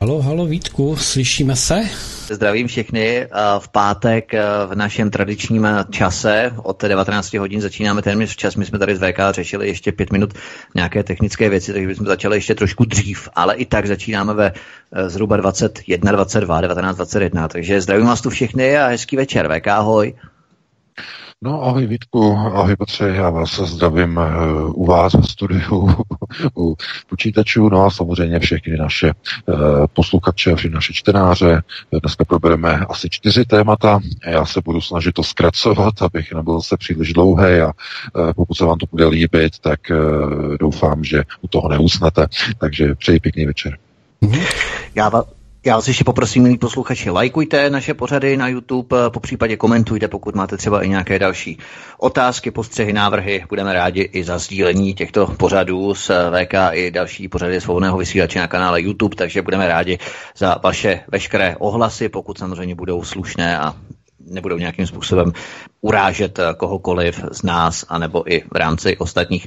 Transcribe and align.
Halo, 0.00 0.22
halo 0.22 0.46
Vítku, 0.46 0.96
slyšíme 0.96 1.56
se? 1.56 1.80
Zdravím 2.30 2.66
všechny. 2.66 3.28
V 3.58 3.68
pátek 3.68 4.32
v 4.66 4.74
našem 4.74 5.10
tradičním 5.10 5.68
čase 5.90 6.52
od 6.56 6.82
19 6.82 7.34
hodin 7.34 7.60
začínáme 7.60 8.02
téměř 8.02 8.32
včas. 8.32 8.56
My 8.56 8.66
jsme 8.66 8.78
tady 8.78 8.96
z 8.96 9.00
VK 9.00 9.18
řešili 9.30 9.68
ještě 9.68 9.92
pět 9.92 10.12
minut 10.12 10.34
nějaké 10.74 11.02
technické 11.02 11.48
věci, 11.48 11.72
takže 11.72 11.86
bychom 11.86 12.06
začali 12.06 12.36
ještě 12.36 12.54
trošku 12.54 12.84
dřív, 12.84 13.28
ale 13.34 13.54
i 13.54 13.66
tak 13.66 13.86
začínáme 13.86 14.34
ve 14.34 14.52
e, 14.92 15.10
zhruba 15.10 15.36
21, 15.36 16.12
22, 16.12 16.60
19, 16.60 16.96
21. 16.96 17.48
Takže 17.48 17.80
zdravím 17.80 18.06
vás 18.06 18.20
tu 18.20 18.30
všechny 18.30 18.78
a 18.78 18.86
hezký 18.86 19.16
večer. 19.16 19.48
VK, 19.58 19.66
ahoj. 19.68 20.14
No 21.42 21.62
ahoj 21.62 21.86
Vítku, 21.86 22.32
ahoj 22.32 22.76
Petře, 22.76 23.08
já 23.08 23.30
vás 23.30 23.60
zdravím 23.60 24.18
eh, 24.18 24.24
u 24.64 24.86
vás 24.86 25.14
ve 25.14 25.22
studiu, 25.22 25.94
u 26.58 26.76
počítačů, 27.08 27.68
no 27.68 27.84
a 27.84 27.90
samozřejmě 27.90 28.38
všechny 28.38 28.76
naše 28.76 29.08
eh, 29.08 29.52
posluchače, 29.92 30.56
všechny 30.56 30.74
naše 30.74 30.92
čtenáře. 30.92 31.62
Dneska 32.02 32.24
probereme 32.24 32.78
asi 32.78 33.10
čtyři 33.10 33.44
témata, 33.44 34.00
já 34.26 34.46
se 34.46 34.60
budu 34.64 34.80
snažit 34.80 35.12
to 35.12 35.22
zkracovat, 35.22 35.94
abych 36.02 36.32
nebyl 36.32 36.62
se 36.62 36.76
příliš 36.76 37.12
dlouhý 37.12 37.44
a 37.44 37.72
eh, 37.72 38.34
pokud 38.34 38.54
se 38.54 38.64
vám 38.64 38.78
to 38.78 38.86
bude 38.90 39.06
líbit, 39.06 39.58
tak 39.58 39.80
doufám, 40.60 41.04
že 41.04 41.22
u 41.40 41.48
toho 41.48 41.68
neusnete, 41.68 42.26
takže 42.58 42.94
přeji 42.94 43.20
pěkný 43.20 43.46
večer. 43.46 43.78
Já, 44.94 45.10
já 45.68 45.74
vás 45.74 45.88
ještě 45.88 46.04
poprosím, 46.04 46.42
milí 46.42 46.58
posluchači, 46.58 47.10
lajkujte 47.10 47.70
naše 47.70 47.94
pořady 47.94 48.36
na 48.36 48.48
YouTube, 48.48 49.10
po 49.10 49.20
případě 49.20 49.56
komentujte, 49.56 50.08
pokud 50.08 50.34
máte 50.34 50.56
třeba 50.56 50.82
i 50.82 50.88
nějaké 50.88 51.18
další 51.18 51.58
otázky, 51.98 52.50
postřehy, 52.50 52.92
návrhy. 52.92 53.44
Budeme 53.48 53.72
rádi 53.72 54.00
i 54.00 54.24
za 54.24 54.38
sdílení 54.38 54.94
těchto 54.94 55.26
pořadů 55.26 55.94
s 55.94 56.30
VK 56.30 56.54
i 56.72 56.90
další 56.90 57.28
pořady 57.28 57.60
svobodného 57.60 57.98
vysílače 57.98 58.38
na 58.38 58.48
kanále 58.48 58.82
YouTube, 58.82 59.16
takže 59.16 59.42
budeme 59.42 59.68
rádi 59.68 59.98
za 60.36 60.56
vaše 60.64 61.00
veškeré 61.08 61.56
ohlasy, 61.58 62.08
pokud 62.08 62.38
samozřejmě 62.38 62.74
budou 62.74 63.04
slušné 63.04 63.58
a 63.58 63.74
nebudou 64.30 64.58
nějakým 64.58 64.86
způsobem 64.86 65.32
urážet 65.80 66.40
kohokoliv 66.56 67.24
z 67.32 67.42
nás, 67.42 67.84
anebo 67.88 68.32
i 68.32 68.40
v 68.40 68.56
rámci 68.56 68.96
ostatních. 68.96 69.46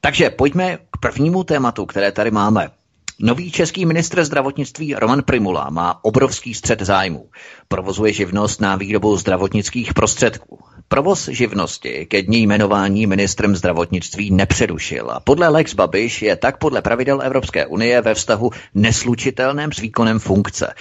Takže 0.00 0.30
pojďme 0.30 0.76
k 0.76 1.00
prvnímu 1.00 1.44
tématu, 1.44 1.86
které 1.86 2.12
tady 2.12 2.30
máme. 2.30 2.70
Nový 3.18 3.50
český 3.50 3.86
ministr 3.86 4.24
zdravotnictví 4.24 4.94
Roman 4.94 5.22
Primula 5.22 5.70
má 5.70 6.04
obrovský 6.04 6.54
střed 6.54 6.80
zájmů. 6.80 7.28
Provozuje 7.68 8.12
živnost 8.12 8.60
na 8.60 8.76
výrobu 8.76 9.16
zdravotnických 9.16 9.94
prostředků. 9.94 10.58
Provoz 10.88 11.28
živnosti 11.28 12.06
ke 12.06 12.22
dní 12.22 12.42
jmenování 12.42 13.06
ministrem 13.06 13.56
zdravotnictví 13.56 14.30
nepřerušil 14.30 15.10
a 15.10 15.20
podle 15.20 15.48
Lex 15.48 15.74
Babiš 15.74 16.22
je 16.22 16.36
tak 16.36 16.58
podle 16.58 16.82
pravidel 16.82 17.22
Evropské 17.22 17.66
unie 17.66 18.00
ve 18.00 18.14
vztahu 18.14 18.50
neslučitelném 18.74 19.72
s 19.72 19.78
výkonem 19.80 20.18
funkce. 20.18 20.74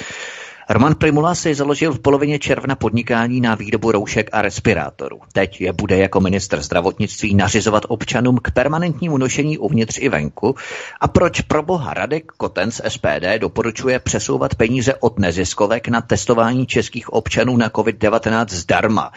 Roman 0.70 0.96
Primula 0.96 1.36
si 1.36 1.56
založil 1.56 1.94
v 1.94 2.00
polovině 2.00 2.40
června 2.40 2.76
podnikání 2.76 3.42
na 3.42 3.56
výrobu 3.56 3.92
roušek 3.92 4.30
a 4.32 4.42
respirátorů. 4.42 5.20
Teď 5.34 5.62
je 5.62 5.74
bude 5.74 5.98
jako 5.98 6.20
minister 6.20 6.62
zdravotnictví 6.62 7.36
nařizovat 7.36 7.84
občanům 7.88 8.38
k 8.38 8.52
permanentnímu 8.52 9.18
nošení 9.18 9.58
uvnitř 9.58 9.98
i 10.02 10.10
venku. 10.10 10.56
A 11.02 11.08
proč 11.08 11.42
pro 11.42 11.64
boha 11.64 11.94
Radek 11.94 12.32
Koten 12.38 12.72
z 12.72 12.82
SPD 12.88 13.38
doporučuje 13.38 14.00
přesouvat 14.00 14.56
peníze 14.56 14.96
od 14.96 15.20
neziskovek 15.20 15.88
na 15.88 16.02
testování 16.02 16.66
českých 16.66 17.10
občanů 17.10 17.58
na 17.58 17.70
COVID-19 17.70 18.46
zdarma? 18.50 19.12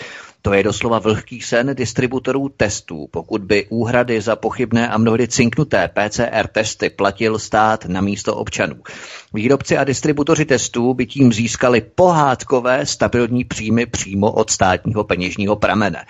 To 0.47 0.53
je 0.53 0.63
doslova 0.63 0.99
vlhký 0.99 1.41
sen 1.41 1.71
distributorů 1.75 2.49
testů, 2.49 3.09
pokud 3.11 3.43
by 3.43 3.67
úhrady 3.69 4.21
za 4.21 4.37
pochybné 4.37 4.89
a 4.89 4.99
mnohdy 4.99 5.29
cinknuté 5.29 5.89
PCR 5.89 6.47
testy 6.47 6.91
platil 6.91 7.39
stát 7.39 7.85
na 7.85 8.01
místo 8.01 8.37
občanů. 8.37 8.77
Výrobci 9.35 9.77
a 9.79 9.85
distributoři 9.85 10.45
testů 10.45 10.95
by 10.95 11.07
tím 11.07 11.33
získali 11.33 11.81
pohádkové 11.81 12.87
stabilní 12.87 13.45
příjmy 13.45 13.87
přímo 13.87 14.33
od 14.33 14.51
státního 14.51 15.05
peněžního 15.05 15.57
pramene. 15.57 16.05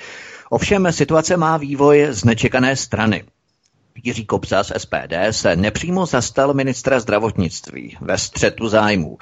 Ovšem 0.50 0.92
situace 0.92 1.36
má 1.36 1.56
vývoj 1.56 2.06
z 2.10 2.24
nečekané 2.24 2.76
strany. 2.76 3.24
Jiří 4.02 4.26
Kobza 4.26 4.64
z 4.64 4.72
SPD 4.78 5.14
se 5.30 5.56
nepřímo 5.56 6.06
zastal 6.06 6.54
ministra 6.54 7.00
zdravotnictví 7.00 7.96
ve 8.00 8.18
střetu 8.18 8.68
zájmů. 8.68 9.18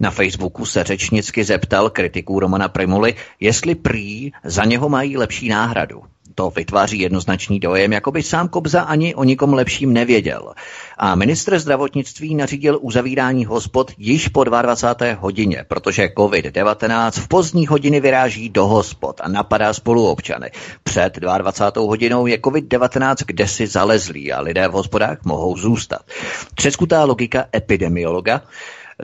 Na 0.00 0.10
Facebooku 0.10 0.66
se 0.66 0.84
řečnicky 0.84 1.44
zeptal 1.44 1.90
kritiků 1.90 2.40
Romana 2.40 2.68
Primuly, 2.68 3.14
jestli 3.40 3.74
prý 3.74 4.30
za 4.44 4.64
něho 4.64 4.88
mají 4.88 5.16
lepší 5.16 5.48
náhradu. 5.48 6.02
To 6.34 6.50
vytváří 6.50 6.98
jednoznačný 6.98 7.60
dojem, 7.60 7.92
jako 7.92 8.10
by 8.10 8.22
sám 8.22 8.48
Kobza 8.48 8.80
ani 8.80 9.14
o 9.14 9.24
nikom 9.24 9.52
lepším 9.52 9.92
nevěděl. 9.92 10.52
A 10.98 11.14
ministr 11.14 11.58
zdravotnictví 11.58 12.34
nařídil 12.34 12.78
uzavírání 12.82 13.44
hospod 13.44 13.92
již 13.98 14.28
po 14.28 14.44
22. 14.44 15.14
hodině, 15.20 15.64
protože 15.68 16.08
COVID-19 16.16 17.10
v 17.10 17.28
pozdní 17.28 17.66
hodiny 17.66 18.00
vyráží 18.00 18.48
do 18.48 18.66
hospod 18.66 19.20
a 19.20 19.28
napadá 19.28 19.74
spoluobčany. 19.74 20.50
Před 20.82 21.16
22. 21.16 21.86
hodinou 21.86 22.26
je 22.26 22.36
COVID-19 22.36 23.14
kde 23.26 23.48
si 23.48 23.66
zalezlý 23.66 24.32
a 24.32 24.40
lidé 24.40 24.68
v 24.68 24.72
hospodách 24.72 25.18
mohou 25.24 25.56
zůstat. 25.56 26.00
Třeskutá 26.54 27.04
logika 27.04 27.44
epidemiologa 27.56 28.42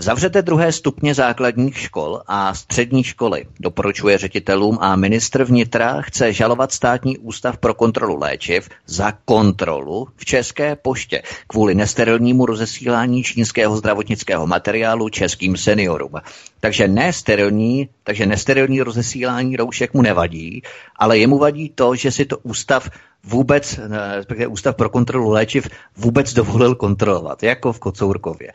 Zavřete 0.01 0.43
druhé 0.43 0.73
stupně 0.73 1.15
základních 1.15 1.79
škol 1.79 2.23
a 2.27 2.55
střední 2.55 3.05
školy, 3.05 3.45
doporučuje 3.61 4.19
ředitelům 4.19 4.79
a 4.81 4.97
ministr 4.97 5.45
vnitra 5.45 6.03
chce 6.03 6.33
žalovat 6.33 6.73
státní 6.73 7.19
ústav 7.19 7.59
pro 7.59 7.75
kontrolu 7.75 8.19
léčiv 8.21 8.69
za 8.87 9.13
kontrolu 9.25 10.09
v 10.17 10.25
České 10.25 10.77
poště 10.77 11.23
kvůli 11.47 11.75
nesterilnímu 11.75 12.47
rozesílání 12.47 13.23
čínského 13.23 13.77
zdravotnického 13.77 14.47
materiálu 14.47 15.09
českým 15.09 15.57
seniorům. 15.57 16.13
Takže 16.61 16.89
nesterilní, 16.89 17.89
takže 18.05 18.27
nesterilní 18.27 18.83
rozesílání 18.83 19.57
roušek 19.57 19.95
mu 19.95 20.03
nevadí, 20.03 20.63
ale 20.97 21.19
jemu 21.19 21.39
vadí 21.39 21.73
to, 21.75 21.95
že 21.95 22.11
si 22.11 22.25
to 22.25 22.39
ústav 22.39 22.91
vůbec, 23.29 23.79
eh, 23.79 24.17
respektive 24.17 24.47
Ústav 24.47 24.77
pro 24.77 24.89
kontrolu 24.89 25.31
léčiv 25.31 25.69
vůbec 25.97 26.33
dovolil 26.35 26.75
kontrolovat, 26.75 27.43
jako 27.43 27.73
v 27.73 27.79
Kocourkově. 27.79 28.53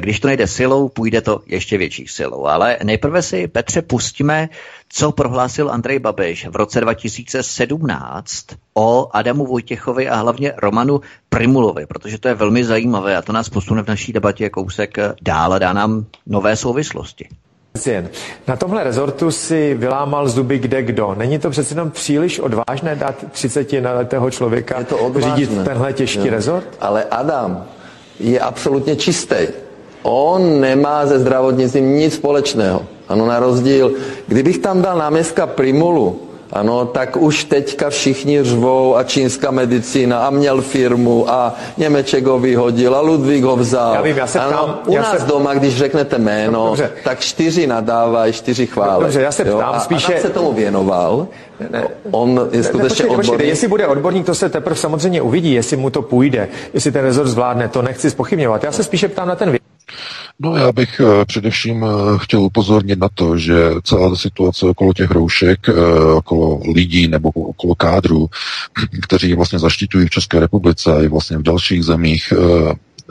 Když 0.00 0.20
to 0.20 0.28
nejde 0.28 0.46
silou, 0.46 0.88
půjde 0.88 1.20
to 1.20 1.40
ještě 1.46 1.78
větší 1.78 2.06
silou. 2.08 2.46
Ale 2.46 2.78
nejprve 2.82 3.22
si, 3.22 3.48
Petře, 3.48 3.82
pustíme, 3.82 4.48
co 4.88 5.12
prohlásil 5.12 5.70
Andrej 5.70 5.98
Babiš 5.98 6.46
v 6.46 6.56
roce 6.56 6.80
2017 6.80 8.46
o 8.74 9.08
Adamu 9.12 9.46
Vojtěchovi 9.46 10.08
a 10.08 10.16
hlavně 10.16 10.52
Romanu 10.56 11.00
Primulovi, 11.28 11.86
protože 11.86 12.18
to 12.18 12.28
je 12.28 12.34
velmi 12.34 12.64
zajímavé 12.64 13.16
a 13.16 13.22
to 13.22 13.32
nás 13.32 13.48
posune 13.48 13.82
v 13.82 13.88
naší 13.88 14.12
debatě 14.12 14.50
kousek 14.50 14.96
dál 15.22 15.52
a 15.52 15.58
dá 15.58 15.72
nám 15.72 16.06
nové 16.26 16.56
souvislosti. 16.56 17.28
Na 18.46 18.56
tomhle 18.56 18.84
rezortu 18.84 19.30
si 19.30 19.74
vylámal 19.74 20.28
zuby 20.28 20.58
kde 20.58 20.82
kdo. 20.82 21.14
Není 21.18 21.38
to 21.38 21.50
přece 21.50 21.74
jenom 21.74 21.90
příliš 21.90 22.40
odvážné 22.40 22.94
dát 22.94 23.14
30 23.30 23.72
letého 23.72 24.30
člověka 24.30 24.84
to 24.84 25.12
řídit 25.20 25.64
tenhle 25.64 25.92
těžký 25.92 26.26
jo. 26.26 26.30
rezort? 26.30 26.66
Ale 26.80 27.04
Adam 27.04 27.64
je 28.20 28.40
absolutně 28.40 28.96
čistý. 28.96 29.36
On 30.02 30.60
nemá 30.60 31.06
ze 31.06 31.18
zdravotnictvím 31.18 31.96
nic 31.96 32.14
společného. 32.14 32.82
Ano, 33.08 33.26
na 33.26 33.40
rozdíl, 33.40 33.92
kdybych 34.26 34.58
tam 34.58 34.82
dal 34.82 34.98
náměstka 34.98 35.46
Primulu, 35.46 36.25
ano, 36.52 36.86
tak 36.86 37.16
už 37.16 37.44
teďka 37.44 37.90
všichni 37.90 38.42
řvou 38.42 38.96
a 38.96 39.02
čínská 39.02 39.50
medicína 39.50 40.26
a 40.26 40.30
měl 40.30 40.62
firmu 40.62 41.30
a 41.30 41.54
Němeček 41.76 42.26
ho 42.26 42.38
vyhodil 42.38 42.94
a 42.94 43.00
Ludvík 43.00 43.44
ho 43.44 43.56
vzal. 43.56 43.94
Já 43.94 44.02
vím, 44.02 44.16
já 44.16 44.26
se 44.26 44.38
ptám, 44.38 44.52
ano, 44.52 44.78
u 44.86 44.92
já 44.94 45.02
nás 45.02 45.20
se... 45.20 45.26
doma, 45.26 45.54
když 45.54 45.76
řeknete 45.76 46.18
jméno, 46.18 46.66
Dobře. 46.66 46.90
tak 47.04 47.20
čtyři 47.20 47.66
nadávají, 47.66 48.32
čtyři 48.32 48.66
chválí. 48.66 49.02
Dobře, 49.02 49.22
já 49.22 49.32
se 49.32 49.44
ptám 49.44 49.74
jo? 49.74 49.80
spíše... 49.80 50.14
A 50.14 50.20
se 50.20 50.30
tomu 50.30 50.52
věnoval. 50.52 51.26
Ne, 51.60 51.68
ne, 51.70 51.88
On 52.10 52.48
je 52.52 52.62
skutečně 52.62 53.04
ne, 53.04 53.08
počkej, 53.08 53.30
odborník. 53.30 53.48
Jestli 53.48 53.68
bude 53.68 53.86
odborník, 53.86 54.26
to 54.26 54.34
se 54.34 54.48
teprve 54.48 54.76
samozřejmě 54.76 55.22
uvidí, 55.22 55.52
jestli 55.52 55.76
mu 55.76 55.90
to 55.90 56.02
půjde, 56.02 56.48
jestli 56.74 56.92
ten 56.92 57.04
rezort 57.04 57.28
zvládne, 57.28 57.68
to 57.68 57.82
nechci 57.82 58.10
spochybňovat. 58.10 58.64
Já 58.64 58.72
se 58.72 58.84
spíše 58.84 59.08
ptám 59.08 59.28
na 59.28 59.34
ten 59.34 59.50
věc. 59.50 59.62
No 60.40 60.56
já 60.56 60.72
bych 60.72 61.00
uh, 61.00 61.24
především 61.24 61.82
uh, 61.82 62.18
chtěl 62.18 62.40
upozornit 62.40 62.98
na 62.98 63.08
to, 63.14 63.38
že 63.38 63.54
celá 63.82 64.10
ta 64.10 64.16
situace 64.16 64.66
okolo 64.66 64.92
těch 64.92 65.10
roušek, 65.10 65.68
uh, 65.68 66.16
okolo 66.16 66.60
lidí 66.74 67.08
nebo 67.08 67.28
okolo 67.28 67.74
kádru, 67.74 68.28
kteří 69.02 69.34
vlastně 69.34 69.58
zaštiťují 69.58 70.06
v 70.06 70.10
České 70.10 70.40
republice 70.40 70.96
a 70.96 71.02
i 71.02 71.08
vlastně 71.08 71.38
v 71.38 71.42
dalších 71.42 71.84
zemích 71.84 72.32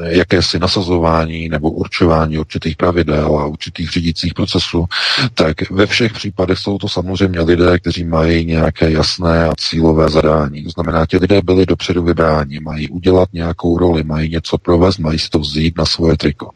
jakési 0.04 0.60
nasazování 0.60 1.50
nebo 1.50 1.72
určování 1.72 2.38
určitých 2.38 2.76
pravidel 2.76 3.40
a 3.40 3.46
určitých 3.46 3.90
řídících 3.90 4.34
procesů, 4.34 4.86
tak 5.34 5.70
ve 5.72 5.86
všech 5.86 6.14
případech 6.14 6.60
jsou 6.60 6.78
to 6.78 6.90
samozřejmě 6.90 7.42
lidé, 7.42 7.80
kteří 7.80 8.04
mají 8.04 8.46
nějaké 8.46 8.92
jasné 8.92 9.46
a 9.46 9.54
cílové 9.58 10.10
zadání. 10.10 10.64
To 10.64 10.70
znamená, 10.70 11.06
ti 11.06 11.18
lidé 11.18 11.42
byli 11.42 11.66
dopředu 11.66 12.04
vybráni, 12.04 12.60
mají 12.60 12.90
udělat 12.90 13.30
nějakou 13.34 13.78
roli, 13.78 14.04
mají 14.04 14.30
něco 14.30 14.58
provést, 14.58 14.98
mají 14.98 15.20
si 15.20 15.30
to 15.30 15.40
vzít 15.40 15.78
na 15.78 15.86
svoje 15.86 16.18
triko. 16.18 16.50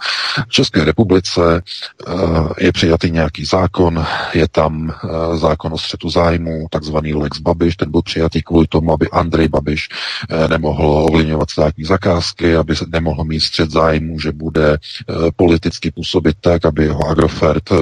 V 0.47 0.51
České 0.51 0.85
republice 0.85 1.61
uh, 2.07 2.49
je 2.59 2.71
přijatý 2.71 3.11
nějaký 3.11 3.45
zákon, 3.45 4.05
je 4.33 4.47
tam 4.47 4.93
uh, 5.03 5.37
zákon 5.37 5.73
o 5.73 5.77
střetu 5.77 6.09
zájmu, 6.09 6.67
takzvaný 6.69 7.13
Lex 7.13 7.39
Babiš, 7.39 7.75
ten 7.75 7.91
byl 7.91 8.01
přijatý 8.01 8.41
kvůli 8.41 8.67
tomu, 8.67 8.93
aby 8.93 9.09
Andrej 9.09 9.47
Babiš 9.47 9.89
uh, 9.89 10.47
nemohl 10.49 11.05
ovlivňovat 11.09 11.49
státní 11.49 11.83
zakázky, 11.83 12.55
aby 12.55 12.75
se 12.75 12.85
nemohl 12.89 13.23
mít 13.29 13.39
střed 13.39 13.71
zájmu, 13.71 14.19
že 14.19 14.31
bude 14.31 14.77
uh, 14.77 15.29
politicky 15.35 15.91
působit 15.91 16.35
tak, 16.41 16.65
aby 16.65 16.83
jeho 16.83 17.07
Agrofert 17.07 17.71
uh, 17.71 17.77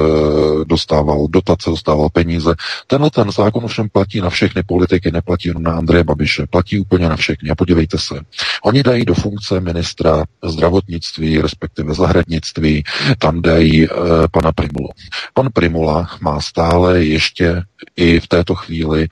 dostával 0.63 1.27
dotace, 1.27 1.69
dostával 1.69 2.09
peníze. 2.09 2.55
Tenhle 2.87 3.09
ten 3.09 3.31
zákon 3.31 3.65
ovšem 3.65 3.89
platí 3.89 4.21
na 4.21 4.29
všechny 4.29 4.63
politiky, 4.63 5.11
neplatí 5.11 5.47
jenom 5.47 5.63
na 5.63 5.71
Andreje 5.71 6.03
Babiše, 6.03 6.47
platí 6.49 6.79
úplně 6.79 7.09
na 7.09 7.15
všechny. 7.15 7.49
A 7.49 7.55
podívejte 7.55 7.97
se, 7.97 8.15
oni 8.63 8.83
dají 8.83 9.05
do 9.05 9.13
funkce 9.13 9.59
ministra 9.59 10.23
zdravotnictví, 10.43 11.41
respektive 11.41 11.93
zahradnictví, 11.93 12.83
tam 13.19 13.41
dají 13.41 13.89
uh, 13.89 13.95
pana 14.31 14.51
Primulu. 14.51 14.89
Pan 15.33 15.49
Primula 15.53 16.07
má 16.21 16.41
stále 16.41 17.03
ještě 17.03 17.63
i 17.95 18.19
v 18.19 18.27
této 18.27 18.55
chvíli 18.55 19.07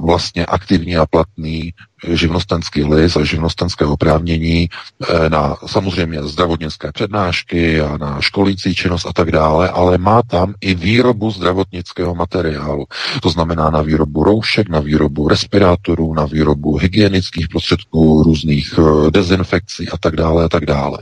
vlastně 0.00 0.46
aktivní 0.46 0.96
a 0.96 1.06
platný 1.06 1.72
živnostenský 2.08 2.84
list 2.84 3.16
a 3.16 3.24
živnostenské 3.24 3.84
oprávnění 3.84 4.68
eh, 4.68 5.30
na 5.30 5.56
samozřejmě 5.66 6.22
zdravotnické 6.22 6.92
přednášky 6.92 7.80
a 7.80 7.98
na 7.98 8.20
školící 8.20 8.74
činnost 8.74 9.06
a 9.06 9.12
tak 9.12 9.30
dále, 9.30 9.68
ale 9.68 9.98
má 9.98 10.22
tam 10.22 10.54
i 10.60 10.74
výrobu 10.74 11.30
zdravotnického 11.30 12.14
materiálu. 12.14 12.86
To 13.22 13.30
znamená 13.30 13.70
na 13.70 13.82
výrobu 13.82 14.24
roušek, 14.24 14.68
na 14.68 14.80
výrobu 14.80 15.28
respirátorů, 15.28 16.14
na 16.14 16.24
výrobu 16.24 16.76
hygienických 16.76 17.48
prostředků, 17.48 18.22
různých 18.22 18.74
eh, 18.78 19.10
dezinfekcí 19.10 19.88
a 19.88 19.98
tak 19.98 20.16
dále 20.16 20.44
a 20.44 20.48
tak 20.48 20.66
dále. 20.66 20.98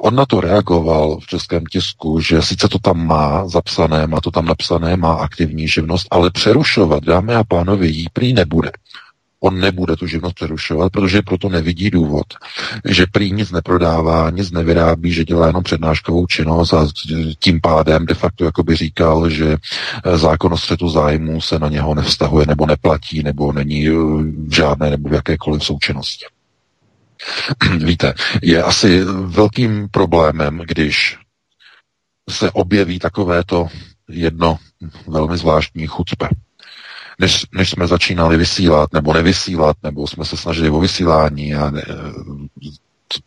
On 0.00 0.14
na 0.14 0.26
to 0.26 0.40
reagoval 0.40 1.18
v 1.20 1.26
českém 1.26 1.66
tisku, 1.66 2.20
že 2.20 2.42
sice 2.42 2.68
to 2.68 2.78
tam 2.78 3.06
má 3.06 3.48
zapsané, 3.48 4.06
má 4.06 4.20
to 4.20 4.30
tam 4.30 4.46
napsané, 4.46 4.96
má 4.96 5.12
aktivní 5.14 5.68
živnost, 5.68 6.06
ale 6.10 6.30
přerušovat, 6.30 7.04
dámy 7.04 7.34
a 7.34 7.44
pánové, 7.44 7.86
jí 7.86 8.06
prý 8.12 8.32
nebude 8.32 8.70
on 9.40 9.60
nebude 9.60 9.96
tu 9.96 10.06
živnost 10.06 10.34
přerušovat, 10.34 10.92
protože 10.92 11.22
proto 11.22 11.48
nevidí 11.48 11.90
důvod, 11.90 12.26
že 12.84 13.06
prý 13.12 13.32
nic 13.32 13.50
neprodává, 13.50 14.30
nic 14.30 14.50
nevyrábí, 14.50 15.12
že 15.12 15.24
dělá 15.24 15.46
jenom 15.46 15.62
přednáškovou 15.62 16.26
činnost 16.26 16.72
a 16.72 16.88
tím 17.38 17.60
pádem 17.60 18.06
de 18.06 18.14
facto 18.14 18.44
jako 18.44 18.62
by 18.62 18.76
říkal, 18.76 19.30
že 19.30 19.56
eh, 20.04 20.18
zákon 20.18 20.52
o 20.52 20.58
střetu 20.58 20.88
zájmu 20.88 21.40
se 21.40 21.58
na 21.58 21.68
něho 21.68 21.94
nevztahuje 21.94 22.46
nebo 22.46 22.66
neplatí, 22.66 23.22
nebo 23.22 23.52
není 23.52 23.88
v 23.88 24.54
žádné 24.54 24.90
nebo 24.90 25.08
v 25.08 25.12
jakékoliv 25.12 25.64
součinnosti. 25.64 26.24
Víte, 27.84 28.14
je 28.42 28.62
asi 28.62 29.04
velkým 29.26 29.88
problémem, 29.90 30.62
když 30.66 31.18
se 32.30 32.50
objeví 32.50 32.98
takovéto 32.98 33.66
jedno 34.08 34.58
velmi 35.06 35.36
zvláštní 35.36 35.86
chucpe 35.86 36.28
než, 37.18 37.46
než 37.54 37.70
jsme 37.70 37.86
začínali 37.86 38.36
vysílat 38.36 38.92
nebo 38.92 39.12
nevysílat, 39.12 39.76
nebo 39.82 40.06
jsme 40.06 40.24
se 40.24 40.36
snažili 40.36 40.70
o 40.70 40.80
vysílání 40.80 41.54
a 41.54 41.70
ne, 41.70 41.84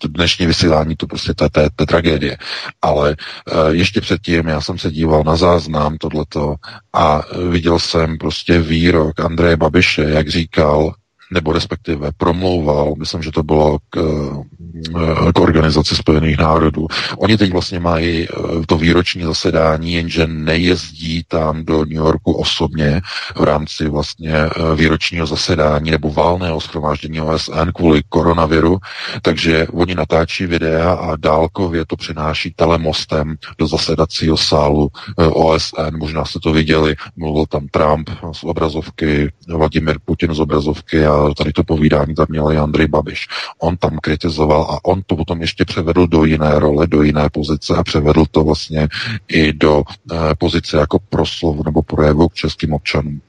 dnešní 0.07 0.45
vysílání, 0.45 0.95
to 0.95 1.07
prostě 1.07 1.33
to, 1.33 1.59
je 1.59 1.69
tragédie. 1.87 2.37
Ale 2.81 3.15
uh, 3.53 3.69
ještě 3.69 4.01
předtím 4.01 4.47
já 4.47 4.61
jsem 4.61 4.77
se 4.77 4.91
díval 4.91 5.23
na 5.23 5.35
záznam 5.35 5.97
tohleto 5.97 6.55
a 6.93 7.21
viděl 7.49 7.79
jsem 7.79 8.17
prostě 8.17 8.59
výrok 8.61 9.19
Andreje 9.19 9.57
Babiše, 9.57 10.01
jak 10.03 10.29
říkal, 10.29 10.93
nebo 11.31 11.53
respektive 11.53 12.11
promlouval, 12.17 12.93
myslím, 12.99 13.21
že 13.21 13.31
to 13.31 13.43
bylo 13.43 13.77
k, 13.89 13.97
eh, 13.97 15.31
k 15.33 15.39
organizaci 15.39 15.95
Spojených 15.95 16.37
národů. 16.37 16.87
Oni 17.17 17.37
teď 17.37 17.51
vlastně 17.51 17.79
mají 17.79 18.27
eh, 18.27 18.65
to 18.67 18.77
výroční 18.77 19.23
zasedání, 19.23 19.93
jenže 19.93 20.27
nejezdí 20.27 21.23
tam 21.27 21.65
do 21.65 21.85
New 21.85 22.03
Yorku 22.03 22.33
osobně 22.33 23.01
v 23.35 23.43
rámci 23.43 23.89
vlastně 23.89 24.33
eh, 24.33 24.49
výročního 24.75 25.27
zasedání 25.27 25.91
nebo 25.91 26.11
válného 26.11 26.61
schromáždění 26.61 27.21
OSN 27.21 27.71
kvůli 27.75 28.01
koronaviru, 28.09 28.77
takže 29.21 29.67
oni 29.67 29.95
natáčí 29.95 30.45
videa 30.45 30.93
a 30.93 31.15
dálkově 31.15 31.85
to 31.85 31.95
přináší 31.95 32.53
telemostem 32.55 33.35
do 33.57 33.67
zasedacího 33.67 34.37
sálu 34.37 34.89
OSN. 35.17 35.97
Možná 35.97 36.25
jste 36.25 36.39
to 36.39 36.53
viděli, 36.53 36.95
mluvil 37.15 37.45
tam 37.45 37.67
Trump 37.67 38.09
z 38.31 38.43
obrazovky, 38.43 39.31
Vladimir 39.47 39.97
Putin 40.05 40.33
z 40.33 40.39
obrazovky 40.39 41.05
a 41.05 41.20
tady 41.37 41.51
to 41.53 41.63
povídání 41.63 42.15
tam 42.15 42.25
měl 42.29 42.51
i 42.51 42.57
Andrej 42.57 42.87
Babiš. 42.87 43.27
On 43.59 43.77
tam 43.77 43.97
kritizoval 43.97 44.61
a 44.61 44.85
on 44.85 45.01
to 45.05 45.15
potom 45.15 45.41
ještě 45.41 45.65
převedl 45.65 46.07
do 46.07 46.23
jiné 46.23 46.59
role, 46.59 46.87
do 46.87 47.01
jiné 47.01 47.29
pozice 47.29 47.75
a 47.75 47.83
převedl 47.83 48.25
to 48.31 48.43
vlastně 48.43 48.87
i 49.27 49.53
do 49.53 49.83
eh, 50.11 50.15
pozice 50.37 50.77
jako 50.77 50.99
proslovu 51.09 51.63
nebo 51.63 51.81
projevu 51.81 52.29
k 52.29 52.33
českým 52.33 52.73
občanům. 52.73 53.21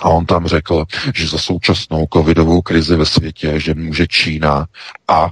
A 0.00 0.08
on 0.08 0.26
tam 0.26 0.46
řekl, 0.46 0.84
že 1.14 1.28
za 1.28 1.38
současnou 1.38 2.06
covidovou 2.12 2.62
krizi 2.62 2.96
ve 2.96 3.06
světě, 3.06 3.60
že 3.60 3.74
může 3.74 4.06
Čína 4.06 4.66
a 5.08 5.30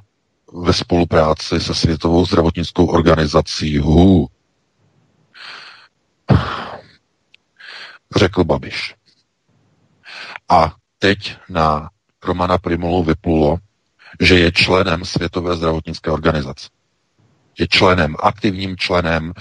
ve 0.52 0.72
spolupráci 0.72 1.60
se 1.60 1.74
Světovou 1.74 2.26
zdravotnickou 2.26 2.86
organizací 2.86 3.78
HU 3.78 4.28
řekl 8.16 8.44
Babiš. 8.44 8.94
A 10.48 10.74
teď 10.98 11.36
na 11.48 11.90
Romana 12.24 12.58
Primulu 12.58 13.02
vyplulo, 13.02 13.58
že 14.20 14.38
je 14.38 14.52
členem 14.52 15.04
Světové 15.04 15.56
zdravotnické 15.56 16.10
organizace. 16.10 16.68
Je 17.58 17.68
členem, 17.68 18.16
aktivním 18.22 18.76
členem 18.76 19.32
e, 19.32 19.34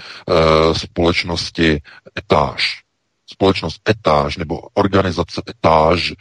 společnosti 0.74 1.82
Etáž. 2.18 2.82
Společnost 3.26 3.88
Etáž 3.88 4.36
nebo 4.36 4.60
organizace 4.74 5.42
Etáž, 5.50 6.12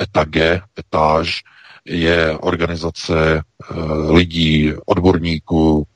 Etage, 0.00 0.60
Etáž 0.78 1.42
je 1.84 2.38
organizace 2.38 3.36
e, 3.36 3.42
lidí, 4.12 4.72
odborníků, 4.86 5.86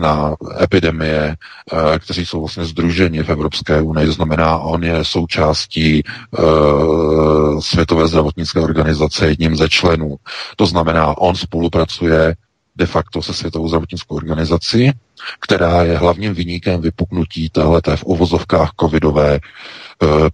na 0.00 0.36
epidemie, 0.62 1.36
eh, 1.72 1.98
kteří 1.98 2.26
jsou 2.26 2.40
vlastně 2.40 2.64
združeni 2.64 3.22
v 3.22 3.28
Evropské 3.28 3.82
unii. 3.82 4.12
Znamená, 4.12 4.58
on 4.58 4.84
je 4.84 5.04
součástí 5.04 6.02
uh, 6.38 7.60
Světové 7.60 8.08
zdravotnické 8.08 8.60
organizace, 8.60 9.26
jedním 9.26 9.56
ze 9.56 9.68
členů. 9.68 10.16
To 10.56 10.66
znamená, 10.66 11.18
on 11.18 11.36
spolupracuje 11.36 12.34
de 12.76 12.86
facto 12.86 13.22
se 13.22 13.34
Světovou 13.34 13.68
zdravotnickou 13.68 14.16
organizací, 14.16 14.92
která 15.40 15.82
je 15.82 15.98
hlavním 15.98 16.34
vyníkem 16.34 16.80
vypuknutí 16.80 17.50
téhleté 17.50 17.96
v 17.96 18.04
uvozovkách 18.04 18.70
covidové 18.80 19.40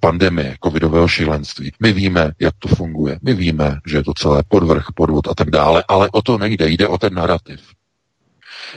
pandemie, 0.01 0.57
covidového 0.65 1.09
šílenství. 1.09 1.73
My 1.81 1.93
víme, 1.93 2.33
jak 2.41 2.55
to 2.59 2.69
funguje. 2.69 3.19
My 3.23 3.35
víme, 3.35 3.79
že 3.87 3.97
je 3.97 4.05
to 4.05 4.15
celé 4.15 4.43
podvrh, 4.49 4.85
podvod 4.95 5.29
a 5.29 5.35
tak 5.35 5.51
dále, 5.51 5.85
ale 5.89 6.09
o 6.13 6.23
to 6.23 6.39
nejde. 6.39 6.69
Jde 6.69 6.89
o 6.89 6.99
ten 6.99 7.15
narrativ 7.15 7.61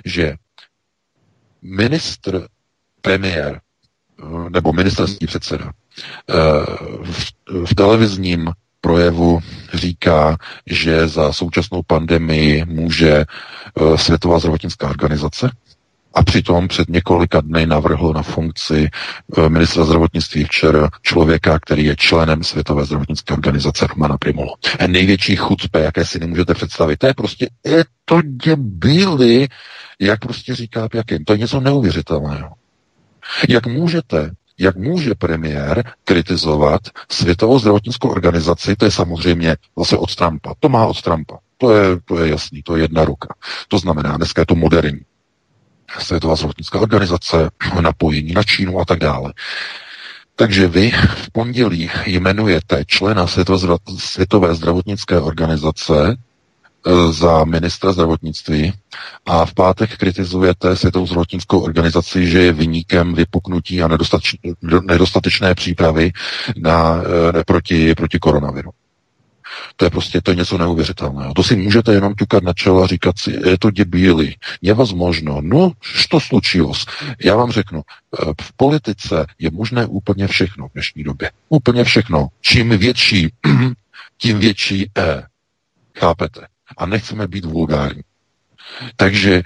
že 0.05 0.35
ministr, 1.61 2.47
premiér 3.01 3.61
nebo 4.49 4.73
ministerský 4.73 5.27
předseda 5.27 5.71
eh, 6.29 6.33
v, 7.03 7.31
v 7.65 7.75
televizním 7.75 8.49
projevu 8.81 9.39
říká, 9.73 10.37
že 10.65 11.07
za 11.07 11.33
současnou 11.33 11.83
pandemii 11.87 12.65
může 12.65 13.11
eh, 13.11 13.97
Světová 13.97 14.39
zdravotnická 14.39 14.89
organizace 14.89 15.51
a 16.13 16.23
přitom 16.23 16.67
před 16.67 16.89
několika 16.89 17.41
dny 17.41 17.65
navrhl 17.65 18.13
na 18.13 18.23
funkci 18.23 18.89
eh, 19.37 19.49
ministra 19.49 19.83
zdravotnictví 19.85 20.43
včera 20.43 20.89
člověka, 21.01 21.59
který 21.59 21.85
je 21.85 21.95
členem 21.95 22.43
Světové 22.43 22.85
zdravotnické 22.85 23.33
organizace 23.33 23.87
Romana 23.87 24.17
Primolo. 24.17 24.53
Největší 24.87 25.35
chucpe, 25.35 25.79
jaké 25.79 26.05
si 26.05 26.19
nemůžete 26.19 26.53
představit, 26.53 26.97
to 26.97 27.07
je 27.07 27.13
prostě, 27.13 27.49
je 27.65 27.85
to 28.05 28.21
děbily, 28.21 29.47
jak 29.99 30.19
prostě 30.19 30.55
říká 30.55 30.89
Pjakin. 30.89 31.25
To 31.25 31.33
je 31.33 31.39
něco 31.39 31.59
neuvěřitelného. 31.59 32.53
Jak 33.49 33.67
můžete 33.67 34.31
jak 34.59 34.75
může 34.75 35.15
premiér 35.15 35.93
kritizovat 36.03 36.81
Světovou 37.11 37.59
zdravotnickou 37.59 38.09
organizaci, 38.09 38.75
to 38.75 38.85
je 38.85 38.91
samozřejmě 38.91 39.55
zase 39.77 39.97
od 39.97 40.15
Trumpa. 40.15 40.53
To 40.59 40.69
má 40.69 40.85
od 40.85 41.01
Trumpa. 41.01 41.37
To 41.57 41.75
je, 41.75 41.97
to 42.05 42.19
je 42.19 42.29
jasný, 42.29 42.63
to 42.63 42.75
je 42.75 42.83
jedna 42.83 43.05
ruka. 43.05 43.27
To 43.67 43.79
znamená, 43.79 44.17
dneska 44.17 44.41
je 44.41 44.45
to 44.45 44.55
moderní. 44.55 44.99
Světová 45.99 46.35
zdravotnická 46.35 46.79
organizace, 46.79 47.49
napojení 47.81 48.33
na 48.33 48.43
Čínu 48.43 48.79
a 48.79 48.85
tak 48.85 48.99
dále. 48.99 49.33
Takže 50.35 50.67
vy 50.67 50.91
v 51.15 51.31
pondělí 51.31 51.89
jmenujete 52.05 52.83
člena 52.87 53.27
Světové 53.97 54.55
zdravotnické 54.55 55.19
organizace 55.19 56.17
za 57.11 57.43
ministra 57.43 57.91
zdravotnictví 57.91 58.73
a 59.25 59.45
v 59.45 59.53
pátek 59.53 59.97
kritizujete 59.97 60.75
Světovou 60.75 61.05
zdravotnickou 61.07 61.59
organizaci, 61.59 62.27
že 62.27 62.41
je 62.41 62.53
vyníkem 62.53 63.13
vypuknutí 63.13 63.81
a 63.83 63.89
nedostatečné 64.83 65.55
přípravy 65.55 66.11
na, 66.57 67.01
proti, 67.45 67.95
proti 67.95 68.19
koronaviru. 68.19 68.71
To 69.75 69.85
je 69.85 69.89
prostě 69.89 70.21
to 70.21 70.31
je 70.31 70.35
něco 70.35 70.57
neuvěřitelného. 70.57 71.33
To 71.33 71.43
si 71.43 71.55
můžete 71.55 71.93
jenom 71.93 72.15
ťukat 72.15 72.43
na 72.43 72.53
čelo 72.53 72.83
a 72.83 72.87
říkat 72.87 73.19
si, 73.19 73.31
je 73.45 73.57
to 73.57 73.71
debíli, 73.71 74.35
možno. 74.93 75.41
No, 75.41 75.71
to 76.09 76.19
slučilo. 76.19 76.73
Já 77.23 77.35
vám 77.35 77.51
řeknu, 77.51 77.81
eh, 77.81 78.33
v 78.41 78.53
politice 78.53 79.25
je 79.39 79.51
možné 79.51 79.85
úplně 79.85 80.27
všechno 80.27 80.67
v 80.67 80.73
dnešní 80.73 81.03
době. 81.03 81.31
Úplně 81.49 81.83
všechno. 81.83 82.27
Čím 82.41 82.69
větší, 82.69 83.33
tím 84.17 84.39
větší 84.39 84.91
E. 84.97 85.23
Chápete? 85.99 86.47
A 86.77 86.85
nechceme 86.85 87.27
být 87.27 87.45
vulgární. 87.45 88.01
Takže 88.95 89.43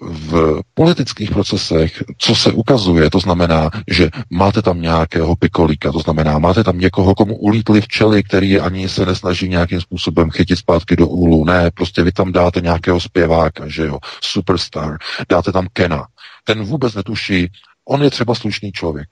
v 0.00 0.60
politických 0.74 1.30
procesech, 1.30 2.04
co 2.18 2.34
se 2.34 2.52
ukazuje, 2.52 3.10
to 3.10 3.20
znamená, 3.20 3.70
že 3.90 4.10
máte 4.30 4.62
tam 4.62 4.82
nějakého 4.82 5.36
pikolíka, 5.36 5.92
to 5.92 5.98
znamená, 5.98 6.38
máte 6.38 6.64
tam 6.64 6.78
někoho, 6.78 7.14
komu 7.14 7.36
ulítli 7.36 7.80
včely, 7.80 8.22
který 8.22 8.60
ani 8.60 8.88
se 8.88 9.06
nesnaží 9.06 9.48
nějakým 9.48 9.80
způsobem 9.80 10.30
chytit 10.30 10.58
zpátky 10.58 10.96
do 10.96 11.06
úlu. 11.06 11.44
Ne, 11.44 11.70
prostě 11.70 12.02
vy 12.02 12.12
tam 12.12 12.32
dáte 12.32 12.60
nějakého 12.60 13.00
zpěváka, 13.00 13.68
že 13.68 13.86
jo, 13.86 13.98
superstar, 14.22 14.98
dáte 15.28 15.52
tam 15.52 15.66
Kena. 15.72 16.06
Ten 16.44 16.62
vůbec 16.62 16.94
netuší, 16.94 17.50
on 17.88 18.02
je 18.02 18.10
třeba 18.10 18.34
slušný 18.34 18.72
člověk. 18.72 19.08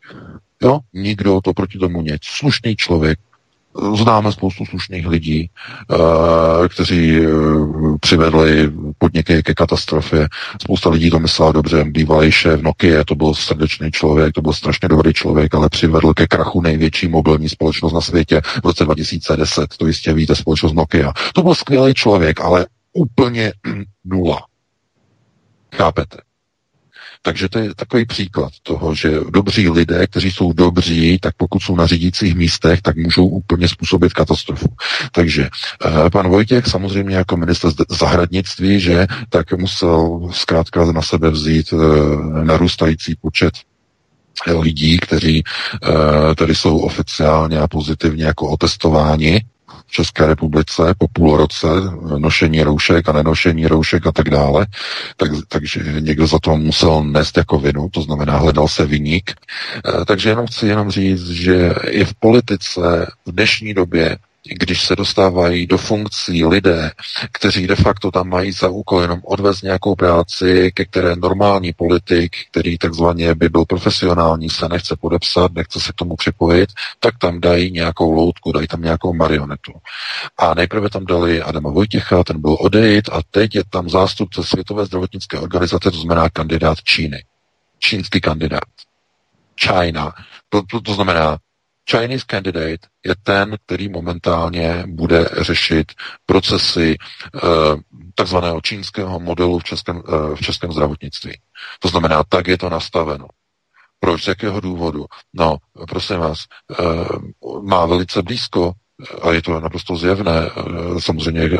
Jo, 0.62 0.80
nikdo 0.92 1.40
to 1.44 1.54
proti 1.54 1.78
tomu 1.78 2.02
nic. 2.02 2.22
Slušný 2.24 2.76
člověk, 2.76 3.18
Známe 3.94 4.32
spoustu 4.32 4.64
slušných 4.64 5.06
lidí, 5.06 5.50
eh, 5.90 6.68
kteří 6.68 7.16
eh, 7.16 7.28
přivedli 8.00 8.72
podniky 8.98 9.42
ke 9.42 9.54
katastrofě. 9.54 10.28
Spousta 10.62 10.90
lidí 10.90 11.10
to 11.10 11.18
myslela 11.18 11.52
dobře. 11.52 11.84
Bývalý 11.84 12.32
šéf 12.32 12.62
Nokia, 12.62 13.04
to 13.04 13.14
byl 13.14 13.34
srdečný 13.34 13.90
člověk, 13.90 14.34
to 14.34 14.42
byl 14.42 14.52
strašně 14.52 14.88
dobrý 14.88 15.12
člověk, 15.12 15.54
ale 15.54 15.68
přivedl 15.68 16.14
ke 16.14 16.26
krachu 16.26 16.60
největší 16.60 17.08
mobilní 17.08 17.48
společnost 17.48 17.92
na 17.92 18.00
světě 18.00 18.40
v 18.62 18.66
roce 18.66 18.84
2010. 18.84 19.66
To 19.78 19.86
jistě 19.86 20.12
víte, 20.12 20.34
společnost 20.34 20.72
Nokia. 20.72 21.12
To 21.34 21.42
byl 21.42 21.54
skvělý 21.54 21.94
člověk, 21.94 22.40
ale 22.40 22.66
úplně 22.92 23.52
nula. 24.04 24.40
Chápete? 25.74 26.16
Takže 27.22 27.48
to 27.48 27.58
je 27.58 27.74
takový 27.74 28.04
příklad 28.04 28.52
toho, 28.62 28.94
že 28.94 29.10
dobří 29.30 29.68
lidé, 29.68 30.06
kteří 30.06 30.30
jsou 30.30 30.52
dobří, 30.52 31.18
tak 31.18 31.34
pokud 31.36 31.62
jsou 31.62 31.76
na 31.76 31.86
řídících 31.86 32.34
místech, 32.34 32.82
tak 32.82 32.96
můžou 32.96 33.26
úplně 33.26 33.68
způsobit 33.68 34.12
katastrofu. 34.12 34.68
Takže 35.12 35.48
eh, 35.48 36.10
pan 36.10 36.28
Vojtěch 36.28 36.66
samozřejmě 36.66 37.16
jako 37.16 37.36
minister 37.36 37.70
zahradnictví, 37.90 38.80
že 38.80 39.06
tak 39.28 39.52
musel 39.52 40.28
zkrátka 40.32 40.92
na 40.92 41.02
sebe 41.02 41.30
vzít 41.30 41.66
eh, 41.72 42.44
narůstající 42.44 43.14
počet 43.20 43.54
lidí, 44.60 44.98
kteří 44.98 45.42
tady 46.36 46.54
jsou 46.54 46.78
oficiálně 46.78 47.58
a 47.58 47.68
pozitivně 47.68 48.24
jako 48.24 48.48
otestováni 48.48 49.44
České 49.92 50.26
republice 50.26 50.94
po 50.98 51.08
půl 51.08 51.36
roce 51.36 51.66
nošení 52.18 52.62
roušek 52.62 53.08
a 53.08 53.12
nenošení 53.12 53.66
roušek 53.66 54.06
a 54.06 54.12
tak 54.12 54.30
dále, 54.30 54.66
tak, 55.16 55.30
takže 55.48 56.00
někdo 56.00 56.26
za 56.26 56.38
to 56.38 56.56
musel 56.56 57.04
nést 57.04 57.36
jako 57.36 57.58
vinu, 57.58 57.88
to 57.88 58.02
znamená 58.02 58.36
hledal 58.36 58.68
se 58.68 58.86
vyník. 58.86 59.30
Eh, 59.30 60.04
takže 60.04 60.28
jenom 60.28 60.46
chci 60.46 60.66
jenom 60.66 60.90
říct, 60.90 61.28
že 61.28 61.74
i 61.88 62.04
v 62.04 62.14
politice 62.14 63.06
v 63.26 63.32
dnešní 63.32 63.74
době 63.74 64.16
když 64.44 64.82
se 64.82 64.96
dostávají 64.96 65.66
do 65.66 65.78
funkcí 65.78 66.44
lidé, 66.44 66.90
kteří 67.32 67.66
de 67.66 67.76
facto 67.76 68.10
tam 68.10 68.28
mají 68.28 68.52
za 68.52 68.68
úkol 68.68 69.02
jenom 69.02 69.20
odvést 69.24 69.62
nějakou 69.62 69.94
práci, 69.94 70.72
ke 70.74 70.84
které 70.84 71.16
normální 71.16 71.72
politik, 71.72 72.36
který 72.50 72.78
takzvaně 72.78 73.34
by 73.34 73.48
byl 73.48 73.64
profesionální, 73.64 74.50
se 74.50 74.68
nechce 74.68 74.96
podepsat, 74.96 75.52
nechce 75.52 75.80
se 75.80 75.92
k 75.92 75.94
tomu 75.94 76.16
připojit, 76.16 76.70
tak 77.00 77.18
tam 77.18 77.40
dají 77.40 77.70
nějakou 77.70 78.12
loutku, 78.12 78.52
dají 78.52 78.66
tam 78.66 78.82
nějakou 78.82 79.14
marionetu. 79.14 79.72
A 80.38 80.54
nejprve 80.54 80.90
tam 80.90 81.06
dali 81.06 81.42
Adama 81.42 81.70
Vojtěcha, 81.70 82.24
ten 82.24 82.40
byl 82.40 82.56
odejít 82.60 83.08
a 83.12 83.20
teď 83.30 83.54
je 83.54 83.62
tam 83.70 83.88
zástupce 83.88 84.44
Světové 84.44 84.86
zdravotnické 84.86 85.38
organizace, 85.38 85.90
to 85.90 85.96
znamená 85.96 86.28
kandidát 86.28 86.78
Číny. 86.82 87.24
Čínský 87.78 88.20
kandidát. 88.20 88.60
China. 89.60 90.12
To, 90.48 90.62
to, 90.70 90.80
to 90.80 90.94
znamená 90.94 91.38
Chinese 91.90 92.24
candidate 92.30 92.88
je 93.04 93.14
ten, 93.22 93.56
který 93.66 93.88
momentálně 93.88 94.84
bude 94.86 95.28
řešit 95.40 95.92
procesy 96.26 96.96
e, 96.96 97.38
takzvaného 98.14 98.60
čínského 98.60 99.20
modelu 99.20 99.58
v 99.58 99.64
českém, 99.64 99.96
e, 99.98 100.36
v 100.36 100.40
českém 100.40 100.72
zdravotnictví. 100.72 101.40
To 101.80 101.88
znamená, 101.88 102.24
tak 102.24 102.46
je 102.46 102.58
to 102.58 102.70
nastaveno. 102.70 103.26
Proč? 104.00 104.24
Z 104.24 104.28
jakého 104.28 104.60
důvodu? 104.60 105.06
No, 105.32 105.56
prosím 105.88 106.16
vás, 106.16 106.38
e, 106.38 106.84
má 107.62 107.86
velice 107.86 108.22
blízko 108.22 108.72
a 109.22 109.32
je 109.32 109.42
to 109.42 109.60
naprosto 109.60 109.96
zjevné, 109.96 110.32
eh, 110.46 111.00
samozřejmě 111.00 111.40
eh, 111.40 111.58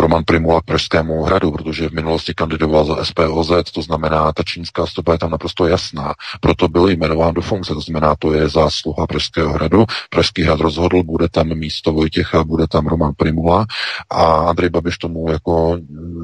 Roman 0.00 0.24
Primula 0.24 0.60
k 0.60 0.64
Pražskému 0.64 1.22
hradu, 1.22 1.50
protože 1.50 1.88
v 1.88 1.92
minulosti 1.92 2.34
kandidoval 2.34 2.84
za 2.84 3.04
SPOZ, 3.04 3.50
to 3.72 3.82
znamená, 3.82 4.32
ta 4.32 4.42
čínská 4.42 4.86
stopa 4.86 5.12
je 5.12 5.18
tam 5.18 5.30
naprosto 5.30 5.66
jasná. 5.66 6.14
Proto 6.40 6.68
byl 6.68 6.88
jmenován 6.88 7.34
do 7.34 7.42
funkce, 7.42 7.74
to 7.74 7.80
znamená, 7.80 8.14
to 8.18 8.32
je 8.32 8.48
zásluha 8.48 9.06
Pražského 9.06 9.52
hradu. 9.52 9.84
Pražský 10.10 10.42
hrad 10.42 10.60
rozhodl, 10.60 11.02
bude 11.02 11.28
tam 11.28 11.54
místo 11.54 11.92
Vojtěcha, 11.92 12.44
bude 12.44 12.66
tam 12.66 12.86
Roman 12.86 13.12
Primula 13.16 13.66
a 14.10 14.24
Andrej 14.24 14.70
Babiš 14.70 14.98
tomu 14.98 15.30
jako 15.30 15.78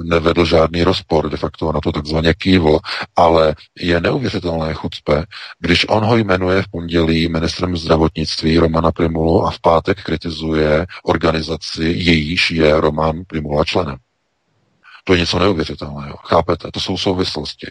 nevedl 0.04 0.44
žádný 0.44 0.84
rozpor, 0.84 1.30
de 1.30 1.36
facto 1.36 1.72
na 1.72 1.80
to 1.80 1.92
takzvaně 1.92 2.34
kývl, 2.34 2.78
ale 3.16 3.54
je 3.80 4.00
neuvěřitelné 4.00 4.74
chucpe, 4.74 5.24
když 5.60 5.86
on 5.88 6.04
ho 6.04 6.16
jmenuje 6.16 6.62
v 6.62 6.68
pondělí 6.68 7.28
ministrem 7.28 7.76
zdravotnictví 7.76 8.58
Romana 8.58 8.92
Primulu 8.92 9.46
a 9.46 9.50
v 9.50 9.60
pátek 9.60 10.02
kritizuje 10.02 10.31
kritizuje 10.32 10.86
organizaci, 11.04 11.84
jejíž 11.84 12.50
je 12.50 12.80
Roman 12.80 13.22
Primula 13.26 13.64
členem. 13.64 13.96
To 15.04 15.12
je 15.12 15.20
něco 15.20 15.38
neuvěřitelného. 15.38 16.16
Chápete? 16.16 16.70
To 16.72 16.80
jsou 16.80 16.96
souvislosti. 16.96 17.66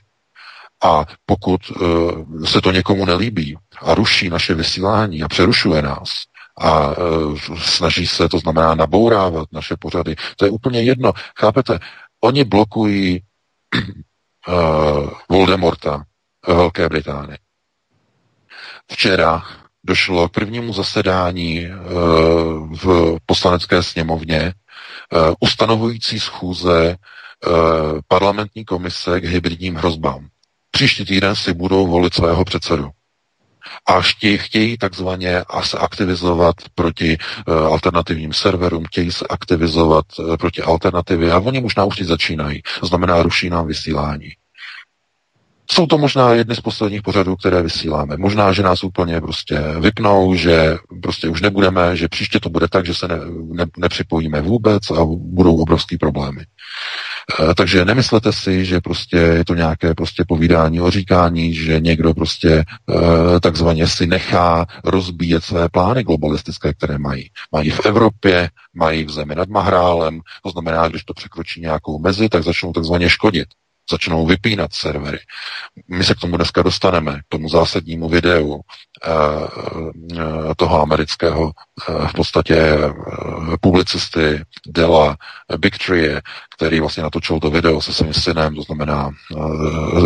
A 0.84 1.06
pokud 1.26 1.70
uh, 1.70 2.46
se 2.46 2.62
to 2.62 2.72
někomu 2.72 3.06
nelíbí 3.06 3.58
a 3.82 3.94
ruší 3.96 4.30
naše 4.30 4.54
vysílání 4.54 5.24
a 5.24 5.28
přerušuje 5.28 5.82
nás 5.82 6.10
a 6.58 6.98
uh, 6.98 7.40
snaží 7.58 8.08
se, 8.08 8.30
to 8.30 8.40
znamená 8.40 8.76
nabourávat 8.76 9.48
naše 9.52 9.76
pořady, 9.80 10.16
to 10.36 10.46
je 10.46 10.52
úplně 10.52 10.82
jedno. 10.82 11.14
Chápete? 11.40 11.80
Oni 12.22 12.44
blokují 12.44 13.22
uh, 14.48 15.10
Voldemorta 15.30 16.04
v 16.46 16.48
Velké 16.48 16.90
Británii. 16.90 17.38
Včera 18.92 19.61
došlo 19.84 20.30
k 20.30 20.32
prvnímu 20.32 20.74
zasedání 20.74 21.66
eh, 21.66 21.72
v 22.84 23.18
poslanecké 23.26 23.84
sněmovně 23.84 24.40
eh, 24.42 24.54
ustanovující 25.40 26.20
schůze 26.20 26.90
eh, 26.96 27.50
parlamentní 28.08 28.66
komise 28.66 29.22
k 29.22 29.26
hybridním 29.26 29.76
hrozbám. 29.76 30.28
Příští 30.72 31.06
týden 31.06 31.36
si 31.36 31.54
budou 31.54 31.88
volit 31.88 32.14
svého 32.14 32.46
předsedu. 32.46 32.90
A 33.88 34.02
chtějí, 34.38 34.78
takzvaně 34.78 35.44
se 35.64 35.78
aktivizovat 35.78 36.56
proti 36.76 37.18
alternativním 37.72 38.34
serverům, 38.34 38.86
chtějí 38.86 39.12
se 39.12 39.26
aktivizovat 39.30 40.06
proti 40.40 40.62
alternativě 40.62 41.32
a 41.32 41.40
oni 41.40 41.62
možná 41.62 41.84
už 41.84 42.02
začínají. 42.02 42.62
To 42.80 42.86
znamená, 42.86 43.24
ruší 43.24 43.50
nám 43.50 43.68
vysílání. 43.68 44.30
Jsou 45.74 45.86
to 45.86 45.98
možná 45.98 46.34
jedny 46.34 46.56
z 46.56 46.60
posledních 46.62 47.02
pořadů, 47.02 47.36
které 47.36 47.62
vysíláme. 47.62 48.18
Možná, 48.18 48.52
že 48.52 48.64
nás 48.64 48.84
úplně 48.84 49.22
prostě 49.22 49.62
vypnou, 49.80 50.36
že 50.36 50.78
prostě 51.02 51.28
už 51.28 51.42
nebudeme, 51.42 51.98
že 51.98 52.08
příště 52.08 52.40
to 52.40 52.50
bude 52.50 52.68
tak, 52.68 52.86
že 52.86 52.94
se 52.94 53.08
ne, 53.08 53.16
ne, 53.52 53.66
nepřipojíme 53.78 54.42
vůbec 54.42 54.92
a 54.92 55.06
budou 55.18 55.56
obrovský 55.56 55.98
problémy. 55.98 56.42
E, 56.42 57.56
takže 57.56 57.86
nemyslete 57.86 58.34
si, 58.34 58.66
že 58.66 58.82
prostě 58.82 59.18
je 59.18 59.46
to 59.46 59.56
nějaké 59.56 59.94
prostě 59.94 60.24
povídání 60.28 60.82
o 60.82 60.92
říkání, 60.92 61.54
že 61.54 61.80
někdo 61.80 62.14
prostě 62.14 62.52
e, 62.52 62.64
takzvaně 63.40 63.88
si 63.88 64.08
nechá 64.08 64.66
rozbíjet 64.84 65.44
své 65.44 65.70
plány 65.70 66.04
globalistické, 66.04 66.74
které 66.74 66.98
mají. 66.98 67.30
Mají 67.52 67.70
v 67.70 67.86
Evropě, 67.86 68.50
mají 68.74 69.04
v 69.04 69.10
zemi 69.10 69.36
nad 69.36 69.50
Mahrálem, 69.50 70.20
to 70.44 70.50
znamená, 70.50 70.88
když 70.88 71.04
to 71.04 71.14
překročí 71.14 71.62
nějakou 71.62 72.00
mezi, 72.00 72.30
tak 72.30 72.44
začnou 72.44 72.74
takzvaně 72.74 73.10
škodit 73.10 73.48
začnou 73.92 74.26
vypínat 74.26 74.74
servery. 74.74 75.20
My 75.88 76.04
se 76.04 76.16
k 76.16 76.20
tomu 76.20 76.38
dneska 76.38 76.62
dostaneme, 76.62 77.20
k 77.20 77.30
tomu 77.30 77.50
zásadnímu 77.50 78.10
videu 78.10 78.60
eh, 79.04 79.10
eh, 80.20 80.56
toho 80.56 80.82
amerického 80.82 81.52
eh, 81.52 82.08
v 82.08 82.14
podstatě 82.14 82.78
publicisty 83.62 84.44
Dela 84.68 85.18
Bigtree, 85.58 86.22
který 86.56 86.80
vlastně 86.80 87.04
natočil 87.04 87.40
to 87.40 87.50
video 87.50 87.82
se 87.82 87.94
svým 87.94 88.14
synem, 88.14 88.56
to 88.56 88.62
znamená 88.62 89.12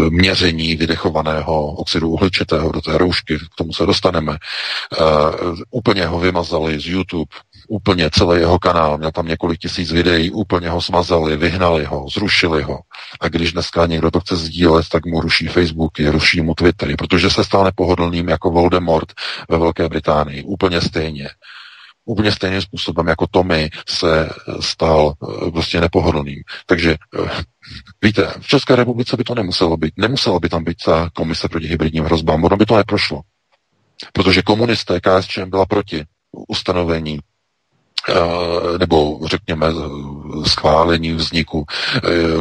měření 0.10 0.76
vydechovaného 0.76 1.66
oxidu 1.66 2.10
uhličitého 2.10 2.72
do 2.72 2.82
té 2.82 2.98
roušky, 2.98 3.38
k 3.38 3.56
tomu 3.58 3.74
se 3.74 3.86
dostaneme. 3.86 4.38
Úplně 5.72 6.06
ho 6.06 6.20
vymazali 6.20 6.80
z 6.80 6.88
YouTube, 6.88 7.36
úplně 7.68 8.10
celý 8.10 8.40
jeho 8.40 8.60
kanál, 8.60 8.98
měl 8.98 9.12
tam 9.12 9.28
několik 9.28 9.60
tisíc 9.60 9.92
videí, 9.92 10.32
úplně 10.32 10.70
ho 10.70 10.82
smazali, 10.82 11.38
vyhnali 11.38 11.86
ho, 11.86 12.06
zrušili 12.10 12.64
ho. 12.64 12.80
A 13.22 13.28
když 13.28 13.54
dneska 13.54 13.86
někdo 13.86 14.12
to 14.12 14.20
chce 14.20 14.36
sdílet, 14.36 14.90
tak 14.90 15.06
mu 15.06 15.22
ruší 15.22 15.48
Facebooky, 15.48 16.10
ruší 16.10 16.42
mu 16.42 16.54
Twittery, 16.54 16.96
protože 16.96 17.30
se 17.30 17.44
stal 17.44 17.64
nepohodlným 17.64 18.30
jako 18.30 18.50
Voldemort 18.50 19.14
ve 19.50 19.58
Velké 19.58 19.90
Británii. 19.90 20.44
Úplně 20.44 20.82
stejně. 20.82 21.30
Úplně 22.06 22.32
stejným 22.32 22.62
způsobem 22.62 23.08
jako 23.08 23.28
Tommy 23.28 23.70
se 23.90 24.30
stal 24.60 25.14
eh, 25.14 25.52
prostě 25.52 25.82
nepohodlným. 25.82 26.44
Takže 26.66 26.96
eh, 27.26 27.30
víte, 28.02 28.32
v 28.40 28.48
České 28.48 28.76
republice 28.76 29.18
by 29.18 29.24
to 29.24 29.36
nemuselo 29.36 29.78
být. 29.78 29.94
Nemusela 29.98 30.40
by 30.40 30.50
tam 30.50 30.64
být 30.64 30.78
ta 30.86 31.10
komise 31.14 31.50
proti 31.50 31.68
hybridním 31.68 32.04
hrozbám. 32.04 32.44
Ono 32.44 32.58
by 32.58 32.66
to 32.66 32.78
neprošlo. 32.78 33.22
Protože 34.14 34.42
komunisté 34.42 35.00
KSČM 35.02 35.50
byla 35.50 35.66
proti 35.66 36.06
ustanovení 36.48 37.20
nebo 38.80 39.20
řekněme 39.26 39.68
schválení 40.48 41.14
vzniku 41.14 41.66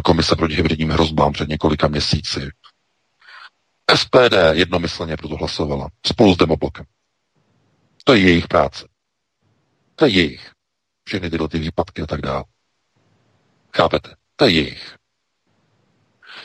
komise 0.03 0.35
proti 0.35 0.55
hybridním 0.55 0.89
hrozbám 0.89 1.33
před 1.33 1.49
několika 1.49 1.87
měsíci. 1.87 2.49
SPD 3.95 4.33
jednomyslně 4.51 5.17
proto 5.17 5.35
hlasovala 5.35 5.87
spolu 6.05 6.33
s 6.33 6.37
demoblokem. 6.37 6.85
To 8.03 8.13
je 8.13 8.21
jejich 8.21 8.47
práce. 8.47 8.87
To 9.95 10.05
je 10.05 10.11
jejich. 10.11 10.51
Všechny 11.03 11.29
tyhle 11.29 11.47
ty 11.47 11.59
výpadky 11.59 12.01
a 12.01 12.05
tak 12.05 12.21
dále. 12.21 12.43
Chápete? 13.75 14.15
To 14.35 14.45
je 14.45 14.51
jejich. 14.51 14.95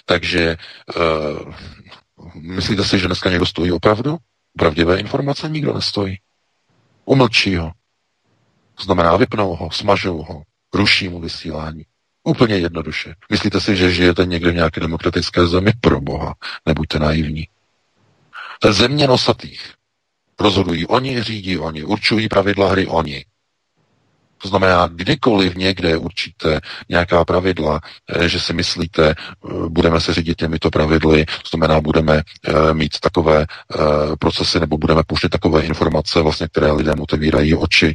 Takže 0.05 0.57
uh, 0.97 1.55
myslíte 2.35 2.85
si, 2.85 2.99
že 2.99 3.07
dneska 3.07 3.31
někdo 3.31 3.47
stojí 3.47 3.73
opravdu? 3.73 4.17
Pravdivé 4.59 5.01
informace 5.01 5.49
nikdo 5.49 5.75
nestojí. 5.75 6.19
Umlčí 7.05 7.57
ho. 7.57 7.73
To 8.81 8.85
znamená, 8.85 9.17
vypnou 9.17 9.57
ho, 9.57 9.71
smažou 9.71 10.23
ho, 10.23 10.43
ruší 10.75 11.09
mu 11.09 11.21
vysílání. 11.21 11.85
Úplně 12.25 12.59
jednoduše. 12.59 13.15
Myslíte 13.31 13.61
si, 13.61 13.77
že 13.77 13.93
žijete 13.93 14.27
někde 14.27 14.51
v 14.51 14.55
nějaké 14.55 14.81
demokratické 14.81 15.47
zemi? 15.47 15.73
Pro 15.81 16.01
boha. 16.01 16.35
Nebuďte 16.67 16.99
naivní. 16.99 17.49
To 18.61 18.69
je 18.69 18.75
země 18.75 19.07
nosatých. 19.07 19.75
Rozhodují 20.41 20.87
oni, 20.87 21.23
řídí 21.23 21.59
oni, 21.59 21.85
určují 21.85 22.29
pravidla 22.29 22.71
hry 22.71 22.87
oni. 22.87 23.25
To 24.43 24.49
znamená, 24.49 24.87
kdykoliv 24.87 25.55
někde 25.55 25.97
určíte 25.97 26.61
nějaká 26.89 27.25
pravidla, 27.25 27.81
eh, 28.09 28.29
že 28.29 28.41
si 28.41 28.53
myslíte, 28.53 29.11
eh, 29.11 29.15
budeme 29.69 30.01
se 30.01 30.15
řídit 30.15 30.39
těmito 30.39 30.71
pravidly, 30.71 31.27
to 31.27 31.49
znamená, 31.51 31.81
budeme 31.81 32.23
eh, 32.49 32.75
mít 32.75 33.01
takové 33.01 33.47
procesy 34.19 34.61
nebo 34.61 34.79
budeme 34.79 35.03
pouštět 35.07 35.29
takové 35.29 35.63
informace, 35.63 36.23
vlastně, 36.23 36.49
které 36.49 36.73
lidem 36.73 37.01
otevírají 37.01 37.55
oči. 37.55 37.95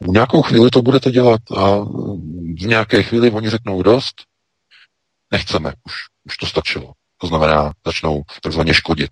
V 0.00 0.08
nějakou 0.08 0.42
chvíli 0.42 0.70
to 0.70 0.82
budete 0.82 1.10
dělat 1.10 1.40
a 1.56 1.78
v 2.60 2.66
nějaké 2.66 3.02
chvíli 3.02 3.30
oni 3.30 3.50
řeknou 3.50 3.82
dost, 3.82 4.14
nechceme, 5.32 5.72
už, 5.84 5.94
už 6.24 6.36
to 6.36 6.46
stačilo. 6.46 6.92
To 7.18 7.26
znamená, 7.26 7.72
začnou 7.86 8.22
takzvaně 8.42 8.74
škodit. 8.74 9.10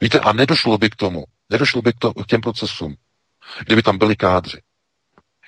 Víte, 0.00 0.20
a 0.20 0.32
nedošlo 0.32 0.78
by 0.78 0.90
k 0.90 0.96
tomu, 0.96 1.24
nedošlo 1.50 1.82
by 1.82 1.92
k, 1.92 1.98
to, 1.98 2.14
k 2.14 2.26
těm 2.26 2.40
procesům, 2.40 2.94
kdyby 3.66 3.82
tam 3.82 3.98
byli 3.98 4.16
kádři. 4.16 4.58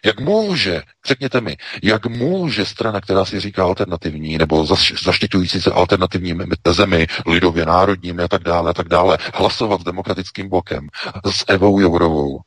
Jak 0.04 0.20
může, 0.20 0.82
řekněte 1.06 1.40
mi, 1.40 1.56
jak 1.82 2.06
může 2.06 2.66
strana, 2.66 3.00
která 3.00 3.24
si 3.24 3.40
říká 3.40 3.64
alternativní, 3.64 4.38
nebo 4.38 4.66
zaštiťující 5.04 5.60
se 5.60 5.72
alternativními 5.72 6.44
tezemi, 6.62 7.06
lidově 7.26 7.66
národními 7.66 8.22
a 8.22 8.28
tak 8.28 8.42
dále, 8.42 8.70
a 8.70 8.74
tak 8.74 8.88
dále, 8.88 9.18
hlasovat 9.34 9.80
s 9.80 9.84
demokratickým 9.84 10.48
blokem, 10.48 10.88
s 11.30 11.44
Evou 11.48 11.80
Jourovou, 11.80 12.40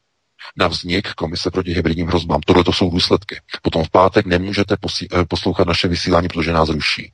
na 0.57 0.67
vznik 0.67 1.13
Komise 1.13 1.51
proti 1.51 1.73
hybridním 1.73 2.07
hrozbám. 2.07 2.41
Tohle 2.41 2.63
to 2.63 2.73
jsou 2.73 2.89
důsledky. 2.89 3.41
Potom 3.61 3.83
v 3.83 3.89
pátek 3.89 4.25
nemůžete 4.25 4.75
eh, 5.13 5.25
poslouchat 5.25 5.67
naše 5.67 5.87
vysílání, 5.87 6.27
protože 6.27 6.51
nás 6.51 6.69
ruší. 6.69 7.13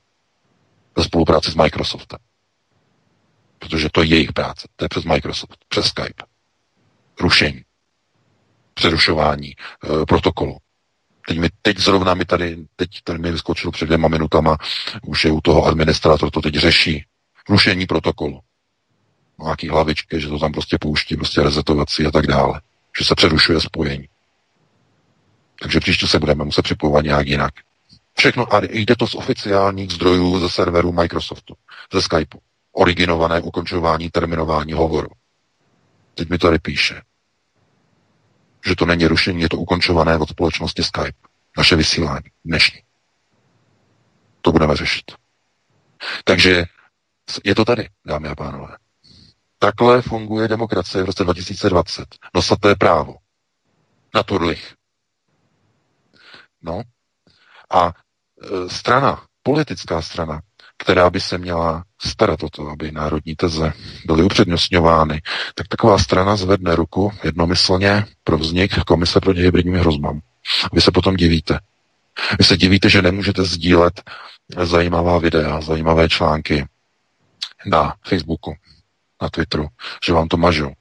Ve 0.97 1.03
spolupráci 1.03 1.51
s 1.51 1.55
Microsoftem. 1.55 2.19
Protože 3.59 3.89
to 3.91 4.03
je 4.03 4.07
jejich 4.07 4.33
práce. 4.33 4.67
To 4.75 4.85
je 4.85 4.89
přes 4.89 5.03
Microsoft, 5.03 5.57
přes 5.69 5.85
Skype. 5.85 6.23
Rušení 7.19 7.61
přerušování 8.75 9.49
e, 9.49 10.05
protokolu. 10.05 10.57
Teď, 11.27 11.39
mi, 11.39 11.49
teď 11.61 11.77
zrovna 11.77 12.13
mi 12.13 12.25
tady, 12.25 12.57
teď 12.75 12.89
tady 13.03 13.19
mi 13.19 13.31
vyskočil 13.31 13.71
před 13.71 13.85
dvěma 13.85 14.07
minutama, 14.07 14.57
už 15.07 15.25
je 15.25 15.31
u 15.31 15.41
toho 15.41 15.65
administrátor, 15.65 16.31
to 16.31 16.41
teď 16.41 16.55
řeší. 16.55 17.05
Rušení 17.49 17.85
protokolu. 17.85 18.39
Nějaký 19.43 19.69
hlavičky, 19.69 20.21
že 20.21 20.27
to 20.27 20.39
tam 20.39 20.51
prostě 20.51 20.77
pouští, 20.81 21.15
prostě 21.15 21.43
rezetovací 21.43 22.05
a 22.05 22.11
tak 22.11 22.27
dále. 22.27 22.61
Že 22.99 23.05
se 23.05 23.15
přerušuje 23.15 23.61
spojení. 23.61 24.09
Takže 25.61 25.79
příště 25.79 26.07
se 26.07 26.19
budeme 26.19 26.45
muset 26.45 26.61
připojovat 26.61 27.05
nějak 27.05 27.27
jinak. 27.27 27.53
Všechno 28.17 28.53
a 28.53 28.61
jde 28.69 28.95
to 28.95 29.07
z 29.07 29.15
oficiálních 29.15 29.91
zdrojů 29.91 30.39
ze 30.39 30.49
serveru 30.49 30.91
Microsoftu, 30.91 31.55
ze 31.93 32.01
Skypeu. 32.01 32.39
Originované 32.71 33.41
ukončování 33.41 34.09
terminování 34.09 34.73
hovoru. 34.73 35.09
Teď 36.15 36.29
mi 36.29 36.37
to 36.37 36.47
tady 36.47 36.59
píše 36.59 37.01
že 38.65 38.75
to 38.75 38.85
není 38.85 39.07
rušení, 39.07 39.41
je 39.41 39.49
to 39.49 39.57
ukončované 39.57 40.17
od 40.17 40.29
společnosti 40.29 40.83
Skype. 40.83 41.17
Naše 41.57 41.75
vysílání 41.75 42.29
dnešní. 42.45 42.79
To 44.41 44.51
budeme 44.51 44.75
řešit. 44.75 45.11
Takže 46.23 46.65
je 47.43 47.55
to 47.55 47.65
tady, 47.65 47.89
dámy 48.05 48.27
a 48.27 48.35
pánové. 48.35 48.77
Takhle 49.59 50.01
funguje 50.01 50.47
demokracie 50.47 51.03
v 51.03 51.05
roce 51.05 51.23
2020. 51.23 52.05
Nosaté 52.35 52.75
právo. 52.75 53.15
Na 54.15 54.23
turlich. 54.23 54.73
No. 56.61 56.81
A 57.71 57.87
e, 57.87 58.69
strana, 58.69 59.25
politická 59.43 60.01
strana, 60.01 60.41
která 60.77 61.09
by 61.09 61.19
se 61.19 61.37
měla 61.37 61.83
starat 62.01 62.43
o 62.43 62.49
to, 62.49 62.67
aby 62.67 62.91
národní 62.91 63.35
teze 63.35 63.73
byly 64.05 64.23
upřednostňovány, 64.23 65.21
tak 65.55 65.67
taková 65.67 65.97
strana 65.97 66.35
zvedne 66.35 66.75
ruku 66.75 67.11
jednomyslně 67.23 68.05
pro 68.23 68.37
vznik 68.37 68.83
Komise 68.83 69.19
proti 69.19 69.41
hybridním 69.41 69.75
hrozbám. 69.75 70.19
Vy 70.73 70.81
se 70.81 70.91
potom 70.91 71.15
divíte. 71.15 71.59
Vy 72.39 72.45
se 72.45 72.57
divíte, 72.57 72.89
že 72.89 73.01
nemůžete 73.01 73.43
sdílet 73.43 74.01
zajímavá 74.63 75.17
videa, 75.17 75.61
zajímavé 75.61 76.09
články 76.09 76.65
na 77.65 77.95
Facebooku, 78.07 78.55
na 79.21 79.29
Twitteru, 79.29 79.67
že 80.05 80.13
vám 80.13 80.27
to 80.27 80.37
mažou 80.37 80.71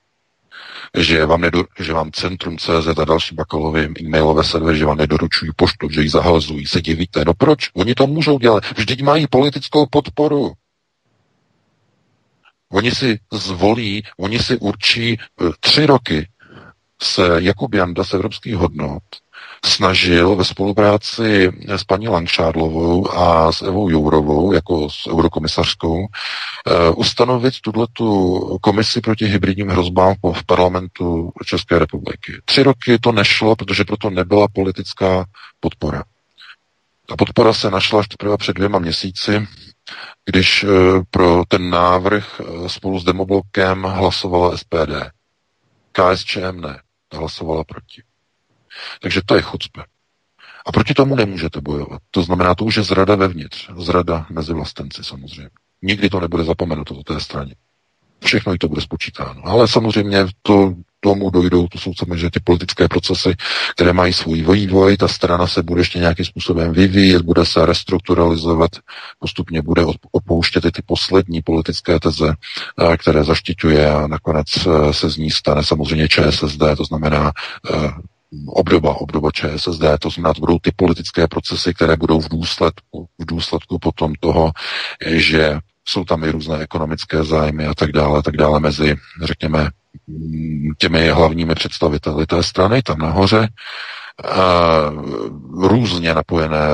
že 0.94 1.26
vám, 1.26 1.40
nedo, 1.40 1.64
že 1.78 1.92
vám 1.92 2.12
Centrum 2.12 2.58
CZ 2.58 2.98
a 2.98 3.04
další 3.04 3.34
bakalově 3.34 3.88
e-mailové 4.00 4.44
servery, 4.44 4.78
že 4.78 4.84
vám 4.84 4.98
nedoručují 4.98 5.52
poštu, 5.56 5.88
že 5.90 6.02
ji 6.02 6.08
zahalzují, 6.08 6.66
se 6.66 6.80
divíte. 6.80 7.24
No 7.26 7.34
proč? 7.34 7.70
Oni 7.74 7.94
to 7.94 8.06
můžou 8.06 8.38
dělat. 8.38 8.64
Vždyť 8.76 9.02
mají 9.02 9.26
politickou 9.26 9.86
podporu. 9.86 10.52
Oni 12.72 12.90
si 12.90 13.18
zvolí, 13.32 14.02
oni 14.18 14.38
si 14.38 14.56
určí 14.56 15.18
eh, 15.20 15.44
tři 15.60 15.86
roky 15.86 16.28
se 17.02 17.22
Jakub 17.38 17.74
Janda 17.74 18.04
z 18.04 18.14
evropských 18.14 18.54
hodnot 18.54 19.02
snažil 19.64 20.36
ve 20.36 20.44
spolupráci 20.44 21.52
s 21.68 21.84
paní 21.84 22.08
Langšádlovou 22.08 23.16
a 23.18 23.52
s 23.52 23.62
Evou 23.62 23.88
Jourovou, 23.90 24.52
jako 24.52 24.90
s 24.90 25.06
eurokomisařskou, 25.06 25.98
uh, 25.98 26.06
ustanovit 26.96 27.54
tuto 27.60 28.04
komisi 28.58 29.00
proti 29.00 29.26
hybridním 29.26 29.68
hrozbám 29.68 30.14
v 30.32 30.44
parlamentu 30.46 31.32
České 31.44 31.78
republiky. 31.78 32.32
Tři 32.44 32.62
roky 32.62 32.98
to 32.98 33.12
nešlo, 33.12 33.56
protože 33.56 33.84
proto 33.84 34.10
nebyla 34.10 34.48
politická 34.52 35.24
podpora. 35.60 36.02
Ta 37.06 37.16
podpora 37.16 37.52
se 37.52 37.70
našla 37.70 38.00
až 38.00 38.08
teprve 38.08 38.36
před 38.36 38.52
dvěma 38.56 38.78
měsíci, 38.78 39.46
když 40.24 40.64
uh, 40.64 40.70
pro 41.10 41.42
ten 41.48 41.70
návrh 41.70 42.40
uh, 42.40 42.66
spolu 42.68 42.98
s 43.00 43.04
demoblokem 43.04 43.82
hlasovala 43.82 44.56
SPD. 44.56 45.10
KSČM 45.92 46.60
ne, 46.60 46.80
hlasovala 47.14 47.64
proti. 47.64 48.02
Takže 49.00 49.20
to 49.26 49.34
je 49.36 49.42
chucpe. 49.42 49.82
A 50.66 50.72
proti 50.72 50.94
tomu 50.94 51.16
nemůžete 51.16 51.60
bojovat. 51.60 52.02
To 52.10 52.22
znamená, 52.22 52.54
to 52.54 52.64
už 52.64 52.76
je 52.76 52.82
zrada 52.82 53.14
vevnitř. 53.14 53.70
Zrada 53.76 54.26
mezi 54.30 54.52
vlastenci 54.52 55.04
samozřejmě. 55.04 55.50
Nikdy 55.82 56.10
to 56.10 56.20
nebude 56.20 56.44
zapomenuto 56.44 56.94
do 56.94 57.02
té 57.02 57.20
straně. 57.20 57.54
Všechno 58.24 58.54
i 58.54 58.58
to 58.58 58.68
bude 58.68 58.80
spočítáno. 58.80 59.42
Ale 59.44 59.68
samozřejmě 59.68 60.26
to 60.42 60.74
tomu 61.04 61.30
dojdou, 61.30 61.68
to 61.68 61.78
jsou 61.78 61.92
samozřejmě 61.94 62.30
ty 62.30 62.40
politické 62.44 62.88
procesy, 62.88 63.34
které 63.74 63.92
mají 63.92 64.12
svůj 64.12 64.42
vývoj, 64.42 64.96
ta 64.96 65.08
strana 65.08 65.46
se 65.46 65.62
bude 65.62 65.80
ještě 65.80 65.98
nějakým 65.98 66.24
způsobem 66.24 66.72
vyvíjet, 66.72 67.22
bude 67.22 67.46
se 67.46 67.66
restrukturalizovat, 67.66 68.70
postupně 69.18 69.62
bude 69.62 69.82
opouštět 70.12 70.64
i 70.64 70.70
ty 70.70 70.82
poslední 70.86 71.42
politické 71.42 72.00
teze, 72.00 72.34
eh, 72.34 72.96
které 72.96 73.24
zaštiťuje 73.24 73.90
a 73.90 74.06
nakonec 74.06 74.46
eh, 74.56 74.92
se 74.92 75.10
z 75.10 75.16
ní 75.16 75.30
stane 75.30 75.64
samozřejmě 75.64 76.08
ČSSD, 76.08 76.62
to 76.76 76.84
znamená 76.84 77.32
eh, 77.74 77.90
obdoba, 78.46 78.94
obdoba 78.94 79.30
ČSSD, 79.30 79.84
to 80.00 80.10
znamená, 80.10 80.34
to 80.34 80.40
budou 80.40 80.58
ty 80.58 80.70
politické 80.76 81.28
procesy, 81.28 81.74
které 81.74 81.96
budou 81.96 82.20
v 82.20 82.28
důsledku, 82.28 83.08
v 83.18 83.24
důsledku 83.26 83.78
potom 83.78 84.12
toho, 84.20 84.52
že 85.06 85.58
jsou 85.88 86.04
tam 86.04 86.24
i 86.24 86.30
různé 86.30 86.58
ekonomické 86.58 87.24
zájmy 87.24 87.66
a 87.66 87.74
tak 87.74 87.92
dále, 87.92 88.22
tak 88.22 88.36
dále 88.36 88.60
mezi, 88.60 88.96
řekněme, 89.22 89.70
těmi 90.78 91.08
hlavními 91.08 91.54
představiteli 91.54 92.26
té 92.26 92.42
strany, 92.42 92.82
tam 92.82 92.98
nahoře, 92.98 93.48
různě 95.52 96.14
napojené 96.14 96.68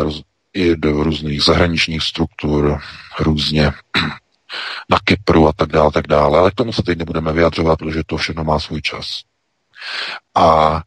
i 0.53 0.77
do 0.77 1.03
různých 1.03 1.43
zahraničních 1.43 2.03
struktur, 2.03 2.81
různě 3.21 3.65
na 4.91 4.99
Kypru 5.05 5.49
a 5.49 5.53
tak 5.53 5.69
dále, 5.69 5.93
tak 5.93 6.07
dále. 6.07 6.39
Ale 6.39 6.51
k 6.51 6.55
tomu 6.55 6.73
se 6.73 6.83
teď 6.83 6.99
nebudeme 6.99 7.33
vyjadřovat, 7.33 7.79
protože 7.79 8.03
to 8.07 8.17
všechno 8.17 8.45
má 8.45 8.59
svůj 8.59 8.83
čas. 8.83 9.07
A 10.35 10.83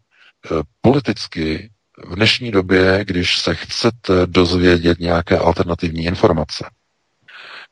politicky 0.81 1.69
v 2.07 2.15
dnešní 2.15 2.51
době, 2.51 3.05
když 3.05 3.39
se 3.39 3.55
chcete 3.55 4.13
dozvědět 4.25 4.99
nějaké 4.99 5.37
alternativní 5.37 6.05
informace, 6.05 6.65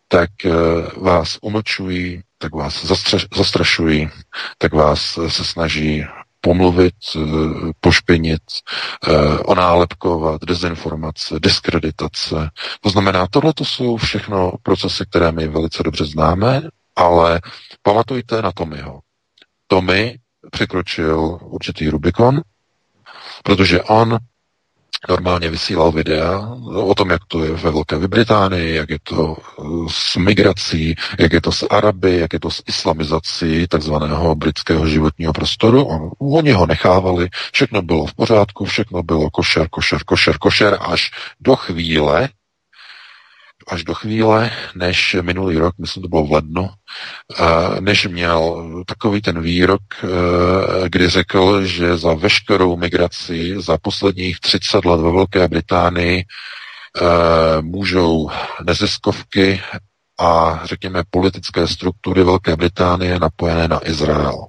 tak 0.08 0.46
e, 0.46 0.52
vás 0.98 1.38
umlčují, 1.42 2.22
tak 2.38 2.56
vás 2.56 2.86
zastrašují, 3.36 4.10
tak 4.58 4.74
vás 4.74 5.20
se 5.28 5.44
snaží 5.44 6.06
pomluvit, 6.42 6.94
eh, 7.16 7.20
pošpinit, 7.80 8.42
eh, 9.08 9.38
onálepkovat, 9.38 10.42
dezinformace, 10.42 11.40
diskreditace. 11.40 12.50
To 12.82 12.90
znamená, 12.90 13.28
tohle 13.28 13.54
to 13.54 13.66
jsou 13.66 13.98
všechno 13.98 14.54
procesy, 14.64 15.06
které 15.10 15.32
my 15.32 15.48
velice 15.48 15.84
dobře 15.84 16.06
známe, 16.06 16.62
ale 16.96 17.42
pamatujte 17.82 18.42
na 18.42 18.52
Tommyho. 18.52 19.00
Tommy 19.68 20.18
překročil 20.52 21.40
určitý 21.42 21.90
Rubikon, 21.90 22.42
protože 23.44 23.82
on 23.82 24.18
normálně 25.10 25.50
vysílal 25.50 25.92
videa 25.92 26.40
o 26.76 26.96
tom, 26.96 27.10
jak 27.10 27.22
to 27.28 27.44
je 27.44 27.52
ve 27.52 27.72
Velké 27.72 28.08
Británii, 28.08 28.76
jak 28.76 28.90
je 28.90 29.00
to 29.04 29.38
eh, 29.38 29.64
s 29.90 30.16
migrací, 30.16 30.96
jak 31.20 31.34
je 31.34 31.42
to 31.42 31.52
s 31.52 31.68
Araby, 31.70 32.18
jak 32.18 32.34
je 32.34 32.40
to 32.40 32.52
s 32.52 32.64
islamizací 32.68 33.68
takzvaného 33.68 34.36
britského 34.36 34.88
životního 34.88 35.34
prostoru. 35.34 35.86
On, 35.86 36.12
oni 36.20 36.52
ho 36.52 36.66
nechávali, 36.66 37.30
všechno 37.54 37.82
bylo 37.82 38.06
v 38.06 38.14
pořádku, 38.14 38.66
všechno 38.66 39.04
bylo 39.04 39.30
košer, 39.30 39.68
košer, 39.70 40.04
košer, 40.04 40.38
košer, 40.38 40.78
až 40.82 41.12
do 41.40 41.56
chvíle, 41.56 42.30
až 43.68 43.84
do 43.84 43.94
chvíle, 43.94 44.52
než 44.76 45.16
minulý 45.22 45.58
rok, 45.58 45.76
myslím, 45.78 46.04
to 46.04 46.10
bylo 46.10 46.24
v 46.24 46.32
lednu, 46.32 46.70
než 47.80 48.08
měl 48.08 48.66
takový 48.88 49.22
ten 49.22 49.42
výrok, 49.42 49.82
kdy 50.88 51.10
řekl, 51.10 51.66
že 51.66 51.98
za 51.98 52.14
veškerou 52.14 52.78
migraci 52.78 53.62
za 53.62 53.78
posledních 53.78 54.40
30 54.40 54.86
let 54.86 55.02
ve 55.02 55.12
Velké 55.12 55.48
Británii 55.48 56.24
můžou 57.62 58.30
neziskovky 58.64 59.62
a 60.20 60.62
řekněme 60.64 61.04
politické 61.10 61.68
struktury 61.68 62.24
Velké 62.24 62.56
Británie 62.56 63.20
napojené 63.20 63.68
na 63.68 63.88
Izrael. 63.88 64.46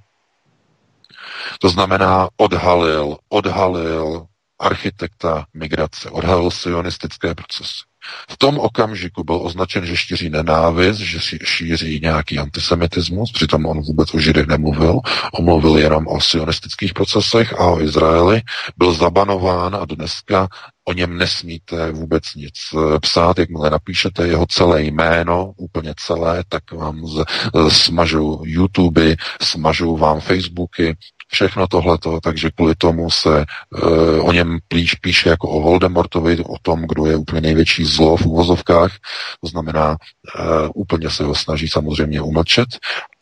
To 1.60 1.68
znamená, 1.68 2.28
odhalil, 2.36 3.16
odhalil 3.28 4.26
architekta 4.58 5.44
migrace, 5.54 6.10
odhalil 6.10 6.50
sionistické 6.50 7.34
procesy. 7.34 7.91
V 8.30 8.36
tom 8.36 8.58
okamžiku 8.58 9.24
byl 9.24 9.40
označen, 9.42 9.86
že 9.86 9.96
šíří 9.96 10.30
nenávist, 10.30 10.98
že 10.98 11.38
šíří 11.44 12.00
nějaký 12.02 12.38
antisemitismus, 12.38 13.32
přitom 13.32 13.66
on 13.66 13.80
vůbec 13.80 14.14
o 14.14 14.18
Židech 14.18 14.46
nemluvil, 14.46 15.00
omluvil 15.32 15.78
jenom 15.78 16.06
o 16.06 16.20
sionistických 16.20 16.94
procesech 16.94 17.52
a 17.52 17.66
o 17.66 17.80
Izraeli, 17.80 18.42
byl 18.76 18.94
zabanován 18.94 19.76
a 19.76 19.84
dneska 19.84 20.48
o 20.84 20.92
něm 20.92 21.18
nesmíte 21.18 21.92
vůbec 21.92 22.22
nic 22.36 22.54
eh, 22.74 22.98
psát, 22.98 23.38
jakmile 23.38 23.70
napíšete 23.70 24.26
jeho 24.26 24.46
celé 24.46 24.82
jméno, 24.82 25.52
úplně 25.56 25.94
celé, 25.96 26.44
tak 26.48 26.72
vám 26.72 27.06
z, 27.06 27.24
smažou 27.68 28.42
YouTube, 28.44 29.14
smažou 29.42 29.96
vám 29.96 30.20
Facebooky, 30.20 30.96
všechno 31.32 31.68
tohleto, 31.68 32.20
takže 32.20 32.50
kvůli 32.50 32.74
tomu 32.74 33.10
se 33.10 33.44
uh, 33.70 34.28
o 34.28 34.32
něm 34.32 34.58
plíš 34.68 34.94
píše 34.94 35.28
jako 35.28 35.48
o 35.48 35.60
Voldemortovi, 35.60 36.38
o 36.44 36.58
tom, 36.62 36.84
kdo 36.88 37.06
je 37.06 37.16
úplně 37.16 37.40
největší 37.40 37.84
zlo 37.84 38.16
v 38.16 38.26
úvozovkách, 38.26 38.92
to 39.40 39.48
znamená, 39.48 39.90
uh, 39.90 40.70
úplně 40.74 41.10
se 41.10 41.24
ho 41.24 41.34
snaží 41.34 41.68
samozřejmě 41.68 42.20
umlčet, 42.20 42.68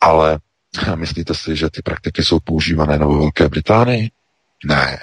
ale 0.01 0.39
myslíte 0.95 1.35
si, 1.35 1.55
že 1.55 1.69
ty 1.69 1.81
praktiky 1.81 2.23
jsou 2.23 2.39
používané 2.39 2.99
na 2.99 3.07
Velké 3.07 3.49
Británii? 3.49 4.09
Ne. 4.65 4.99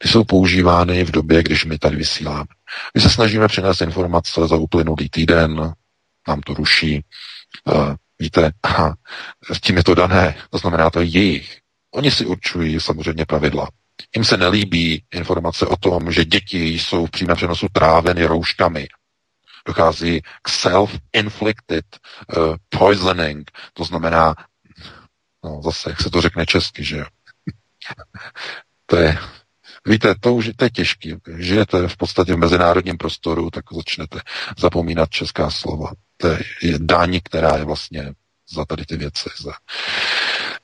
Ty 0.00 0.08
jsou 0.08 0.24
používány 0.24 1.04
v 1.04 1.10
době, 1.10 1.42
když 1.42 1.64
my 1.64 1.78
tady 1.78 1.96
vysíláme. 1.96 2.46
My 2.94 3.00
se 3.00 3.10
snažíme 3.10 3.48
přinést 3.48 3.80
informace 3.80 4.48
za 4.48 4.56
uplynulý 4.56 5.08
týden, 5.08 5.72
nám 6.28 6.40
to 6.40 6.54
ruší. 6.54 7.04
Uh, 7.64 7.94
víte, 8.18 8.50
aha, 8.62 8.96
tím 9.60 9.76
je 9.76 9.84
to 9.84 9.94
dané, 9.94 10.34
to 10.50 10.58
znamená, 10.58 10.90
to 10.90 11.00
je 11.00 11.06
jejich. 11.06 11.58
Oni 11.90 12.10
si 12.10 12.26
určují 12.26 12.80
samozřejmě 12.80 13.26
pravidla. 13.26 13.68
Jim 14.16 14.24
se 14.24 14.36
nelíbí 14.36 15.04
informace 15.14 15.66
o 15.66 15.76
tom, 15.76 16.12
že 16.12 16.24
děti 16.24 16.68
jsou 16.68 17.06
v 17.06 17.10
přímém 17.10 17.36
přenosu 17.36 17.66
tráveny 17.72 18.24
rouškami. 18.24 18.88
Dochází 19.66 20.20
k 20.42 20.48
self-inflicted 20.48 21.84
uh, 22.36 22.56
poisoning, 22.68 23.50
to 23.72 23.84
znamená, 23.84 24.34
no 25.44 25.60
zase, 25.64 25.90
jak 25.90 26.00
se 26.00 26.10
to 26.10 26.20
řekne 26.20 26.46
česky, 26.46 26.84
že 26.84 26.96
jo. 26.96 27.04
to 28.86 28.96
je, 28.96 29.18
víte, 29.86 30.14
to 30.20 30.34
už 30.34 30.50
to 30.56 30.64
je 30.64 30.70
těžké. 30.70 31.16
Žijete 31.38 31.88
v 31.88 31.96
podstatě 31.96 32.34
v 32.34 32.38
mezinárodním 32.38 32.96
prostoru, 32.96 33.50
tak 33.50 33.64
začnete 33.72 34.20
zapomínat 34.58 35.10
česká 35.10 35.50
slova. 35.50 35.92
To 36.16 36.28
je 36.62 36.78
daň, 36.78 37.20
která 37.24 37.56
je 37.56 37.64
vlastně 37.64 38.12
za 38.50 38.64
tady 38.64 38.84
ty 38.86 38.96
věci, 38.96 39.30
za 39.42 39.52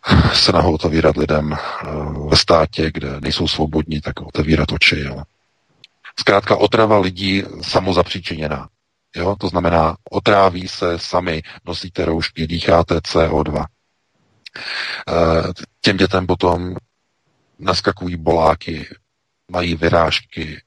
nahou 0.53 0.75
otevírat 0.75 1.17
lidem 1.17 1.53
eh, 1.53 1.87
ve 2.29 2.37
státě, 2.37 2.91
kde 2.95 3.21
nejsou 3.21 3.49
svobodní, 3.49 4.01
tak 4.01 4.21
otevírat 4.21 4.73
oči. 4.73 5.01
Jo. 5.01 5.23
Zkrátka 6.21 6.57
otrava 6.57 6.99
lidí 6.99 7.43
samozapříčiněná. 7.63 8.69
Jo? 9.17 9.37
To 9.41 9.49
znamená, 9.49 9.97
otráví 10.11 10.69
se 10.69 10.99
sami, 10.99 11.43
nosíte 11.65 12.05
roušky, 12.05 12.47
dýcháte 12.47 12.95
CO2. 12.99 13.65
Eh, 15.09 15.53
těm 15.81 15.97
dětem 15.97 16.27
potom 16.27 16.77
naskakují 17.59 18.17
boláky, 18.17 18.89
mají 19.51 19.75
vyrážky, 19.75 20.63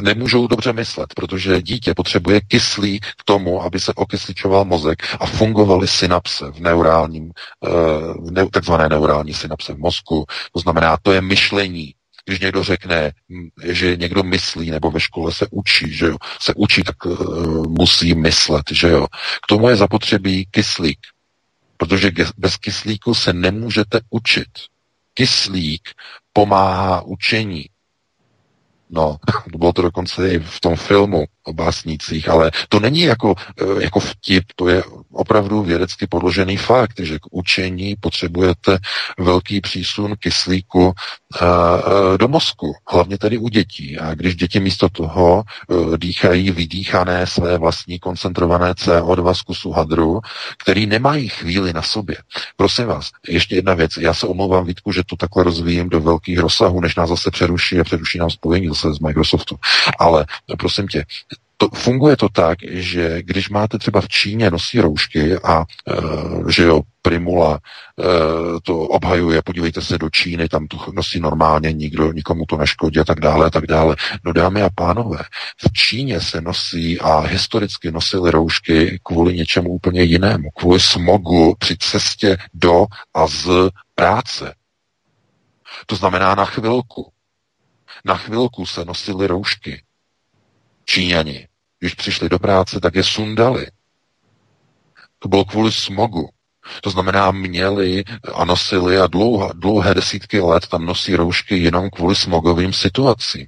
nemůžou 0.00 0.46
dobře 0.46 0.72
myslet, 0.72 1.14
protože 1.16 1.62
dítě 1.62 1.94
potřebuje 1.94 2.40
kyslík 2.40 3.06
k 3.06 3.24
tomu, 3.24 3.62
aby 3.62 3.80
se 3.80 3.92
okysličoval 3.94 4.64
mozek 4.64 5.02
a 5.20 5.26
fungovaly 5.26 5.88
synapse 5.88 6.50
v 6.50 6.60
neurálním, 6.60 7.32
eh, 7.66 8.44
v 8.44 8.50
takzvané 8.50 8.88
neurální 8.88 9.34
synapse 9.34 9.74
v 9.74 9.78
mozku. 9.78 10.24
To 10.52 10.60
znamená, 10.60 10.96
to 11.02 11.12
je 11.12 11.20
myšlení. 11.20 11.94
Když 12.26 12.40
někdo 12.40 12.62
řekne, 12.62 13.12
hm, 13.28 13.48
že 13.62 13.96
někdo 13.96 14.22
myslí, 14.22 14.70
nebo 14.70 14.90
ve 14.90 15.00
škole 15.00 15.32
se 15.32 15.46
učí, 15.50 15.92
že 15.92 16.06
jo, 16.06 16.16
se 16.40 16.52
učí, 16.56 16.82
tak 16.82 17.04
uh, 17.06 17.66
musí 17.66 18.14
myslet, 18.14 18.62
že 18.70 18.88
jo. 18.88 19.06
K 19.42 19.46
tomu 19.48 19.68
je 19.68 19.76
zapotřebí 19.76 20.46
kyslík, 20.50 20.98
protože 21.76 22.12
bez 22.36 22.56
kyslíku 22.56 23.14
se 23.14 23.32
nemůžete 23.32 24.00
učit. 24.10 24.48
Kyslík 25.14 25.88
pomáhá 26.32 27.02
učení. 27.02 27.66
No, 28.94 29.16
bylo 29.56 29.72
to 29.72 29.82
dokonce 29.82 30.30
i 30.30 30.38
v 30.38 30.60
tom 30.60 30.76
filmu 30.76 31.24
o 31.44 31.52
básnících, 31.52 32.28
ale 32.28 32.50
to 32.68 32.80
není 32.80 33.00
jako, 33.00 33.34
eh, 33.62 33.82
jako 33.82 34.00
vtip, 34.00 34.44
to 34.56 34.68
je 34.68 34.82
opravdu 35.14 35.62
vědecky 35.62 36.06
podložený 36.06 36.56
fakt, 36.56 37.00
že 37.00 37.18
k 37.18 37.26
učení 37.30 37.96
potřebujete 38.00 38.78
velký 39.18 39.60
přísun 39.60 40.14
kyslíku 40.18 40.92
eh, 40.92 41.44
eh, 41.44 42.18
do 42.18 42.28
mozku, 42.28 42.74
hlavně 42.88 43.18
tedy 43.18 43.38
u 43.38 43.48
dětí. 43.48 43.98
A 43.98 44.14
když 44.14 44.36
děti 44.36 44.60
místo 44.60 44.88
toho 44.88 45.44
dýchají 45.96 46.50
vydýchané 46.50 47.26
své 47.26 47.58
vlastní 47.58 47.98
koncentrované 47.98 48.72
CO2 48.72 49.34
z 49.34 49.42
kusu 49.42 49.70
hadru, 49.70 50.20
který 50.58 50.86
nemají 50.86 51.28
chvíli 51.28 51.72
na 51.72 51.82
sobě. 51.82 52.16
Prosím 52.56 52.86
vás, 52.86 53.10
ještě 53.28 53.54
jedna 53.54 53.74
věc. 53.74 53.90
Já 53.96 54.14
se 54.14 54.26
omlouvám, 54.26 54.66
Vítku, 54.66 54.92
že 54.92 55.02
to 55.06 55.16
takhle 55.16 55.44
rozvíjím 55.44 55.88
do 55.88 56.00
velkých 56.00 56.38
rozsahů, 56.38 56.80
než 56.80 56.96
nás 56.96 57.08
zase 57.08 57.30
přeruší 57.30 57.80
a 57.80 57.84
přeruší 57.84 58.18
nám 58.18 58.30
spojení 58.30 58.68
zase 58.68 58.94
z 58.94 58.98
Microsoftu. 59.00 59.56
Ale 59.98 60.26
prosím 60.58 60.88
tě, 60.88 61.04
to, 61.68 61.76
funguje 61.76 62.16
to 62.16 62.28
tak, 62.28 62.58
že 62.62 63.22
když 63.22 63.50
máte 63.50 63.78
třeba 63.78 64.00
v 64.00 64.08
Číně 64.08 64.50
nosí 64.50 64.80
roušky 64.80 65.36
a 65.36 65.60
e, 65.60 65.94
že 66.52 66.62
jo, 66.62 66.80
Primula 67.02 67.58
e, 67.58 68.60
to 68.60 68.78
obhajuje, 68.78 69.42
podívejte 69.42 69.82
se 69.82 69.98
do 69.98 70.10
Číny, 70.10 70.48
tam 70.48 70.66
to 70.66 70.76
nosí 70.92 71.20
normálně, 71.20 71.72
nikdo, 71.72 72.12
nikomu 72.12 72.44
to 72.48 72.56
neškodí 72.56 73.00
a 73.00 73.04
tak 73.04 73.20
dále 73.20 73.46
a 73.46 73.50
tak 73.50 73.66
dále. 73.66 73.96
No 74.24 74.32
dámy 74.32 74.62
a 74.62 74.70
pánové, 74.74 75.18
v 75.68 75.72
Číně 75.72 76.20
se 76.20 76.40
nosí 76.40 77.00
a 77.00 77.18
historicky 77.18 77.90
nosili 77.90 78.30
roušky 78.30 79.00
kvůli 79.02 79.34
něčemu 79.34 79.70
úplně 79.70 80.02
jinému, 80.02 80.50
kvůli 80.50 80.80
smogu 80.80 81.54
při 81.58 81.76
cestě 81.78 82.36
do 82.54 82.86
a 83.14 83.26
z 83.26 83.70
práce. 83.94 84.54
To 85.86 85.96
znamená 85.96 86.34
na 86.34 86.44
chvilku. 86.44 87.12
Na 88.04 88.16
chvilku 88.16 88.66
se 88.66 88.84
nosily 88.84 89.26
roušky. 89.26 89.82
Číňani. 90.84 91.48
Když 91.84 91.94
přišli 91.94 92.28
do 92.28 92.38
práce, 92.38 92.80
tak 92.80 92.94
je 92.94 93.04
sundali. 93.04 93.66
To 95.18 95.28
bylo 95.28 95.44
kvůli 95.44 95.72
smogu. 95.72 96.28
To 96.82 96.90
znamená, 96.90 97.30
měli 97.30 98.04
a 98.34 98.44
nosili 98.44 98.98
a 98.98 99.06
dlouhé, 99.06 99.48
dlouhé 99.54 99.94
desítky 99.94 100.40
let 100.40 100.66
tam 100.66 100.86
nosí 100.86 101.16
roušky 101.16 101.58
jenom 101.58 101.90
kvůli 101.90 102.16
smogovým 102.16 102.72
situacím. 102.72 103.46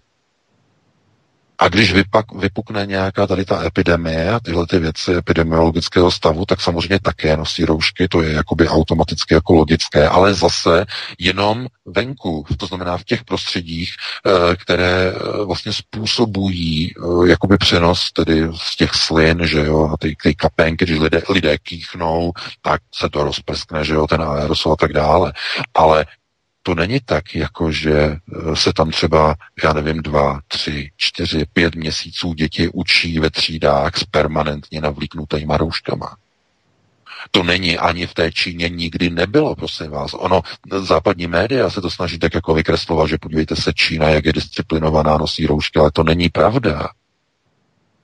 A 1.59 1.69
když 1.69 1.93
vypak, 1.93 2.33
vypukne 2.33 2.87
nějaká 2.87 3.27
tady 3.27 3.45
ta 3.45 3.65
epidemie 3.67 4.31
a 4.31 4.41
tyhle 4.41 4.67
ty 4.67 4.79
věci 4.79 5.15
epidemiologického 5.15 6.11
stavu, 6.11 6.45
tak 6.45 6.61
samozřejmě 6.61 7.01
také 7.01 7.37
nosí 7.37 7.65
roušky, 7.65 8.09
to 8.09 8.23
je 8.23 8.33
jakoby 8.33 8.69
automaticky 8.69 9.35
jako 9.35 9.55
logické, 9.55 10.09
ale 10.09 10.35
zase 10.35 10.85
jenom 11.19 11.67
venku, 11.87 12.45
to 12.57 12.67
znamená 12.67 12.99
v 12.99 13.05
těch 13.05 13.25
prostředích, 13.25 13.95
eh, 14.27 14.57
které 14.57 15.13
eh, 15.13 15.45
vlastně 15.45 15.73
způsobují 15.73 16.95
eh, 16.97 17.29
jakoby 17.29 17.59
přenos 17.59 18.13
tedy 18.13 18.49
z 18.57 18.77
těch 18.77 18.95
slin, 18.95 19.41
že 19.47 19.67
jo, 19.67 19.91
a 19.93 19.97
ty, 19.97 20.17
ty 20.23 20.35
kapenky, 20.35 20.85
když 20.85 20.99
lidé, 20.99 21.23
lidé 21.29 21.59
kýchnou, 21.59 22.33
tak 22.63 22.81
se 22.95 23.09
to 23.09 23.25
rozprskne, 23.25 23.85
že 23.85 23.95
jo, 23.95 24.07
ten 24.07 24.23
aerosol 24.23 24.73
a 24.73 24.77
tak 24.77 24.93
dále. 24.93 25.33
Ale 25.75 26.07
to 26.67 26.75
není 26.75 27.01
tak, 27.05 27.35
jako 27.35 27.73
že 27.73 27.93
eh, 27.93 28.57
se 28.57 28.73
tam 28.73 28.91
třeba, 28.91 29.35
já 29.65 29.73
nevím, 29.73 30.03
dva, 30.03 30.41
tři, 30.49 30.91
čtyři, 30.97 31.45
pět 31.53 31.75
měsíců 31.75 32.35
děti 32.35 32.69
učí 32.69 33.19
ve 33.19 33.31
třídách 33.31 33.97
s 33.97 34.05
permanentně 34.05 34.81
navlíknutýma 34.81 35.57
rouškama. 35.57 36.17
To 37.31 37.43
není 37.43 37.79
ani 37.79 38.07
v 38.07 38.15
té 38.15 38.33
Číně 38.33 38.69
nikdy 38.69 39.11
nebylo, 39.11 39.55
prosím 39.55 39.91
vás. 39.91 40.15
Ono, 40.15 40.43
západní 40.81 41.27
média 41.27 41.71
se 41.71 41.81
to 41.81 41.91
snaží 41.91 42.19
tak 42.19 42.35
jako 42.35 42.55
vykreslovat, 42.55 43.09
že 43.09 43.19
podívejte 43.19 43.57
se, 43.57 43.73
Čína, 43.73 44.09
jak 44.09 44.25
je 44.25 44.33
disciplinovaná, 44.33 45.19
nosí 45.19 45.47
roušky, 45.47 45.79
ale 45.79 45.91
to 45.91 46.03
není 46.03 46.29
pravda. 46.29 46.89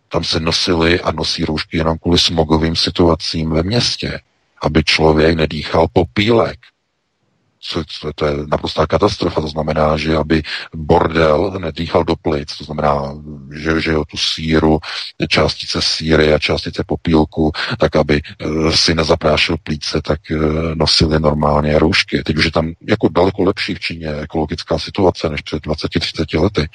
Tam 0.09 0.25
se 0.25 0.41
nosily 0.41 1.01
a 1.01 1.13
nosí 1.13 1.45
roušky 1.45 1.77
jenom 1.77 1.99
kvůli 1.99 2.19
smogovým 2.19 2.77
situacím 2.77 3.51
ve 3.51 3.63
městě, 3.63 4.21
aby 4.63 4.85
člověk 4.85 5.37
nedýchal 5.37 5.87
popílek 5.93 6.59
co, 7.63 7.85
co, 7.87 8.13
to 8.15 8.27
je 8.27 8.35
naprostá 8.47 8.87
katastrofa. 8.87 9.41
To 9.41 9.49
znamená, 9.49 9.97
že 9.97 10.17
aby 10.17 10.43
bordel 10.75 11.51
nedýchal 11.59 12.05
do 12.05 12.17
plic, 12.17 12.57
to 12.57 12.65
znamená, 12.65 13.15
že, 13.53 13.81
že 13.81 13.93
jo, 13.93 14.05
tu 14.05 14.17
síru, 14.17 14.79
částice 15.29 15.79
síry 15.83 16.35
a 16.35 16.39
částice 16.39 16.85
popílku, 16.87 17.53
tak 17.79 17.97
aby 17.97 18.21
uh, 18.23 18.71
si 18.71 18.95
nezaprášil 18.95 19.57
plíce, 19.63 20.03
tak 20.03 20.21
uh, 20.31 20.39
nosili 20.75 21.21
normálně 21.21 21.79
roušky. 21.79 22.23
Teď 22.23 22.37
už 22.37 22.45
je 22.45 22.51
tam 22.51 22.73
jako 22.89 23.09
daleko 23.09 23.43
lepší 23.43 23.75
v 23.75 23.81
Číně 23.81 24.09
ekologická 24.09 24.79
situace 24.79 25.29
než 25.29 25.41
před 25.41 25.67
20-30 25.67 26.43
lety, 26.43 26.69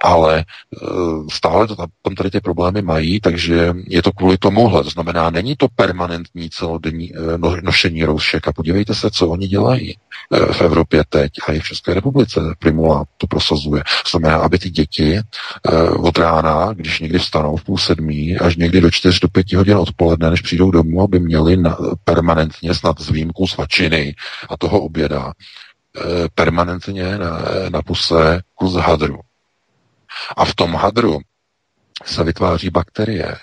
ale 0.00 0.44
uh, 0.82 1.26
stále 1.30 1.66
to 1.66 1.76
tam 1.76 2.14
tady 2.16 2.30
ty 2.30 2.40
problémy 2.40 2.82
mají, 2.82 3.20
takže 3.20 3.74
je 3.86 4.02
to 4.02 4.12
kvůli 4.12 4.38
tomuhle. 4.38 4.84
To 4.84 4.90
znamená, 4.90 5.30
není 5.30 5.56
to 5.56 5.68
permanentní 5.76 6.50
celodenní 6.50 7.12
uh, 7.12 7.60
nošení 7.60 8.04
roušek 8.04 8.48
a 8.48 8.52
podívejte 8.52 8.94
se, 8.94 9.10
co 9.10 9.28
oni 9.28 9.48
dělají. 9.48 9.96
Eh, 10.32 10.52
v 10.52 10.60
Evropě 10.60 11.04
teď 11.08 11.32
a 11.48 11.52
i 11.52 11.60
v 11.60 11.64
České 11.64 11.94
republice. 11.94 12.40
Primula 12.58 13.04
to 13.16 13.26
prosazuje. 13.26 13.82
Znamená, 14.10 14.36
aby 14.36 14.58
ty 14.58 14.70
děti 14.70 15.16
eh, 15.16 15.82
od 15.90 16.18
rána, 16.18 16.72
když 16.72 17.00
někdy 17.00 17.18
vstanou 17.18 17.56
v 17.56 17.64
půl 17.64 17.78
sedmí, 17.78 18.38
až 18.38 18.56
někdy 18.56 18.80
do 18.80 18.90
čtyř 18.90 19.20
do 19.20 19.28
pěti 19.28 19.56
hodin 19.56 19.76
odpoledne, 19.76 20.30
než 20.30 20.40
přijdou 20.40 20.70
domů, 20.70 21.02
aby 21.02 21.20
měli 21.20 21.56
na, 21.56 21.76
permanentně 22.04 22.74
snad 22.74 23.00
s 23.00 23.10
výjimkou 23.10 23.46
svačiny 23.46 24.14
a 24.48 24.56
toho 24.56 24.80
oběda 24.80 25.32
eh, 25.96 26.02
permanentně 26.34 27.18
na, 27.18 27.42
na 27.68 27.82
puse 27.82 28.40
kus 28.54 28.74
hadru. 28.74 29.20
A 30.36 30.44
v 30.44 30.54
tom 30.54 30.74
hadru 30.74 31.18
se 32.04 32.24
vytváří 32.24 32.70
bakterie, 32.70 33.36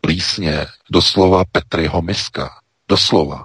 plísně, 0.00 0.66
doslova 0.90 1.44
Petriho 1.52 2.02
miska, 2.02 2.50
doslova. 2.88 3.44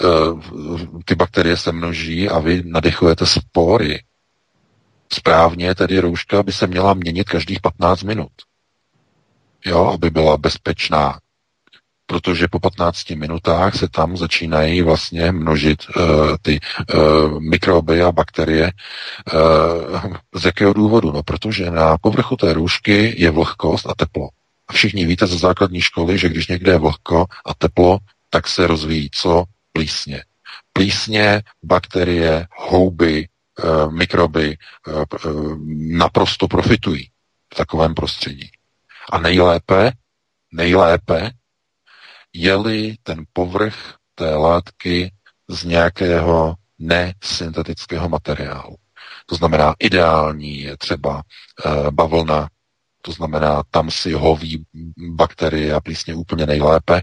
Eh, 0.00 0.96
ty 1.04 1.14
bakterie 1.14 1.56
se 1.56 1.72
množí 1.72 2.28
a 2.28 2.38
vy 2.38 2.62
nadechujete 2.64 3.26
spory. 3.26 4.02
Správně 5.12 5.74
tedy 5.74 5.98
rouška 5.98 6.42
by 6.42 6.52
se 6.52 6.66
měla 6.66 6.94
měnit 6.94 7.28
každých 7.28 7.60
15 7.60 8.02
minut. 8.02 8.32
Jo, 9.64 9.86
aby 9.86 10.10
byla 10.10 10.36
bezpečná. 10.36 11.20
Protože 12.06 12.48
po 12.48 12.60
15 12.60 13.10
minutách 13.10 13.74
se 13.76 13.88
tam 13.88 14.16
začínají 14.16 14.82
vlastně 14.82 15.32
množit 15.32 15.82
uh, 15.96 16.02
ty 16.42 16.60
uh, 16.94 17.40
mikroby 17.40 18.02
a 18.02 18.12
bakterie. 18.12 18.72
Uh, 19.34 20.16
z 20.34 20.44
jakého 20.44 20.72
důvodu? 20.72 21.12
No, 21.12 21.22
protože 21.22 21.70
na 21.70 21.98
povrchu 21.98 22.36
té 22.36 22.52
růžky 22.52 23.22
je 23.22 23.30
vlhkost 23.30 23.86
a 23.86 23.94
teplo. 23.94 24.28
A 24.68 24.72
všichni 24.72 25.06
víte 25.06 25.26
ze 25.26 25.38
základní 25.38 25.80
školy, 25.80 26.18
že 26.18 26.28
když 26.28 26.48
někde 26.48 26.72
je 26.72 26.78
vlhko 26.78 27.26
a 27.44 27.54
teplo, 27.54 27.98
tak 28.30 28.48
se 28.48 28.66
rozvíjí 28.66 29.10
co? 29.12 29.44
Plísně. 29.76 30.24
Plísně, 30.72 31.42
bakterie, 31.62 32.46
houby, 32.56 33.28
eh, 33.28 33.90
mikroby 33.90 34.56
eh, 34.56 34.92
eh, 34.92 35.28
naprosto 35.96 36.48
profitují 36.48 37.10
v 37.52 37.56
takovém 37.56 37.94
prostředí. 37.94 38.50
A 39.12 39.18
nejlépe, 39.18 39.92
nejlépe, 40.52 41.30
je-li 42.32 42.96
ten 43.02 43.24
povrch 43.32 43.94
té 44.14 44.34
látky 44.34 45.12
z 45.48 45.64
nějakého 45.64 46.54
nesyntetického 46.78 48.08
materiálu. 48.08 48.76
To 49.26 49.34
znamená, 49.34 49.74
ideální 49.78 50.60
je 50.60 50.76
třeba 50.76 51.22
bavlna, 51.90 52.48
to 53.06 53.12
znamená, 53.12 53.62
tam 53.70 53.90
si 53.90 54.12
hoví 54.12 54.64
bakterie 54.98 55.74
a 55.74 55.80
plísně 55.80 56.14
úplně 56.14 56.46
nejlépe, 56.46 57.00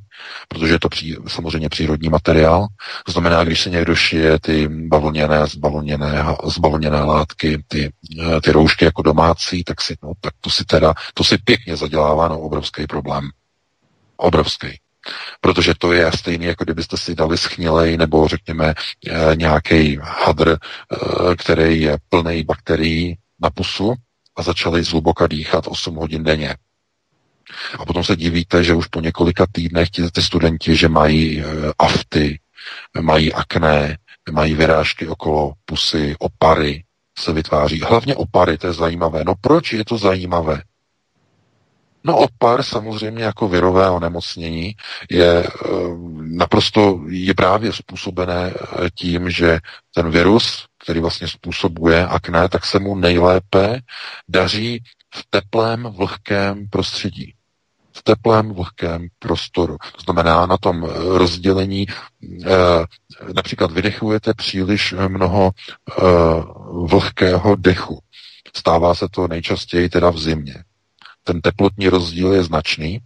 protože 0.48 0.74
je 0.74 0.80
to 0.80 0.90
pří, 0.90 1.16
samozřejmě 1.28 1.70
přírodní 1.70 2.10
materiál. 2.10 2.68
To 3.06 3.12
znamená, 3.12 3.44
když 3.44 3.62
se 3.62 3.70
někdo 3.70 3.96
šije 3.96 4.40
ty 4.40 4.68
bavlněné, 4.68 5.48
zbavlněné, 5.48 6.26
zbavlněné 6.46 7.04
látky, 7.04 7.64
ty, 7.68 7.92
eh, 8.20 8.42
ty 8.42 8.52
roušky 8.52 8.86
jako 8.86 9.02
domácí, 9.02 9.64
tak, 9.64 9.82
si, 9.82 9.96
no, 10.04 10.12
tak 10.22 10.34
to 10.42 10.50
si 10.50 10.66
teda, 10.66 10.94
to 11.14 11.24
si 11.24 11.38
pěkně 11.38 11.78
zadělává 11.78 12.28
na 12.28 12.36
obrovský 12.36 12.88
problém. 12.88 13.30
Obrovský. 14.18 14.80
Protože 15.42 15.74
to 15.78 15.94
je 15.94 16.12
stejný, 16.12 16.46
jako 16.46 16.64
kdybyste 16.64 16.98
si 16.98 17.16
dali 17.16 17.38
schnilej 17.38 17.98
nebo 17.98 18.28
řekněme 18.28 18.74
eh, 18.74 19.36
nějaký 19.36 20.00
hadr, 20.02 20.58
eh, 20.58 21.36
který 21.36 21.82
je 21.82 21.98
plný 22.10 22.44
bakterií 22.44 23.18
na 23.40 23.50
pusu, 23.50 23.96
a 24.36 24.44
začali 24.44 24.84
zhluboka 24.84 25.28
dýchat 25.28 25.68
8 25.68 25.96
hodin 25.96 26.24
denně. 26.24 26.56
A 27.80 27.86
potom 27.86 28.04
se 28.04 28.16
divíte, 28.16 28.64
že 28.64 28.74
už 28.74 28.88
po 28.88 29.02
několika 29.02 29.46
týdnech 29.52 29.90
ti, 29.90 30.12
ty 30.12 30.22
studenti, 30.22 30.76
že 30.76 30.90
mají 30.90 31.42
e, 31.42 31.46
afty, 31.80 32.40
mají 33.02 33.34
akné, 33.34 33.98
mají 34.32 34.54
vyrážky 34.54 35.08
okolo 35.08 35.54
pusy, 35.66 36.16
opary 36.20 36.84
se 37.20 37.34
vytváří. 37.34 37.82
Hlavně 37.82 38.16
opary, 38.16 38.58
to 38.58 38.68
je 38.68 38.74
zajímavé. 38.74 39.24
No 39.26 39.34
proč 39.42 39.74
je 39.74 39.86
to 39.86 39.98
zajímavé? 39.98 40.62
No 42.04 42.18
opar 42.18 42.64
samozřejmě 42.64 43.24
jako 43.24 43.48
virové 43.48 43.90
onemocnění 43.90 44.76
je 45.10 45.44
e, 45.44 45.48
naprosto 46.22 47.00
je 47.08 47.34
právě 47.34 47.74
způsobené 47.74 48.52
e, 48.52 48.90
tím, 48.90 49.30
že 49.30 49.60
ten 49.96 50.10
virus 50.12 50.66
který 50.84 51.00
vlastně 51.00 51.28
způsobuje 51.28 52.08
akné, 52.08 52.50
tak 52.50 52.66
se 52.66 52.80
mu 52.80 52.96
nejlépe 52.96 53.80
daří 54.30 54.84
v 55.16 55.26
teplém, 55.30 55.84
vlhkém 55.84 56.70
prostředí. 56.70 57.34
V 57.96 58.04
teplém, 58.04 58.54
vlhkém 58.54 59.08
prostoru. 59.20 59.78
To 59.78 60.02
znamená 60.04 60.46
na 60.46 60.58
tom 60.58 60.84
rozdělení, 61.18 61.88
eh, 61.88 62.48
například 63.34 63.72
vydechujete 63.72 64.34
příliš 64.34 64.94
mnoho 65.08 65.52
eh, 65.52 66.02
vlhkého 66.88 67.56
dechu. 67.56 68.00
Stává 68.56 68.96
se 68.96 69.08
to 69.10 69.28
nejčastěji 69.28 69.90
teda 69.90 70.10
v 70.10 70.20
zimě. 70.20 70.64
Ten 71.24 71.42
teplotní 71.42 71.90
rozdíl 71.90 72.34
je 72.34 72.44
značný, 72.44 73.00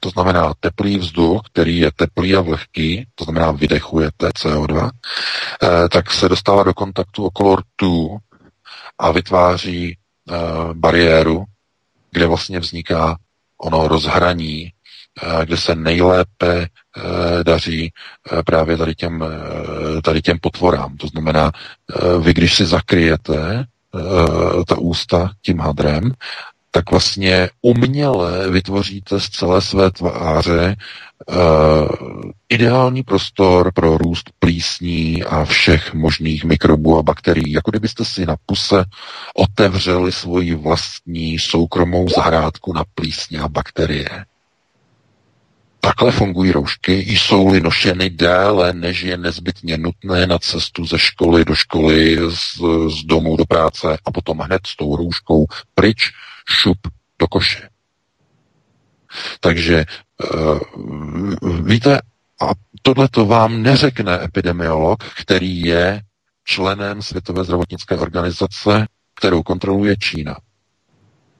to 0.00 0.10
znamená 0.10 0.52
teplý 0.60 0.98
vzduch, 0.98 1.42
který 1.52 1.78
je 1.78 1.90
teplý 1.96 2.36
a 2.36 2.40
vlhký, 2.40 3.06
to 3.14 3.24
znamená 3.24 3.50
vydechujete 3.50 4.28
CO2, 4.28 4.90
eh, 5.62 5.88
tak 5.88 6.10
se 6.10 6.28
dostává 6.28 6.62
do 6.62 6.74
kontaktu 6.74 7.24
okolo 7.24 7.56
rtů 7.56 8.18
a 8.98 9.12
vytváří 9.12 9.96
eh, 9.96 10.34
bariéru, 10.72 11.44
kde 12.10 12.26
vlastně 12.26 12.60
vzniká 12.60 13.16
ono 13.58 13.88
rozhraní, 13.88 14.72
eh, 15.22 15.46
kde 15.46 15.56
se 15.56 15.74
nejlépe 15.74 16.66
daří 17.42 17.92
právě 18.46 18.76
tady 18.76 18.94
těm, 18.94 19.24
tady 20.02 20.22
těm 20.22 20.38
potvorám. 20.38 20.96
To 20.96 21.06
znamená, 21.06 21.52
vy 22.20 22.34
když 22.34 22.54
si 22.54 22.66
zakryjete 22.66 23.64
ta 24.66 24.78
ústa 24.78 25.30
tím 25.42 25.58
hadrem, 25.58 26.12
tak 26.70 26.90
vlastně 26.90 27.50
uměle 27.62 28.50
vytvoříte 28.50 29.20
z 29.20 29.28
celé 29.28 29.60
své 29.62 29.90
tváře 29.90 30.76
uh, 31.26 31.88
ideální 32.48 33.02
prostor 33.02 33.72
pro 33.72 33.98
růst 33.98 34.30
plísní 34.38 35.24
a 35.24 35.44
všech 35.44 35.94
možných 35.94 36.44
mikrobů 36.44 36.98
a 36.98 37.02
bakterií. 37.02 37.52
Jako 37.52 37.70
kdybyste 37.70 38.04
si 38.04 38.26
na 38.26 38.36
puse 38.46 38.84
otevřeli 39.34 40.12
svoji 40.12 40.54
vlastní 40.54 41.38
soukromou 41.38 42.08
zahrádku 42.08 42.72
na 42.72 42.84
plísně 42.94 43.40
a 43.40 43.48
bakterie. 43.48 44.24
Tak 45.80 46.02
Ale 46.02 46.12
fungují 46.12 46.52
roušky, 46.52 46.92
jsou-li 46.92 47.60
nošeny 47.60 48.10
déle, 48.10 48.72
než 48.72 49.02
je 49.02 49.16
nezbytně 49.16 49.78
nutné 49.78 50.26
na 50.26 50.38
cestu 50.38 50.86
ze 50.86 50.98
školy 50.98 51.44
do 51.44 51.54
školy, 51.54 52.18
z, 52.30 52.60
z 52.88 53.04
domu 53.04 53.36
do 53.36 53.44
práce 53.44 53.98
a 54.04 54.10
potom 54.10 54.38
hned 54.38 54.60
s 54.66 54.76
tou 54.76 54.96
rouškou 54.96 55.46
pryč, 55.74 56.12
šup 56.50 56.78
do 57.18 57.26
koše. 57.26 57.68
Takže 59.40 59.84
uh, 60.34 60.60
víte, 61.64 62.00
a 62.40 62.50
tohle 62.82 63.08
to 63.08 63.26
vám 63.26 63.62
neřekne 63.62 64.24
epidemiolog, 64.24 65.04
který 65.04 65.60
je 65.60 66.02
členem 66.44 67.02
Světové 67.02 67.44
zdravotnické 67.44 67.96
organizace, 67.96 68.86
kterou 69.14 69.42
kontroluje 69.42 69.96
Čína. 69.96 70.36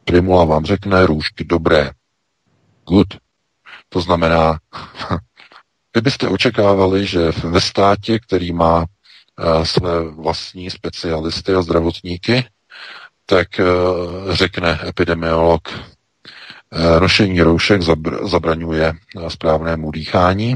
Primula 0.05 0.44
vám 0.44 0.64
řekne 0.64 1.07
růžky 1.07 1.44
dobré. 1.44 1.90
Good. 2.88 3.09
To 3.88 4.01
znamená, 4.01 4.59
vy 5.94 6.01
byste 6.01 6.29
očekávali, 6.29 7.07
že 7.07 7.33
ve 7.44 7.61
státě, 7.61 8.18
který 8.18 8.53
má 8.53 8.79
uh, 8.79 9.64
své 9.64 10.11
vlastní 10.11 10.70
specialisty 10.70 11.55
a 11.55 11.62
zdravotníky, 11.62 12.44
tak 13.31 13.49
uh, 13.61 14.35
řekne 14.35 14.79
epidemiolog, 14.88 15.61
nošení 17.01 17.43
roušek 17.43 17.81
zabr- 17.81 18.29
zabraňuje 18.29 18.93
správnému 19.29 19.90
dýchání, 19.90 20.55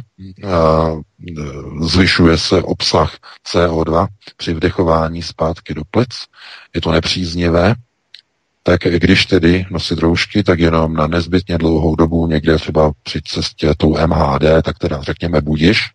zvyšuje 1.81 2.39
se 2.39 2.63
obsah 2.63 3.17
CO2 3.53 4.07
při 4.37 4.55
vdechování 4.55 5.23
zpátky 5.23 5.75
do 5.75 5.83
plic, 5.91 6.09
je 6.75 6.81
to 6.81 6.93
nepříznivé, 6.93 7.75
tak 8.63 8.81
když 8.81 9.27
tedy 9.27 9.67
nosit 9.71 9.99
roušky, 9.99 10.43
tak 10.43 10.59
jenom 10.59 10.95
na 10.95 11.07
nezbytně 11.07 11.59
dlouhou 11.59 11.97
dobu, 11.97 12.27
někde 12.27 12.57
třeba 12.57 12.93
při 13.03 13.23
cestě 13.23 13.75
tou 13.77 13.97
MHD, 14.07 14.43
tak 14.65 14.79
teda 14.79 15.03
řekněme 15.03 15.41
budiš. 15.41 15.91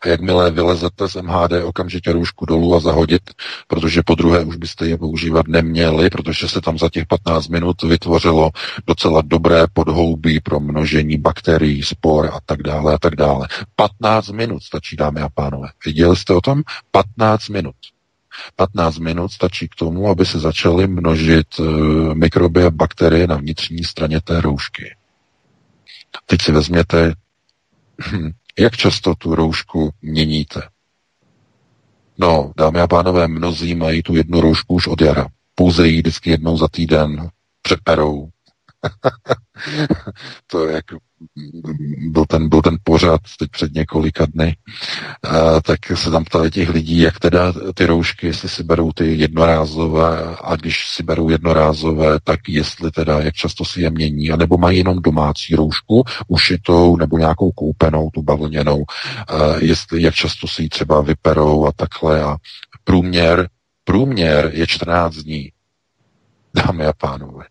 A 0.00 0.08
jakmile 0.08 0.50
vylezete 0.50 1.08
z 1.08 1.14
MHD, 1.22 1.52
okamžitě 1.64 2.12
roušku 2.12 2.46
dolů 2.46 2.74
a 2.74 2.80
zahodit, 2.80 3.22
protože 3.68 4.02
po 4.06 4.14
druhé 4.14 4.44
už 4.44 4.56
byste 4.56 4.88
je 4.88 4.98
používat 4.98 5.48
neměli, 5.48 6.10
protože 6.10 6.48
se 6.48 6.60
tam 6.60 6.78
za 6.78 6.88
těch 6.88 7.06
15 7.06 7.48
minut 7.48 7.82
vytvořilo 7.82 8.50
docela 8.86 9.22
dobré 9.22 9.64
podhoubí 9.72 10.40
pro 10.40 10.60
množení 10.60 11.18
bakterií, 11.18 11.82
spor 11.82 12.30
a 12.32 12.38
tak 12.46 12.62
dále 12.62 12.94
a 12.94 12.98
tak 12.98 13.16
dále. 13.16 13.48
15 13.76 14.28
minut 14.28 14.62
stačí, 14.62 14.96
dámy 14.96 15.20
a 15.20 15.28
pánové. 15.28 15.68
Viděli 15.86 16.16
jste 16.16 16.34
o 16.34 16.40
tom? 16.40 16.62
15 16.90 17.48
minut. 17.48 17.74
15 18.56 18.98
minut 18.98 19.32
stačí 19.32 19.68
k 19.68 19.74
tomu, 19.74 20.08
aby 20.08 20.26
se 20.26 20.38
začaly 20.38 20.86
množit 20.86 21.46
e, 21.60 21.62
mikroby 22.14 22.64
a 22.64 22.70
bakterie 22.70 23.26
na 23.26 23.36
vnitřní 23.36 23.84
straně 23.84 24.20
té 24.20 24.40
roušky. 24.40 24.96
Teď 26.26 26.42
si 26.42 26.52
vezměte, 26.52 27.14
hm, 28.10 28.30
jak 28.58 28.76
často 28.76 29.14
tu 29.14 29.34
roušku 29.34 29.90
měníte. 30.02 30.62
No, 32.18 32.52
dámy 32.56 32.80
a 32.80 32.86
pánové, 32.86 33.28
mnozí 33.28 33.74
mají 33.74 34.02
tu 34.02 34.16
jednu 34.16 34.40
roušku 34.40 34.74
už 34.74 34.86
od 34.86 35.00
jara. 35.00 35.26
Pouze 35.54 35.88
ji 35.88 35.96
vždycky 35.96 36.30
jednou 36.30 36.56
za 36.58 36.68
týden 36.68 37.30
přeperou. 37.62 38.28
to 40.46 40.68
je 40.68 40.74
jako 40.74 40.98
byl 42.10 42.24
ten, 42.24 42.48
byl 42.48 42.62
ten 42.62 42.76
pořad 42.84 43.20
teď 43.38 43.50
před 43.50 43.74
několika 43.74 44.26
dny, 44.26 44.56
a, 45.22 45.60
tak 45.60 45.78
se 45.94 46.10
tam 46.10 46.24
ptali 46.24 46.50
těch 46.50 46.68
lidí, 46.68 46.98
jak 46.98 47.18
teda 47.18 47.52
ty 47.74 47.86
roušky, 47.86 48.26
jestli 48.26 48.48
si 48.48 48.62
berou 48.62 48.92
ty 48.92 49.14
jednorázové 49.14 50.36
a 50.44 50.56
když 50.56 50.88
si 50.88 51.02
berou 51.02 51.28
jednorázové, 51.28 52.20
tak 52.24 52.40
jestli 52.48 52.90
teda, 52.90 53.20
jak 53.20 53.34
často 53.34 53.64
si 53.64 53.80
je 53.80 53.90
mění, 53.90 54.30
anebo 54.30 54.58
mají 54.58 54.78
jenom 54.78 55.02
domácí 55.02 55.54
roušku, 55.54 56.04
ušitou 56.28 56.96
nebo 56.96 57.18
nějakou 57.18 57.50
koupenou, 57.50 58.10
tu 58.10 58.22
bavlněnou, 58.22 58.84
a, 59.28 59.34
jestli, 59.58 60.02
jak 60.02 60.14
často 60.14 60.48
si 60.48 60.62
ji 60.62 60.68
třeba 60.68 61.00
vyperou 61.00 61.66
a 61.66 61.72
takhle. 61.76 62.22
A 62.22 62.36
průměr, 62.84 63.48
průměr 63.84 64.50
je 64.54 64.66
14 64.66 65.14
dní, 65.14 65.52
dámy 66.54 66.86
a 66.86 66.92
pánové. 66.92 67.44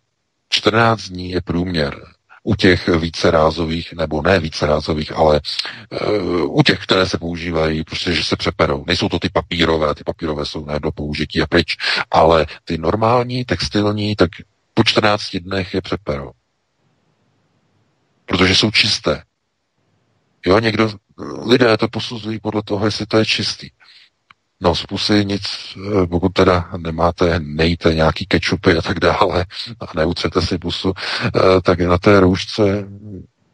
14 0.48 1.08
dní 1.08 1.30
je 1.30 1.40
průměr 1.40 2.11
u 2.42 2.54
těch 2.54 2.88
vícerázových, 2.88 3.92
nebo 3.92 4.22
ne 4.22 4.38
vícerázových, 4.40 5.12
ale 5.12 5.40
uh, 5.90 6.58
u 6.58 6.62
těch, 6.62 6.78
které 6.78 7.06
se 7.06 7.18
používají, 7.18 7.84
prostě, 7.84 8.12
že 8.12 8.24
se 8.24 8.36
přeperou. 8.36 8.84
Nejsou 8.86 9.08
to 9.08 9.18
ty 9.18 9.28
papírové, 9.28 9.94
ty 9.94 10.04
papírové 10.04 10.46
jsou 10.46 10.64
ne 10.66 10.80
do 10.80 10.92
použití 10.92 11.42
a 11.42 11.46
pryč, 11.46 11.76
ale 12.10 12.46
ty 12.64 12.78
normální, 12.78 13.44
textilní, 13.44 14.16
tak 14.16 14.30
po 14.74 14.84
14 14.84 15.36
dnech 15.36 15.74
je 15.74 15.80
přeperou. 15.80 16.32
Protože 18.26 18.54
jsou 18.54 18.70
čisté. 18.70 19.22
Jo, 20.46 20.58
někdo, 20.58 20.90
lidé 21.46 21.76
to 21.76 21.88
posuzují 21.88 22.40
podle 22.40 22.62
toho, 22.62 22.86
jestli 22.86 23.06
to 23.06 23.18
je 23.18 23.26
čistý. 23.26 23.70
No, 24.62 24.74
z 24.74 24.86
pusy 24.86 25.24
nic, 25.24 25.42
eh, 25.76 26.06
pokud 26.06 26.32
teda 26.32 26.70
nemáte, 26.76 27.40
nejte 27.40 27.94
nějaký 27.94 28.26
kečupy 28.26 28.76
a 28.78 28.82
tak 28.82 29.00
dále 29.00 29.46
a 29.80 29.84
neutřete 29.96 30.42
si 30.42 30.58
pusu, 30.58 30.92
eh, 31.26 31.60
tak 31.62 31.80
na 31.80 31.98
té 31.98 32.20
roušce 32.20 32.88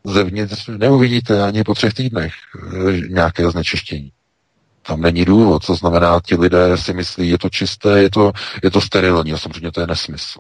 zevnitř 0.05 0.69
neuvidíte 0.69 1.43
ani 1.43 1.65
po 1.65 1.75
třech 1.75 1.95
týdnech 1.95 2.33
eh, 2.57 2.93
nějaké 3.09 3.51
znečištění. 3.51 4.13
Tam 4.83 5.01
není 5.01 5.25
důvod, 5.25 5.65
co 5.65 5.75
znamená, 5.75 6.21
ti 6.25 6.35
lidé 6.35 6.77
si 6.77 6.93
myslí, 6.95 7.29
je 7.29 7.39
to 7.39 7.49
čisté, 7.51 8.03
je 8.03 8.11
to, 8.11 8.33
je 8.63 8.71
to 8.71 8.81
sterilní, 8.81 9.33
a 9.33 9.39
samozřejmě 9.39 9.73
to 9.73 9.81
je 9.81 9.87
nesmysl. 9.87 10.39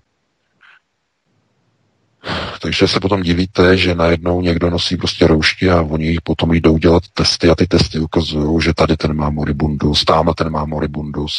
Takže 2.60 2.88
se 2.88 3.00
potom 3.00 3.22
divíte, 3.22 3.76
že 3.76 3.94
najednou 3.94 4.40
někdo 4.40 4.70
nosí 4.70 4.96
prostě 4.96 5.26
roušky 5.26 5.70
a 5.70 5.82
oni 5.82 6.18
potom 6.24 6.52
jdou 6.52 6.78
dělat 6.78 7.02
testy 7.14 7.48
a 7.48 7.54
ty 7.54 7.66
testy 7.66 7.98
ukazují, 7.98 8.62
že 8.62 8.74
tady 8.74 8.96
ten 8.96 9.16
má 9.16 9.30
moribundus, 9.30 10.04
tamhle 10.04 10.34
ten 10.34 10.50
má 10.50 10.64
moribundus 10.64 11.34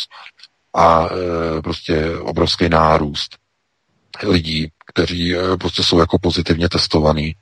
a 0.75 1.09
e, 1.09 1.61
prostě 1.61 2.17
obrovský 2.17 2.69
nárůst 2.69 3.37
lidí, 4.23 4.67
kteří 4.93 5.35
e, 5.35 5.57
prostě 5.57 5.83
jsou 5.83 5.99
jako 5.99 6.19
pozitivně 6.19 6.69
testovaní. 6.69 7.35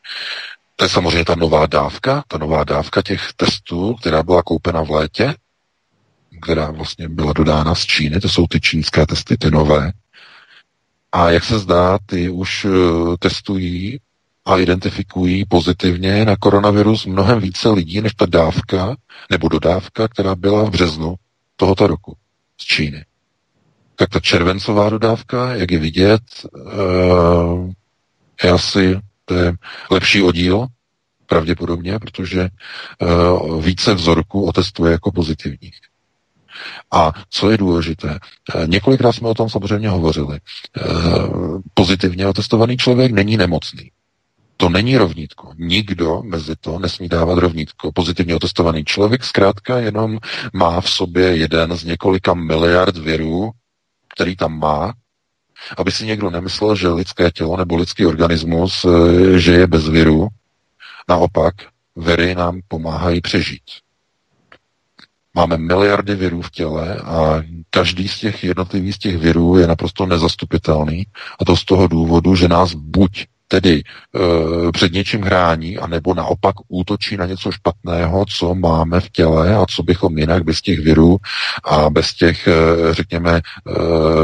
To 0.76 0.86
je 0.86 0.90
samozřejmě 0.90 1.26
ta 1.26 1.36
nová 1.36 1.66
dávka, 1.66 2.24
ta 2.28 2.38
nová 2.38 2.64
dávka 2.64 3.02
těch 3.02 3.34
testů, 3.36 3.96
která 3.96 4.24
byla 4.24 4.44
koupena 4.44 4.82
v 4.82 4.92
létě, 4.92 5.36
která 6.42 6.72
vlastně 6.72 7.10
byla 7.10 7.34
dodána 7.34 7.76
z 7.76 7.86
Číny, 7.86 8.20
to 8.20 8.30
jsou 8.30 8.48
ty 8.48 8.60
čínské 8.60 9.06
testy, 9.06 9.38
ty 9.38 9.52
nové, 9.52 9.92
a 11.12 11.30
jak 11.30 11.44
se 11.44 11.60
zdá, 11.60 11.98
ty 12.06 12.30
už 12.30 12.66
eh, 12.66 12.70
testují 13.20 14.00
a 14.46 14.58
identifikují 14.58 15.46
pozitivně 15.46 16.26
na 16.26 16.36
koronavirus 16.36 17.06
mnohem 17.06 17.40
více 17.40 17.70
lidí 17.70 18.02
než 18.02 18.14
ta 18.14 18.26
dávka 18.26 18.96
nebo 19.32 19.48
dodávka, 19.48 20.08
která 20.08 20.36
byla 20.36 20.64
v 20.64 20.70
březnu 20.70 21.16
tohoto 21.56 21.88
roku 21.88 22.18
z 22.58 22.66
Číny. 22.66 23.06
Tak 23.96 24.10
ta 24.10 24.20
červencová 24.20 24.90
dodávka, 24.90 25.56
jak 25.56 25.72
je 25.72 25.80
vidět, 25.80 26.22
eh, 26.46 27.74
je 28.44 28.52
asi 28.52 29.00
to 29.26 29.34
je 29.34 29.54
lepší 29.92 30.22
oddíl, 30.22 30.68
pravděpodobně, 31.26 32.00
protože 32.00 32.42
eh, 32.42 33.06
více 33.62 33.94
vzorků 33.94 34.46
otestuje 34.46 34.92
jako 34.92 35.12
pozitivních. 35.12 35.80
A 36.92 37.12
co 37.30 37.50
je 37.52 37.58
důležité, 37.58 38.20
eh, 38.56 38.68
několikrát 38.68 39.12
jsme 39.12 39.28
o 39.28 39.34
tom 39.34 39.50
samozřejmě 39.50 39.90
hovořili. 39.90 40.40
Eh, 40.40 40.82
pozitivně 41.74 42.28
otestovaný 42.28 42.78
člověk 42.78 43.12
není 43.12 43.38
nemocný. 43.38 43.92
To 44.58 44.70
není 44.70 44.98
rovnítko. 44.98 45.54
Nikdo 45.58 46.22
mezi 46.24 46.56
to 46.56 46.80
nesmí 46.80 47.10
dávat 47.10 47.38
rovnítko. 47.38 47.92
Pozitivně 47.92 48.36
otestovaný 48.36 48.86
člověk 48.86 49.24
zkrátka 49.24 49.80
jenom 49.80 50.18
má 50.54 50.82
v 50.82 50.90
sobě 50.90 51.38
jeden 51.38 51.78
z 51.78 51.84
několika 51.84 52.34
miliard 52.34 52.98
virů, 52.98 53.52
který 54.14 54.36
tam 54.36 54.60
má, 54.60 54.94
aby 55.78 55.92
si 55.92 56.06
někdo 56.06 56.30
nemyslel, 56.30 56.76
že 56.76 56.88
lidské 56.88 57.32
tělo 57.32 57.58
nebo 57.58 57.76
lidský 57.76 58.06
organismus, 58.06 58.86
eh, 58.86 59.40
že 59.40 59.54
je 59.54 59.68
bez 59.68 59.90
viru. 59.90 60.28
Naopak, 61.10 61.56
viry 61.96 62.36
nám 62.36 62.60
pomáhají 62.68 63.22
přežít. 63.22 63.64
Máme 65.38 65.58
miliardy 65.58 66.16
virů 66.16 66.42
v 66.42 66.52
těle 66.52 66.96
a 66.96 67.42
každý 67.70 68.08
z 68.08 68.20
těch 68.20 68.44
jednotlivých 68.44 68.96
z 68.96 68.98
těch 68.98 69.18
virů 69.18 69.58
je 69.58 69.68
naprosto 69.68 70.06
nezastupitelný 70.06 71.06
a 71.40 71.46
to 71.46 71.56
z 71.56 71.66
toho 71.66 71.88
důvodu, 71.88 72.36
že 72.36 72.48
nás 72.48 72.74
buď 72.74 73.26
tedy 73.48 73.84
e, 73.84 74.72
před 74.72 74.94
něčím 74.94 75.22
hrání, 75.22 75.78
anebo 75.78 76.14
naopak 76.14 76.56
útočí 76.68 77.18
na 77.18 77.26
něco 77.26 77.52
špatného, 77.52 78.26
co 78.38 78.56
máme 78.56 79.00
v 79.00 79.10
těle 79.10 79.56
a 79.56 79.66
co 79.66 79.84
bychom 79.84 80.18
jinak 80.18 80.44
bez 80.44 80.62
těch 80.62 80.80
virů 80.80 81.18
a 81.64 81.90
bez 81.90 82.14
těch, 82.14 82.48
e, 82.48 82.54
řekněme, 82.94 83.32
e, 83.36 83.42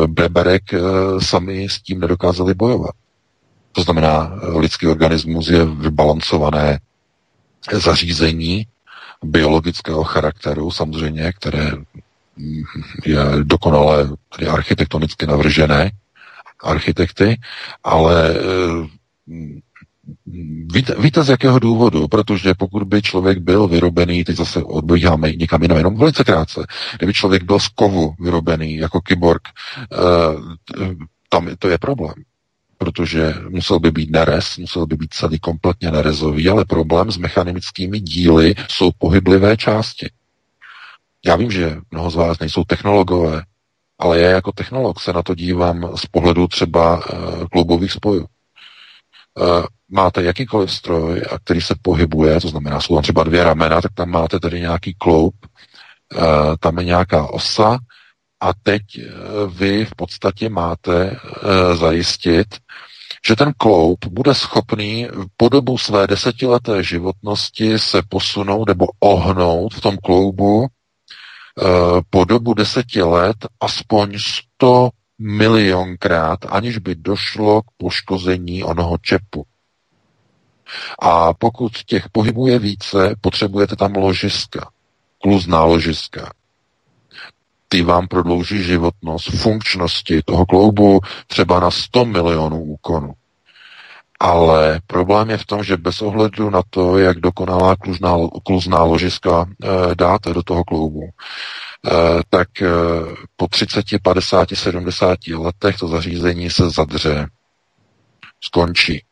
breberek 0.07 0.73
e, 0.73 0.79
sami 1.19 1.69
s 1.69 1.81
tím 1.81 1.99
nedokázali 1.99 2.53
bojovat. 2.53 2.91
To 3.71 3.83
znamená, 3.83 4.31
lidský 4.55 4.87
organismus 4.87 5.47
je 5.47 5.65
vybalancované 5.65 6.79
zařízení, 7.71 8.65
biologického 9.23 10.03
charakteru, 10.03 10.71
samozřejmě, 10.71 11.33
které 11.33 11.71
je 13.05 13.17
dokonale 13.43 14.09
tedy 14.35 14.47
architektonicky 14.47 15.25
navržené 15.25 15.91
architekty, 16.63 17.39
ale 17.83 18.35
eh, 18.35 18.87
víte, 20.73 20.95
víte 20.99 21.23
z 21.23 21.29
jakého 21.29 21.59
důvodu? 21.59 22.07
Protože 22.07 22.53
pokud 22.53 22.83
by 22.83 23.01
člověk 23.01 23.37
byl 23.37 23.67
vyrobený, 23.67 24.23
teď 24.23 24.35
zase 24.35 24.63
odbíháme 24.63 25.31
někam 25.31 25.61
jinam, 25.61 25.77
jenom 25.77 25.97
velice 25.97 26.23
krátce, 26.23 26.65
kdyby 26.97 27.13
člověk 27.13 27.43
byl 27.43 27.59
z 27.59 27.67
kovu 27.67 28.15
vyrobený 28.19 28.75
jako 28.75 29.01
kyborg, 29.01 29.41
uh, 29.91 30.41
tam 31.29 31.47
to 31.59 31.67
je 31.69 31.77
problém 31.77 32.13
protože 32.83 33.33
musel 33.49 33.79
by 33.79 33.91
být 33.91 34.11
nerez, 34.11 34.57
musel 34.57 34.85
by 34.85 34.95
být 34.95 35.13
celý 35.13 35.39
kompletně 35.39 35.91
nerezový, 35.91 36.49
ale 36.49 36.65
problém 36.65 37.11
s 37.11 37.17
mechanickými 37.17 37.99
díly 37.99 38.55
jsou 38.69 38.91
pohyblivé 38.97 39.57
části. 39.57 40.09
Já 41.25 41.35
vím, 41.35 41.51
že 41.51 41.77
mnoho 41.91 42.09
z 42.09 42.15
vás 42.15 42.39
nejsou 42.39 42.63
technologové, 42.63 43.41
ale 43.99 44.19
já 44.19 44.29
jako 44.29 44.51
technolog 44.51 44.99
se 44.99 45.13
na 45.13 45.23
to 45.23 45.35
dívám 45.35 45.97
z 45.97 46.05
pohledu 46.05 46.47
třeba 46.47 46.97
uh, 46.97 47.47
kloubových 47.51 47.91
spojů. 47.91 48.25
Uh, 49.39 49.65
máte 49.89 50.23
jakýkoliv 50.23 50.71
stroj, 50.71 51.21
a 51.31 51.39
který 51.39 51.61
se 51.61 51.75
pohybuje, 51.81 52.41
to 52.41 52.47
znamená, 52.47 52.81
jsou 52.81 52.95
tam 52.95 53.03
třeba 53.03 53.23
dvě 53.23 53.43
ramena, 53.43 53.81
tak 53.81 53.93
tam 53.93 54.09
máte 54.09 54.39
tedy 54.39 54.59
nějaký 54.59 54.93
kloub, 54.93 55.35
uh, 56.15 56.23
tam 56.59 56.77
je 56.77 56.85
nějaká 56.85 57.27
osa 57.27 57.79
a 58.43 58.53
teď 58.63 58.81
vy 59.47 59.85
v 59.85 59.95
podstatě 59.95 60.49
máte 60.49 61.15
zajistit, 61.73 62.47
že 63.27 63.35
ten 63.35 63.53
kloub 63.57 64.05
bude 64.05 64.33
schopný 64.35 65.07
po 65.37 65.49
dobu 65.49 65.77
své 65.77 66.07
desetileté 66.07 66.83
životnosti 66.83 67.79
se 67.79 68.01
posunout 68.09 68.67
nebo 68.67 68.87
ohnout 68.99 69.73
v 69.73 69.81
tom 69.81 69.97
kloubu 69.97 70.67
Eh, 71.61 72.01
po 72.09 72.25
dobu 72.25 72.53
deseti 72.53 73.01
let 73.01 73.37
aspoň 73.59 74.19
100 74.19 74.89
milionkrát, 75.19 76.39
aniž 76.49 76.77
by 76.77 76.95
došlo 76.95 77.61
k 77.61 77.65
poškození 77.77 78.63
onoho 78.63 78.97
čepu. 78.97 79.45
A 81.01 81.33
pokud 81.33 81.71
těch 81.85 82.09
pohybů 82.09 82.47
je 82.47 82.59
více, 82.59 83.15
potřebujete 83.21 83.75
tam 83.75 83.95
ložiska, 83.95 84.71
kluzná 85.21 85.63
ložiska. 85.63 86.33
Ty 87.73 87.81
vám 87.81 88.07
prodlouží 88.07 88.63
životnost 88.63 89.29
funkčnosti 89.29 90.21
toho 90.25 90.45
kloubu 90.45 90.99
třeba 91.27 91.59
na 91.59 91.71
100 91.71 92.05
milionů 92.05 92.63
úkonů. 92.63 93.13
Ale 94.19 94.79
problém 94.87 95.29
je 95.29 95.37
v 95.37 95.45
tom, 95.45 95.63
že 95.63 95.77
bez 95.77 96.01
ohledu 96.01 96.49
na 96.49 96.61
to, 96.69 96.97
jak 96.97 97.19
dokonalá 97.19 97.75
kluzná, 97.75 98.15
kluzná 98.45 98.83
ložiska 98.83 99.45
e, 99.45 99.95
dáte 99.95 100.33
do 100.33 100.43
toho 100.43 100.63
kloubu, 100.63 101.01
e, 101.03 101.09
tak 102.29 102.61
e, 102.61 102.69
po 103.35 103.47
30, 103.47 103.85
50, 104.03 104.49
70 104.53 105.27
letech 105.27 105.77
to 105.77 105.87
zařízení 105.87 106.49
se 106.49 106.69
zadře, 106.69 107.27
skončí. 108.41 109.03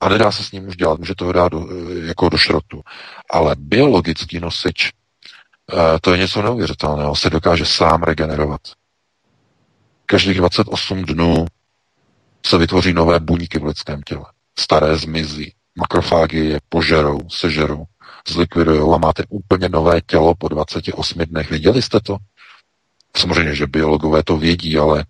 A 0.00 0.08
nedá 0.08 0.32
se 0.32 0.44
s 0.44 0.52
ním 0.52 0.68
už 0.68 0.76
dělat, 0.76 0.98
může 0.98 1.14
to 1.14 1.32
dát 1.32 1.48
do, 1.52 1.66
jako 2.04 2.28
do 2.28 2.38
šrotu. 2.38 2.82
Ale 3.30 3.56
biologický 3.58 4.40
nosič, 4.40 4.92
to 6.00 6.12
je 6.12 6.18
něco 6.18 6.42
neuvěřitelného, 6.42 7.16
se 7.16 7.30
dokáže 7.30 7.66
sám 7.66 8.02
regenerovat. 8.02 8.60
Každých 10.06 10.36
28 10.36 11.02
dnů 11.02 11.46
se 12.46 12.58
vytvoří 12.58 12.92
nové 12.92 13.20
buňky 13.20 13.58
v 13.58 13.64
lidském 13.64 14.02
těle. 14.02 14.24
Staré 14.58 14.96
zmizí, 14.96 15.52
makrofágy 15.78 16.38
je 16.38 16.60
požerou, 16.68 17.20
sežerou, 17.28 17.84
zlikvidujou 18.28 18.94
a 18.94 18.98
máte 18.98 19.24
úplně 19.28 19.68
nové 19.68 20.00
tělo 20.00 20.34
po 20.34 20.48
28 20.48 21.18
dnech. 21.24 21.50
Viděli 21.50 21.82
jste 21.82 22.00
to? 22.00 22.16
Samozřejmě, 23.16 23.54
že 23.54 23.66
biologové 23.66 24.22
to 24.22 24.36
vědí, 24.36 24.78
ale 24.78 25.04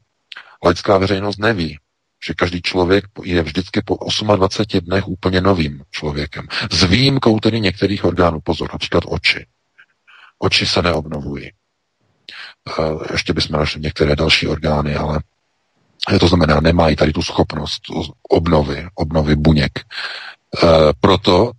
laická 0.65 0.99
veřejnost 0.99 1.39
neví, 1.39 1.79
že 2.27 2.35
každý 2.35 2.63
člověk 2.63 3.05
je 3.25 3.43
vždycky 3.43 3.83
po 3.85 3.99
28 4.37 4.81
dnech 4.81 5.09
úplně 5.09 5.41
novým 5.41 5.83
člověkem. 5.91 6.47
S 6.71 6.85
výjimkou 6.85 7.41
tedy 7.41 7.61
některých 7.61 8.05
orgánů, 8.05 8.41
pozor, 8.41 8.69
například 8.73 9.05
oči. 9.07 9.47
Oči 10.43 10.66
se 10.66 10.82
neobnovují. 10.82 11.51
Ještě 13.12 13.32
bychom 13.32 13.59
našli 13.59 13.80
některé 13.80 14.16
další 14.16 14.47
orgány, 14.47 14.97
ale 14.97 15.20
to 16.20 16.28
znamená, 16.28 16.61
nemají 16.61 16.97
tady 16.97 17.12
tu 17.12 17.22
schopnost 17.22 17.82
obnovy, 18.28 18.86
obnovy 18.95 19.36
buněk. 19.36 19.78
E, 19.78 19.84
proto 21.01 21.53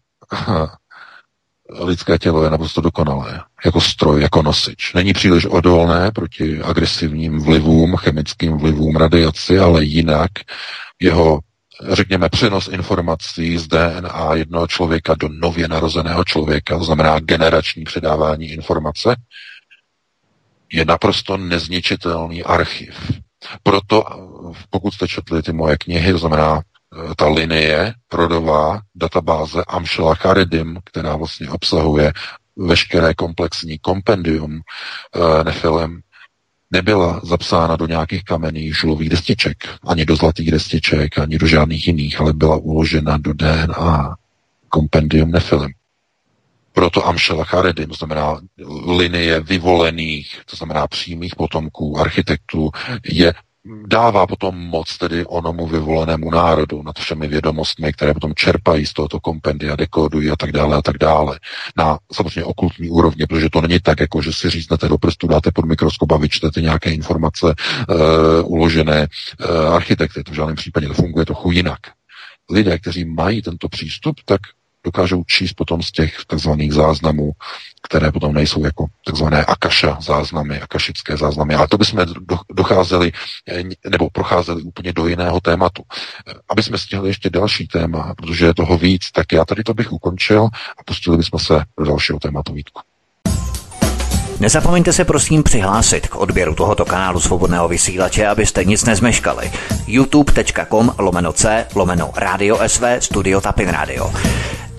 lidské 1.79 2.17
tělo 2.17 2.43
je 2.43 2.49
naprosto 2.49 2.81
dokonalé, 2.81 3.43
jako 3.65 3.81
stroj, 3.81 4.21
jako 4.21 4.41
nosič. 4.41 4.93
Není 4.93 5.13
příliš 5.13 5.45
odolné 5.45 6.11
proti 6.11 6.61
agresivním 6.61 7.39
vlivům, 7.39 7.95
chemickým 7.95 8.57
vlivům, 8.57 8.95
radiaci, 8.95 9.59
ale 9.59 9.83
jinak 9.83 10.31
jeho, 10.99 11.39
řekněme, 11.89 12.29
přenos 12.29 12.67
informací 12.67 13.57
z 13.57 13.67
DNA 13.67 14.33
jednoho 14.33 14.67
člověka 14.67 15.15
do 15.19 15.29
nově 15.29 15.67
narozeného 15.67 16.23
člověka, 16.23 16.77
to 16.77 16.83
znamená 16.83 17.19
generační 17.19 17.83
předávání 17.83 18.45
informace, 18.45 19.15
je 20.73 20.85
naprosto 20.85 21.37
nezničitelný 21.37 22.43
archiv. 22.43 23.11
Proto, 23.63 24.03
pokud 24.69 24.93
jste 24.93 25.07
četli 25.07 25.43
ty 25.43 25.53
moje 25.53 25.77
knihy, 25.77 26.11
to 26.11 26.17
znamená 26.17 26.61
eh, 26.61 27.15
ta 27.15 27.27
linie 27.27 27.93
rodová 28.13 28.79
databáze 28.95 29.63
Amshela 29.67 30.15
Charidim, 30.15 30.79
která 30.85 31.15
vlastně 31.15 31.49
obsahuje 31.49 32.13
veškeré 32.55 33.13
komplexní 33.13 33.79
kompendium 33.79 34.59
e, 34.59 35.43
Nefilem, 35.43 35.99
nebyla 36.71 37.21
zapsána 37.23 37.75
do 37.75 37.87
nějakých 37.87 38.23
kamenných 38.23 38.77
žulových 38.77 39.09
destiček, 39.09 39.57
ani 39.87 40.05
do 40.05 40.15
zlatých 40.15 40.51
destiček, 40.51 41.17
ani 41.17 41.37
do 41.37 41.47
žádných 41.47 41.87
jiných, 41.87 42.21
ale 42.21 42.33
byla 42.33 42.57
uložena 42.57 43.17
do 43.17 43.33
DNA 43.33 44.15
kompendium 44.69 45.31
Nefilem. 45.31 45.71
Proto 46.73 47.07
Amšela 47.07 47.43
Charedim, 47.43 47.89
to 47.89 47.95
znamená 47.95 48.39
linie 48.87 49.39
vyvolených, 49.39 50.41
to 50.45 50.55
znamená 50.55 50.87
přímých 50.87 51.35
potomků 51.35 51.99
architektů, 51.99 52.71
je 53.03 53.33
dává 53.65 54.27
potom 54.27 54.55
moc 54.57 54.97
tedy 54.97 55.25
onomu 55.25 55.67
vyvolenému 55.67 56.31
národu 56.31 56.83
nad 56.83 56.99
všemi 56.99 57.27
vědomostmi, 57.27 57.93
které 57.93 58.13
potom 58.13 58.35
čerpají 58.35 58.85
z 58.85 58.93
tohoto 58.93 59.19
kompendia, 59.19 59.75
dekódují 59.75 60.29
a 60.29 60.35
tak 60.35 60.51
dále 60.51 60.77
a 60.77 60.81
tak 60.81 60.97
dále. 60.97 61.39
Na 61.77 61.99
samozřejmě 62.11 62.43
okultní 62.43 62.89
úrovni, 62.89 63.25
protože 63.25 63.49
to 63.49 63.61
není 63.61 63.79
tak, 63.79 63.99
jako 63.99 64.21
že 64.21 64.33
si 64.33 64.49
říznete 64.49 64.87
do 64.87 64.97
prstu, 64.97 65.27
dáte 65.27 65.51
pod 65.51 65.65
mikroskop 65.65 66.11
a 66.11 66.17
vyčtete 66.17 66.61
nějaké 66.61 66.91
informace 66.91 67.45
uh, 67.45 67.95
uložené 68.45 69.07
uh, 69.07 69.75
architekty. 69.75 70.23
To 70.23 70.31
v 70.31 70.35
žádném 70.35 70.55
případě 70.55 70.87
to 70.87 70.93
funguje 70.93 71.25
trochu 71.25 71.51
jinak. 71.51 71.79
Lidé, 72.51 72.79
kteří 72.79 73.05
mají 73.05 73.41
tento 73.41 73.69
přístup, 73.69 74.15
tak 74.25 74.41
dokážou 74.83 75.23
číst 75.23 75.53
potom 75.53 75.81
z 75.81 75.91
těch 75.91 76.15
takzvaných 76.27 76.73
záznamů, 76.73 77.31
které 77.81 78.11
potom 78.11 78.33
nejsou 78.33 78.65
jako 78.65 78.85
takzvané 79.05 79.45
akaša 79.45 79.97
záznamy, 80.01 80.61
akašické 80.61 81.17
záznamy. 81.17 81.55
Ale 81.55 81.67
to 81.67 81.77
bychom 81.77 82.05
docházeli 82.53 83.11
eh, 83.47 83.63
nebo 83.89 84.09
procházeli 84.09 84.61
úplně 84.61 84.93
do 84.93 85.07
jiného 85.07 85.39
tématu. 85.39 85.83
Eh, 86.27 86.33
aby 86.49 86.63
jsme 86.63 86.77
stihli 86.77 87.09
ještě 87.09 87.29
další 87.29 87.67
téma, 87.67 88.13
protože 88.17 88.45
je 88.45 88.53
toho 88.53 88.77
víc, 88.77 89.11
tak 89.11 89.31
já 89.31 89.45
tady 89.45 89.63
to 89.63 89.73
bych 89.73 89.91
ukončil 89.91 90.45
a 90.77 90.83
pustili 90.85 91.17
bychom 91.17 91.39
se 91.39 91.63
do 91.79 91.85
dalšího 91.85 92.19
tématu 92.19 92.53
Vítku. 92.53 92.81
Nezapomeňte 94.41 94.93
se 94.93 95.05
prosím 95.05 95.43
přihlásit 95.43 96.07
k 96.07 96.15
odběru 96.15 96.55
tohoto 96.55 96.85
kanálu 96.85 97.19
Svobodného 97.19 97.67
vysílače, 97.67 98.27
abyste 98.27 98.63
nic 98.63 98.85
nezmeškali. 98.85 99.51
youtube.com 99.87 100.95
lomeno 100.97 101.33
c 101.33 101.65
lomeno 101.75 102.11
radio 102.15 102.59
sv 102.67 102.85
studio 102.99 103.41
tapin 103.41 103.69
radio. 103.69 104.11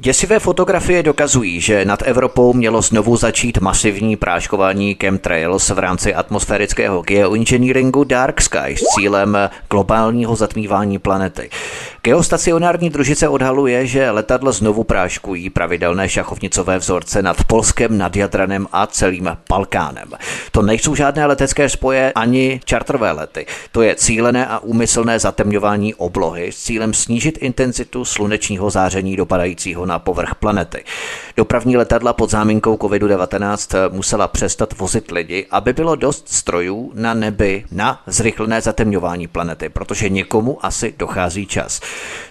Děsivé 0.00 0.38
fotografie 0.38 1.02
dokazují, 1.02 1.60
že 1.60 1.84
nad 1.84 2.02
Evropou 2.04 2.52
mělo 2.52 2.82
znovu 2.82 3.16
začít 3.16 3.58
masivní 3.58 4.16
práškování 4.16 4.96
chemtrails 5.00 5.70
v 5.70 5.78
rámci 5.78 6.14
atmosférického 6.14 7.02
geoengineeringu 7.02 8.04
Dark 8.04 8.40
Sky 8.40 8.76
s 8.76 8.82
cílem 8.94 9.38
globálního 9.70 10.36
zatmívání 10.36 10.98
planety. 10.98 11.50
Geostacionární 12.02 12.90
družice 12.90 13.28
odhaluje, 13.28 13.86
že 13.86 14.10
letadla 14.10 14.52
znovu 14.52 14.84
práškují 14.84 15.50
pravidelné 15.50 16.08
šachovnicové 16.08 16.78
vzorce 16.78 17.22
nad 17.22 17.44
Polskem, 17.44 17.98
nad 17.98 18.16
Jadranem 18.16 18.66
a 18.72 18.86
celým 18.86 19.36
Balkánem. 19.48 20.08
To 20.52 20.62
nejsou 20.62 20.94
žádné 20.94 21.26
letecké 21.26 21.68
spoje 21.68 22.12
ani 22.12 22.60
čartrové 22.64 23.12
lety. 23.12 23.46
To 23.72 23.82
je 23.82 23.94
cílené 23.94 24.46
a 24.46 24.58
úmyslné 24.58 25.18
zatemňování 25.18 25.94
oblohy 25.94 26.52
s 26.52 26.62
cílem 26.62 26.94
snížit 26.94 27.38
intenzitu 27.40 28.04
slunečního 28.04 28.70
záření 28.70 29.16
dopadajícího 29.16 29.87
na 29.88 29.98
povrch 29.98 30.34
planety. 30.34 30.84
Dopravní 31.36 31.76
letadla 31.76 32.12
pod 32.12 32.30
záminkou 32.30 32.76
COVID-19 32.76 33.92
musela 33.92 34.28
přestat 34.28 34.78
vozit 34.78 35.10
lidi, 35.10 35.46
aby 35.50 35.72
bylo 35.72 35.96
dost 35.96 36.28
strojů 36.28 36.92
na 36.94 37.14
nebi 37.14 37.64
na 37.72 38.02
zrychlené 38.06 38.60
zatemňování 38.60 39.26
planety, 39.26 39.68
protože 39.68 40.08
někomu 40.08 40.66
asi 40.66 40.94
dochází 40.98 41.46
čas. 41.46 41.80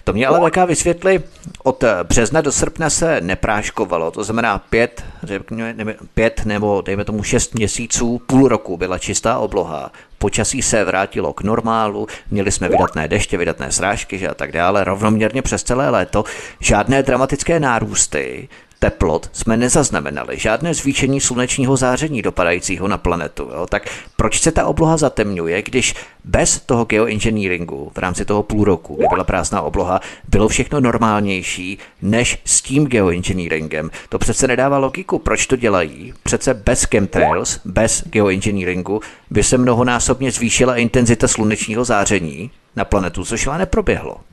To 0.04 0.12
mě 0.12 0.26
ale 0.26 0.50
VK 0.50 0.56
vysvětli, 0.66 1.22
od 1.64 1.84
března 2.02 2.40
do 2.40 2.52
srpna 2.52 2.90
se 2.90 3.20
nepráškovalo, 3.20 4.10
to 4.10 4.24
znamená 4.24 4.58
pět, 4.58 5.04
řekněme, 5.22 5.94
pět 6.14 6.42
nebo 6.44 6.82
dejme 6.82 7.04
tomu 7.04 7.22
šest 7.22 7.54
měsíců, 7.54 8.22
půl 8.26 8.48
roku 8.48 8.76
byla 8.76 8.98
čistá 8.98 9.38
obloha, 9.38 9.92
počasí 10.18 10.62
se 10.62 10.84
vrátilo 10.84 11.32
k 11.32 11.42
normálu, 11.42 12.06
měli 12.30 12.52
jsme 12.52 12.68
vydatné 12.68 13.08
deště, 13.08 13.36
vydatné 13.36 13.72
srážky 13.72 14.18
že 14.18 14.28
a 14.28 14.34
tak 14.34 14.52
dále, 14.52 14.84
rovnoměrně 14.84 15.42
přes 15.42 15.62
celé 15.62 15.90
léto, 15.90 16.24
žádné 16.60 17.02
dramatické 17.02 17.60
nárůsty, 17.60 18.48
teplot 18.78 19.30
jsme 19.32 19.56
nezaznamenali, 19.56 20.38
žádné 20.38 20.74
zvýšení 20.74 21.20
slunečního 21.20 21.76
záření 21.76 22.22
dopadajícího 22.22 22.88
na 22.88 22.98
planetu. 22.98 23.42
Jo? 23.42 23.66
Tak 23.66 23.88
proč 24.16 24.40
se 24.40 24.52
ta 24.52 24.66
obloha 24.66 24.96
zatemňuje, 24.96 25.62
když 25.62 25.94
bez 26.24 26.60
toho 26.60 26.84
geoengineeringu 26.84 27.92
v 27.94 27.98
rámci 27.98 28.24
toho 28.24 28.42
půl 28.42 28.64
roku, 28.64 28.96
kdy 28.96 29.06
byla 29.08 29.24
prázdná 29.24 29.62
obloha, 29.62 30.00
bylo 30.28 30.48
všechno 30.48 30.80
normálnější 30.80 31.78
než 32.02 32.38
s 32.44 32.62
tím 32.62 32.86
geoengineeringem? 32.86 33.90
To 34.08 34.18
přece 34.18 34.46
nedává 34.46 34.78
logiku. 34.78 35.18
Proč 35.18 35.46
to 35.46 35.56
dělají? 35.56 36.14
Přece 36.22 36.54
bez 36.54 36.84
chemtrails, 36.84 37.60
bez 37.64 38.04
geoengineeringu 38.06 39.00
by 39.30 39.42
se 39.42 39.58
mnohonásobně 39.58 40.32
zvýšila 40.32 40.76
intenzita 40.76 41.28
slunečního 41.28 41.84
záření 41.84 42.50
na 42.76 42.84
planetu, 42.84 43.24
což 43.24 43.46
ale 43.46 43.58
neproběhlo. 43.58 44.27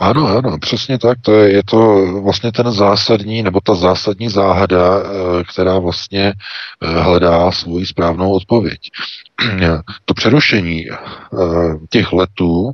Ano, 0.00 0.26
ano, 0.26 0.58
přesně 0.58 0.98
tak. 0.98 1.18
To 1.22 1.32
je, 1.32 1.52
je 1.52 1.62
to 1.64 2.06
vlastně 2.22 2.52
ten 2.52 2.72
zásadní, 2.72 3.42
nebo 3.42 3.60
ta 3.60 3.74
zásadní 3.74 4.28
záhada, 4.28 4.98
eh, 4.98 5.44
která 5.44 5.78
vlastně 5.78 6.32
eh, 6.82 7.00
hledá 7.00 7.52
svoji 7.52 7.86
správnou 7.86 8.32
odpověď. 8.32 8.78
To 10.04 10.14
přerušení 10.14 10.84
eh, 10.90 10.96
těch 11.90 12.12
letů 12.12 12.70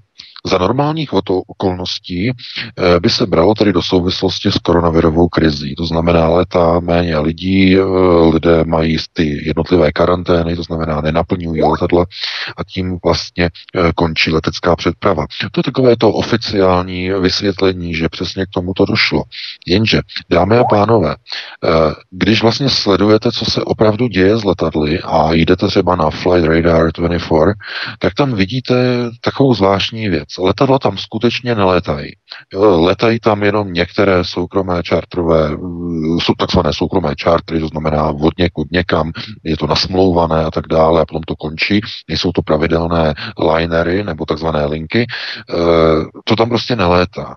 za 0.47 0.59
normálních 0.59 1.13
okolností 1.47 2.31
eh, 2.31 3.01
by 3.01 3.11
se 3.11 3.27
bralo 3.27 3.55
tedy 3.55 3.73
do 3.73 3.83
souvislosti 3.83 4.51
s 4.53 4.59
koronavirovou 4.59 5.29
krizí. 5.29 5.75
To 5.75 5.87
znamená 5.87 6.29
leta, 6.29 6.81
méně 6.81 7.19
lidí, 7.19 7.77
eh, 7.77 7.83
lidé 8.33 8.65
mají 8.65 8.97
ty 9.13 9.47
jednotlivé 9.47 9.93
karantény, 9.93 10.57
to 10.57 10.63
znamená 10.63 11.01
nenaplňují 11.01 11.63
letadla 11.63 12.05
a 12.57 12.65
tím 12.65 12.99
vlastně 13.05 13.45
eh, 13.45 13.93
končí 13.95 14.31
letecká 14.31 14.77
předprava. 14.77 15.27
To 15.53 15.59
je 15.59 15.65
takové 15.65 15.97
to 15.97 16.13
oficiální 16.13 17.11
vysvětlení, 17.11 17.95
že 17.95 18.09
přesně 18.09 18.47
k 18.47 18.51
tomu 18.55 18.75
to 18.75 18.85
došlo. 18.85 19.23
Jenže, 19.67 20.01
dámy 20.31 20.59
a 20.59 20.65
pánové, 20.65 21.17
když 22.11 22.43
vlastně 22.43 22.69
sledujete, 22.69 23.33
co 23.33 23.45
se 23.45 23.63
opravdu 23.63 24.09
děje 24.09 24.39
s 24.39 24.45
letadly 24.45 25.01
a 25.01 25.33
jdete 25.33 25.67
třeba 25.67 25.97
na 25.97 26.11
Flight 26.11 26.49
Radar 26.49 26.93
24, 26.93 27.45
tak 27.99 28.15
tam 28.15 28.35
vidíte 28.35 28.75
takovou 29.21 29.55
zvláštní 29.55 30.09
věc. 30.09 30.34
Letadla 30.39 30.79
tam 30.79 30.99
skutečně 30.99 31.55
neletají. 31.55 32.13
Letají 32.57 33.21
tam 33.21 33.43
jenom 33.43 33.73
některé 33.73 34.25
soukromé 34.25 34.83
čartrové, 34.83 35.51
jsou 36.23 36.35
takzvané 36.39 36.73
soukromé 36.73 37.17
čartry, 37.17 37.61
to 37.61 37.69
znamená 37.69 38.05
od 38.05 38.39
někud 38.39 38.71
někam, 38.73 39.13
je 39.45 39.57
to 39.57 39.67
nasmlouvané 39.67 40.45
a 40.45 40.51
tak 40.51 40.67
dále 40.67 41.01
a 41.01 41.05
potom 41.05 41.23
to 41.23 41.37
končí. 41.37 41.81
Nejsou 42.09 42.33
to 42.33 42.43
pravidelné 42.43 43.15
linery 43.55 44.05
nebo 44.05 44.27
takzvané 44.27 44.67
linky. 44.67 45.01
E, 45.01 45.07
to 46.25 46.37
tam 46.37 46.49
prostě 46.49 46.77
nelétá. 46.77 47.35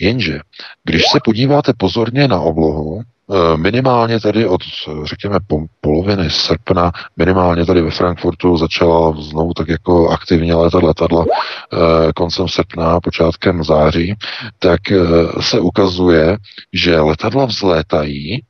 Jenže, 0.00 0.40
když 0.84 1.02
se 1.12 1.18
podíváte 1.24 1.72
pozorně 1.78 2.28
na 2.28 2.40
oblohu, 2.40 3.02
Eh, 3.02 3.13
minimálně 3.56 4.20
tedy 4.20 4.46
od, 4.46 4.60
řekněme, 5.04 5.38
poloviny 5.80 6.30
srpna, 6.30 6.92
minimálně 7.16 7.66
tady 7.66 7.82
ve 7.82 7.90
Frankfurtu 7.90 8.56
začala 8.56 9.14
znovu 9.20 9.52
tak 9.54 9.68
jako 9.68 10.08
aktivně 10.08 10.54
létat 10.54 10.82
letadla 10.82 11.24
eh, 11.28 12.12
koncem 12.12 12.48
srpna, 12.48 13.00
počátkem 13.00 13.64
září, 13.64 14.14
tak 14.58 14.92
eh, 14.92 14.98
se 15.40 15.60
ukazuje, 15.60 16.36
že 16.72 17.00
letadla 17.00 17.44
vzlétají 17.44 18.42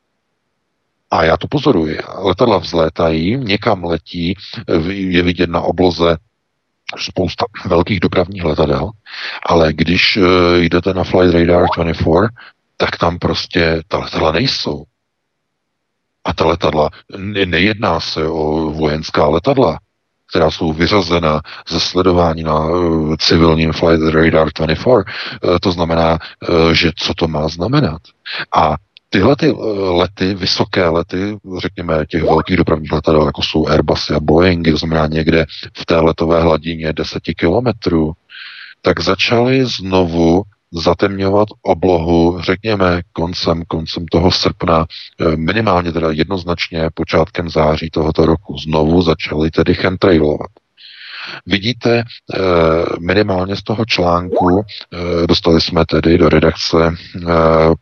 a 1.10 1.24
já 1.24 1.36
to 1.36 1.48
pozoruji. 1.48 1.98
Letadla 2.18 2.58
vzlétají, 2.58 3.36
někam 3.36 3.84
letí, 3.84 4.34
je 4.88 5.22
vidět 5.22 5.50
na 5.50 5.60
obloze 5.60 6.16
spousta 6.98 7.44
velkých 7.66 8.00
dopravních 8.00 8.44
letadel, 8.44 8.90
ale 9.46 9.72
když 9.72 10.18
jdete 10.56 10.94
na 10.94 11.04
Flight 11.04 11.34
Radar 11.34 11.64
24, 11.76 12.28
tak 12.76 12.96
tam 12.96 13.18
prostě 13.18 13.82
ta 13.88 13.98
letadla 13.98 14.32
nejsou. 14.32 14.84
A 16.24 16.32
ta 16.32 16.46
letadla, 16.46 16.90
nejedná 17.44 18.00
se 18.00 18.28
o 18.28 18.70
vojenská 18.70 19.28
letadla, 19.28 19.78
která 20.30 20.50
jsou 20.50 20.72
vyřazena 20.72 21.40
ze 21.68 21.80
sledování 21.80 22.42
na 22.42 22.58
uh, 22.58 23.16
civilním 23.16 23.72
Flight 23.72 24.14
Radar 24.14 24.48
24. 24.54 24.80
Uh, 24.80 25.02
eh, 25.54 25.58
to 25.60 25.72
znamená, 25.72 26.18
uh, 26.48 26.72
že 26.72 26.90
co 26.96 27.14
to 27.14 27.28
má 27.28 27.48
znamenat. 27.48 28.02
A 28.56 28.74
tyhle 29.10 29.36
ty 29.36 29.54
lety, 29.76 30.34
vysoké 30.34 30.88
lety, 30.88 31.38
řekněme 31.58 32.06
těch 32.08 32.22
velkých 32.22 32.56
dopravních 32.56 32.92
letadel, 32.92 33.26
jako 33.26 33.42
jsou 33.42 33.66
Airbusy 33.66 34.14
a 34.14 34.20
Boeingy, 34.20 34.70
to 34.70 34.76
znamená 34.76 35.06
někde 35.06 35.46
v 35.78 35.86
té 35.86 35.96
letové 35.96 36.42
hladině 36.42 36.92
10 36.92 37.22
kilometrů, 37.38 38.12
tak 38.82 39.00
začaly 39.00 39.66
znovu 39.66 40.42
zatemňovat 40.74 41.48
oblohu, 41.62 42.40
řekněme, 42.40 43.02
koncem, 43.12 43.62
koncem 43.68 44.06
toho 44.06 44.30
srpna, 44.30 44.86
eh, 45.20 45.36
minimálně 45.36 45.92
teda 45.92 46.10
jednoznačně 46.10 46.90
počátkem 46.94 47.48
září 47.48 47.90
tohoto 47.90 48.26
roku. 48.26 48.58
Znovu 48.58 49.02
začali 49.02 49.50
tedy 49.50 49.74
chemtrailovat. 49.74 50.63
Vidíte 51.46 51.98
eh, 51.98 52.38
minimálně 53.00 53.56
z 53.56 53.62
toho 53.62 53.84
článku, 53.84 54.62
eh, 54.62 55.26
dostali 55.26 55.60
jsme 55.60 55.86
tedy 55.86 56.18
do 56.18 56.28
redakce 56.28 56.76
eh, 56.88 57.30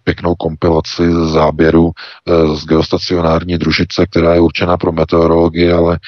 pěknou 0.04 0.34
kompilaci 0.34 1.02
záběru 1.32 1.90
z 2.54 2.64
geostacionární 2.66 3.58
družice, 3.58 4.06
která 4.06 4.34
je 4.34 4.40
určena 4.40 4.76
pro 4.76 4.92
meteorologii, 4.92 5.72
ale 5.72 5.98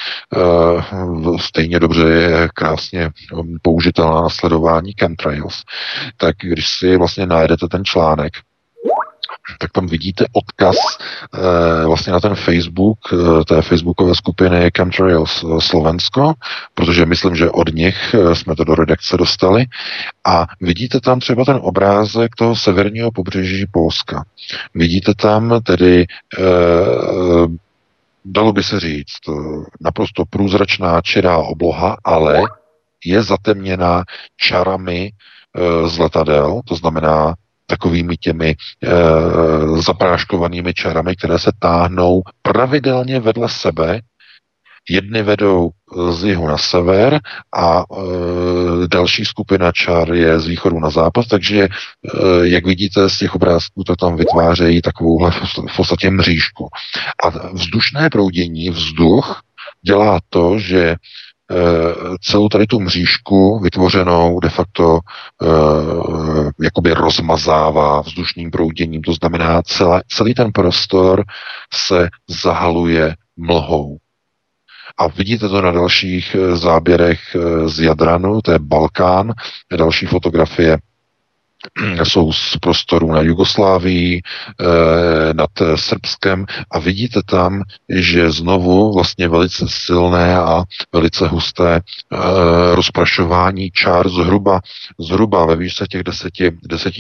stejně 1.40 1.80
dobře 1.80 2.08
je 2.08 2.48
krásně 2.54 3.10
použitelná 3.62 4.20
na 4.20 4.28
sledování 4.28 4.92
chemtrails. 5.00 5.62
Tak 6.16 6.36
když 6.42 6.68
si 6.68 6.96
vlastně 6.96 7.26
najdete 7.26 7.68
ten 7.68 7.84
článek, 7.84 8.32
tak 9.58 9.72
tam 9.72 9.86
vidíte 9.86 10.24
odkaz 10.32 10.76
e, 10.76 11.86
vlastně 11.86 12.12
na 12.12 12.20
ten 12.20 12.34
Facebook, 12.34 12.98
e, 13.12 13.44
té 13.44 13.62
facebookové 13.62 14.14
skupiny 14.14 14.70
Chemtrails 14.76 15.44
eh, 15.44 15.60
Slovensko, 15.60 16.34
protože 16.74 17.06
myslím, 17.06 17.36
že 17.36 17.50
od 17.50 17.74
nich 17.74 18.14
jsme 18.32 18.56
to 18.56 18.64
do 18.64 18.74
redakce 18.74 19.16
dostali 19.16 19.64
a 20.26 20.46
vidíte 20.60 21.00
tam 21.00 21.20
třeba 21.20 21.44
ten 21.44 21.58
obrázek 21.60 22.36
toho 22.36 22.56
severního 22.56 23.12
pobřeží 23.12 23.66
Polska. 23.72 24.24
Vidíte 24.74 25.14
tam 25.14 25.60
tedy 25.62 26.02
e, 26.02 26.06
dalo 28.24 28.52
by 28.52 28.62
se 28.62 28.80
říct, 28.80 29.20
naprosto 29.80 30.24
průzračná 30.30 31.00
čirá 31.00 31.38
obloha, 31.38 31.96
ale 32.04 32.42
je 33.04 33.22
zatemněná 33.22 34.04
čarami 34.36 35.10
z 35.86 35.98
letadel, 35.98 36.60
to 36.64 36.74
znamená 36.74 37.34
takovými 37.66 38.16
těmi 38.16 38.50
e, 38.50 38.56
zapráškovanými 39.82 40.74
čarami, 40.74 41.16
které 41.16 41.38
se 41.38 41.50
táhnou 41.58 42.22
pravidelně 42.42 43.20
vedle 43.20 43.48
sebe. 43.48 44.00
Jedny 44.90 45.22
vedou 45.22 45.70
z 46.10 46.24
jihu 46.24 46.46
na 46.46 46.58
sever 46.58 47.20
a 47.56 47.80
e, 47.80 47.84
další 48.88 49.24
skupina 49.24 49.72
čar 49.72 50.14
je 50.14 50.40
z 50.40 50.46
východu 50.46 50.80
na 50.80 50.90
západ, 50.90 51.26
takže 51.26 51.62
e, 51.62 51.68
jak 52.42 52.66
vidíte 52.66 53.10
z 53.10 53.18
těch 53.18 53.34
obrázků, 53.34 53.84
to 53.84 53.96
tam 53.96 54.16
vytvářejí 54.16 54.82
takovouhle 54.82 55.30
v 55.70 55.76
podstatě 55.76 56.10
mřížku. 56.10 56.68
A 57.24 57.48
vzdušné 57.52 58.10
proudění, 58.10 58.70
vzduch, 58.70 59.40
dělá 59.82 60.20
to, 60.30 60.58
že 60.58 60.96
Eh, 60.96 60.96
celou 62.20 62.48
tady 62.48 62.66
tu 62.66 62.80
mřížku 62.80 63.58
vytvořenou 63.58 64.40
de 64.40 64.48
facto 64.48 64.98
eh, 65.42 65.46
jakoby 66.62 66.94
rozmazává 66.94 68.00
vzdušným 68.00 68.50
prouděním. 68.50 69.02
To 69.02 69.12
znamená, 69.12 69.62
celé, 69.62 70.02
celý 70.08 70.34
ten 70.34 70.52
prostor 70.52 71.24
se 71.74 72.08
zahaluje 72.42 73.14
mlhou. 73.36 73.96
A 74.98 75.06
vidíte 75.06 75.48
to 75.48 75.60
na 75.62 75.72
dalších 75.72 76.34
eh, 76.34 76.56
záběrech 76.56 77.20
z 77.66 77.80
Jadranu, 77.80 78.40
to 78.42 78.52
je 78.52 78.58
Balkán, 78.58 79.32
další 79.76 80.06
fotografie 80.06 80.78
jsou 82.04 82.32
z 82.32 82.56
prostoru 82.56 83.12
na 83.12 83.20
Jugoslávii, 83.20 84.22
eh, 84.60 85.34
nad 85.34 85.50
Srbskem 85.74 86.46
a 86.70 86.78
vidíte 86.78 87.20
tam, 87.26 87.62
že 87.88 88.30
znovu 88.30 88.94
vlastně 88.94 89.28
velice 89.28 89.64
silné 89.68 90.36
a 90.38 90.64
velice 90.92 91.28
husté 91.28 91.76
eh, 91.76 92.16
rozprašování 92.74 93.70
čár 93.70 94.08
zhruba, 94.08 94.60
zhruba 94.98 95.46
ve 95.46 95.56
výšce 95.56 95.86
těch 95.86 96.02
10, 96.02 96.32
10 96.68 96.94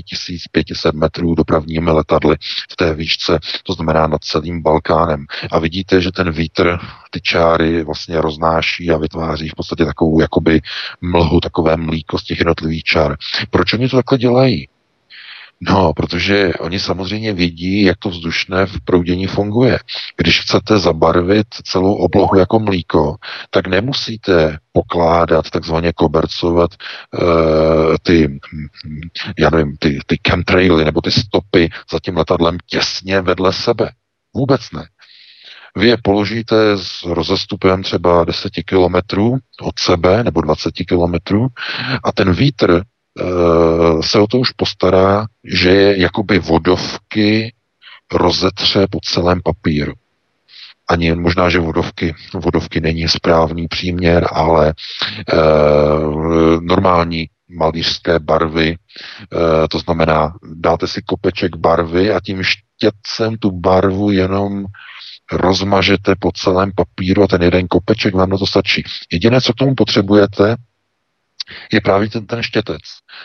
500 0.52 0.94
metrů 0.94 1.34
dopravními 1.34 1.90
letadly 1.90 2.36
v 2.72 2.76
té 2.76 2.94
výšce, 2.94 3.38
to 3.62 3.72
znamená 3.72 4.06
nad 4.06 4.24
celým 4.24 4.62
Balkánem. 4.62 5.26
A 5.52 5.58
vidíte, 5.58 6.00
že 6.00 6.12
ten 6.12 6.30
vítr 6.30 6.78
ty 7.14 7.20
čáry 7.20 7.84
vlastně 7.84 8.20
roznáší 8.20 8.90
a 8.90 8.98
vytváří 8.98 9.48
v 9.48 9.54
podstatě 9.54 9.84
takovou 9.84 10.20
jakoby 10.20 10.60
mlhu, 11.00 11.40
takové 11.40 11.76
mlíko 11.76 12.18
z 12.18 12.24
těch 12.24 12.38
jednotlivých 12.38 12.82
čár. 12.82 13.16
Proč 13.50 13.72
oni 13.72 13.88
to 13.88 13.96
takhle 13.96 14.18
dělají? 14.18 14.68
No, 15.60 15.92
protože 15.96 16.52
oni 16.60 16.80
samozřejmě 16.80 17.32
vědí, 17.32 17.82
jak 17.82 17.98
to 17.98 18.08
vzdušné 18.08 18.66
v 18.66 18.80
proudění 18.84 19.26
funguje. 19.26 19.78
Když 20.16 20.40
chcete 20.40 20.78
zabarvit 20.78 21.46
celou 21.64 21.94
oblohu 21.94 22.38
jako 22.38 22.58
mlíko, 22.58 23.16
tak 23.50 23.66
nemusíte 23.66 24.58
pokládat, 24.72 25.50
takzvaně 25.50 25.92
kobercovat 25.92 26.70
uh, 26.74 27.96
ty, 28.02 28.38
já 29.38 29.50
nevím, 29.50 29.76
ty, 29.76 29.98
ty 30.06 30.18
chemtraily 30.28 30.84
nebo 30.84 31.00
ty 31.00 31.10
stopy 31.10 31.70
za 31.92 31.98
tím 32.00 32.16
letadlem 32.16 32.58
těsně 32.66 33.20
vedle 33.20 33.52
sebe. 33.52 33.90
Vůbec 34.34 34.60
ne. 34.72 34.84
Vy 35.76 35.88
je 35.88 35.96
položíte 36.02 36.56
s 36.76 37.02
rozestupem 37.02 37.82
třeba 37.82 38.24
10 38.24 38.52
kilometrů 38.66 39.38
od 39.62 39.78
sebe 39.78 40.24
nebo 40.24 40.40
20 40.40 40.70
kilometrů 40.70 41.46
a 42.04 42.12
ten 42.12 42.32
vítr 42.32 42.82
Eh, 43.20 44.02
se 44.02 44.18
o 44.18 44.26
to 44.26 44.38
už 44.38 44.50
postará, 44.50 45.26
že 45.44 45.70
je 45.70 46.00
jakoby 46.00 46.38
vodovky 46.38 47.54
rozetře 48.12 48.86
po 48.90 48.98
celém 49.02 49.42
papíru. 49.42 49.92
Ani 50.88 51.14
možná, 51.14 51.50
že 51.50 51.58
vodovky, 51.58 52.14
vodovky 52.34 52.80
není 52.80 53.08
správný 53.08 53.68
příměr, 53.68 54.28
ale 54.32 54.68
e, 54.68 54.74
normální 56.60 57.28
malířské 57.48 58.18
barvy, 58.18 58.68
e, 58.68 58.76
to 59.68 59.78
znamená, 59.78 60.34
dáte 60.54 60.86
si 60.86 61.02
kopeček 61.02 61.56
barvy 61.56 62.12
a 62.12 62.20
tím 62.20 62.42
štětcem 62.42 63.36
tu 63.36 63.50
barvu 63.50 64.10
jenom 64.10 64.64
rozmažete 65.32 66.14
po 66.18 66.32
celém 66.32 66.72
papíru 66.74 67.22
a 67.22 67.26
ten 67.26 67.42
jeden 67.42 67.68
kopeček 67.68 68.14
vám 68.14 68.30
na 68.30 68.38
to 68.38 68.46
stačí. 68.46 68.82
Jediné, 69.12 69.40
co 69.40 69.52
k 69.52 69.56
tomu 69.56 69.74
potřebujete, 69.74 70.56
je 71.72 71.80
právě 71.80 72.10
ten, 72.10 72.26
ten 72.26 72.42
štětec. 72.42 72.80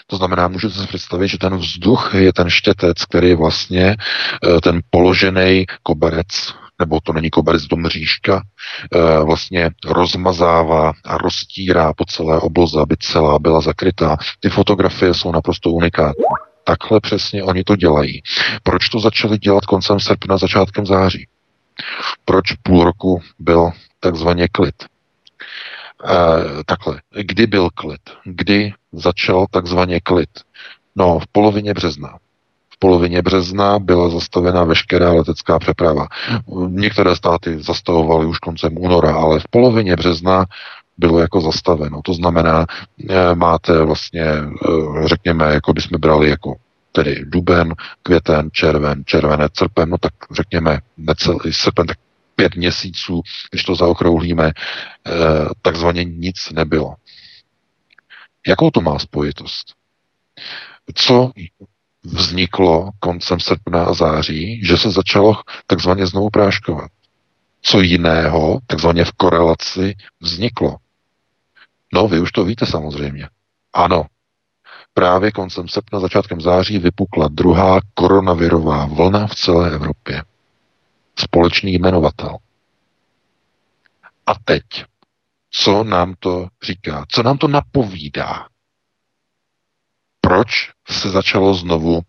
To 0.08 0.18
znamená, 0.18 0.48
můžete 0.48 0.74
si 0.74 0.88
představit, 0.88 1.28
že 1.28 1.38
ten 1.38 1.58
vzduch 1.58 2.16
je 2.18 2.34
ten 2.34 2.50
štětec, 2.50 3.06
který 3.06 3.30
je 3.30 3.36
vlastně 3.36 3.96
eh, 3.96 4.62
ten 4.62 4.82
položený 4.90 5.66
koberec, 5.84 6.54
nebo 6.80 7.00
to 7.04 7.14
není 7.14 7.30
koberec 7.30 7.64
do 7.64 7.78
mřížka, 7.78 8.42
eh, 8.96 9.24
vlastně 9.24 9.70
rozmazává 9.86 10.94
a 11.06 11.18
roztírá 11.18 11.94
po 11.94 12.06
celé 12.06 12.40
obloze, 12.40 12.82
aby 12.82 12.96
celá 13.00 13.40
byla 13.40 13.62
zakrytá. 13.62 14.18
Ty 14.40 14.50
fotografie 14.50 15.14
jsou 15.14 15.32
naprosto 15.32 15.72
unikátní. 15.72 16.24
Takhle 16.64 17.00
přesně 17.00 17.44
oni 17.44 17.64
to 17.64 17.76
dělají. 17.76 18.22
Proč 18.64 18.90
to 18.90 19.00
začali 19.00 19.38
dělat 19.38 19.66
koncem 19.66 20.00
srpna, 20.00 20.38
začátkem 20.38 20.86
září? 20.86 21.28
Proč 22.26 22.54
půl 22.64 22.84
roku 22.84 23.22
byl 23.40 23.72
takzvaně 24.00 24.48
klid? 24.48 24.76
Uh, 26.04 26.64
takhle, 26.66 27.02
kdy 27.22 27.48
byl 27.48 27.70
klid? 27.76 28.02
Kdy 28.24 28.74
začal 28.92 29.46
takzvaně 29.52 30.00
klid? 30.00 30.30
No, 30.96 31.20
v 31.20 31.28
polovině 31.28 31.74
března. 31.74 32.18
V 32.74 32.80
polovině 32.80 33.22
března 33.22 33.80
byla 33.80 34.10
zastavena 34.10 34.64
veškerá 34.64 35.14
letecká 35.14 35.60
přeprava. 35.60 36.08
Některé 36.68 37.16
státy 37.16 37.64
zastavovaly 37.64 38.26
už 38.26 38.40
koncem 38.40 38.78
února, 38.78 39.16
ale 39.16 39.40
v 39.40 39.48
polovině 39.50 39.96
března 39.96 40.46
bylo 40.98 41.20
jako 41.20 41.42
zastaveno. 41.42 42.02
To 42.02 42.14
znamená, 42.14 42.66
eh, 43.10 43.36
máte 43.36 43.84
vlastně, 43.84 44.24
eh, 44.24 45.08
řekněme, 45.08 45.54
jako 45.54 45.74
bychom 45.74 46.00
brali 46.00 46.30
jako 46.30 46.56
tedy 46.92 47.26
duben, 47.26 47.74
květen, 48.04 48.50
červen, 48.52 49.04
červené, 49.06 49.48
srpen, 49.58 49.90
no 49.90 49.98
tak 49.98 50.14
řekněme 50.32 50.80
necelý 50.98 51.54
srpen, 51.54 51.88
tak 51.88 51.98
pět 52.36 52.56
měsíců, 52.56 53.22
když 53.52 53.64
to 53.64 53.76
zaokrouhlíme, 53.76 54.52
eh, 54.52 55.12
takzvaně 55.62 56.04
nic 56.04 56.50
nebylo. 56.52 56.96
Jakou 58.48 58.72
to 58.72 58.82
má 58.82 59.00
spojitost? 59.00 59.74
Co 60.96 61.32
vzniklo 62.04 62.90
koncem 63.00 63.40
srpna 63.40 63.84
a 63.84 63.94
září, 63.94 64.66
že 64.66 64.78
se 64.78 64.92
začalo 64.92 65.36
takzvaně 65.68 66.08
znovu 66.08 66.30
práškovat? 66.30 66.92
Co 67.62 67.82
jiného, 67.82 68.60
takzvaně 68.68 69.06
v 69.06 69.12
korelaci, 69.12 69.96
vzniklo? 70.20 70.76
No, 71.94 72.08
vy 72.08 72.20
už 72.20 72.32
to 72.32 72.46
víte 72.46 72.66
samozřejmě. 72.66 73.30
Ano, 73.74 74.06
právě 75.00 75.32
koncem 75.32 75.68
srpna, 75.68 76.00
začátkem 76.00 76.42
září 76.42 76.80
vypukla 76.80 77.28
druhá 77.28 77.80
koronavirová 77.94 78.86
vlna 78.86 79.28
v 79.28 79.36
celé 79.36 79.72
Evropě 79.72 80.24
společný 81.20 81.74
jmenovatel. 81.74 82.38
A 84.26 84.34
teď, 84.46 84.64
co 85.52 85.84
nám 85.84 86.14
to 86.20 86.48
říká? 86.64 87.06
Co 87.10 87.24
nám 87.24 87.38
to 87.38 87.48
napovídá? 87.48 88.48
Proč 90.22 90.72
se 90.90 91.10
začalo 91.10 91.54
znovu 91.54 92.02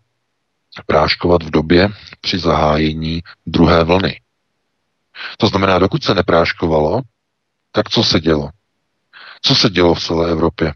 práškovat 0.85 1.43
v 1.43 1.49
době 1.49 1.89
při 2.21 2.39
zahájení 2.39 3.21
druhé 3.45 3.83
vlny? 3.83 4.21
To 5.37 5.47
znamená, 5.47 5.79
dokud 5.79 6.03
se 6.03 6.13
nepráškovalo, 6.13 7.01
tak 7.71 7.89
co 7.89 8.03
se 8.03 8.19
dělo? 8.19 8.49
Co 9.41 9.55
se 9.55 9.69
dělo 9.69 9.93
v 9.93 10.03
celé 10.03 10.31
Evropě? 10.31 10.73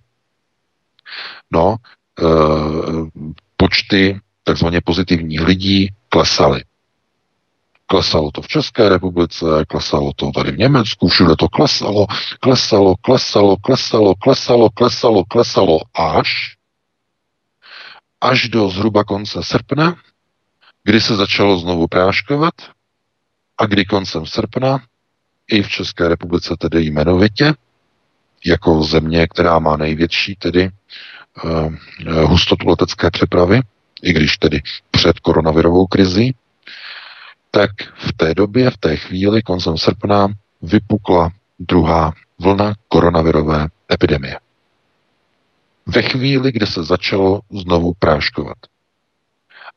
No, 1.51 1.75
počty 3.57 4.19
takzvaně 4.43 4.81
pozitivních 4.81 5.41
lidí 5.41 5.89
klesaly. 6.09 6.63
Klesalo 7.87 8.31
to 8.31 8.41
v 8.41 8.47
České 8.47 8.89
republice, 8.89 9.45
klesalo 9.67 10.13
to 10.15 10.31
tady 10.31 10.51
v 10.51 10.57
Německu, 10.57 11.07
všude 11.07 11.35
to 11.35 11.47
klesalo, 11.47 12.05
klesalo, 12.39 12.95
klesalo, 13.01 13.57
klesalo, 13.57 14.15
klesalo, 14.15 14.69
klesalo, 14.69 15.23
klesalo 15.23 15.79
až 15.93 16.55
až 18.21 18.49
do 18.49 18.69
zhruba 18.69 19.03
konce 19.03 19.43
srpna, 19.43 19.95
kdy 20.83 21.01
se 21.01 21.15
začalo 21.15 21.57
znovu 21.57 21.87
práškovat 21.87 22.53
a 23.57 23.65
kdy 23.65 23.85
koncem 23.85 24.25
srpna 24.25 24.79
i 25.47 25.63
v 25.63 25.69
České 25.69 26.07
republice 26.07 26.55
tedy 26.59 26.85
jmenovitě, 26.85 27.53
jako 28.45 28.83
země, 28.83 29.27
která 29.27 29.59
má 29.59 29.77
největší 29.77 30.35
tedy 30.35 30.69
hustotu 32.25 32.69
letecké 32.69 33.11
přepravy, 33.11 33.59
i 34.03 34.13
když 34.13 34.37
tedy 34.37 34.61
před 34.91 35.19
koronavirovou 35.19 35.87
krizí, 35.87 36.35
tak 37.51 37.69
v 37.97 38.13
té 38.13 38.33
době, 38.33 38.71
v 38.71 38.77
té 38.77 38.95
chvíli, 38.95 39.41
koncem 39.41 39.77
srpna, 39.77 40.27
vypukla 40.61 41.31
druhá 41.59 42.13
vlna 42.39 42.73
koronavirové 42.87 43.67
epidemie. 43.91 44.39
Ve 45.85 46.01
chvíli, 46.01 46.51
kdy 46.51 46.67
se 46.67 46.83
začalo 46.83 47.39
znovu 47.51 47.93
práškovat. 47.99 48.57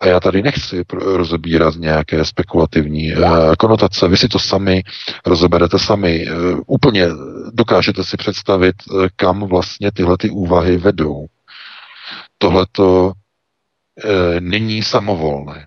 A 0.00 0.06
já 0.06 0.20
tady 0.20 0.42
nechci 0.42 0.84
rozebírat 0.92 1.74
nějaké 1.74 2.24
spekulativní 2.24 3.16
uh, 3.16 3.54
konotace. 3.58 4.08
Vy 4.08 4.16
si 4.16 4.28
to 4.28 4.38
sami 4.38 4.82
rozeberete 5.26 5.78
sami. 5.78 6.26
Úplně 6.66 7.06
dokážete 7.52 8.04
si 8.04 8.16
představit, 8.16 8.76
kam 9.16 9.40
vlastně 9.40 9.92
tyhle 9.92 10.16
ty 10.18 10.30
úvahy 10.30 10.76
vedou. 10.76 11.26
Tohle 12.38 12.66
to 12.72 13.12
není 14.40 14.82
samovolné. 14.82 15.66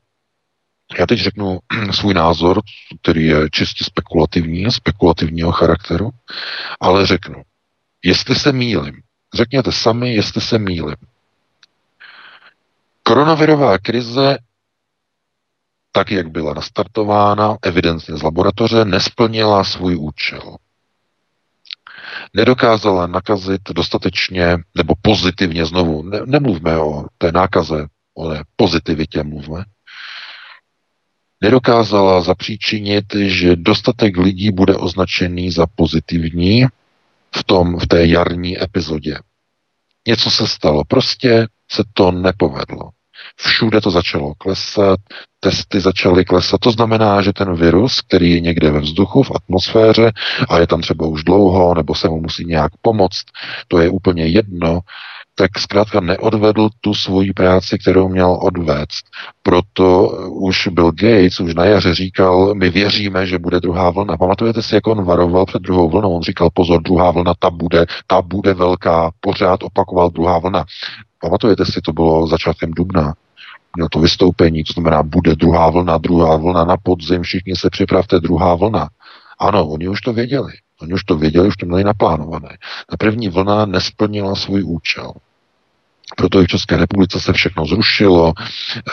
Já 0.99 1.05
teď 1.07 1.19
řeknu 1.19 1.59
svůj 1.91 2.13
názor, 2.13 2.61
který 3.01 3.25
je 3.25 3.49
čistě 3.49 3.83
spekulativní, 3.83 4.71
spekulativního 4.71 5.51
charakteru, 5.51 6.09
ale 6.79 7.07
řeknu, 7.07 7.41
jestli 8.03 8.35
se 8.35 8.51
mýlim, 8.51 9.01
řekněte 9.33 9.71
sami, 9.71 10.13
jestli 10.13 10.41
se 10.41 10.59
mýlim. 10.59 10.95
Koronavirová 13.03 13.77
krize, 13.77 14.37
tak 15.91 16.11
jak 16.11 16.31
byla 16.31 16.53
nastartována, 16.53 17.57
evidentně 17.61 18.17
z 18.17 18.21
laboratoře, 18.21 18.85
nesplnila 18.85 19.63
svůj 19.63 19.95
účel. 19.95 20.57
Nedokázala 22.33 23.07
nakazit 23.07 23.61
dostatečně, 23.71 24.57
nebo 24.75 24.93
pozitivně 25.01 25.65
znovu, 25.65 26.03
ne, 26.03 26.19
nemluvme 26.25 26.77
o 26.77 27.05
té 27.17 27.31
nákaze, 27.31 27.87
o 28.17 28.33
pozitivitě 28.55 29.23
mluvme, 29.23 29.63
nedokázala 31.41 32.21
zapříčinit, 32.21 33.05
že 33.15 33.55
dostatek 33.55 34.17
lidí 34.17 34.51
bude 34.51 34.75
označený 34.75 35.51
za 35.51 35.65
pozitivní 35.75 36.65
v, 37.35 37.43
tom, 37.43 37.79
v 37.79 37.87
té 37.87 38.05
jarní 38.05 38.63
epizodě. 38.63 39.17
Něco 40.07 40.31
se 40.31 40.47
stalo, 40.47 40.83
prostě 40.85 41.47
se 41.71 41.83
to 41.93 42.11
nepovedlo. 42.11 42.89
Všude 43.37 43.81
to 43.81 43.91
začalo 43.91 44.33
klesat, 44.37 44.99
testy 45.39 45.79
začaly 45.79 46.25
klesat. 46.25 46.59
To 46.59 46.71
znamená, 46.71 47.21
že 47.21 47.33
ten 47.33 47.55
virus, 47.55 48.01
který 48.01 48.31
je 48.31 48.39
někde 48.39 48.71
ve 48.71 48.79
vzduchu, 48.79 49.23
v 49.23 49.31
atmosféře 49.35 50.11
a 50.49 50.59
je 50.59 50.67
tam 50.67 50.81
třeba 50.81 51.07
už 51.07 51.23
dlouho, 51.23 51.75
nebo 51.75 51.95
se 51.95 52.09
mu 52.09 52.21
musí 52.21 52.45
nějak 52.45 52.71
pomoct, 52.81 53.25
to 53.67 53.79
je 53.79 53.89
úplně 53.89 54.25
jedno, 54.25 54.79
tak 55.35 55.59
zkrátka 55.59 55.99
neodvedl 55.99 56.69
tu 56.81 56.93
svoji 56.93 57.33
práci, 57.33 57.77
kterou 57.77 58.09
měl 58.09 58.39
odvést. 58.41 59.05
Proto 59.43 60.07
už 60.29 60.67
Bill 60.67 60.91
Gates 60.91 61.39
už 61.39 61.55
na 61.55 61.65
jaře 61.65 61.95
říkal, 61.95 62.55
my 62.55 62.69
věříme, 62.69 63.27
že 63.27 63.39
bude 63.39 63.59
druhá 63.59 63.89
vlna. 63.89 64.17
Pamatujete 64.17 64.61
si, 64.61 64.75
jak 64.75 64.87
on 64.87 65.05
varoval 65.05 65.45
před 65.45 65.61
druhou 65.61 65.89
vlnou? 65.89 66.15
On 66.15 66.21
říkal, 66.21 66.49
pozor, 66.53 66.81
druhá 66.81 67.11
vlna, 67.11 67.33
ta 67.39 67.49
bude, 67.49 67.85
ta 68.07 68.21
bude 68.21 68.53
velká. 68.53 69.11
Pořád 69.19 69.63
opakoval 69.63 70.09
druhá 70.09 70.39
vlna. 70.39 70.65
Pamatujete 71.21 71.65
si, 71.65 71.81
to 71.81 71.93
bylo 71.93 72.27
začátkem 72.27 72.71
dubna 72.71 73.13
měl 73.75 73.87
to 73.89 73.99
vystoupení, 73.99 74.63
to 74.63 74.73
znamená, 74.73 75.03
bude 75.03 75.35
druhá 75.35 75.69
vlna, 75.69 75.97
druhá 75.97 76.37
vlna 76.37 76.65
na 76.65 76.77
podzim, 76.77 77.23
všichni 77.23 77.55
se 77.55 77.69
připravte, 77.69 78.19
druhá 78.19 78.55
vlna. 78.55 78.89
Ano, 79.39 79.67
oni 79.67 79.87
už 79.87 80.01
to 80.01 80.13
věděli. 80.13 80.53
Oni 80.81 80.93
už 80.93 81.03
to 81.03 81.15
věděli, 81.15 81.47
už 81.47 81.57
to 81.57 81.65
měli 81.65 81.83
naplánované. 81.83 82.57
Ta 82.89 82.97
první 82.97 83.29
vlna 83.29 83.65
nesplnila 83.65 84.35
svůj 84.35 84.63
účel. 84.63 85.11
Proto 86.17 86.41
i 86.41 86.45
v 86.45 86.47
České 86.47 86.77
republice 86.77 87.19
se 87.19 87.33
všechno 87.33 87.65
zrušilo, 87.65 88.33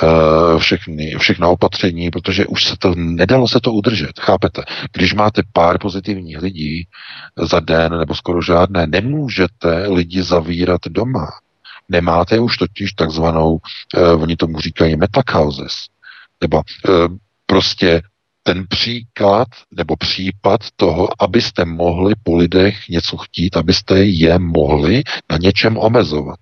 eh, 0.02 0.58
všechny, 0.58 1.14
všechna 1.18 1.48
opatření, 1.48 2.10
protože 2.10 2.46
už 2.46 2.64
se 2.64 2.74
to, 2.78 2.94
nedalo 2.96 3.48
se 3.48 3.60
to 3.60 3.72
udržet. 3.72 4.20
Chápete? 4.20 4.62
Když 4.92 5.14
máte 5.14 5.42
pár 5.52 5.78
pozitivních 5.78 6.42
lidí 6.42 6.86
za 7.36 7.60
den 7.60 7.98
nebo 7.98 8.14
skoro 8.14 8.42
žádné, 8.42 8.86
nemůžete 8.86 9.88
lidi 9.88 10.22
zavírat 10.22 10.80
doma. 10.88 11.28
Nemáte 11.88 12.38
už 12.40 12.56
totiž 12.56 12.92
takzvanou, 12.92 13.58
eh, 13.96 14.12
oni 14.12 14.36
tomu 14.36 14.60
říkají 14.60 14.96
metacauses, 14.96 15.72
nebo 16.40 16.62
eh, 16.88 16.90
prostě 17.46 18.02
ten 18.42 18.64
příklad 18.68 19.48
nebo 19.76 19.96
případ 19.96 20.60
toho, 20.76 21.08
abyste 21.22 21.64
mohli 21.64 22.14
po 22.22 22.36
lidech 22.36 22.88
něco 22.88 23.16
chtít, 23.16 23.56
abyste 23.56 24.04
je 24.04 24.38
mohli 24.38 25.02
na 25.30 25.36
něčem 25.36 25.76
omezovat. 25.76 26.38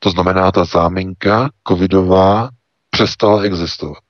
To 0.00 0.10
znamená, 0.10 0.52
ta 0.52 0.64
záminka 0.64 1.50
covidová 1.68 2.48
přestala 2.90 3.42
existovat. 3.42 4.02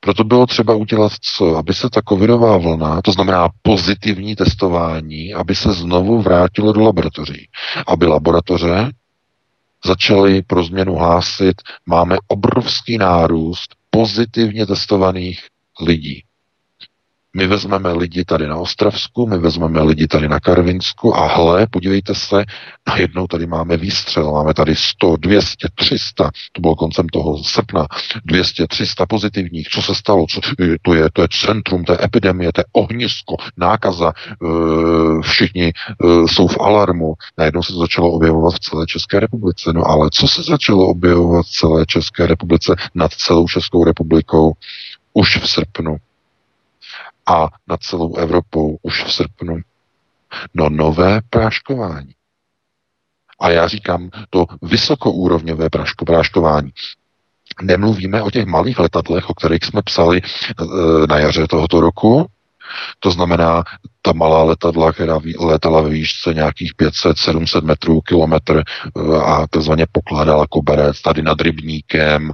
Proto 0.00 0.24
bylo 0.24 0.46
třeba 0.46 0.74
udělat 0.74 1.12
co? 1.20 1.56
Aby 1.56 1.74
se 1.74 1.90
ta 1.90 2.00
covidová 2.08 2.56
vlna, 2.56 3.02
to 3.02 3.12
znamená 3.12 3.48
pozitivní 3.62 4.36
testování, 4.36 5.34
aby 5.34 5.54
se 5.54 5.72
znovu 5.72 6.22
vrátilo 6.22 6.72
do 6.72 6.80
laboratoří. 6.80 7.48
Aby 7.86 8.06
laboratoře 8.06 8.90
začaly 9.86 10.42
pro 10.42 10.64
změnu 10.64 10.94
hlásit, 10.94 11.62
máme 11.86 12.16
obrovský 12.28 12.98
nárůst 12.98 13.74
pozitivně 13.90 14.66
testovaných 14.66 15.46
lidí. 15.80 16.24
My 17.36 17.46
vezmeme 17.46 17.92
lidi 17.92 18.24
tady 18.24 18.46
na 18.46 18.56
Ostravsku, 18.56 19.26
my 19.26 19.38
vezmeme 19.38 19.82
lidi 19.82 20.06
tady 20.06 20.28
na 20.28 20.40
Karvinsku 20.40 21.16
a 21.16 21.26
hle, 21.26 21.66
podívejte 21.66 22.14
se, 22.14 22.44
najednou 22.88 23.26
tady 23.26 23.46
máme 23.46 23.76
výstřel, 23.76 24.32
máme 24.32 24.54
tady 24.54 24.76
100, 24.76 25.16
200, 25.16 25.68
300, 25.74 26.30
to 26.52 26.60
bylo 26.60 26.76
koncem 26.76 27.08
toho 27.08 27.44
srpna, 27.44 27.86
200, 28.24 28.66
300 28.66 29.06
pozitivních, 29.06 29.68
co 29.68 29.82
se 29.82 29.94
stalo, 29.94 30.26
co, 30.30 30.40
to, 30.82 30.94
je, 30.94 31.08
to 31.12 31.22
je 31.22 31.28
centrum 31.30 31.84
té 31.84 32.04
epidemie, 32.04 32.52
to 32.52 32.60
je 32.60 32.64
ohnisko, 32.72 33.36
nákaza, 33.56 34.12
eh, 34.16 35.22
všichni 35.22 35.72
eh, 35.72 36.28
jsou 36.28 36.48
v 36.48 36.60
alarmu, 36.60 37.14
najednou 37.38 37.62
se 37.62 37.72
to 37.72 37.78
začalo 37.78 38.10
objevovat 38.10 38.54
v 38.54 38.60
celé 38.60 38.86
České 38.86 39.20
republice, 39.20 39.72
no 39.72 39.86
ale 39.86 40.08
co 40.12 40.28
se 40.28 40.42
začalo 40.42 40.86
objevovat 40.86 41.46
v 41.46 41.50
celé 41.50 41.86
České 41.86 42.26
republice 42.26 42.76
nad 42.94 43.12
celou 43.12 43.48
Českou 43.48 43.84
republikou? 43.84 44.52
Už 45.12 45.36
v 45.36 45.50
srpnu? 45.50 45.96
A 47.30 47.48
nad 47.68 47.82
celou 47.82 48.16
Evropou 48.16 48.78
už 48.82 49.04
v 49.04 49.12
srpnu. 49.12 49.56
No 50.54 50.68
nové 50.68 51.20
práškování. 51.30 52.14
A 53.40 53.50
já 53.50 53.68
říkám 53.68 54.10
to 54.30 54.46
vysokoúrovňové 54.62 55.70
práško, 55.70 56.04
práškování. 56.04 56.70
Nemluvíme 57.62 58.22
o 58.22 58.30
těch 58.30 58.46
malých 58.46 58.78
letadlech, 58.78 59.30
o 59.30 59.34
kterých 59.34 59.64
jsme 59.64 59.82
psali 59.82 60.20
e, 60.22 60.26
na 61.06 61.18
jaře 61.18 61.46
tohoto 61.46 61.80
roku, 61.80 62.26
to 63.00 63.10
znamená, 63.10 63.64
ta 64.02 64.12
malá 64.12 64.42
letadla, 64.42 64.92
která 64.92 65.20
letala 65.38 65.80
ve 65.80 65.88
výšce 65.88 66.34
nějakých 66.34 66.72
500-700 66.74 67.62
metrů, 67.62 68.00
kilometr 68.00 68.62
e, 68.62 68.62
a 69.16 69.46
takzvaně 69.46 69.86
pokládala 69.92 70.46
koberec 70.46 71.02
tady 71.02 71.22
nad 71.22 71.40
rybníkem, 71.40 72.30
e, 72.30 72.32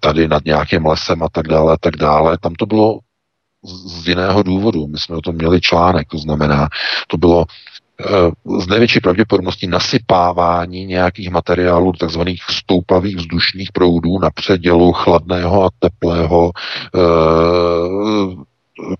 tady 0.00 0.28
nad 0.28 0.44
nějakým 0.44 0.86
lesem 0.86 1.22
a 1.22 1.28
tak 1.32 1.48
dále, 1.48 1.76
tak 1.80 1.96
dále. 1.96 2.38
Tam 2.38 2.54
to 2.54 2.66
bylo 2.66 2.98
z 3.64 4.08
jiného 4.08 4.42
důvodu. 4.42 4.86
My 4.86 4.98
jsme 4.98 5.16
o 5.16 5.20
tom 5.20 5.34
měli 5.34 5.60
článek, 5.60 6.08
to 6.08 6.18
znamená, 6.18 6.68
to 7.08 7.16
bylo 7.16 7.44
z 8.58 8.66
největší 8.66 9.00
pravděpodobností 9.00 9.66
nasypávání 9.66 10.86
nějakých 10.86 11.30
materiálů, 11.30 11.92
takzvaných 11.92 12.42
stoupavých 12.50 13.16
vzdušných 13.16 13.72
proudů 13.72 14.18
na 14.18 14.30
předělu 14.30 14.92
chladného 14.92 15.64
a 15.64 15.68
teplého 15.78 16.50
e, 16.50 16.98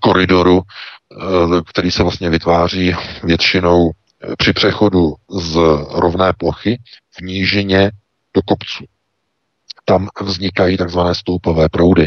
koridoru, 0.00 0.60
e, 0.60 0.62
který 1.66 1.90
se 1.90 2.02
vlastně 2.02 2.30
vytváří 2.30 2.94
většinou 3.22 3.90
při 4.38 4.52
přechodu 4.52 5.14
z 5.30 5.58
rovné 5.90 6.32
plochy 6.38 6.78
v 7.10 7.20
nížině 7.20 7.90
do 8.34 8.42
kopců 8.42 8.84
tam 9.88 10.08
vznikají 10.20 10.76
takzvané 10.76 11.14
stoupové 11.14 11.68
proudy. 11.68 12.06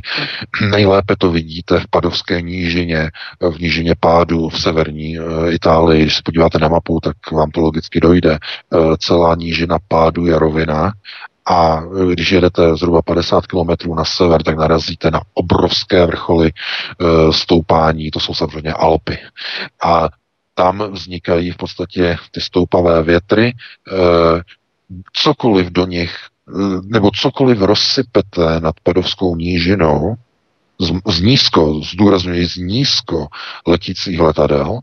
Nejlépe 0.69 1.15
to 1.17 1.31
vidíte 1.31 1.79
v 1.79 1.87
Padovské 1.89 2.41
nížině, 2.41 3.09
v 3.51 3.59
nížině 3.59 3.95
pádu 3.99 4.49
v 4.49 4.61
severní 4.61 5.17
eh, 5.19 5.51
Itálii. 5.51 6.01
Když 6.01 6.15
se 6.15 6.21
podíváte 6.25 6.59
na 6.59 6.67
mapu, 6.67 6.99
tak 6.99 7.31
vám 7.31 7.51
to 7.51 7.61
logicky 7.61 7.99
dojde. 7.99 8.33
Eh, 8.33 8.77
celá 8.97 9.35
nížina 9.35 9.77
pádu 9.87 10.25
je 10.25 10.39
rovina 10.39 10.93
a 11.45 11.81
eh, 11.81 12.13
když 12.13 12.31
jedete 12.31 12.75
zhruba 12.75 13.01
50 13.01 13.47
km 13.47 13.95
na 13.95 14.05
sever, 14.05 14.43
tak 14.43 14.57
narazíte 14.57 15.11
na 15.11 15.21
obrovské 15.33 16.05
vrcholy 16.05 16.51
stoupání, 17.31 18.11
to 18.11 18.19
jsou 18.19 18.33
samozřejmě 18.33 18.73
Alpy. 18.73 19.17
A 19.83 20.09
tam 20.53 20.91
vznikají 20.91 21.51
v 21.51 21.57
podstatě 21.57 22.17
ty 22.31 22.41
stoupavé 22.41 23.03
větry, 23.03 23.53
cokoliv 25.13 25.69
do 25.69 25.85
nich 25.85 26.30
nebo 26.83 27.11
cokoliv 27.11 27.61
rozsypete 27.61 28.59
nad 28.59 28.75
Padovskou 28.83 29.35
nížinou, 29.35 30.15
z, 30.79 31.13
z 31.13 31.21
nízko, 31.21 31.81
zdůrazňuji, 31.83 32.45
z 32.45 32.55
nízko 32.55 33.27
letících 33.67 34.19
letadel, 34.19 34.79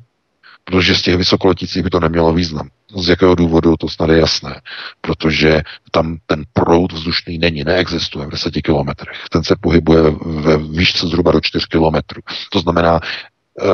protože 0.65 0.95
z 0.95 1.03
těch 1.03 1.17
vysokoletících 1.17 1.83
by 1.83 1.91
to 1.91 2.01
nemělo 2.01 2.33
význam. 2.33 2.69
Z 2.97 3.09
jakého 3.09 3.35
důvodu, 3.35 3.77
to 3.77 3.89
snad 3.89 4.11
je 4.11 4.19
jasné. 4.19 4.61
Protože 5.01 5.63
tam 5.91 6.17
ten 6.27 6.45
proud 6.53 6.93
vzdušný 6.93 7.39
není, 7.39 7.65
neexistuje 7.65 8.27
v 8.27 8.31
10 8.31 8.51
kilometrech. 8.51 9.17
Ten 9.31 9.45
se 9.45 9.57
pohybuje 9.61 10.03
ve, 10.27 10.57
výšce 10.57 11.07
zhruba 11.07 11.33
do 11.33 11.41
4 11.41 11.67
kilometrů. 11.71 12.23
To 12.53 12.61
znamená, 12.61 13.01
e, 13.01 13.65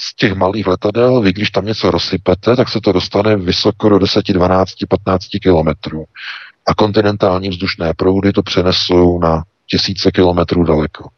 z 0.00 0.16
těch 0.16 0.34
malých 0.34 0.66
letadel, 0.66 1.20
vy 1.20 1.32
když 1.32 1.50
tam 1.50 1.66
něco 1.66 1.90
rozsypete, 1.90 2.56
tak 2.56 2.68
se 2.68 2.80
to 2.80 2.92
dostane 2.92 3.36
vysoko 3.36 3.88
do 3.88 3.98
10, 3.98 4.28
12, 4.28 4.74
15 4.88 5.28
kilometrů 5.42 6.04
a 6.66 6.74
kontinentální 6.74 7.48
vzdušné 7.48 7.94
proudy 7.96 8.32
to 8.32 8.42
přenesou 8.42 9.18
na 9.18 9.42
tisíce 9.66 10.10
kilometrů 10.10 10.64
daleko. 10.64 11.08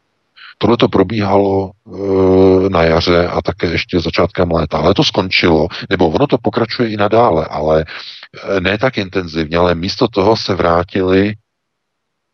Tohle 0.58 0.76
to 0.76 0.88
probíhalo 0.88 1.70
e, 1.70 2.68
na 2.68 2.82
jaře 2.82 3.28
a 3.28 3.42
také 3.42 3.66
ještě 3.66 4.00
začátkem 4.00 4.50
léta. 4.50 4.78
Ale 4.78 4.94
to 4.94 5.04
skončilo, 5.04 5.68
nebo 5.90 6.08
ono 6.08 6.26
to 6.26 6.38
pokračuje 6.38 6.90
i 6.90 6.96
nadále, 6.96 7.46
ale 7.46 7.84
e, 7.84 8.60
ne 8.60 8.78
tak 8.78 8.98
intenzivně, 8.98 9.56
ale 9.56 9.74
místo 9.74 10.08
toho 10.08 10.36
se 10.36 10.54
vrátili 10.54 11.34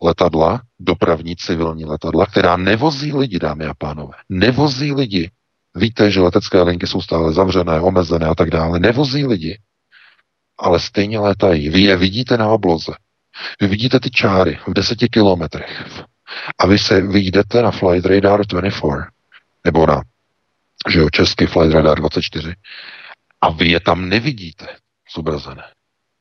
letadla, 0.03 0.61
dopravní 0.81 1.37
civilní 1.37 1.85
letadla, 1.85 2.27
která 2.27 2.57
nevozí 2.57 3.13
lidi, 3.13 3.39
dámy 3.39 3.65
a 3.67 3.75
pánové. 3.79 4.13
Nevozí 4.29 4.93
lidi. 4.93 5.31
Víte, 5.77 6.11
že 6.11 6.21
letecké 6.21 6.63
linky 6.63 6.87
jsou 6.87 7.03
stále 7.03 7.33
zavřené, 7.33 7.81
omezené 7.81 8.27
a 8.27 8.35
tak 8.35 8.51
dále. 8.51 8.81
Nevozí 8.81 9.27
lidi 9.27 9.59
ale 10.61 10.81
stejně 10.81 11.19
létají. 11.19 11.69
Vy 11.69 11.81
je 11.81 11.97
vidíte 11.97 12.37
na 12.37 12.49
obloze. 12.49 12.93
Vy 13.61 13.67
vidíte 13.67 14.01
ty 14.01 14.11
čáry 14.11 14.59
v 14.67 14.73
deseti 14.73 15.09
kilometrech. 15.09 15.85
A 16.59 16.67
vy 16.67 16.79
se 16.79 17.01
vyjdete 17.01 17.63
na 17.63 17.71
Flight 17.71 18.07
Radar 18.07 18.47
24, 18.47 19.03
nebo 19.65 19.87
na 19.87 20.03
že 20.89 20.99
jo, 20.99 21.11
český 21.11 21.47
Flight 21.47 21.75
Radar 21.75 21.99
24, 21.99 22.55
a 23.41 23.51
vy 23.51 23.69
je 23.69 23.81
tam 23.81 24.09
nevidíte 24.09 24.67
zobrazené. 25.15 25.63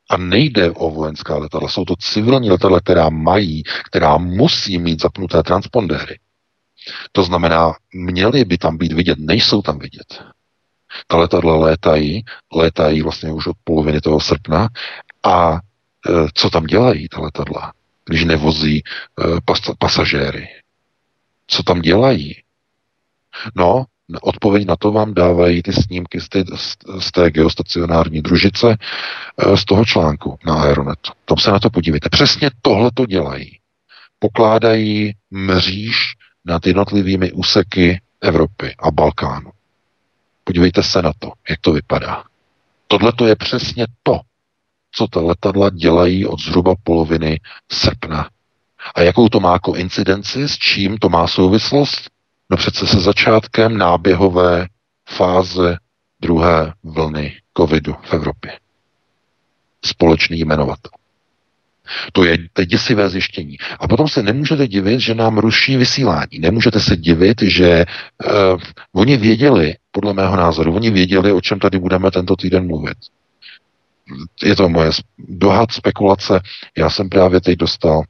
A 0.10 0.18
nejde 0.18 0.72
o 0.72 0.92
vojenská 0.92 1.38
letadla, 1.38 1.70
jsou 1.70 1.86
to 1.86 1.96
civilní 2.00 2.50
letadla, 2.50 2.80
která 2.80 3.10
mají, 3.10 3.64
která 3.86 4.18
musí 4.18 4.78
mít 4.78 5.02
zapnuté 5.02 5.44
transpondéry. 5.44 6.20
To 7.12 7.24
znamená, 7.24 7.74
měly 7.94 8.46
by 8.46 8.58
tam 8.58 8.78
být 8.78 8.94
vidět, 8.94 9.20
nejsou 9.20 9.62
tam 9.62 9.80
vidět. 9.80 10.24
Ta 11.08 11.18
letadla 11.18 11.56
létají, 11.56 12.24
létají 12.56 13.02
vlastně 13.02 13.32
už 13.32 13.48
od 13.48 13.58
poloviny 13.64 14.02
toho 14.02 14.20
srpna 14.20 14.68
a 15.24 15.54
e, 15.54 15.60
co 16.34 16.50
tam 16.50 16.64
dělají 16.64 17.10
ta 17.10 17.22
letadla? 17.22 17.74
když 18.10 18.26
nevozí 18.26 18.84
uh, 18.84 19.40
pas, 19.46 19.60
pasažéry? 19.80 20.48
Co 21.48 21.64
tam 21.64 21.82
dělají? 21.82 22.36
No, 23.56 23.86
odpověď 24.22 24.68
na 24.68 24.76
to 24.76 24.92
vám 24.92 25.14
dávají 25.14 25.64
ty 25.64 25.74
snímky 25.74 26.22
z 26.22 26.30
té, 26.30 26.44
z 27.00 27.12
té 27.12 27.32
geostacionární 27.32 28.22
družice 28.22 28.78
eh, 28.78 29.58
z 29.58 29.66
toho 29.66 29.86
článku 29.86 30.40
na 30.46 30.62
Aeronetu. 30.62 31.12
Tam 31.26 31.38
se 31.38 31.52
na 31.52 31.60
to 31.60 31.70
podívejte. 31.70 32.10
Přesně 32.10 32.52
tohle 32.62 32.92
to 32.94 33.06
dělají. 33.06 33.60
Pokládají 34.20 35.14
mříž 35.32 35.96
nad 36.46 36.68
jednotlivými 36.68 37.32
úseky 37.32 38.02
Evropy 38.22 38.76
a 38.80 38.92
Balkánu. 38.92 39.52
Podívejte 40.50 40.84
se 40.84 41.02
na 41.02 41.12
to, 41.20 41.32
jak 41.50 41.60
to 41.62 41.72
vypadá. 41.72 42.24
Tohle 42.88 43.12
to 43.14 43.26
je 43.26 43.36
přesně 43.36 43.88
to, 44.04 44.20
co 44.92 45.08
ta 45.08 45.22
letadla 45.22 45.70
dělají 45.70 46.26
od 46.26 46.40
zhruba 46.40 46.74
poloviny 46.84 47.40
srpna. 47.72 48.30
A 48.96 49.02
jakou 49.02 49.30
to 49.30 49.40
má 49.40 49.60
koincidenci, 49.60 50.50
s 50.50 50.58
čím 50.58 50.98
to 50.98 51.10
má 51.10 51.28
souvislost? 51.28 52.10
No 52.50 52.58
přece 52.58 52.88
se 52.88 53.00
začátkem 53.00 53.78
náběhové 53.78 54.68
fáze 55.10 55.78
druhé 56.22 56.74
vlny 56.84 57.38
covidu 57.58 57.96
v 58.04 58.14
Evropě. 58.14 58.60
Společný 59.86 60.40
jmenovatel. 60.40 60.92
To 62.14 62.24
je 62.24 62.38
teď 62.54 62.70
děsivé 62.70 63.10
zjištění. 63.10 63.58
A 63.80 63.88
potom 63.88 64.08
se 64.08 64.24
nemůžete 64.24 64.68
divit, 64.68 65.00
že 65.00 65.16
nám 65.16 65.38
ruší 65.38 65.78
vysílání. 65.78 66.40
Nemůžete 66.40 66.80
se 66.80 66.98
divit, 66.98 67.42
že 67.42 67.86
uh, 67.86 68.60
oni 68.94 69.18
věděli, 69.18 69.76
podle 69.92 70.14
mého 70.14 70.36
názoru, 70.36 70.76
oni 70.76 70.92
věděli, 70.92 71.32
o 71.32 71.42
čem 71.42 71.60
tady 71.60 71.80
budeme 71.80 72.12
tento 72.12 72.36
týden 72.36 72.68
mluvit. 72.68 72.98
Je 74.44 74.56
to 74.56 74.70
moje 74.70 74.92
dohad, 75.18 75.72
spekulace. 75.72 76.40
Já 76.78 76.90
jsem 76.90 77.10
právě 77.10 77.42
teď 77.42 77.58
dostal 77.58 78.04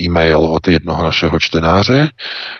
e-mail 0.00 0.38
od 0.38 0.68
jednoho 0.68 1.04
našeho 1.04 1.40
čtenáře, 1.40 2.08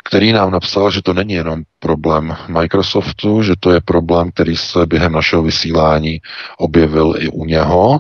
který 0.05 0.33
nám 0.33 0.51
napsal, 0.51 0.91
že 0.91 1.03
to 1.03 1.15
není 1.15 1.35
jenom 1.35 1.63
problém 1.79 2.37
Microsoftu, 2.49 3.43
že 3.43 3.53
to 3.61 3.71
je 3.71 3.81
problém, 3.81 4.31
který 4.31 4.57
se 4.57 4.87
během 4.87 5.13
našeho 5.13 5.43
vysílání 5.43 6.21
objevil 6.59 7.15
i 7.19 7.29
u 7.29 7.45
něho, 7.45 7.99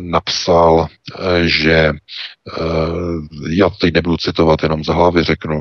napsal, 0.00 0.86
že 1.42 1.92
já 3.50 3.70
teď 3.70 3.94
nebudu 3.94 4.16
citovat, 4.16 4.62
jenom 4.62 4.84
za 4.84 4.94
hlavy 4.94 5.22
řeknu, 5.24 5.60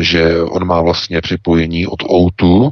že 0.00 0.42
on 0.42 0.66
má 0.66 0.82
vlastně 0.82 1.20
připojení 1.20 1.86
od 1.86 2.02
O2, 2.02 2.70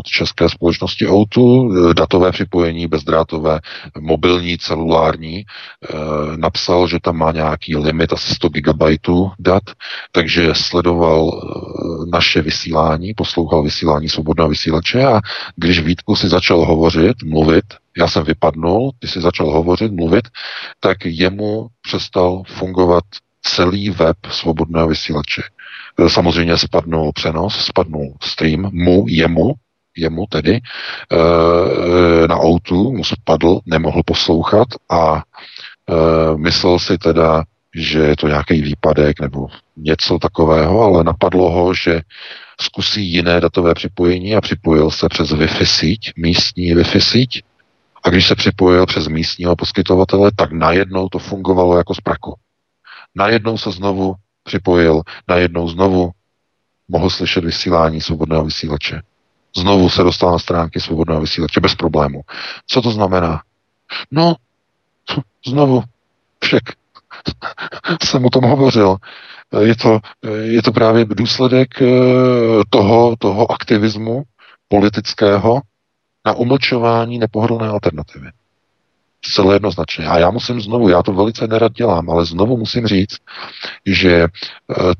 od 0.00 0.06
české 0.06 0.48
společnosti 0.48 1.08
Outu, 1.08 1.72
eh, 1.72 1.94
datové 1.94 2.32
připojení, 2.32 2.86
bezdrátové, 2.86 3.60
mobilní, 4.00 4.58
celulární, 4.58 5.44
eh, 5.44 5.46
napsal, 6.36 6.88
že 6.88 6.98
tam 7.02 7.16
má 7.16 7.32
nějaký 7.32 7.76
limit 7.76 8.12
asi 8.12 8.34
100 8.34 8.48
GB 8.48 8.82
dat, 9.38 9.62
takže 10.12 10.54
sledoval 10.54 11.20
eh, 11.28 11.40
naše 12.12 12.42
vysílání, 12.42 13.14
poslouchal 13.14 13.62
vysílání 13.62 14.08
svobodného 14.08 14.48
vysílače 14.48 15.04
a 15.04 15.20
když 15.56 15.80
Vítku 15.80 16.16
si 16.16 16.28
začal 16.28 16.64
hovořit, 16.64 17.22
mluvit, 17.24 17.64
já 17.98 18.08
jsem 18.08 18.24
vypadnul, 18.24 18.90
když 19.00 19.10
si 19.10 19.20
začal 19.20 19.50
hovořit, 19.50 19.92
mluvit, 19.92 20.28
tak 20.80 20.98
jemu 21.04 21.68
přestal 21.82 22.42
fungovat 22.46 23.04
celý 23.42 23.90
web 23.90 24.16
svobodného 24.30 24.88
vysílače. 24.88 25.42
Samozřejmě 26.08 26.56
spadnul 26.56 27.12
přenos, 27.12 27.64
spadnul 27.64 28.14
stream 28.22 28.70
mu, 28.72 29.04
jemu, 29.08 29.54
jemu 29.96 30.26
tedy 30.28 30.54
e, 30.54 30.60
na 32.28 32.36
outu, 32.36 32.92
mu 32.92 33.04
spadl, 33.04 33.60
nemohl 33.66 34.02
poslouchat 34.06 34.68
a 34.90 35.22
e, 35.22 35.22
myslel 36.36 36.78
si 36.78 36.98
teda, 36.98 37.44
že 37.74 37.98
je 37.98 38.16
to 38.16 38.28
nějaký 38.28 38.62
výpadek 38.62 39.20
nebo 39.20 39.46
něco 39.76 40.18
takového, 40.18 40.80
ale 40.82 41.04
napadlo 41.04 41.50
ho, 41.50 41.74
že 41.74 42.00
zkusí 42.60 43.12
jiné 43.12 43.40
datové 43.40 43.74
připojení 43.74 44.36
a 44.36 44.40
připojil 44.40 44.90
se 44.90 45.08
přes 45.08 45.32
Wi-Fi 45.32 45.64
síť, 45.64 46.12
místní 46.16 46.74
Wi-Fi 46.74 47.00
síť. 47.00 47.42
A 48.02 48.10
když 48.10 48.28
se 48.28 48.34
připojil 48.34 48.86
přes 48.86 49.08
místního 49.08 49.56
poskytovatele, 49.56 50.30
tak 50.36 50.52
najednou 50.52 51.08
to 51.08 51.18
fungovalo 51.18 51.76
jako 51.76 51.94
z 51.94 52.00
praku. 52.00 52.34
Najednou 53.14 53.58
se 53.58 53.70
znovu 53.70 54.14
připojil, 54.42 55.02
najednou 55.28 55.68
znovu 55.68 56.10
mohl 56.88 57.10
slyšet 57.10 57.44
vysílání 57.44 58.00
svobodného 58.00 58.44
vysílače 58.44 59.02
znovu 59.56 59.88
se 59.88 60.02
dostal 60.02 60.32
na 60.32 60.38
stránky 60.38 60.80
svobodného 60.80 61.20
vysílače 61.20 61.60
bez 61.60 61.74
problému. 61.74 62.20
Co 62.66 62.82
to 62.82 62.90
znamená? 62.90 63.42
No, 64.10 64.34
znovu, 65.46 65.82
však 66.44 66.62
jsem 68.04 68.24
o 68.24 68.30
tom 68.30 68.44
hovořil. 68.44 68.96
Je 69.60 69.76
to, 69.76 70.00
je 70.42 70.62
to 70.62 70.72
právě 70.72 71.04
důsledek 71.04 71.82
eh, 71.82 71.86
toho, 72.70 73.16
toho 73.18 73.52
aktivismu 73.52 74.22
politického 74.68 75.60
na 76.26 76.32
umlčování 76.32 77.18
nepohodlné 77.18 77.68
alternativy. 77.68 78.26
Zcela 79.24 79.52
jednoznačně. 79.52 80.06
A 80.06 80.18
já 80.18 80.30
musím 80.30 80.60
znovu, 80.60 80.88
já 80.88 81.02
to 81.02 81.12
velice 81.12 81.46
nerad 81.46 81.72
dělám, 81.72 82.10
ale 82.10 82.24
znovu 82.24 82.56
musím 82.56 82.86
říct, 82.86 83.16
že 83.86 84.12
eh, 84.22 84.28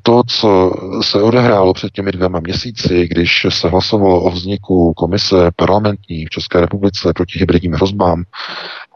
to, 0.03 0.23
co 0.27 0.73
se 1.03 1.23
odehrálo 1.23 1.75
před 1.75 1.93
těmi 1.93 2.13
dvěma 2.13 2.41
měsíci, 2.41 3.09
když 3.09 3.47
se 3.49 3.69
hlasovalo 3.69 4.23
o 4.23 4.31
vzniku 4.31 4.95
komise 4.95 5.51
parlamentní 5.57 6.27
v 6.27 6.31
České 6.31 6.61
republice 6.61 7.13
proti 7.15 7.39
hybridním 7.39 7.73
hrozbám 7.73 8.25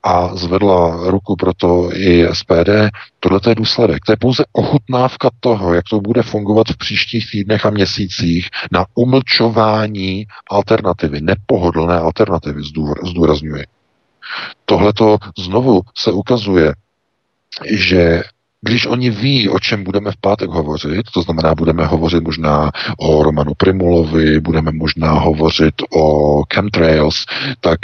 a 0.04 0.36
zvedla 0.36 1.10
ruku 1.10 1.36
pro 1.36 1.54
to 1.54 1.90
i 1.92 2.28
SPD, 2.32 2.90
tohle 3.20 3.40
je 3.48 3.54
důsledek. 3.54 4.04
To 4.04 4.12
je 4.12 4.16
pouze 4.16 4.44
ochutnávka 4.52 5.30
toho, 5.40 5.74
jak 5.74 5.84
to 5.90 6.00
bude 6.00 6.22
fungovat 6.22 6.66
v 6.68 6.76
příštích 6.76 7.30
týdnech 7.30 7.66
a 7.66 7.70
měsících 7.70 8.48
na 8.72 8.86
umlčování 8.94 10.26
alternativy, 10.50 11.20
nepohodlné 11.20 11.98
alternativy, 11.98 12.62
zdůrazňuji. 13.10 13.64
Tohle 14.64 14.92
to 14.92 15.18
znovu 15.38 15.80
se 15.96 16.12
ukazuje, 16.12 16.72
že 17.70 18.22
když 18.60 18.86
oni 18.86 19.10
ví, 19.10 19.48
o 19.48 19.58
čem 19.58 19.84
budeme 19.84 20.10
v 20.10 20.16
pátek 20.20 20.50
hovořit, 20.50 21.10
to 21.14 21.22
znamená, 21.22 21.54
budeme 21.54 21.86
hovořit 21.86 22.24
možná 22.24 22.70
o 22.98 23.22
Romanu 23.22 23.52
Primulovi, 23.56 24.40
budeme 24.40 24.72
možná 24.72 25.12
hovořit 25.12 25.74
o 25.96 26.42
chemtrails, 26.54 27.24
tak 27.60 27.80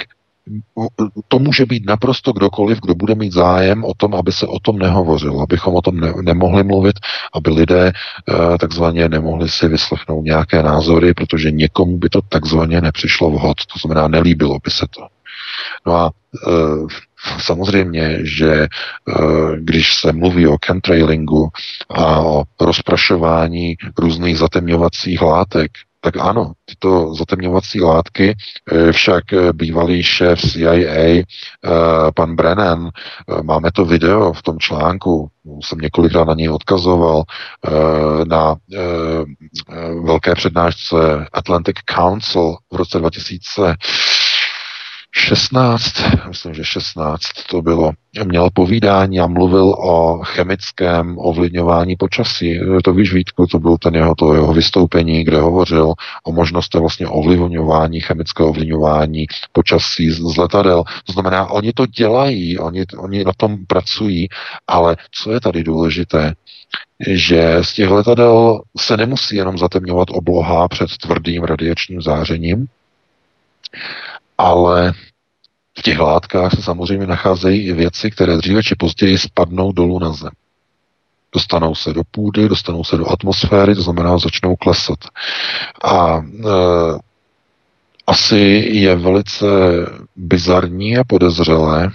to 1.28 1.38
může 1.38 1.66
být 1.66 1.86
naprosto 1.86 2.32
kdokoliv, 2.32 2.78
kdo 2.80 2.94
bude 2.94 3.14
mít 3.14 3.32
zájem 3.32 3.84
o 3.84 3.94
tom, 3.94 4.14
aby 4.14 4.32
se 4.32 4.46
o 4.46 4.58
tom 4.58 4.78
nehovořilo, 4.78 5.42
abychom 5.42 5.74
o 5.74 5.82
tom 5.82 6.00
ne- 6.00 6.14
nemohli 6.22 6.64
mluvit, 6.64 6.96
aby 7.34 7.50
lidé 7.50 7.88
e, 7.88 8.58
takzvaně 8.58 9.08
nemohli 9.08 9.48
si 9.48 9.68
vyslechnout 9.68 10.24
nějaké 10.24 10.62
názory, 10.62 11.14
protože 11.14 11.50
někomu 11.50 11.98
by 11.98 12.08
to 12.08 12.20
takzvaně 12.28 12.80
nepřišlo 12.80 13.30
vhod, 13.30 13.56
to 13.72 13.78
znamená, 13.78 14.08
nelíbilo 14.08 14.58
by 14.64 14.70
se 14.70 14.86
to. 14.90 15.06
No 15.86 15.94
a 15.94 16.10
e, 16.10 16.50
samozřejmě, 17.38 18.18
že 18.22 18.52
e, 18.52 18.68
když 19.58 19.94
se 19.94 20.12
mluví 20.12 20.46
o 20.46 20.56
chemtrailingu 20.66 21.48
a 21.88 22.20
o 22.20 22.44
rozprašování 22.60 23.76
různých 23.98 24.38
zatemňovacích 24.38 25.22
látek, 25.22 25.70
tak 26.00 26.16
ano, 26.16 26.52
tyto 26.64 27.14
zatemňovací 27.14 27.80
látky 27.80 28.34
e, 28.34 28.92
však 28.92 29.24
bývalý 29.52 30.02
šéf 30.02 30.40
CIA, 30.40 31.22
pan 32.14 32.36
Brennan, 32.36 32.90
máme 33.42 33.72
to 33.72 33.84
video 33.84 34.32
v 34.32 34.42
tom 34.42 34.58
článku, 34.58 35.28
jsem 35.64 35.78
několikrát 35.78 36.24
na 36.24 36.34
něj 36.34 36.48
odkazoval, 36.48 37.22
na 38.28 38.54
velké 40.04 40.34
přednášce 40.34 40.96
Atlantic 41.32 41.76
Council 41.94 42.56
v 42.72 42.76
roce 42.76 42.98
2000 42.98 43.74
16, 45.14 45.82
myslím, 46.28 46.54
že 46.54 46.64
16 46.64 47.20
to 47.50 47.62
bylo, 47.62 47.92
měl 48.24 48.50
povídání 48.54 49.20
a 49.20 49.26
mluvil 49.26 49.68
o 49.68 50.18
chemickém 50.24 51.18
ovlivňování 51.18 51.96
počasí. 51.96 52.60
To 52.84 52.92
víš, 52.92 53.12
Vítku, 53.12 53.46
to 53.46 53.58
byl 53.58 53.76
ten 53.78 53.94
jeho, 53.94 54.14
to 54.14 54.34
jeho 54.34 54.52
vystoupení, 54.52 55.24
kde 55.24 55.40
hovořil 55.40 55.94
o 56.24 56.32
možnosti 56.32 56.78
vlastně 56.78 57.06
ovlivňování, 57.06 58.00
chemického 58.00 58.48
ovlivňování 58.48 59.26
počasí 59.52 60.10
z, 60.10 60.20
z 60.20 60.36
letadel. 60.36 60.84
To 61.04 61.12
znamená, 61.12 61.46
oni 61.46 61.72
to 61.72 61.86
dělají, 61.86 62.58
oni, 62.58 62.84
oni 62.98 63.24
na 63.24 63.32
tom 63.36 63.58
pracují, 63.66 64.28
ale 64.66 64.96
co 65.10 65.32
je 65.32 65.40
tady 65.40 65.64
důležité, 65.64 66.34
že 67.08 67.58
z 67.62 67.74
těch 67.74 67.88
letadel 67.88 68.62
se 68.78 68.96
nemusí 68.96 69.36
jenom 69.36 69.58
zatemňovat 69.58 70.08
obloha 70.10 70.68
před 70.68 70.90
tvrdým 71.02 71.44
radiačním 71.44 72.02
zářením, 72.02 72.66
ale 74.40 74.92
v 75.78 75.82
těch 75.82 75.98
látkách 75.98 76.54
se 76.54 76.62
samozřejmě 76.62 77.06
nacházejí 77.06 77.66
i 77.66 77.72
věci, 77.72 78.10
které 78.10 78.36
dříve 78.36 78.62
či 78.62 78.74
později 78.74 79.18
spadnou 79.18 79.72
dolů 79.72 79.98
na 79.98 80.12
zem. 80.12 80.30
Dostanou 81.34 81.74
se 81.74 81.92
do 81.92 82.02
půdy, 82.10 82.48
dostanou 82.48 82.84
se 82.84 82.96
do 82.96 83.10
atmosféry, 83.12 83.74
to 83.74 83.82
znamená, 83.82 84.18
začnou 84.18 84.56
klesat. 84.56 84.98
A 85.84 86.18
e, 86.18 86.22
asi 88.06 88.68
je 88.72 88.96
velice 88.96 89.46
bizarní 90.16 90.96
a 90.96 91.04
podezřelé, 91.04 91.90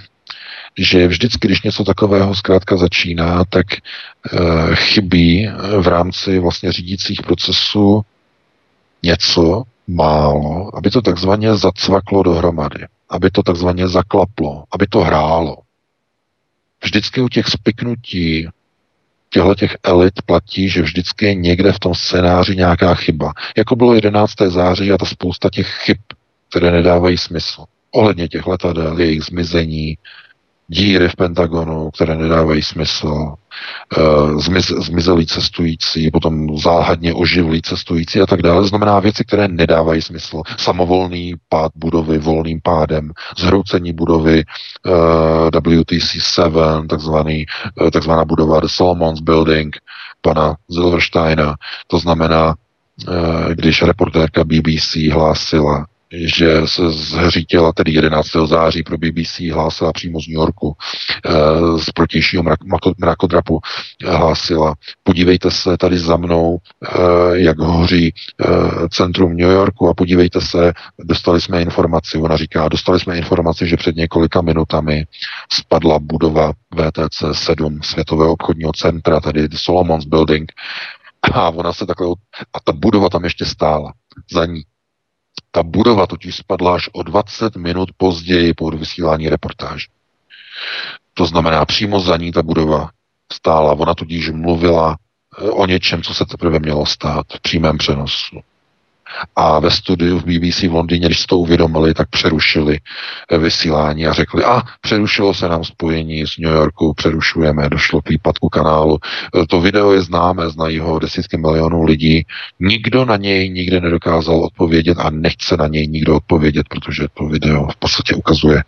že 0.78 1.08
vždycky, 1.08 1.48
když 1.48 1.62
něco 1.62 1.84
takového 1.84 2.36
zkrátka 2.36 2.78
začíná, 2.78 3.44
tak 3.50 3.66
e, 3.74 3.80
chybí 4.76 5.50
v 5.82 5.88
rámci 5.88 6.40
vlastně 6.40 6.72
řídících 6.72 7.22
procesů 7.22 8.02
něco 9.04 9.64
málo, 9.88 10.76
aby 10.78 10.90
to 10.90 11.02
takzvaně 11.02 11.56
zacvaklo 11.56 12.24
dohromady, 12.24 12.86
aby 13.10 13.32
to 13.32 13.44
takzvaně 13.44 13.88
zaklaplo, 13.88 14.64
aby 14.72 14.88
to 14.88 15.00
hrálo. 15.00 15.58
Vždycky 16.84 17.22
u 17.22 17.30
těch 17.30 17.48
spiknutí 17.48 18.48
těchto 19.30 19.56
těch 19.56 19.78
elit 19.84 20.22
platí, 20.26 20.70
že 20.70 20.82
vždycky 20.82 21.26
je 21.26 21.36
někde 21.36 21.72
v 21.72 21.80
tom 21.80 21.96
scénáři 21.96 22.56
nějaká 22.56 22.96
chyba. 22.96 23.34
Jako 23.58 23.76
bylo 23.76 23.94
11. 23.94 24.34
září 24.48 24.92
a 24.92 24.98
ta 24.98 25.06
spousta 25.06 25.50
těch 25.50 25.68
chyb, 25.68 25.98
které 26.50 26.72
nedávají 26.72 27.18
smysl. 27.18 27.66
Ohledně 27.92 28.28
těch 28.28 28.48
letadel, 28.48 29.00
jejich 29.00 29.24
zmizení, 29.24 29.98
díry 30.68 31.10
v 31.10 31.16
Pentagonu, 31.16 31.92
které 31.92 32.16
nedávají 32.16 32.62
smysl, 32.62 33.34
eh, 33.98 34.02
zmiz, 34.40 34.66
zmizelí 34.66 35.26
cestující, 35.26 36.12
potom 36.12 36.58
záhadně 36.58 37.14
oživlí 37.14 37.62
cestující 37.62 38.22
a 38.22 38.26
tak 38.26 38.42
dále. 38.42 38.68
Znamená 38.68 39.00
věci, 39.00 39.24
které 39.26 39.48
nedávají 39.48 40.02
smysl. 40.02 40.42
Samovolný 40.58 41.34
pád 41.50 41.72
budovy 41.76 42.18
volným 42.18 42.60
pádem, 42.64 43.12
zhroucení 43.38 43.94
budovy 43.94 44.44
eh, 44.44 44.92
WTC-7, 45.52 46.88
takzvaný, 46.88 47.46
uh, 47.82 47.90
takzvaná 47.90 48.26
budova 48.26 48.60
The 48.60 48.68
Solomons 48.68 49.20
Building, 49.20 49.76
pana 50.22 50.56
Silversteina. 50.72 51.56
To 51.88 52.00
znamená, 52.00 52.56
když 53.54 53.82
reportérka 53.82 54.44
BBC 54.44 54.96
hlásila, 54.96 55.86
že 56.16 56.62
se 56.66 56.92
zhřítila 56.92 57.72
tedy 57.74 57.92
11. 57.92 58.28
září 58.46 58.84
pro 58.84 58.98
BBC 58.98 59.40
hlásila 59.40 59.94
přímo 59.94 60.22
z 60.22 60.28
New 60.28 60.36
Yorku 60.36 60.76
eh, 61.26 61.32
z 61.80 61.92
protějšího 61.92 62.44
mrakodrapu 62.98 63.60
hlásila, 64.06 64.76
podívejte 65.04 65.52
se 65.52 65.78
tady 65.78 65.98
za 65.98 66.18
mnou, 66.18 66.58
eh, 66.58 67.00
jak 67.34 67.60
hoří 67.60 68.14
eh, 68.14 68.48
centrum 68.90 69.38
New 69.38 69.52
Yorku 69.52 69.90
a 69.90 69.94
podívejte 69.94 70.42
se, 70.42 70.74
dostali 71.00 71.42
jsme 71.42 71.62
informaci, 71.62 72.18
ona 72.18 72.38
říká, 72.38 72.70
dostali 72.70 73.00
jsme 73.00 73.18
informaci, 73.18 73.68
že 73.68 73.78
před 73.78 73.96
několika 73.96 74.42
minutami 74.42 75.06
spadla 75.54 76.00
budova 76.00 76.52
VTC 76.76 77.24
7 77.32 77.80
Světového 77.84 78.32
obchodního 78.32 78.72
centra, 78.74 79.20
tedy 79.20 79.48
Solomons 79.56 80.06
Building, 80.06 80.52
a 81.34 81.50
ona 81.50 81.74
se 81.74 81.86
takhle, 81.86 82.08
a 82.54 82.60
ta 82.64 82.72
budova 82.72 83.10
tam 83.10 83.24
ještě 83.24 83.46
stála 83.46 83.94
za 84.32 84.46
ní. 84.46 84.64
Ta 85.56 85.64
budova 85.64 86.08
totiž 86.08 86.36
spadla 86.36 86.76
až 86.76 86.90
o 86.94 87.04
20 87.04 87.56
minut 87.56 87.90
později 87.98 88.54
po 88.54 88.72
vysílání 88.72 89.30
reportáže. 89.30 89.88
To 91.14 91.26
znamená, 91.26 91.66
přímo 91.66 92.00
za 92.00 92.18
ní 92.18 92.32
ta 92.32 92.42
budova 92.42 92.90
stála. 93.34 93.74
Ona 93.74 93.94
tudíž 93.94 94.30
mluvila 94.30 94.98
eh, 95.38 95.50
o 95.50 95.66
něčem, 95.66 96.04
co 96.04 96.14
se 96.14 96.26
teprve 96.26 96.60
mělo 96.60 96.86
stát 96.86 97.26
v 97.36 97.42
přímém 97.42 97.78
přenosu. 97.78 98.40
A 99.36 99.60
ve 99.60 99.72
studiu 99.72 100.20
v 100.20 100.24
BBC 100.24 100.64
v 100.64 100.74
Londýně, 100.74 101.06
když 101.06 101.26
to 101.26 101.38
uvědomili, 101.38 101.94
tak 101.94 102.10
přerušili 102.10 102.80
eh, 103.32 103.38
vysílání 103.38 104.08
a 104.08 104.14
řekli, 104.14 104.44
a 104.44 104.62
přerušilo 104.82 105.34
se 105.34 105.50
nám 105.50 105.64
spojení 105.64 106.28
z 106.28 106.38
New 106.38 106.54
Yorku, 106.54 106.94
přerušujeme, 106.94 107.70
došlo 107.70 108.02
k 108.02 108.10
výpadku 108.10 108.50
kanálu. 108.50 108.98
Eh, 109.02 109.48
to 109.48 109.62
video 109.62 109.92
je 109.92 110.02
známé, 110.02 110.50
znají 110.50 110.80
ho 110.80 111.00
desítky 111.00 111.38
milionů 111.38 111.84
lidí. 111.84 112.26
Nikdo 112.60 113.06
na 113.06 113.18
něj 113.18 113.50
nikdy 113.50 113.82
nedokázal 113.82 114.44
odpovědět 114.44 114.98
a 115.00 115.10
nechce 115.10 115.58
na 115.58 115.68
něj 115.68 115.88
nikdo 115.88 116.16
odpovědět, 116.16 116.70
protože 116.70 117.08
to 117.14 117.26
video 117.26 117.68
v 117.68 117.76
podstatě 117.76 118.16
ukazuje 118.16 118.64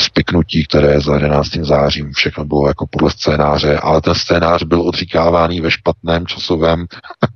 spiknutí, 0.00 0.64
které 0.64 1.00
za 1.00 1.14
11. 1.14 1.48
zářím 1.50 2.12
všechno 2.12 2.44
bylo 2.44 2.68
jako 2.68 2.86
podle 2.86 3.10
scénáře, 3.10 3.78
ale 3.78 4.00
ten 4.00 4.14
scénář 4.14 4.62
byl 4.62 4.82
odříkáváný 4.82 5.60
ve 5.60 5.70
špatném 5.70 6.26
časovém, 6.26 6.86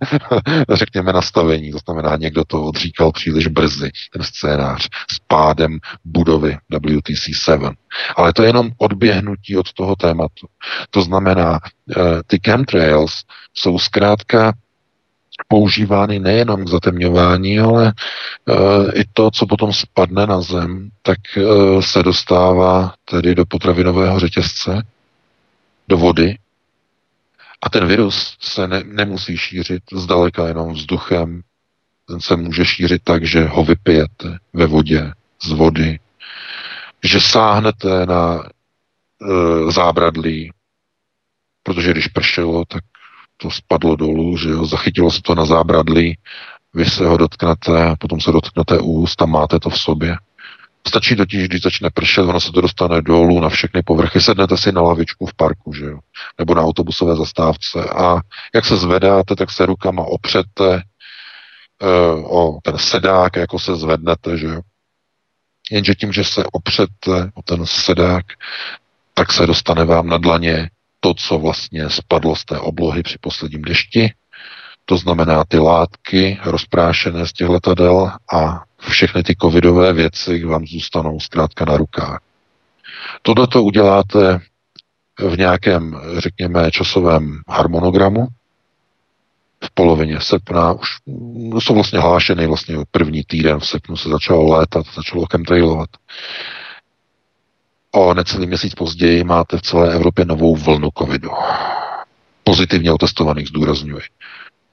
řekněme, 0.72 1.12
nastavení. 1.12 1.72
To 1.72 1.78
znamená, 1.78 2.16
někdo 2.16 2.43
to 2.45 2.64
odříkal 2.64 3.12
příliš 3.12 3.47
brzy, 3.47 3.90
ten 4.12 4.22
scénář, 4.22 4.88
s 5.11 5.18
pádem 5.18 5.78
budovy 6.05 6.59
WTC-7. 6.72 7.74
Ale 8.16 8.32
to 8.32 8.42
je 8.42 8.49
jenom 8.49 8.70
odběhnutí 8.78 9.57
od 9.57 9.72
toho 9.72 9.97
tématu. 9.97 10.47
To 10.90 11.03
znamená, 11.03 11.61
eh, 11.97 12.22
ty 12.26 12.40
chemtrails 12.45 13.22
jsou 13.55 13.78
zkrátka 13.78 14.53
používány 15.49 16.18
nejenom 16.18 16.64
k 16.64 16.68
zatemňování, 16.68 17.61
ale 17.61 17.92
uh, 18.49 18.90
i 18.95 19.05
to, 19.12 19.30
co 19.30 19.47
potom 19.47 19.72
spadne 19.72 20.26
na 20.26 20.40
zem, 20.40 20.90
tak 21.03 21.18
uh, 21.36 21.80
se 21.80 22.03
dostává 22.03 22.95
tedy 23.05 23.34
do 23.34 23.47
potravinového 23.47 24.20
řetězce, 24.20 24.86
do 25.88 25.97
vody. 25.97 26.38
A 27.62 27.70
ten 27.70 27.86
virus 27.86 28.36
se 28.40 28.68
ne, 28.68 28.82
nemusí 28.84 29.36
šířit 29.36 29.82
zdaleka 29.92 30.49
jenom 30.49 30.72
vzduchem, 30.72 31.42
ten 32.09 32.20
se 32.20 32.36
může 32.36 32.64
šířit 32.64 33.02
tak, 33.05 33.26
že 33.26 33.44
ho 33.44 33.64
vypijete 33.64 34.38
ve 34.52 34.66
vodě, 34.66 35.12
z 35.44 35.52
vody, 35.52 35.98
že 37.05 37.20
sáhnete 37.20 38.07
na 38.07 38.42
e, 38.42 39.72
zábradlí, 39.72 40.52
protože 41.62 41.90
když 41.90 42.09
pršelo, 42.09 42.64
tak 42.64 42.84
to 43.36 43.50
spadlo 43.50 43.96
dolů, 43.96 44.36
že 44.36 44.48
jo, 44.48 44.66
zachytilo 44.66 45.11
se 45.11 45.22
to 45.22 45.34
na 45.34 45.44
zábradlí, 45.44 46.18
vy 46.74 46.84
se 46.84 47.07
ho 47.07 47.16
dotknete, 47.16 47.96
potom 47.98 48.20
se 48.20 48.32
dotknete 48.32 48.78
úst 48.78 49.22
a 49.22 49.26
máte 49.26 49.61
to 49.61 49.70
v 49.70 49.78
sobě. 49.78 50.16
Stačí 50.86 51.16
totiž, 51.16 51.48
když 51.48 51.62
začne 51.62 51.90
pršet, 51.90 52.22
ono 52.22 52.40
se 52.40 52.52
to 52.52 52.61
dostane 52.61 53.02
dolů 53.02 53.40
na 53.40 53.48
všechny 53.48 53.82
povrchy, 53.82 54.20
sednete 54.20 54.57
si 54.57 54.72
na 54.72 54.80
lavičku 54.82 55.26
v 55.26 55.34
parku, 55.34 55.72
že 55.72 55.84
jo, 55.84 55.98
nebo 56.38 56.55
na 56.55 56.62
autobusové 56.62 57.16
zastávce 57.16 57.84
a 57.84 58.20
jak 58.55 58.64
se 58.64 58.76
zvedáte, 58.76 59.36
tak 59.36 59.50
se 59.50 59.66
rukama 59.66 60.02
opřete 60.02 60.82
o 62.24 62.59
ten 62.62 62.78
sedák, 62.78 63.37
jako 63.37 63.59
se 63.59 63.76
zvednete, 63.76 64.39
že 64.39 64.47
jo. 64.47 64.61
Jenže 65.70 65.95
tím, 65.95 66.12
že 66.12 66.24
se 66.24 66.45
opřete 66.53 67.30
o 67.35 67.43
ten 67.43 67.66
sedák, 67.66 68.24
tak 69.14 69.32
se 69.32 69.47
dostane 69.47 69.85
vám 69.85 70.07
na 70.07 70.18
dlaně 70.18 70.70
to, 71.01 71.14
co 71.14 71.39
vlastně 71.39 71.91
spadlo 71.91 72.37
z 72.37 72.45
té 72.45 72.59
oblohy 72.59 73.03
při 73.03 73.18
posledním 73.20 73.62
dešti, 73.62 74.12
to 74.85 74.97
znamená 74.97 75.45
ty 75.49 75.59
látky 75.59 76.41
rozprášené 76.45 77.26
z 77.26 77.32
těch 77.32 77.49
letadel 77.49 78.12
a 78.35 78.62
všechny 78.78 79.22
ty 79.22 79.37
covidové 79.43 79.93
věci 79.93 80.45
vám 80.45 80.66
zůstanou 80.66 81.20
zkrátka 81.20 81.64
na 81.64 81.76
rukách. 81.76 82.20
Tohle 83.22 83.47
to 83.47 83.62
uděláte 83.62 84.41
v 85.18 85.39
nějakém, 85.39 86.01
řekněme, 86.18 86.70
časovém 86.70 87.41
harmonogramu, 87.49 88.26
v 89.64 89.70
polovině 89.74 90.20
srpna, 90.20 90.72
už 90.72 90.88
jsou 91.58 91.74
vlastně 91.74 91.98
hlášeny 91.98 92.46
vlastně 92.46 92.76
první 92.90 93.22
týden 93.24 93.60
v 93.60 93.66
srpnu 93.66 93.96
se 93.96 94.08
začalo 94.08 94.48
létat, 94.48 94.86
začalo 94.94 95.26
chemtrailovat. 95.32 95.88
O 97.92 98.14
necelý 98.14 98.46
měsíc 98.46 98.74
později 98.74 99.24
máte 99.24 99.56
v 99.56 99.62
celé 99.62 99.94
Evropě 99.94 100.24
novou 100.24 100.56
vlnu 100.56 100.88
covidu. 100.98 101.30
Pozitivně 102.44 102.92
otestovaných, 102.92 103.48
zdůrazňuji. 103.48 104.02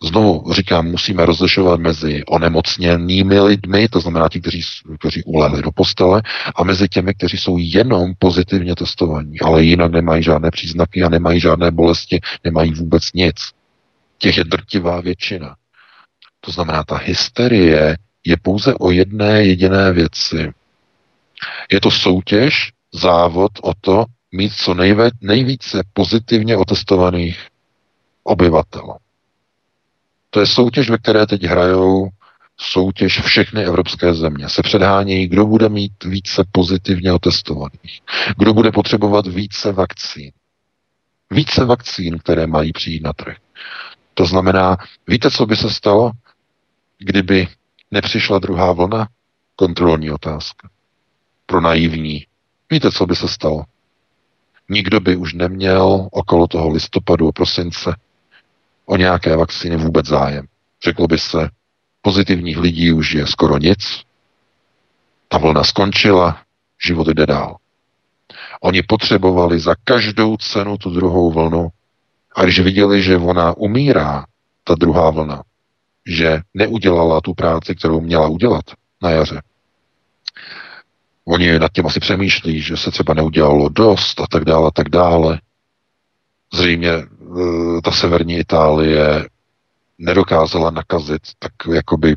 Znovu 0.04 0.54
říkám, 0.54 0.86
musíme 0.86 1.26
rozlišovat 1.26 1.80
mezi 1.80 2.24
onemocněnými 2.26 3.40
lidmi, 3.40 3.88
to 3.88 4.00
znamená 4.00 4.30
ti, 4.30 4.42
kteří, 4.42 4.62
kteří 5.00 5.24
ulehli 5.24 5.62
do 5.62 5.72
postele, 5.72 6.22
a 6.56 6.64
mezi 6.64 6.88
těmi, 6.88 7.14
kteří 7.14 7.38
jsou 7.38 7.58
jenom 7.60 8.14
pozitivně 8.20 8.76
testovaní, 8.76 9.40
ale 9.40 9.64
jinak 9.64 9.92
nemají 9.92 10.24
žádné 10.24 10.52
příznaky 10.52 11.04
a 11.04 11.10
nemají 11.10 11.40
žádné 11.40 11.72
bolesti, 11.72 12.20
nemají 12.44 12.74
vůbec 12.74 13.04
nic 13.14 13.36
těch 14.22 14.38
je 14.38 14.44
drtivá 14.44 15.02
většina. 15.02 15.56
To 16.40 16.52
znamená, 16.52 16.84
ta 16.84 16.98
hysterie 16.98 17.98
je 18.26 18.38
pouze 18.42 18.74
o 18.74 18.92
jedné 18.92 19.44
jediné 19.44 19.92
věci. 19.94 20.54
Je 21.72 21.82
to 21.82 21.92
soutěž, 21.92 22.72
závod 22.94 23.52
o 23.62 23.74
to, 23.82 24.06
mít 24.32 24.54
co 24.54 24.74
nejve, 24.74 25.10
nejvíce 25.22 25.84
pozitivně 25.94 26.58
otestovaných 26.58 27.48
obyvatel. 28.24 28.96
To 30.30 30.40
je 30.40 30.48
soutěž, 30.48 30.90
ve 30.90 30.98
které 30.98 31.28
teď 31.28 31.44
hrajou 31.44 32.10
soutěž 32.58 33.22
všechny 33.22 33.66
evropské 33.66 34.14
země. 34.14 34.50
Se 34.50 34.62
předhánějí, 34.62 35.28
kdo 35.28 35.46
bude 35.46 35.70
mít 35.70 36.04
více 36.04 36.44
pozitivně 36.52 37.14
otestovaných, 37.14 38.02
kdo 38.38 38.54
bude 38.54 38.72
potřebovat 38.72 39.28
více 39.28 39.72
vakcín. 39.72 40.32
Více 41.32 41.66
vakcín, 41.66 42.18
které 42.20 42.48
mají 42.48 42.74
přijít 42.74 43.04
na 43.04 43.14
trh. 43.14 43.38
To 44.22 44.26
znamená, 44.26 44.78
víte, 45.08 45.32
co 45.32 45.46
by 45.46 45.56
se 45.56 45.70
stalo, 45.70 46.12
kdyby 46.98 47.48
nepřišla 47.92 48.40
druhá 48.40 48.72
vlna? 48.72 49.08
Kontrolní 49.56 50.12
otázka. 50.12 50.70
Pro 51.46 51.62
naivní. 51.62 52.26
Víte, 52.70 52.92
co 52.92 53.06
by 53.06 53.16
se 53.16 53.28
stalo? 53.28 53.64
Nikdo 54.70 55.00
by 55.00 55.16
už 55.16 55.34
neměl 55.34 56.10
okolo 56.12 56.48
toho 56.48 56.70
listopadu 56.70 57.28
a 57.28 57.32
prosince 57.32 57.96
o 58.86 58.98
nějaké 58.98 59.38
vakcíny 59.38 59.78
vůbec 59.78 60.06
zájem. 60.06 60.46
Řeklo 60.84 61.08
by 61.08 61.18
se, 61.18 61.50
pozitivních 62.02 62.58
lidí 62.58 62.92
už 62.92 63.14
je 63.14 63.28
skoro 63.28 63.58
nic, 63.58 64.02
ta 65.28 65.38
vlna 65.38 65.64
skončila, 65.64 66.42
život 66.86 67.08
jde 67.08 67.26
dál. 67.26 67.58
Oni 68.62 68.84
potřebovali 68.84 69.60
za 69.60 69.76
každou 69.84 70.38
cenu 70.38 70.78
tu 70.78 70.90
druhou 70.90 71.32
vlnu. 71.32 71.70
A 72.36 72.44
když 72.44 72.60
viděli, 72.60 73.04
že 73.04 73.18
ona 73.18 73.58
umírá, 73.58 74.26
ta 74.64 74.76
druhá 74.76 75.10
vlna, 75.10 75.44
že 76.06 76.40
neudělala 76.54 77.22
tu 77.22 77.34
práci, 77.34 77.76
kterou 77.76 78.02
měla 78.02 78.28
udělat 78.28 78.66
na 79.02 79.10
jaře, 79.10 79.42
Oni 81.26 81.60
nad 81.60 81.72
tím 81.72 81.86
asi 81.86 82.00
přemýšlí, 82.00 82.62
že 82.62 82.78
se 82.78 82.92
třeba 82.92 83.14
neudělalo 83.14 83.70
dost 83.70 84.20
a 84.20 84.26
tak 84.30 84.46
dále, 84.46 84.68
a 84.68 84.72
tak 84.72 84.90
dále. 84.90 85.42
Zřejmě 86.54 86.90
e, 86.90 87.06
ta 87.84 87.92
severní 87.92 88.38
Itálie 88.38 89.30
nedokázala 89.98 90.72
nakazit 90.72 91.22
tak 91.40 91.52
jakoby 91.74 92.16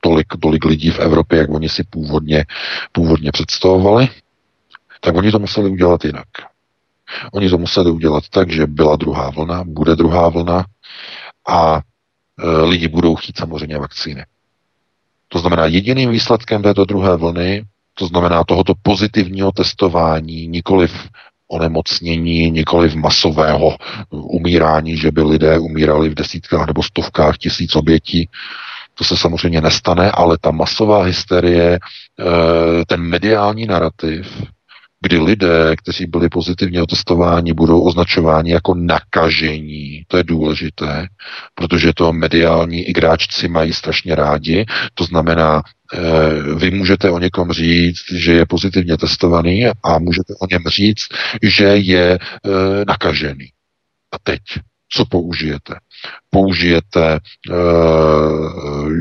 tolik, 0.00 0.26
tolik 0.40 0.64
lidí 0.64 0.90
v 0.90 0.98
Evropě, 0.98 1.38
jak 1.38 1.50
oni 1.50 1.68
si 1.68 1.84
původně, 1.84 2.44
původně 2.92 3.32
představovali, 3.32 4.08
tak 5.00 5.14
oni 5.14 5.30
to 5.32 5.38
museli 5.38 5.70
udělat 5.70 6.04
jinak. 6.04 6.28
Oni 7.32 7.50
to 7.50 7.58
museli 7.58 7.90
udělat 7.90 8.24
tak, 8.30 8.50
že 8.50 8.66
byla 8.66 8.96
druhá 8.96 9.30
vlna, 9.30 9.64
bude 9.66 9.96
druhá 9.96 10.28
vlna 10.28 10.64
a 11.48 11.80
e, 12.38 12.60
lidi 12.62 12.88
budou 12.88 13.14
chtít 13.16 13.38
samozřejmě 13.38 13.78
vakcíny. 13.78 14.24
To 15.28 15.38
znamená, 15.38 15.66
jediným 15.66 16.10
výsledkem 16.10 16.62
této 16.62 16.84
druhé 16.84 17.16
vlny 17.16 17.64
to 17.98 18.06
znamená 18.06 18.44
tohoto 18.44 18.72
pozitivního 18.82 19.52
testování, 19.52 20.48
nikoliv 20.48 21.08
onemocnění, 21.48 22.50
nikoliv 22.50 22.94
masového 22.94 23.76
umírání, 24.10 24.96
že 24.96 25.10
by 25.10 25.22
lidé 25.22 25.58
umírali 25.58 26.08
v 26.08 26.14
desítkách 26.14 26.66
nebo 26.66 26.82
stovkách 26.82 27.38
tisíc 27.38 27.76
obětí. 27.76 28.28
To 28.94 29.04
se 29.04 29.16
samozřejmě 29.16 29.60
nestane, 29.60 30.10
ale 30.10 30.38
ta 30.40 30.50
masová 30.50 31.02
hysterie, 31.02 31.78
eh, 31.78 32.84
ten 32.86 33.00
mediální 33.00 33.66
narrativ, 33.66 34.42
kdy 35.00 35.18
lidé, 35.18 35.76
kteří 35.76 36.06
byli 36.06 36.28
pozitivně 36.28 36.82
otestováni, 36.82 37.52
budou 37.52 37.80
označováni 37.80 38.50
jako 38.50 38.74
nakažení. 38.74 40.04
To 40.08 40.16
je 40.16 40.24
důležité, 40.24 41.06
protože 41.54 41.92
to 41.94 42.12
mediální 42.12 42.82
igráčci 42.82 43.48
mají 43.48 43.72
strašně 43.72 44.14
rádi. 44.14 44.66
To 44.94 45.04
znamená, 45.04 45.62
eh, 45.94 45.98
vy 46.54 46.70
můžete 46.70 47.10
o 47.10 47.18
někom 47.18 47.52
říct, 47.52 48.12
že 48.12 48.32
je 48.32 48.46
pozitivně 48.46 48.96
testovaný 48.96 49.66
a 49.84 49.98
můžete 49.98 50.34
o 50.40 50.46
něm 50.50 50.62
říct, 50.68 51.06
že 51.42 51.64
je 51.64 52.18
eh, 52.18 52.84
nakažený. 52.86 53.46
A 54.12 54.18
teď 54.22 54.40
co 54.88 55.04
použijete? 55.04 55.74
Použijete, 56.30 57.18
uh, 57.50 58.92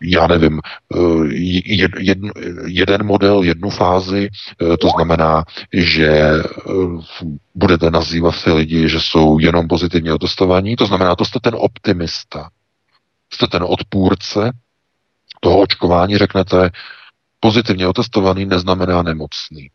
já 0.00 0.26
nevím, 0.26 0.60
uh, 0.94 1.26
jed, 1.32 1.90
jed, 1.98 2.18
jeden 2.66 3.06
model, 3.06 3.42
jednu 3.42 3.70
fázi, 3.70 4.28
uh, 4.62 4.76
to 4.76 4.88
znamená, 4.88 5.44
že 5.72 6.32
budete 7.54 7.90
nazývat 7.90 8.44
ty 8.44 8.52
lidi, 8.52 8.88
že 8.88 9.00
jsou 9.00 9.38
jenom 9.38 9.68
pozitivně 9.68 10.12
otestovaní, 10.12 10.76
to 10.76 10.86
znamená, 10.86 11.14
to 11.14 11.24
jste 11.24 11.38
ten 11.42 11.54
optimista, 11.56 12.50
jste 13.32 13.46
ten 13.46 13.62
odpůrce 13.66 14.52
toho 15.40 15.60
očkování, 15.60 16.18
řeknete, 16.18 16.70
pozitivně 17.40 17.86
otestovaný 17.86 18.44
neznamená 18.46 19.02
nemocný. 19.02 19.70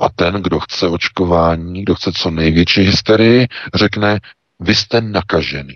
A 0.00 0.08
ten, 0.08 0.34
kdo 0.34 0.60
chce 0.60 0.88
očkování, 0.88 1.82
kdo 1.82 1.94
chce 1.94 2.12
co 2.12 2.30
největší 2.30 2.80
hysterii, 2.80 3.46
řekne, 3.74 4.20
vy 4.60 4.74
jste 4.74 5.00
nakažený. 5.00 5.74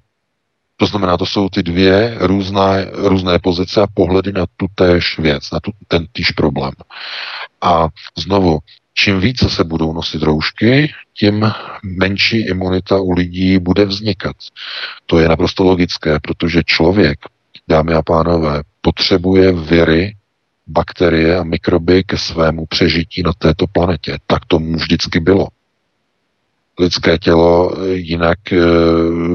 To 0.76 0.87
znamená, 0.87 1.16
to 1.16 1.26
jsou 1.26 1.49
ty 1.49 1.62
dvě 1.62 2.16
různé, 2.20 2.91
různé 2.93 3.39
pozice 3.39 3.83
a 3.83 3.87
pohledy 3.95 4.33
na 4.33 4.47
tu 4.57 4.66
též 4.74 5.18
věc, 5.18 5.51
na 5.51 5.61
tu, 5.61 5.72
ten 5.89 6.07
týž 6.12 6.31
problém. 6.31 6.72
A 7.61 7.89
znovu, 8.18 8.59
čím 8.95 9.20
více 9.20 9.51
se 9.51 9.64
budou 9.64 9.93
nosit 9.93 10.22
roušky, 10.22 10.93
tím 11.14 11.53
menší 11.83 12.47
imunita 12.47 13.01
u 13.01 13.12
lidí 13.12 13.59
bude 13.59 13.85
vznikat. 13.85 14.37
To 15.07 15.18
je 15.18 15.28
naprosto 15.28 15.64
logické, 15.64 16.18
protože 16.20 16.62
člověk, 16.66 17.18
dámy 17.68 17.95
a 17.95 18.03
pánové, 18.03 18.62
potřebuje 18.81 19.53
viry, 19.53 20.16
bakterie 20.66 21.39
a 21.39 21.45
mikroby 21.45 22.05
ke 22.05 22.18
svému 22.18 22.66
přežití 22.66 23.22
na 23.22 23.33
této 23.33 23.66
planetě. 23.66 24.18
Tak 24.26 24.45
tomu 24.45 24.76
vždycky 24.76 25.20
bylo 25.20 25.49
lidské 26.81 27.18
tělo 27.18 27.72
jinak 27.87 28.53
eh, 28.53 28.59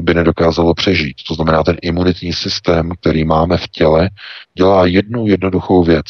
by 0.00 0.14
nedokázalo 0.14 0.74
přežít. 0.74 1.16
To 1.28 1.34
znamená, 1.34 1.62
ten 1.62 1.76
imunitní 1.82 2.32
systém, 2.32 2.90
který 3.00 3.24
máme 3.24 3.56
v 3.56 3.68
těle, 3.68 4.10
dělá 4.54 4.86
jednu 4.86 5.26
jednoduchou 5.26 5.84
věc. 5.84 6.06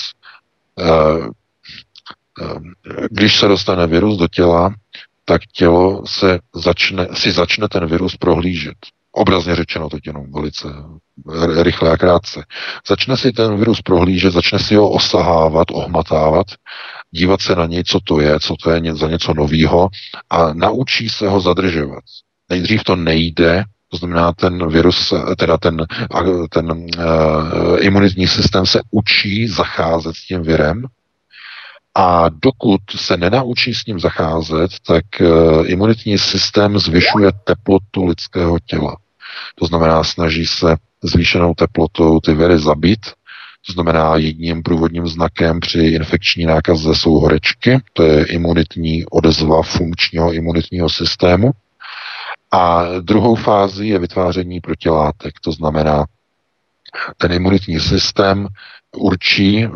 Eh, 0.78 0.84
eh, 2.42 2.60
když 3.10 3.36
se 3.36 3.48
dostane 3.48 3.86
virus 3.86 4.18
do 4.18 4.28
těla, 4.28 4.74
tak 5.24 5.42
tělo 5.52 6.02
se 6.06 6.38
začne, 6.54 7.08
si 7.12 7.32
začne 7.32 7.68
ten 7.68 7.86
virus 7.86 8.16
prohlížet. 8.16 8.76
Obrazně 9.12 9.56
řečeno 9.56 9.88
teď 9.88 10.06
jenom 10.06 10.32
velice 10.32 10.68
rychle 11.62 11.90
a 11.90 11.96
krátce. 11.96 12.44
Začne 12.88 13.16
si 13.16 13.32
ten 13.32 13.56
virus 13.56 13.82
prohlížet, 13.82 14.32
začne 14.32 14.58
si 14.58 14.74
ho 14.74 14.90
osahávat, 14.90 15.66
ohmatávat 15.72 16.46
dívat 17.16 17.40
se 17.40 17.54
na 17.54 17.66
něj, 17.66 17.84
co 17.84 18.00
to 18.04 18.20
je, 18.20 18.40
co 18.40 18.54
to 18.62 18.70
je 18.70 18.94
za 18.94 19.08
něco 19.08 19.34
novýho 19.34 19.88
a 20.30 20.52
naučí 20.52 21.08
se 21.08 21.28
ho 21.28 21.40
zadržovat. 21.40 22.04
Nejdřív 22.50 22.84
to 22.84 22.96
nejde, 22.96 23.64
to 23.90 23.96
znamená, 23.96 24.32
ten 24.32 24.68
virus, 24.68 25.14
teda 25.38 25.56
ten, 25.56 25.86
ten 26.50 26.72
uh, 26.72 26.82
imunitní 27.80 28.26
systém 28.26 28.66
se 28.66 28.80
učí 28.90 29.48
zacházet 29.48 30.16
s 30.16 30.26
tím 30.26 30.42
virem 30.42 30.84
a 31.94 32.28
dokud 32.28 32.80
se 32.96 33.16
nenaučí 33.16 33.74
s 33.74 33.86
ním 33.86 34.00
zacházet, 34.00 34.70
tak 34.86 35.04
uh, 35.20 35.70
imunitní 35.70 36.18
systém 36.18 36.78
zvyšuje 36.78 37.32
teplotu 37.44 38.04
lidského 38.04 38.58
těla. 38.66 38.96
To 39.54 39.66
znamená, 39.66 40.04
snaží 40.04 40.46
se 40.46 40.76
zvýšenou 41.02 41.54
teplotou 41.54 42.20
ty 42.20 42.34
viry 42.34 42.58
zabít 42.58 43.06
to 43.66 43.72
znamená, 43.72 44.16
jedním 44.16 44.62
průvodním 44.62 45.08
znakem 45.08 45.60
při 45.60 45.78
infekční 45.78 46.44
nákaze 46.44 46.94
jsou 46.94 47.12
horečky, 47.12 47.78
to 47.92 48.02
je 48.02 48.26
imunitní 48.26 49.04
odezva 49.06 49.62
funkčního 49.62 50.32
imunitního 50.32 50.88
systému. 50.88 51.50
A 52.52 52.84
druhou 53.00 53.34
fází 53.34 53.88
je 53.88 53.98
vytváření 53.98 54.60
protilátek, 54.60 55.34
to 55.44 55.52
znamená, 55.52 56.04
ten 57.16 57.32
imunitní 57.32 57.80
systém 57.80 58.48
určí 58.96 59.64
eh, 59.64 59.68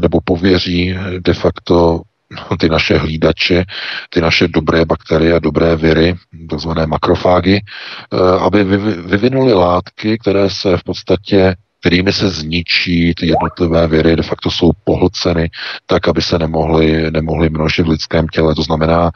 nebo 0.00 0.20
pověří 0.24 0.94
de 1.18 1.34
facto 1.34 2.00
ty 2.60 2.68
naše 2.68 2.98
hlídače, 2.98 3.64
ty 4.10 4.20
naše 4.20 4.48
dobré 4.48 4.84
bakterie, 4.84 5.40
dobré 5.40 5.76
viry, 5.76 6.14
takzvané 6.50 6.86
makrofágy, 6.86 7.60
eh, 7.60 8.16
aby 8.40 8.64
vyvinuli 9.06 9.52
látky, 9.52 10.18
které 10.18 10.50
se 10.50 10.76
v 10.76 10.84
podstatě 10.84 11.54
kterými 11.80 12.12
se 12.12 12.28
zničí 12.28 13.14
ty 13.14 13.26
jednotlivé 13.26 13.86
viry, 13.86 14.16
de 14.16 14.22
facto 14.22 14.50
jsou 14.50 14.70
pohlceny 14.84 15.50
tak, 15.86 16.08
aby 16.08 16.22
se 16.22 16.38
nemohly, 16.38 17.10
nemohly 17.10 17.50
množit 17.50 17.82
v 17.82 17.88
lidském 17.88 18.28
těle. 18.28 18.54
To 18.54 18.62
znamená, 18.62 19.10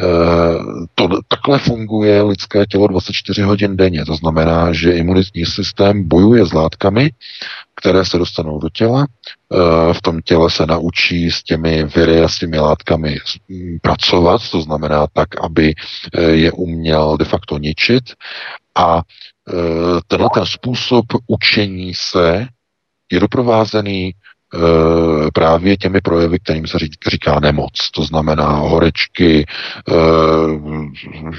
eh, 0.00 0.06
to, 0.94 1.08
takhle 1.28 1.58
funguje 1.58 2.22
lidské 2.22 2.66
tělo 2.66 2.86
24 2.86 3.42
hodin 3.42 3.76
denně. 3.76 4.04
To 4.04 4.14
znamená, 4.14 4.72
že 4.72 4.92
imunitní 4.92 5.46
systém 5.46 6.08
bojuje 6.08 6.46
s 6.46 6.52
látkami, 6.52 7.10
které 7.74 8.04
se 8.04 8.18
dostanou 8.18 8.58
do 8.58 8.68
těla. 8.68 9.06
Eh, 9.52 9.94
v 9.94 10.02
tom 10.02 10.20
těle 10.24 10.50
se 10.50 10.66
naučí 10.66 11.30
s 11.30 11.42
těmi 11.42 11.84
viry 11.84 12.20
a 12.20 12.28
s 12.28 12.38
těmi 12.38 12.58
látkami 12.58 13.16
pracovat, 13.82 14.50
to 14.50 14.60
znamená 14.60 15.06
tak, 15.12 15.28
aby 15.44 15.74
eh, 16.14 16.22
je 16.22 16.52
uměl 16.52 17.16
de 17.16 17.24
facto 17.24 17.58
ničit. 17.58 18.04
A 18.74 19.02
tenhle 20.06 20.28
ten 20.34 20.46
způsob 20.46 21.04
učení 21.26 21.94
se 21.94 22.46
je 23.12 23.20
doprovázený 23.20 24.14
eh, 24.54 25.30
právě 25.34 25.76
těmi 25.76 26.00
projevy, 26.00 26.38
kterým 26.38 26.66
se 26.66 26.78
říká 27.10 27.40
nemoc. 27.40 27.90
To 27.94 28.02
znamená 28.02 28.50
horečky, 28.50 29.46
eh, 29.88 29.94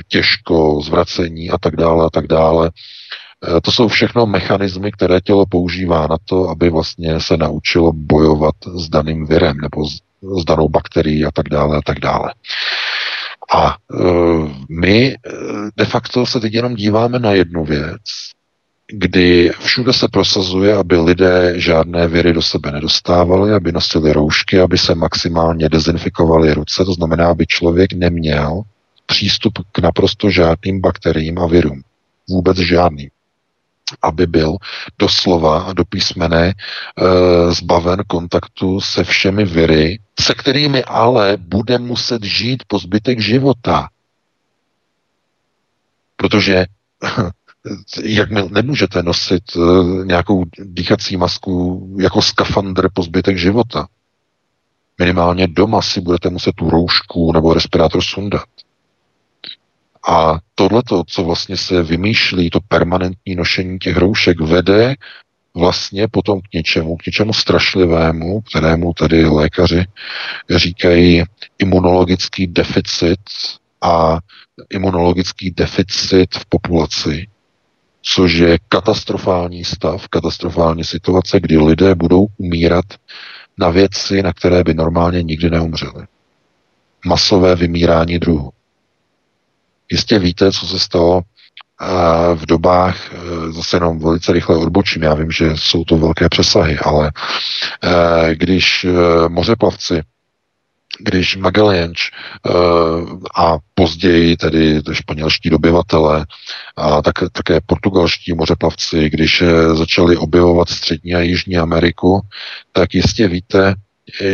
těžko, 0.08 0.82
zvracení 0.82 1.50
a 1.50 1.58
tak 1.58 1.76
dále 1.76 2.06
a 2.06 2.10
tak 2.10 2.28
dále. 2.28 2.72
To 3.64 3.72
jsou 3.72 3.88
všechno 3.88 4.26
mechanismy, 4.26 4.92
které 4.92 5.22
tělo 5.22 5.46
používá 5.46 6.08
na 6.08 6.18
to, 6.26 6.50
aby 6.50 6.70
vlastně 6.70 7.20
se 7.20 7.38
naučilo 7.38 7.94
bojovat 7.94 8.56
s 8.76 8.90
daným 8.90 9.26
virem 9.26 9.58
nebo 9.58 9.88
s, 9.88 9.98
s 10.42 10.46
danou 10.46 10.70
bakterií 10.70 11.26
a 11.26 11.32
tak 11.32 11.50
dále 11.50 11.78
a 11.78 11.82
tak 11.86 12.00
dále. 12.00 12.34
A 13.54 13.78
uh, 13.94 14.52
my 14.70 15.08
e, 15.08 15.18
de 15.78 15.86
facto 15.86 16.26
se 16.26 16.40
teď 16.40 16.54
jenom 16.54 16.76
díváme 16.76 17.20
na 17.20 17.32
jednu 17.32 17.66
věc, 17.66 18.02
kdy 18.88 19.52
všude 19.60 19.94
se 19.94 20.08
prosazuje, 20.08 20.76
aby 20.76 20.98
lidé 20.98 21.54
žádné 21.56 22.08
viry 22.08 22.34
do 22.34 22.42
sebe 22.42 22.72
nedostávali, 22.72 23.54
aby 23.54 23.72
nosili 23.72 24.14
roušky, 24.14 24.60
aby 24.60 24.78
se 24.78 24.96
maximálně 24.96 25.70
dezinfikovali 25.70 26.54
ruce, 26.54 26.86
to 26.86 26.94
znamená, 26.94 27.28
aby 27.28 27.46
člověk 27.48 27.94
neměl 27.94 28.62
přístup 29.06 29.54
k 29.72 29.80
naprosto 29.80 30.30
žádným 30.30 30.82
bakteriím 30.82 31.40
a 31.40 31.48
virům. 31.48 31.82
Vůbec 32.30 32.58
žádným. 32.58 33.10
Aby 34.02 34.28
byl 34.28 34.58
doslova 35.00 35.62
a 35.62 35.74
do 35.74 35.86
písmene 35.86 36.48
e, 36.48 36.54
zbaven 37.52 38.04
kontaktu 38.08 38.82
se 38.82 39.04
všemi 39.04 39.46
viry, 39.46 40.00
se 40.20 40.34
kterými 40.34 40.84
ale 40.84 41.38
bude 41.38 41.78
muset 41.78 42.24
žít 42.24 42.64
po 42.68 42.80
zbytek 42.80 43.20
života. 43.20 43.90
Protože 46.16 46.66
jak 48.04 48.32
nemůžete 48.32 49.04
nosit 49.04 49.44
e, 49.56 49.60
nějakou 50.06 50.46
dýchací 50.60 51.18
masku 51.18 51.88
jako 52.00 52.22
skafandr 52.22 52.90
po 52.94 53.04
zbytek 53.04 53.38
života. 53.38 53.88
Minimálně 55.00 55.48
doma 55.48 55.82
si 55.82 56.02
budete 56.02 56.30
muset 56.30 56.56
tu 56.56 56.70
roušku 56.70 57.32
nebo 57.32 57.54
respirátor 57.54 58.02
sundat. 58.04 58.46
A 60.08 60.40
tohleto, 60.56 61.04
co 61.08 61.24
vlastně 61.24 61.58
se 61.58 61.84
vymýšlí, 61.84 62.50
to 62.50 62.60
permanentní 62.68 63.36
nošení 63.36 63.80
těch 63.80 63.98
roušek, 63.98 64.42
vede 64.42 64.96
vlastně 65.56 66.08
potom 66.08 66.42
k 66.42 66.54
něčemu, 66.54 66.98
k 66.98 67.06
něčemu 67.06 67.34
strašlivému, 67.34 68.42
kterému 68.42 68.94
tady 68.94 69.26
lékaři 69.26 69.86
říkají 70.56 71.24
imunologický 71.60 72.48
deficit 72.48 73.20
a 73.82 74.20
imunologický 74.70 75.52
deficit 75.52 76.36
v 76.36 76.46
populaci, 76.46 77.28
což 78.02 78.34
je 78.34 78.58
katastrofální 78.70 79.64
stav, 79.64 80.08
katastrofální 80.08 80.84
situace, 80.84 81.40
kdy 81.40 81.58
lidé 81.58 81.96
budou 81.96 82.28
umírat 82.38 82.86
na 83.58 83.70
věci, 83.70 84.24
na 84.24 84.34
které 84.34 84.64
by 84.64 84.74
normálně 84.74 85.24
nikdy 85.24 85.50
neumřeli. 85.50 86.06
Masové 87.06 87.56
vymírání 87.56 88.20
druhů. 88.20 88.52
Jistě 89.92 90.20
víte, 90.20 90.52
co 90.52 90.68
se 90.68 90.80
stalo 90.80 91.22
eh, 91.22 92.36
v 92.36 92.46
dobách, 92.46 93.14
eh, 93.14 93.52
zase 93.52 93.76
jenom 93.76 94.00
velice 94.00 94.34
rychle 94.34 94.58
odbočím, 94.58 95.04
já 95.04 95.14
vím, 95.14 95.32
že 95.32 95.52
jsou 95.56 95.84
to 95.84 95.98
velké 95.98 96.30
přesahy, 96.30 96.78
ale 96.78 97.12
eh, 97.84 98.36
když 98.36 98.86
mořeplavci 99.28 100.02
když 101.00 101.38
Magellanč 101.38 102.12
a 103.38 103.58
později 103.76 104.38
tedy 104.38 104.82
španělští 104.92 105.50
dobyvatele 105.50 106.26
a 106.76 107.02
tak, 107.02 107.14
také 107.32 107.60
portugalští 107.66 108.34
mořeplavci, 108.34 109.10
když 109.10 109.44
začali 109.74 110.18
objevovat 110.18 110.70
Střední 110.70 111.16
a 111.16 111.20
Jižní 111.20 111.58
Ameriku, 111.58 112.22
tak 112.72 112.94
jistě 112.94 113.28
víte, 113.28 113.76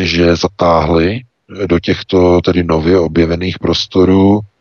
že 0.01 0.35
zatáhli 0.35 1.21
do 1.65 1.79
těchto 1.79 2.41
tedy 2.41 2.63
nově 2.63 2.99
objevených 2.99 3.59
prostorů 3.59 4.41
Eh, 4.41 4.56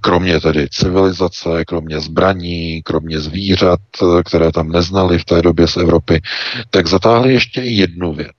kromě 0.00 0.40
tedy 0.40 0.68
civilizace, 0.68 1.64
kromě 1.64 2.00
zbraní, 2.00 2.82
kromě 2.82 3.20
zvířat, 3.20 3.80
eh, 4.02 4.22
které 4.22 4.52
tam 4.52 4.68
neznali 4.68 5.18
v 5.18 5.24
té 5.24 5.42
době 5.42 5.68
z 5.68 5.76
Evropy, 5.76 6.22
tak 6.70 6.86
zatáhli 6.86 7.32
ještě 7.32 7.60
jednu 7.60 8.12
věc. 8.14 8.36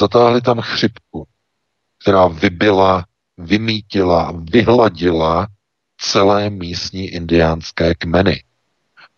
Zatáhli 0.00 0.40
tam 0.40 0.60
chřipku, 0.60 1.26
která 2.02 2.26
vybila, 2.26 3.04
vymítila, 3.38 4.32
vyhladila 4.52 5.46
celé 6.00 6.50
místní 6.50 7.08
indiánské 7.08 7.94
kmeny. 7.94 8.42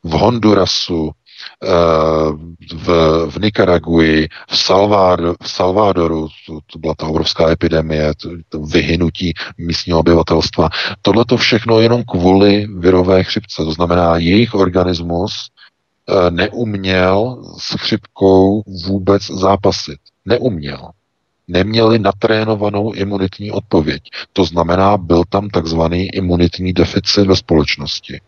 V 0.05 0.11
Hondurasu, 0.11 1.11
v, 2.73 2.87
v 3.31 3.37
Nikaraguji, 3.41 4.29
v, 4.49 4.59
Salvador, 4.59 5.37
v 5.43 5.51
Salvadoru, 5.51 6.29
to, 6.47 6.59
to 6.67 6.79
byla 6.79 6.95
ta 6.95 7.07
obrovská 7.07 7.51
epidemie, 7.51 8.13
to, 8.15 8.31
to 8.49 8.59
vyhynutí 8.59 9.35
místního 9.59 9.99
obyvatelstva. 9.99 10.69
Tohle 11.03 11.25
to 11.25 11.37
všechno 11.37 11.81
jenom 11.81 12.03
kvůli 12.05 12.67
virové 12.79 13.25
chřipce. 13.25 13.65
To 13.65 13.73
znamená, 13.73 14.17
jejich 14.17 14.55
organismus 14.55 15.33
eh, 16.09 16.31
neuměl 16.31 17.43
s 17.59 17.77
chřipkou 17.77 18.63
vůbec 18.87 19.23
zápasit. 19.23 19.99
Neuměl. 20.25 20.91
Neměli 21.49 21.99
natrénovanou 21.99 22.93
imunitní 22.93 23.51
odpověď. 23.51 24.03
To 24.33 24.45
znamená, 24.45 24.97
byl 24.97 25.23
tam 25.29 25.49
takzvaný 25.49 26.09
imunitní 26.15 26.73
deficit 26.73 27.27
ve 27.27 27.37
společnosti. 27.37 28.21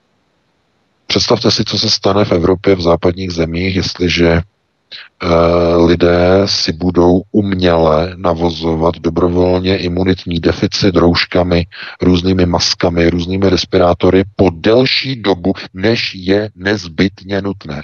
Představte 1.12 1.50
si, 1.50 1.64
co 1.64 1.78
se 1.78 1.90
stane 1.90 2.24
v 2.24 2.32
Evropě, 2.32 2.74
v 2.74 2.80
západních 2.80 3.30
zemích, 3.30 3.76
jestliže 3.76 4.28
e, 4.28 4.42
lidé 5.76 6.42
si 6.44 6.72
budou 6.72 7.22
uměle 7.32 8.14
navozovat 8.16 8.94
dobrovolně 8.94 9.76
imunitní 9.76 10.40
deficit 10.40 10.96
rouškami, 10.96 11.66
různými 12.02 12.46
maskami, 12.46 13.10
různými 13.10 13.50
respirátory 13.50 14.24
po 14.36 14.50
delší 14.54 15.16
dobu, 15.22 15.52
než 15.74 16.14
je 16.14 16.50
nezbytně 16.54 17.42
nutné. 17.42 17.82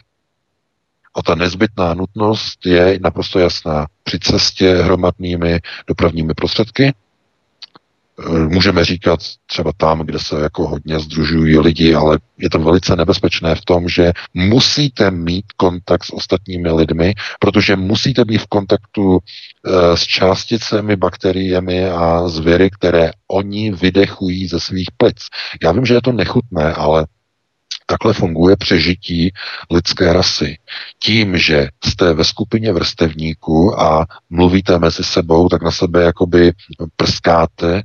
A 1.15 1.23
ta 1.23 1.35
nezbytná 1.35 1.95
nutnost 1.95 2.67
je 2.67 2.99
naprosto 3.03 3.39
jasná. 3.39 3.87
Při 4.05 4.19
cestě 4.19 4.75
hromadnými 4.75 5.61
dopravními 5.87 6.35
prostředky, 6.35 6.93
Eh, 6.93 7.08
můžeme 8.49 8.85
říkat 8.85 9.21
třeba 9.47 9.73
tam, 9.77 10.01
kde 10.01 10.19
se 10.19 10.41
jako 10.41 10.69
hodně 10.69 11.01
združují 11.01 11.59
lidi, 11.59 11.95
ale 11.95 12.19
je 12.39 12.51
to 12.51 12.59
velice 12.59 12.97
nebezpečné 12.97 13.55
v 13.55 13.65
tom, 13.65 13.89
že 13.89 14.13
musíte 14.35 15.11
mít 15.11 15.45
kontakt 15.57 16.05
s 16.05 16.13
ostatními 16.13 16.71
lidmi, 16.71 17.15
protože 17.41 17.77
musíte 17.77 18.25
být 18.25 18.39
v 18.39 18.47
kontaktu 18.47 19.19
eh, 19.19 19.97
s 19.97 20.03
částicemi, 20.03 20.97
bakteriemi 20.97 21.91
a 21.91 22.29
zvěry, 22.29 22.71
které 22.71 23.11
oni 23.29 23.71
vydechují 23.71 24.49
ze 24.49 24.61
svých 24.61 24.89
plic. 24.97 25.17
Já 25.63 25.73
vím, 25.73 25.87
že 25.87 25.95
je 25.95 26.03
to 26.03 26.13
nechutné, 26.13 26.75
ale 26.75 27.07
Takhle 27.91 28.13
funguje 28.13 28.57
přežití 28.57 29.33
lidské 29.71 30.13
rasy. 30.13 30.59
Tím, 30.99 31.39
že 31.39 31.69
jste 31.85 32.15
ve 32.15 32.25
skupině 32.25 32.73
vrstevníků 32.73 33.81
a 33.81 34.07
mluvíte 34.31 34.79
mezi 34.79 35.05
sebou, 35.05 35.49
tak 35.49 35.63
na 35.63 35.71
sebe 35.71 36.03
jakoby 36.03 36.53
prskáte 36.97 37.77
e, 37.77 37.83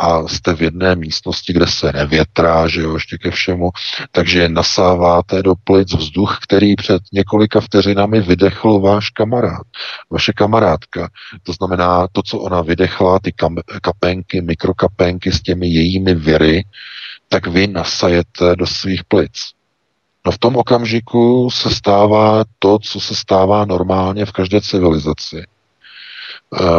a 0.00 0.28
jste 0.28 0.54
v 0.54 0.62
jedné 0.62 0.96
místnosti, 0.96 1.52
kde 1.52 1.66
se 1.66 1.92
nevětrá, 1.92 2.68
že 2.68 2.80
jo, 2.80 2.94
ještě 2.94 3.18
ke 3.18 3.30
všemu, 3.30 3.70
takže 4.12 4.48
nasáváte 4.48 5.42
do 5.42 5.54
plic 5.64 5.94
vzduch, 5.94 6.38
který 6.42 6.76
před 6.76 7.02
několika 7.12 7.60
vteřinami 7.60 8.20
vydechl 8.20 8.80
váš 8.80 9.10
kamarád, 9.10 9.66
vaše 10.10 10.32
kamarádka. 10.32 11.08
To 11.42 11.52
znamená, 11.52 12.08
to, 12.12 12.22
co 12.22 12.38
ona 12.38 12.62
vydechla, 12.62 13.18
ty 13.18 13.32
kapenky, 13.82 14.40
mikrokapenky 14.42 15.32
s 15.32 15.42
těmi 15.42 15.68
jejími 15.68 16.14
viry, 16.14 16.64
tak 17.32 17.46
vy 17.46 17.66
nasajete 17.66 18.56
do 18.58 18.66
svých 18.66 19.04
plic. 19.04 19.54
No 20.26 20.32
v 20.32 20.38
tom 20.38 20.56
okamžiku 20.56 21.50
se 21.50 21.70
stává 21.70 22.44
to, 22.58 22.78
co 22.78 23.00
se 23.00 23.14
stává 23.14 23.64
normálně 23.64 24.26
v 24.26 24.32
každé 24.32 24.60
civilizaci. 24.60 25.38
E, 25.38 25.46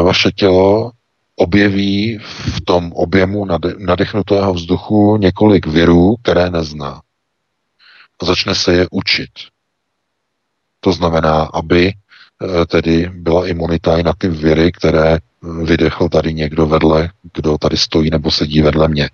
vaše 0.04 0.32
tělo 0.32 0.92
objeví 1.36 2.18
v 2.56 2.62
tom 2.62 2.92
objemu 2.94 3.46
nadechnutého 3.78 4.54
vzduchu 4.54 5.18
několik 5.18 5.68
virů, 5.68 6.16
které 6.22 6.50
nezná. 6.50 7.02
A 8.22 8.26
začne 8.26 8.56
se 8.56 8.74
je 8.74 8.88
učit. 8.92 9.32
To 10.80 10.94
znamená, 10.94 11.44
aby 11.54 11.88
e, 11.88 11.96
tedy 12.66 13.10
byla 13.14 13.48
imunita 13.48 13.98
i 13.98 14.04
na 14.04 14.14
ty 14.18 14.28
viry, 14.28 14.72
které 14.72 15.18
vydechl 15.64 16.10
tady 16.10 16.34
někdo 16.34 16.68
vedle, 16.68 17.10
kdo 17.34 17.58
tady 17.58 17.78
stojí 17.78 18.10
nebo 18.10 18.32
sedí 18.32 18.62
vedle 18.62 18.88
mě. 18.88 19.10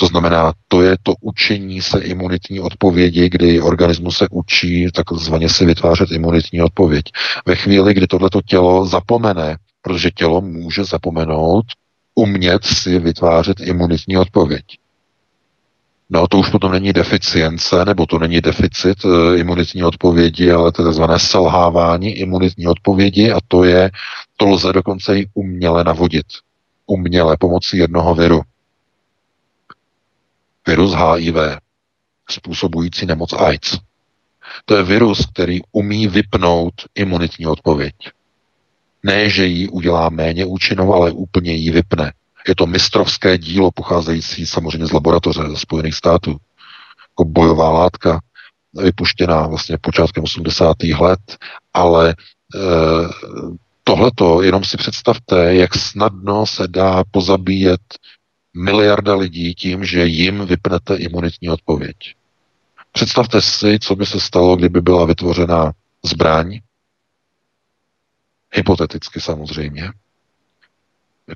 To 0.00 0.06
znamená, 0.06 0.52
to 0.68 0.82
je 0.82 0.96
to 1.02 1.14
učení 1.20 1.82
se 1.82 2.00
imunitní 2.00 2.60
odpovědi, 2.60 3.28
kdy 3.28 3.60
organismus 3.60 4.16
se 4.16 4.26
učí 4.30 4.88
takzvaně 4.94 5.48
si 5.48 5.66
vytvářet 5.66 6.10
imunitní 6.12 6.62
odpověď. 6.62 7.04
Ve 7.46 7.56
chvíli, 7.56 7.94
kdy 7.94 8.06
tohleto 8.06 8.40
tělo 8.42 8.86
zapomene, 8.86 9.56
protože 9.82 10.10
tělo 10.10 10.40
může 10.40 10.84
zapomenout, 10.84 11.64
umět 12.14 12.64
si 12.64 12.98
vytvářet 12.98 13.60
imunitní 13.60 14.16
odpověď. 14.16 14.64
No 16.10 16.28
to 16.28 16.38
už 16.38 16.48
potom 16.48 16.72
není 16.72 16.92
deficience, 16.92 17.84
nebo 17.84 18.06
to 18.06 18.18
není 18.18 18.40
deficit 18.40 18.98
e, 19.04 19.38
imunitní 19.38 19.82
odpovědi, 19.82 20.50
ale 20.50 20.72
to 20.72 20.86
je 20.86 20.92
tzv. 20.92 21.02
selhávání 21.16 22.10
imunitní 22.10 22.66
odpovědi 22.66 23.32
a 23.32 23.38
to 23.48 23.64
je, 23.64 23.90
to 24.36 24.46
lze 24.46 24.72
dokonce 24.72 25.18
i 25.18 25.26
uměle 25.34 25.84
navodit. 25.84 26.26
Uměle 26.86 27.36
pomocí 27.40 27.76
jednoho 27.76 28.14
viru 28.14 28.42
virus 30.66 30.92
HIV, 30.92 31.36
způsobující 32.30 33.06
nemoc 33.06 33.32
AIDS. 33.32 33.78
To 34.64 34.76
je 34.76 34.82
virus, 34.82 35.26
který 35.26 35.60
umí 35.72 36.08
vypnout 36.08 36.74
imunitní 36.94 37.46
odpověď. 37.46 37.94
Ne, 39.02 39.30
že 39.30 39.46
ji 39.46 39.68
udělá 39.68 40.08
méně 40.08 40.44
účinnou, 40.44 40.94
ale 40.94 41.10
úplně 41.10 41.52
ji 41.52 41.70
vypne. 41.70 42.12
Je 42.48 42.54
to 42.54 42.66
mistrovské 42.66 43.38
dílo 43.38 43.70
pocházející 43.70 44.46
samozřejmě 44.46 44.86
z 44.86 44.92
laboratoře 44.92 45.42
ze 45.50 45.56
Spojených 45.56 45.94
států. 45.94 46.30
Jako 47.10 47.24
bojová 47.24 47.70
látka, 47.70 48.20
vypuštěná 48.74 49.46
vlastně 49.46 49.78
počátkem 49.80 50.24
80. 50.24 50.76
let, 51.00 51.20
ale 51.74 52.10
e, 52.10 52.14
tohleto, 53.84 54.42
jenom 54.42 54.64
si 54.64 54.76
představte, 54.76 55.54
jak 55.54 55.74
snadno 55.74 56.46
se 56.46 56.68
dá 56.68 57.02
pozabíjet 57.10 57.80
miliarda 58.54 59.14
lidí 59.14 59.54
tím, 59.54 59.84
že 59.84 60.06
jim 60.06 60.46
vypnete 60.46 60.96
imunitní 60.96 61.48
odpověď. 61.48 61.96
Představte 62.92 63.40
si, 63.40 63.78
co 63.78 63.96
by 63.96 64.06
se 64.06 64.20
stalo, 64.20 64.56
kdyby 64.56 64.80
byla 64.80 65.04
vytvořena 65.04 65.72
zbraň, 66.04 66.60
hypoteticky 68.52 69.20
samozřejmě, 69.20 69.92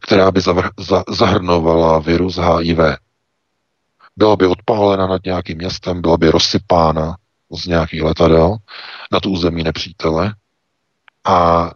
která 0.00 0.30
by 0.30 0.40
zahrnovala 1.08 1.98
virus 1.98 2.36
HIV. 2.36 2.78
Byla 4.16 4.36
by 4.36 4.46
odpálena 4.46 5.06
nad 5.06 5.24
nějakým 5.24 5.58
městem, 5.58 6.00
byla 6.00 6.16
by 6.16 6.30
rozsypána 6.30 7.16
z 7.52 7.66
nějakých 7.66 8.02
letadel 8.02 8.56
na 9.12 9.20
tu 9.20 9.30
území 9.30 9.62
nepřítele 9.62 10.34
a 11.24 11.70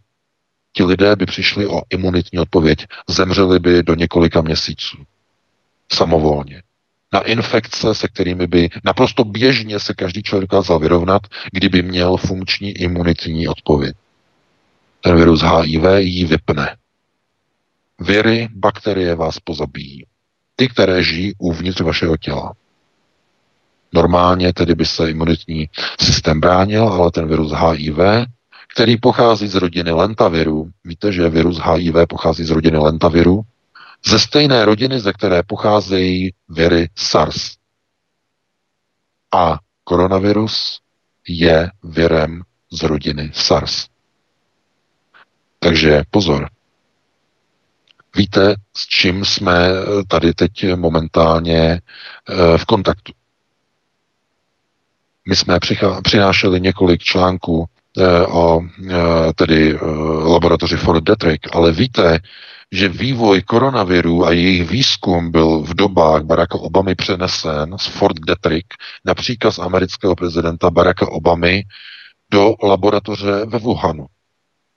ti 0.73 0.85
lidé 0.85 1.17
by 1.17 1.27
přišli 1.27 1.67
o 1.67 1.83
imunitní 1.91 2.39
odpověď, 2.39 2.87
zemřeli 3.09 3.59
by 3.59 3.83
do 3.83 3.95
několika 3.95 4.41
měsíců. 4.41 4.97
Samovolně. 5.93 6.63
Na 7.13 7.21
infekce, 7.21 7.95
se 7.95 8.09
kterými 8.09 8.47
by 8.47 8.69
naprosto 8.85 9.25
běžně 9.25 9.81
se 9.81 9.95
každý 9.95 10.23
člověk 10.23 10.51
dokázal 10.51 10.79
vyrovnat, 10.79 11.23
kdyby 11.53 11.83
měl 11.83 12.17
funkční 12.17 12.71
imunitní 12.71 13.49
odpověď. 13.49 13.97
Ten 15.01 15.17
virus 15.17 15.43
HIV 15.43 15.83
ji 15.99 16.25
vypne. 16.25 16.77
Viry, 18.01 18.49
bakterie 18.55 19.15
vás 19.15 19.39
pozabíjí. 19.39 20.05
Ty, 20.57 20.69
které 20.69 21.03
žijí 21.03 21.33
uvnitř 21.39 21.81
vašeho 21.81 22.17
těla. 22.17 22.53
Normálně 23.93 24.53
tedy 24.53 24.75
by 24.75 24.87
se 24.87 25.11
imunitní 25.11 25.69
systém 26.01 26.41
bránil, 26.41 26.89
ale 26.89 27.11
ten 27.11 27.29
virus 27.29 27.53
HIV, 27.53 27.99
který 28.75 28.97
pochází 28.97 29.49
z 29.49 29.55
rodiny 29.55 29.91
lentaviru, 29.91 30.71
víte, 30.85 31.13
že 31.13 31.29
virus 31.29 31.59
HIV 31.59 31.95
pochází 32.09 32.45
z 32.45 32.51
rodiny 32.51 32.79
lentaviru, 32.79 33.41
ze 34.07 34.19
stejné 34.19 34.65
rodiny, 34.65 35.01
ze 35.01 35.13
které 35.13 35.43
pocházejí 35.43 36.35
viry 36.49 36.89
SARS. 36.97 37.57
A 39.35 39.59
koronavirus 39.85 40.81
je 41.29 41.71
virem 41.83 42.43
z 42.73 42.83
rodiny 42.83 43.31
SARS. 43.35 43.89
Takže 45.59 46.03
pozor. 46.11 46.49
Víte, 48.17 48.55
s 48.77 48.87
čím 48.87 49.25
jsme 49.25 49.69
tady 50.09 50.35
teď 50.35 50.75
momentálně 50.75 51.61
eh, 51.61 52.59
v 52.59 52.65
kontaktu. 52.65 53.13
My 55.29 55.37
jsme 55.37 55.59
přinášeli 56.03 56.61
několik 56.61 57.03
článků 57.03 57.67
eh, 57.99 58.27
o 58.27 58.61
eh, 58.61 58.95
tedy 59.35 59.79
laboratoři 60.25 60.77
Fort 60.77 61.05
Detrick, 61.05 61.57
ale 61.57 61.73
víte, 61.73 62.19
že 62.73 62.89
vývoj 62.89 63.43
koronaviru 63.43 64.27
a 64.27 64.33
jejich 64.33 64.71
výzkum 64.71 65.31
byl 65.31 65.61
v 65.61 65.75
dobách 65.75 66.23
Baracka 66.23 66.59
Obamy 66.59 66.95
přenesen 66.95 67.79
z 67.79 67.87
Fort 67.87 68.21
Detrick 68.21 68.67
na 69.05 69.15
příkaz 69.15 69.59
amerického 69.59 70.17
prezidenta 70.17 70.71
Baracka 70.71 71.09
Obamy 71.09 71.65
do 72.31 72.55
laboratoře 72.63 73.45
ve 73.47 73.59
Wuhanu 73.59 74.07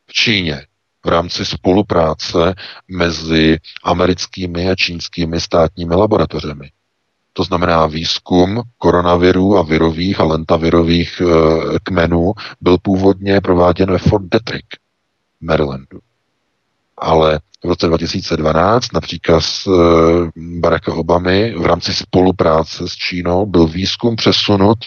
v 0.08 0.14
Číně 0.14 0.66
v 1.06 1.08
rámci 1.08 1.46
spolupráce 1.46 2.54
mezi 2.88 3.58
americkými 3.84 4.70
a 4.70 4.76
čínskými 4.76 5.42
státními 5.42 5.96
laboratořemi. 5.96 6.72
To 7.34 7.44
znamená 7.44 7.88
výzkum 7.88 8.62
koronavirů 8.78 9.58
a 9.58 9.62
virových 9.62 10.20
a 10.20 10.24
lentavirových 10.24 11.22
e, 11.22 11.26
kmenů 11.84 12.34
byl 12.62 12.78
původně 12.78 13.42
prováděn 13.42 13.92
ve 13.92 13.98
Fort 13.98 14.26
Detrick, 14.26 14.66
Marylandu. 15.42 16.11
Ale 17.02 17.40
v 17.64 17.68
roce 17.68 17.88
2012 17.88 18.94
například 18.94 19.42
z 19.42 19.68
e, 19.68 19.72
Baracka 20.36 20.94
Obamy 20.94 21.54
v 21.58 21.66
rámci 21.66 21.94
spolupráce 21.94 22.88
s 22.88 22.96
Čínou 22.96 23.46
byl 23.46 23.68
výzkum 23.68 24.16
přesunut 24.16 24.78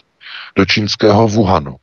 do 0.56 0.64
čínského 0.64 1.28
Wuhanu. 1.28 1.76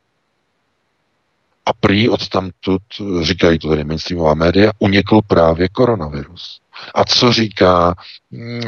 A 1.65 1.73
prý 1.73 2.09
od 2.09 2.29
tamtud, 2.29 2.81
říkají 3.21 3.59
to 3.59 3.69
tady 3.69 3.83
mainstreamová 3.83 4.33
média, 4.33 4.71
unikl 4.79 5.19
právě 5.27 5.69
koronavirus. 5.69 6.61
A 6.95 7.05
co 7.05 7.31
říká 7.31 7.93
e, 7.93 8.67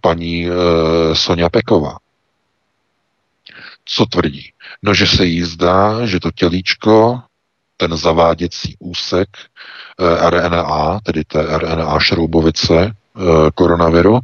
paní 0.00 0.46
e, 0.46 0.50
Sonja 1.14 1.48
Peková? 1.50 1.96
Co 3.84 4.06
tvrdí? 4.06 4.52
No, 4.82 4.94
že 4.94 5.06
se 5.06 5.24
jí 5.26 5.42
zdá, 5.42 6.06
že 6.06 6.20
to 6.20 6.30
tělíčko, 6.30 7.22
ten 7.76 7.96
zaváděcí 7.96 8.76
úsek 8.78 9.28
e, 10.00 10.30
RNA, 10.30 11.00
tedy 11.02 11.24
té 11.24 11.58
RNA 11.58 11.98
šroubovice 11.98 12.80
e, 12.80 12.92
koronaviru, 13.54 14.18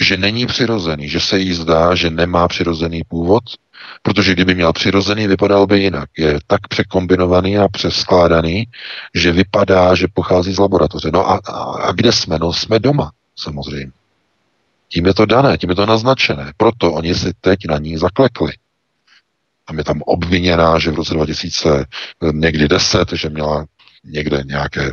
že 0.00 0.16
není 0.16 0.46
přirozený, 0.46 1.08
že 1.08 1.20
se 1.20 1.38
jí 1.38 1.54
zdá, 1.54 1.94
že 1.94 2.10
nemá 2.10 2.48
přirozený 2.48 3.02
původ 3.08 3.44
Protože 4.02 4.32
kdyby 4.32 4.54
měl 4.54 4.72
přirozený, 4.72 5.26
vypadal 5.26 5.66
by 5.66 5.80
jinak. 5.80 6.08
Je 6.18 6.38
tak 6.46 6.68
překombinovaný 6.68 7.58
a 7.58 7.68
přeskládaný, 7.68 8.64
že 9.14 9.32
vypadá, 9.32 9.94
že 9.94 10.06
pochází 10.14 10.54
z 10.54 10.58
laboratoře. 10.58 11.10
No 11.12 11.30
a, 11.30 11.40
a, 11.46 11.88
a 11.88 11.92
kde 11.92 12.12
jsme? 12.12 12.38
No 12.38 12.52
jsme 12.52 12.78
doma, 12.78 13.10
samozřejmě. 13.36 13.92
Tím 14.88 15.06
je 15.06 15.14
to 15.14 15.26
dané, 15.26 15.58
tím 15.58 15.70
je 15.70 15.76
to 15.76 15.86
naznačené. 15.86 16.52
Proto 16.56 16.92
oni 16.92 17.14
si 17.14 17.32
teď 17.40 17.58
na 17.68 17.78
ní 17.78 17.96
zaklekli. 17.96 18.52
Tam 19.64 19.78
je 19.78 19.84
tam 19.84 20.02
obviněná, 20.02 20.78
že 20.78 20.90
v 20.90 20.94
roce 20.94 21.14
2000 21.14 21.84
někdy 22.32 22.68
10, 22.68 23.12
že 23.12 23.28
měla 23.28 23.66
někde 24.04 24.42
nějaké, 24.46 24.92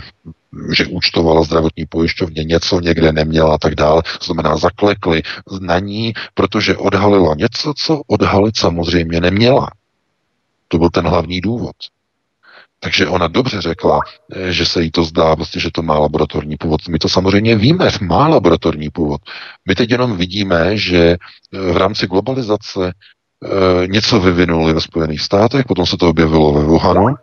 že 0.76 0.85
účtovala 0.85 1.43
zdravotní 1.43 1.85
pojišťovně, 1.85 2.43
něco 2.43 2.80
někde 2.80 3.11
neměla 3.11 3.56
a 3.56 3.57
tak 3.57 3.76
dále. 3.76 4.02
Znamená, 4.22 4.57
zaklekli 4.57 5.22
na 5.61 5.80
ní, 5.80 6.14
protože 6.34 6.77
odhalila 6.77 7.35
něco, 7.35 7.73
co 7.77 8.02
odhalit 8.07 8.57
samozřejmě 8.57 9.22
neměla. 9.22 9.68
To 10.68 10.77
byl 10.77 10.89
ten 10.89 11.07
hlavní 11.07 11.41
důvod. 11.41 11.76
Takže 12.80 13.07
ona 13.07 13.27
dobře 13.27 13.61
řekla, 13.61 13.99
že 14.49 14.65
se 14.65 14.84
jí 14.84 14.91
to 14.91 15.03
zdá, 15.03 15.35
vlastně, 15.35 15.61
že 15.61 15.69
to 15.72 15.81
má 15.81 15.99
laboratorní 15.99 16.57
původ. 16.57 16.88
My 16.88 16.99
to 16.99 17.10
samozřejmě 17.10 17.56
víme, 17.56 17.89
má 18.02 18.27
laboratorní 18.27 18.89
původ. 18.89 19.22
My 19.68 19.76
teď 19.76 19.91
jenom 19.91 20.18
vidíme, 20.18 20.77
že 20.77 21.18
v 21.52 21.77
rámci 21.77 22.07
globalizace 22.07 22.93
e, 23.44 23.88
něco 23.88 24.20
vyvinuli 24.20 24.74
ve 24.74 24.82
Spojených 24.82 25.22
státech, 25.22 25.66
potom 25.66 25.86
se 25.86 25.98
to 25.98 26.10
objevilo 26.10 26.54
ve 26.54 26.64
Wuhanu, 26.64 27.16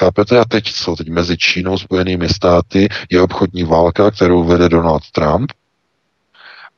Chápete? 0.00 0.38
A 0.38 0.44
teď 0.44 0.72
co? 0.72 0.96
Teď 0.96 1.08
mezi 1.08 1.38
Čínou 1.38 1.72
a 1.72 1.78
Spojenými 1.78 2.28
státy 2.28 2.88
je 3.10 3.22
obchodní 3.22 3.64
válka, 3.64 4.10
kterou 4.10 4.44
vede 4.44 4.68
Donald 4.68 5.10
Trump 5.10 5.52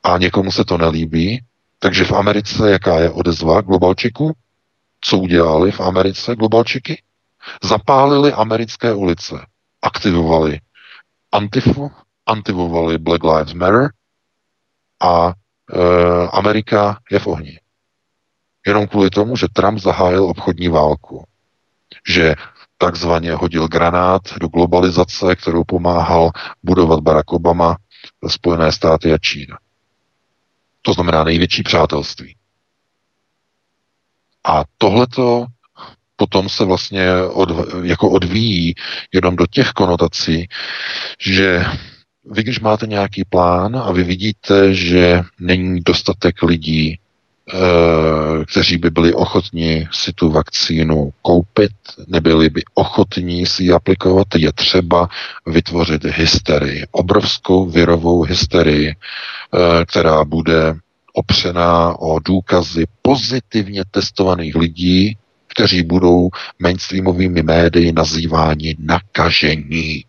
a 0.03 0.19
někomu 0.19 0.53
se 0.53 0.65
to 0.65 0.79
nelíbí. 0.79 1.45
Takže 1.79 2.05
v 2.05 2.13
Americe 2.13 2.71
jaká 2.71 2.99
je 2.99 3.11
odezva 3.11 3.61
globalčiku? 3.61 4.33
Co 5.01 5.19
udělali 5.19 5.73
v 5.73 5.81
Americe 5.81 6.37
globalčiky? 6.37 7.03
Zapálili 7.63 8.33
americké 8.33 8.95
ulice. 8.95 9.47
Aktivovali 9.83 10.61
Antifu, 11.33 11.91
aktivovali 12.27 12.99
Black 12.99 13.25
Lives 13.25 13.53
Matter 13.53 13.91
a 15.01 15.33
e, 15.33 16.29
Amerika 16.29 16.99
je 17.11 17.19
v 17.19 17.27
ohni. 17.27 17.59
Jenom 18.67 18.87
kvůli 18.87 19.11
tomu, 19.11 19.37
že 19.37 19.47
Trump 19.53 19.79
zahájil 19.79 20.25
obchodní 20.25 20.69
válku. 20.69 21.25
Že 22.09 22.35
takzvaně 22.79 23.33
hodil 23.33 23.69
granát 23.69 24.23
do 24.41 24.49
globalizace, 24.49 25.37
kterou 25.37 25.65
pomáhal 25.65 26.31
budovat 26.63 27.01
Barack 27.01 27.33
Obama, 27.33 27.77
Spojené 28.29 28.73
státy 28.73 29.13
a 29.13 29.19
Čína. 29.19 29.59
To 30.83 30.93
znamená 30.93 31.25
největší 31.25 31.63
přátelství. 31.63 32.37
A 34.45 34.65
tohleto 34.79 35.47
potom 36.17 36.49
se 36.49 36.65
vlastně 36.65 37.23
od, 37.23 37.49
jako 37.83 38.11
odvíjí 38.11 38.75
jenom 39.13 39.37
do 39.37 39.47
těch 39.47 39.71
konotací, 39.71 40.49
že 41.21 41.65
vy, 42.25 42.43
když 42.43 42.61
máte 42.61 42.87
nějaký 42.87 43.25
plán 43.25 43.77
a 43.77 43.93
vy 43.93 44.03
vidíte, 44.03 44.75
že 44.75 45.23
není 45.41 45.81
dostatek 45.81 46.43
lidí 46.43 46.99
kteří 48.51 48.79
by 48.79 48.91
byli 48.91 49.15
ochotní 49.15 49.89
si 49.93 50.13
tu 50.13 50.31
vakcínu 50.31 51.13
koupit, 51.23 51.73
nebyli 52.07 52.51
by 52.51 52.63
ochotní 52.75 53.47
si 53.47 53.65
ji 53.65 53.73
aplikovat, 53.73 54.27
je 54.37 54.53
třeba 54.53 55.09
vytvořit 55.47 56.05
hysterii, 56.05 56.87
obrovskou 56.91 57.67
virovou 57.67 58.23
hysterii, 58.23 58.89
eh, 58.89 59.85
která 59.85 60.25
bude 60.25 60.75
opřená 61.13 62.01
o 62.01 62.19
důkazy 62.19 62.85
pozitivně 63.03 63.85
testovaných 63.91 64.55
lidí, 64.55 65.17
kteří 65.47 65.83
budou 65.83 66.29
mainstreamovými 66.59 67.43
médii 67.43 67.93
nazýváni 67.93 68.77
nakažení. 68.79 70.05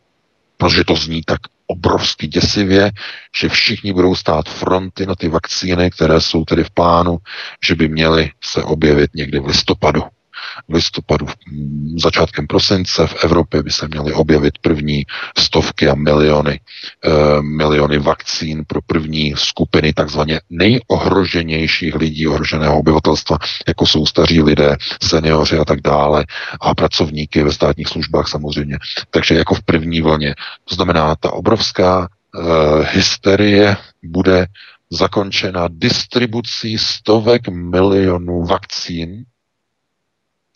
Protože 0.57 0.83
to 0.83 0.95
zní 0.95 1.21
tak 1.25 1.39
obrovsky 1.73 2.27
děsivě, 2.27 2.91
že 3.39 3.49
všichni 3.49 3.93
budou 3.93 4.15
stát 4.15 4.49
fronty 4.49 5.05
na 5.05 5.15
ty 5.15 5.27
vakcíny, 5.27 5.91
které 5.91 6.21
jsou 6.21 6.45
tedy 6.45 6.63
v 6.63 6.71
plánu, 6.71 7.17
že 7.67 7.75
by 7.75 7.89
měly 7.89 8.31
se 8.43 8.63
objevit 8.63 9.11
někdy 9.15 9.39
v 9.39 9.45
listopadu. 9.45 10.03
Listopadu, 10.69 11.27
začátkem 11.97 12.47
prosince 12.47 13.07
v 13.07 13.23
Evropě 13.23 13.63
by 13.63 13.71
se 13.71 13.87
měly 13.87 14.13
objevit 14.13 14.57
první 14.61 15.03
stovky 15.37 15.89
a 15.89 15.95
miliony, 15.95 16.59
e, 17.05 17.41
miliony 17.41 17.97
vakcín 17.97 18.63
pro 18.67 18.81
první 18.81 19.33
skupiny 19.37 19.93
takzvaně 19.93 20.41
nejohroženějších 20.49 21.95
lidí, 21.95 22.27
ohroženého 22.27 22.79
obyvatelstva, 22.79 23.37
jako 23.67 23.85
jsou 23.85 24.05
staří 24.05 24.41
lidé, 24.41 24.77
seniori 25.03 25.57
a 25.57 25.65
tak 25.65 25.81
dále 25.81 26.25
a 26.61 26.75
pracovníky 26.75 27.43
ve 27.43 27.51
státních 27.51 27.87
službách 27.87 28.27
samozřejmě. 28.27 28.77
Takže 29.09 29.35
jako 29.35 29.55
v 29.55 29.63
první 29.63 30.01
vlně. 30.01 30.35
To 30.65 30.75
znamená, 30.75 31.15
ta 31.15 31.31
obrovská 31.31 32.07
e, 32.07 32.39
hysterie 32.91 33.77
bude 34.03 34.47
zakončena 34.89 35.67
distribucí 35.71 36.77
stovek 36.77 37.47
milionů 37.49 38.43
vakcín, 38.45 39.25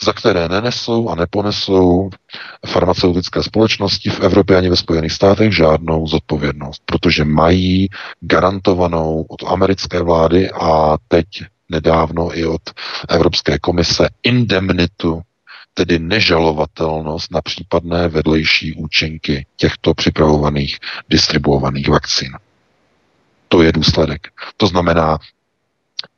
za 0.03 0.13
které 0.13 0.49
nenesou 0.49 1.09
a 1.09 1.15
neponesou 1.15 2.09
farmaceutické 2.67 3.43
společnosti 3.43 4.09
v 4.09 4.19
Evropě 4.19 4.57
ani 4.57 4.69
ve 4.69 4.75
Spojených 4.75 5.11
státech 5.11 5.55
žádnou 5.55 6.07
zodpovědnost, 6.07 6.81
protože 6.85 7.23
mají 7.25 7.87
garantovanou 8.19 9.25
od 9.29 9.43
americké 9.43 10.01
vlády 10.01 10.49
a 10.51 10.97
teď 11.07 11.25
nedávno 11.69 12.37
i 12.37 12.45
od 12.45 12.61
Evropské 13.09 13.59
komise 13.59 14.09
indemnitu, 14.23 15.21
tedy 15.73 15.99
nežalovatelnost 15.99 17.31
na 17.31 17.41
případné 17.41 18.07
vedlejší 18.07 18.73
účinky 18.73 19.45
těchto 19.55 19.93
připravovaných 19.93 20.77
distribuovaných 21.09 21.89
vakcín. 21.89 22.31
To 23.47 23.61
je 23.61 23.71
důsledek. 23.71 24.27
To 24.57 24.67
znamená, 24.67 25.17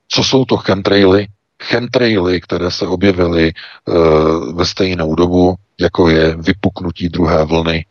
co 0.08 0.24
jsou 0.24 0.46
to 0.46 0.58
chemtraily? 0.58 1.28
Chemtraily, 1.64 2.42
které 2.42 2.72
se 2.72 2.88
objevily 2.88 3.48
e, 3.48 3.54
ve 4.54 4.66
stejnou 4.66 5.16
dobu, 5.16 5.56
jako 5.80 6.10
je 6.10 6.36
vypuknutí 6.36 7.10
druhé 7.10 7.46
vlny 7.46 7.78
e, 7.78 7.86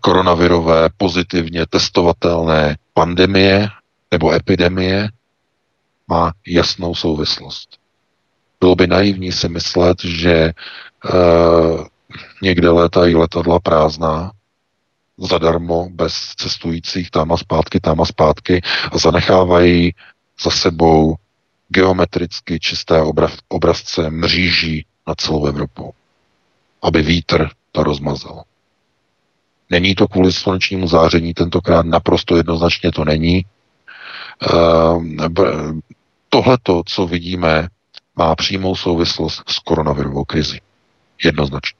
koronavirové 0.00 0.88
pozitivně 0.96 1.66
testovatelné 1.66 2.76
pandemie 2.94 3.68
nebo 4.10 4.32
epidemie, 4.32 5.08
má 6.08 6.32
jasnou 6.46 6.94
souvislost. 6.94 7.68
Bylo 8.60 8.74
by 8.74 8.86
naivní 8.86 9.32
si 9.32 9.48
myslet, 9.48 10.04
že 10.04 10.32
e, 10.32 10.52
někde 12.42 12.70
létají 12.70 13.14
letadla 13.14 13.60
prázdná, 13.60 14.32
zadarmo, 15.18 15.88
bez 15.92 16.14
cestujících 16.14 17.10
tam 17.10 17.32
a 17.32 17.36
zpátky, 17.36 17.80
tam 17.80 18.00
a 18.00 18.04
zpátky 18.04 18.60
a 18.92 18.98
zanechávají 18.98 19.94
za 20.42 20.50
sebou 20.50 21.16
geometricky 21.68 22.60
čisté 22.60 23.02
obrazce 23.48 24.10
mříží 24.10 24.86
na 25.06 25.14
celou 25.14 25.46
Evropu, 25.46 25.94
aby 26.82 27.02
vítr 27.02 27.48
to 27.72 27.82
rozmazal. 27.82 28.42
Není 29.70 29.94
to 29.94 30.08
kvůli 30.08 30.32
slunečnímu 30.32 30.88
záření, 30.88 31.34
tentokrát 31.34 31.86
naprosto 31.86 32.36
jednoznačně 32.36 32.92
to 32.92 33.04
není. 33.04 33.44
Ehm, 34.52 35.16
co 36.86 37.06
vidíme, 37.06 37.68
má 38.16 38.34
přímou 38.34 38.76
souvislost 38.76 39.42
s 39.50 39.58
koronavirovou 39.58 40.24
krizi. 40.24 40.60
Jednoznačně. 41.24 41.77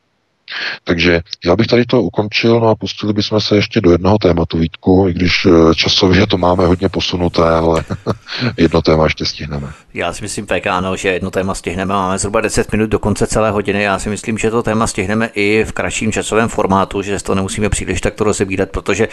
Takže 0.85 1.21
já 1.45 1.57
bych 1.57 1.67
tady 1.67 1.85
to 1.85 2.03
ukončil, 2.03 2.61
no 2.61 2.69
a 2.69 2.75
pustili 2.75 3.13
bychom 3.13 3.41
se 3.41 3.57
ještě 3.57 3.81
do 3.81 3.91
jednoho 3.91 4.19
tématu, 4.19 4.59
Vítku, 4.59 5.07
i 5.09 5.13
když 5.13 5.47
eh, 5.47 5.75
časově 5.75 6.27
to 6.27 6.39
máme 6.39 6.67
hodně 6.67 6.89
posunuté, 6.89 7.43
ale 7.43 7.85
jedno 8.57 8.83
téma 8.83 9.05
ještě 9.05 9.25
stihneme. 9.25 9.73
Já 9.99 10.13
si 10.13 10.23
myslím, 10.23 10.47
PK, 10.47 10.67
no, 10.81 10.97
že 10.97 11.09
jedno 11.09 11.31
téma 11.31 11.55
stihneme, 11.55 11.95
máme 11.95 12.19
zhruba 12.19 12.41
10 12.41 12.73
minut 12.73 12.87
do 12.87 12.99
konce 12.99 13.27
celé 13.27 13.51
hodiny, 13.51 13.83
já 13.83 13.99
si 13.99 14.09
myslím, 14.09 14.39
že 14.39 14.51
to 14.51 14.63
téma 14.63 14.87
stihneme 14.87 15.31
i 15.35 15.65
v 15.65 15.73
kratším 15.73 16.13
časovém 16.13 16.49
formátu, 16.49 17.03
že 17.03 17.23
to 17.23 17.35
nemusíme 17.35 17.69
příliš 17.69 18.01
takto 18.01 18.25
rozebírat, 18.25 18.71
protože 18.71 19.09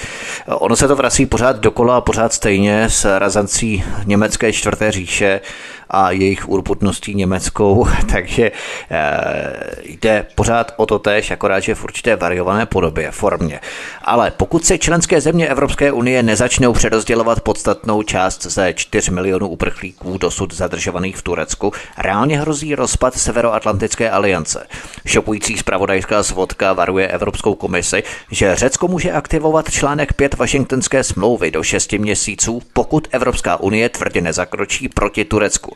ono 0.48 0.76
se 0.76 0.88
to 0.88 0.96
vrací 0.96 1.26
pořád 1.26 1.60
dokola 1.60 1.98
a 1.98 2.02
pořád 2.02 2.34
stejně 2.34 2.90
s 2.90 3.18
razancí 3.20 3.84
německé 4.06 4.54
čtvrté 4.54 4.92
říše, 4.92 5.42
a 5.90 6.12
jejich 6.12 6.50
urputností 6.50 7.16
německou, 7.16 7.88
takže 8.12 8.52
eh, 8.92 9.54
jde 9.84 10.26
pořád 10.36 10.74
o 10.78 10.86
to 10.86 11.00
tež, 11.00 11.32
akorát, 11.32 11.60
že 11.60 11.76
v 11.76 11.84
určité 11.84 12.16
variované 12.16 12.66
podobě, 12.66 13.12
formě. 13.12 13.60
Ale 14.02 14.32
pokud 14.32 14.66
se 14.66 14.78
členské 14.78 15.22
země 15.22 15.48
Evropské 15.48 15.92
unie 15.92 16.24
nezačnou 16.24 16.74
přerozdělovat 16.74 17.42
podstatnou 17.42 18.04
část 18.04 18.46
ze 18.46 18.74
4 18.74 19.12
milionů 19.12 19.48
uprchlíků 19.48 20.18
dosud 20.18 20.54
zadržovaných 20.76 21.18
v 21.18 21.22
Turecku, 21.22 21.74
reálně 21.98 22.40
hrozí 22.40 22.76
rozpad 22.76 23.16
Severoatlantické 23.16 24.10
aliance. 24.10 24.68
Šokující 25.06 25.58
zpravodajská 25.58 26.24
svodka 26.24 26.74
varuje 26.74 27.08
Evropskou 27.08 27.56
komisi, 27.56 28.04
že 28.32 28.56
Řecko 28.56 28.88
může 28.88 29.12
aktivovat 29.12 29.72
článek 29.72 30.14
5 30.14 30.34
Washingtonské 30.34 31.04
smlouvy 31.04 31.52
do 31.52 31.64
6 31.64 31.94
měsíců, 31.94 32.62
pokud 32.74 33.08
Evropská 33.12 33.60
unie 33.60 33.90
tvrdě 33.90 34.22
nezakročí 34.22 34.90
proti 34.90 35.26
Turecku. 35.26 35.76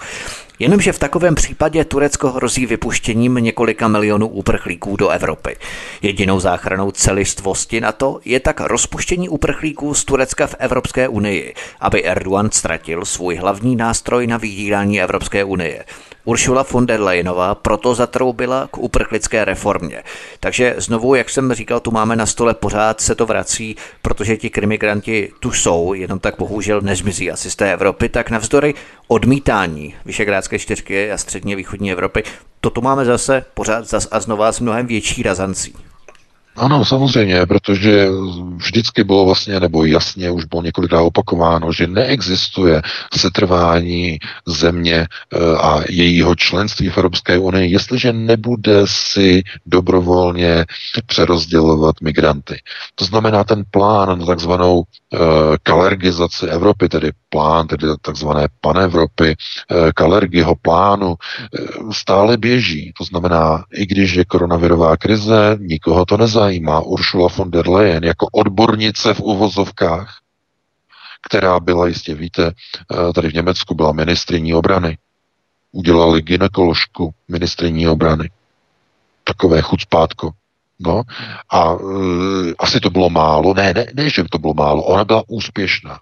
Jenomže 0.60 0.92
v 0.92 1.00
takovém 1.00 1.36
případě 1.36 1.86
Turecko 1.86 2.32
hrozí 2.32 2.66
vypuštěním 2.66 3.36
několika 3.36 3.88
milionů 3.88 4.28
uprchlíků 4.28 4.96
do 4.96 5.10
Evropy. 5.10 5.56
Jedinou 6.02 6.40
záchranou 6.40 6.92
celistvosti 6.92 7.82
na 7.82 7.92
to 7.92 8.20
je 8.26 8.40
tak 8.40 8.60
rozpuštění 8.60 9.30
uprchlíků 9.30 9.94
z 9.94 10.06
Turecka 10.06 10.48
v 10.48 10.56
Evropské 10.60 11.08
unii, 11.08 11.54
aby 11.80 12.06
Erdogan 12.06 12.52
ztratil 12.52 13.06
svůj 13.06 13.36
hlavní 13.36 13.76
nástroj 13.76 14.28
na 14.28 14.38
vydírání 14.38 15.02
Evropské 15.02 15.44
unie. 15.44 15.86
Uršula 16.26 16.66
von 16.72 16.86
der 16.86 17.02
Leyenová 17.02 17.56
proto 17.56 17.96
zatroubila 17.96 18.68
k 18.72 18.78
uprchlické 18.78 19.46
reformě. 19.46 20.04
Takže 20.40 20.76
znovu, 20.78 21.16
jak 21.16 21.30
jsem 21.30 21.54
říkal, 21.54 21.80
tu 21.80 21.92
máme 21.92 22.16
na 22.16 22.26
stole, 22.26 22.54
pořád 22.54 23.02
se 23.02 23.16
to 23.16 23.26
vrací, 23.26 23.76
protože 24.02 24.38
ti 24.38 24.50
krimigranti 24.50 25.32
tu 25.40 25.52
jsou, 25.52 25.94
jenom 25.94 26.20
tak 26.20 26.36
bohužel 26.38 26.82
nezmizí 26.82 27.32
asi 27.32 27.52
z 27.52 27.56
té 27.56 27.74
Evropy, 27.74 28.10
tak 28.10 28.30
navzdory 28.30 28.74
odmítání 29.08 29.96
Vyšegrádské 30.06 30.60
čtyřky 30.60 31.12
a 31.12 31.18
středně 31.18 31.56
východní 31.56 31.92
Evropy, 31.92 32.24
toto 32.62 32.82
máme 32.82 33.06
zase 33.06 33.46
pořád 33.54 33.88
zas 33.88 34.08
a 34.12 34.20
znova 34.20 34.52
s 34.52 34.60
mnohem 34.60 34.88
větší 34.88 35.24
razancí. 35.24 35.89
Ano, 36.60 36.86
samozřejmě, 36.86 37.46
protože 37.46 38.08
vždycky 38.56 39.04
bylo 39.04 39.26
vlastně, 39.26 39.60
nebo 39.60 39.86
jasně 39.86 40.32
už 40.32 40.46
bylo 40.46 40.62
několikrát 40.62 41.02
opakováno, 41.02 41.72
že 41.74 41.88
neexistuje 41.88 42.82
setrvání 43.14 44.20
země 44.48 45.08
eh, 45.34 45.38
a 45.58 45.80
jejího 45.90 46.36
členství 46.36 46.90
v 46.90 46.98
Evropské 46.98 47.38
unii, 47.38 47.72
jestliže 47.72 48.14
nebude 48.14 48.82
si 48.86 49.44
dobrovolně 49.66 50.66
přerozdělovat 51.06 51.96
migranty. 52.02 52.62
To 52.96 53.06
znamená 53.06 53.44
ten 53.44 53.64
plán 53.72 54.20
na 54.20 54.26
takzvanou 54.26 54.84
eh, 55.14 55.18
kalergizaci 55.64 56.46
Evropy, 56.46 56.90
tedy 56.90 57.12
plán, 57.30 57.68
tedy 57.68 57.88
takzvané 58.02 58.48
panevropy, 58.62 59.36
eh, 59.36 59.92
Kalergiho 59.96 60.56
plánu, 60.62 61.16
stále 61.92 62.38
běží. 62.38 62.94
To 62.98 63.04
znamená, 63.04 63.64
i 63.74 63.86
když 63.86 64.14
je 64.14 64.26
koronavirová 64.26 64.98
krize, 64.98 65.58
nikoho 65.60 66.06
to 66.06 66.18
nezajímá 66.18 66.49
zajímá 66.50 66.82
Uršula 66.82 67.28
von 67.38 67.52
der 67.52 67.70
Leyen 67.70 68.04
jako 68.04 68.28
odbornice 68.34 69.14
v 69.14 69.20
uvozovkách, 69.22 70.18
která 71.22 71.60
byla, 71.60 71.88
jistě 71.88 72.16
víte, 72.16 72.52
eh, 72.52 73.14
tady 73.14 73.30
v 73.30 73.34
Německu 73.34 73.76
byla 73.76 73.92
ministriní 73.92 74.54
obrany. 74.54 74.98
Udělali 75.72 76.22
ginekoložku 76.22 77.14
ministriní 77.28 77.88
obrany. 77.88 78.30
Takové 79.24 79.62
chucpátko. 79.62 80.32
No, 80.80 81.04
a 81.50 81.74
uh, 81.74 82.52
asi 82.60 82.80
to 82.80 82.90
bylo 82.90 83.10
málo. 83.10 83.54
Ne, 83.54 83.74
ne, 83.74 83.86
ne, 83.94 84.10
že 84.10 84.24
to 84.32 84.40
bylo 84.40 84.54
málo. 84.54 84.84
Ona 84.84 85.06
byla 85.06 85.24
úspěšná. 85.28 86.00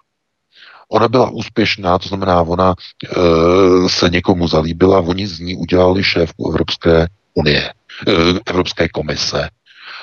Ona 0.88 1.08
byla 1.08 1.30
úspěšná, 1.30 1.98
to 1.98 2.08
znamená, 2.08 2.42
ona 2.42 2.74
uh, 2.74 3.88
se 3.88 4.08
někomu 4.08 4.48
zalíbila, 4.48 5.00
oni 5.00 5.26
z 5.26 5.40
ní 5.40 5.56
udělali 5.56 6.04
šéfku 6.04 6.50
Evropské 6.50 7.06
unie, 7.34 7.72
uh, 8.06 8.38
Evropské 8.46 8.88
komise. 8.88 9.50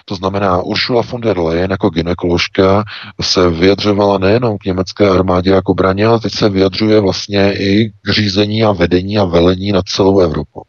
To 0.06 0.16
znamená, 0.16 0.62
Ursula 0.62 1.02
von 1.02 1.22
der 1.22 1.40
Leyen 1.40 1.72
jako 1.72 1.90
gynekoložka 1.90 2.84
se 3.22 3.50
vyjadřovala 3.50 4.18
nejenom 4.18 4.58
k 4.58 4.66
německé 4.66 5.10
armádě 5.10 5.52
jako 5.52 5.74
braně, 5.74 6.06
ale 6.06 6.20
teď 6.20 6.34
se 6.34 6.50
vyjadřuje 6.50 7.00
vlastně 7.00 7.54
i 7.54 7.92
k 8.02 8.10
řízení 8.12 8.64
a 8.64 8.72
vedení 8.72 9.18
a 9.18 9.24
velení 9.24 9.72
na 9.72 9.82
celou 9.82 10.20
Evropu. 10.20 10.64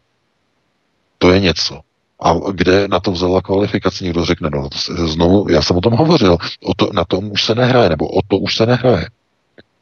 To 1.19 1.31
je 1.31 1.41
něco. 1.41 1.81
A 2.21 2.35
kde 2.53 2.89
na 2.89 3.01
to 3.01 3.13
vzala 3.13 3.43
kvalifikaci, 3.43 4.05
někdo 4.05 4.25
řekne, 4.25 4.51
no 4.53 4.69
znovu, 5.07 5.47
já 5.51 5.63
jsem 5.63 5.77
o 5.77 5.81
tom 5.81 5.93
hovořil, 5.93 6.39
o 6.65 6.75
to, 6.75 6.91
na 6.93 7.05
tom 7.05 7.31
už 7.33 7.45
se 7.45 7.55
nehraje, 7.55 7.89
nebo 7.89 8.09
o 8.09 8.21
to 8.29 8.39
už 8.39 8.57
se 8.57 8.67
nehraje. 8.67 9.07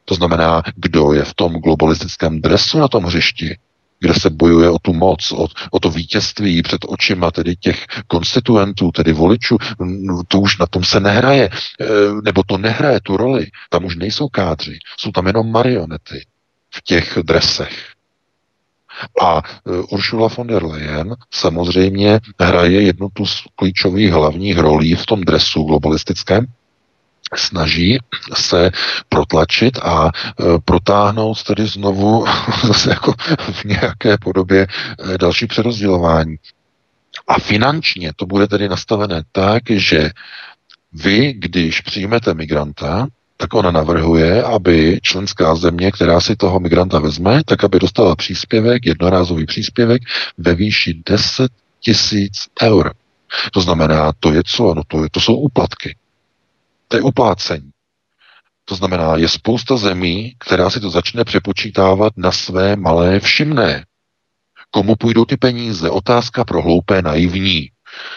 To 0.05 0.15
znamená, 0.15 0.63
kdo 0.75 1.13
je 1.13 1.23
v 1.23 1.33
tom 1.33 1.53
globalistickém 1.53 2.41
dresu 2.41 2.79
na 2.79 2.87
tom 2.87 3.03
hřišti, 3.03 3.57
kde 4.05 4.13
se 4.13 4.29
bojuje 4.29 4.69
o 4.69 4.79
tu 4.79 4.93
moc, 4.93 5.31
o, 5.31 5.47
o 5.71 5.79
to 5.79 5.89
vítězství 5.89 6.61
před 6.61 6.81
očima 6.87 7.31
tedy 7.31 7.55
těch 7.55 7.85
konstituentů, 8.07 8.91
tedy 8.91 9.13
voličů, 9.13 9.57
to 10.27 10.39
už 10.39 10.57
na 10.57 10.65
tom 10.65 10.83
se 10.83 10.99
nehraje, 10.99 11.49
e, 11.49 11.51
nebo 12.23 12.43
to 12.43 12.57
nehraje 12.57 12.99
tu 13.03 13.17
roli. 13.17 13.47
Tam 13.69 13.85
už 13.85 13.95
nejsou 13.95 14.27
kádři, 14.27 14.79
jsou 14.99 15.11
tam 15.11 15.27
jenom 15.27 15.51
marionety 15.51 16.25
v 16.75 16.81
těch 16.83 17.17
dresech. 17.23 17.95
A 19.21 19.41
Ursula 19.91 20.27
von 20.37 20.47
der 20.47 20.65
Leyen 20.65 21.15
samozřejmě 21.31 22.19
hraje 22.39 22.81
jednu 22.81 23.09
tu 23.13 23.25
z 23.25 23.43
klíčových 23.55 24.11
hlavních 24.11 24.57
rolí 24.57 24.95
v 24.95 25.05
tom 25.05 25.21
dresu 25.21 25.63
globalistickém, 25.63 26.45
snaží 27.39 27.97
se 28.33 28.71
protlačit 29.09 29.77
a 29.77 30.09
e, 30.09 30.43
protáhnout 30.65 31.43
tedy 31.43 31.65
znovu 31.67 32.25
zase 32.67 32.89
jako 32.89 33.13
v 33.51 33.63
nějaké 33.63 34.17
podobě 34.17 34.67
e, 35.13 35.17
další 35.17 35.47
přerozdělování. 35.47 36.35
A 37.27 37.39
finančně 37.39 38.11
to 38.15 38.25
bude 38.25 38.47
tedy 38.47 38.69
nastavené 38.69 39.23
tak, 39.31 39.63
že 39.69 40.09
vy, 40.93 41.33
když 41.33 41.81
přijmete 41.81 42.33
migranta, 42.33 43.07
tak 43.37 43.53
ona 43.53 43.71
navrhuje, 43.71 44.43
aby 44.43 44.99
členská 45.01 45.55
země, 45.55 45.91
která 45.91 46.21
si 46.21 46.35
toho 46.35 46.59
migranta 46.59 46.99
vezme, 46.99 47.41
tak 47.45 47.63
aby 47.63 47.79
dostala 47.79 48.15
příspěvek, 48.15 48.85
jednorázový 48.85 49.45
příspěvek 49.45 50.01
ve 50.37 50.55
výši 50.55 51.01
10 51.05 51.51
tisíc 51.79 52.33
eur. 52.61 52.93
To 53.53 53.61
znamená, 53.61 54.11
to 54.19 54.33
je 54.33 54.41
co? 54.45 54.73
No 54.73 54.81
to, 54.87 55.03
je, 55.03 55.09
to 55.11 55.19
jsou 55.19 55.35
úplatky. 55.35 55.95
To 56.87 56.97
je 56.97 57.03
uplácení. 57.03 57.69
To 58.65 58.75
znamená, 58.75 59.15
je 59.15 59.29
spousta 59.29 59.77
zemí, 59.77 60.33
která 60.39 60.69
si 60.69 60.79
to 60.79 60.89
začne 60.89 61.23
přepočítávat 61.23 62.13
na 62.17 62.31
své 62.31 62.75
malé 62.75 63.19
všimné. 63.19 63.85
Komu 64.71 64.95
půjdou 64.95 65.25
ty 65.25 65.37
peníze? 65.37 65.89
Otázka 65.89 66.43
pro 66.43 66.61
hloupé 66.61 67.01
naivní. 67.01 67.69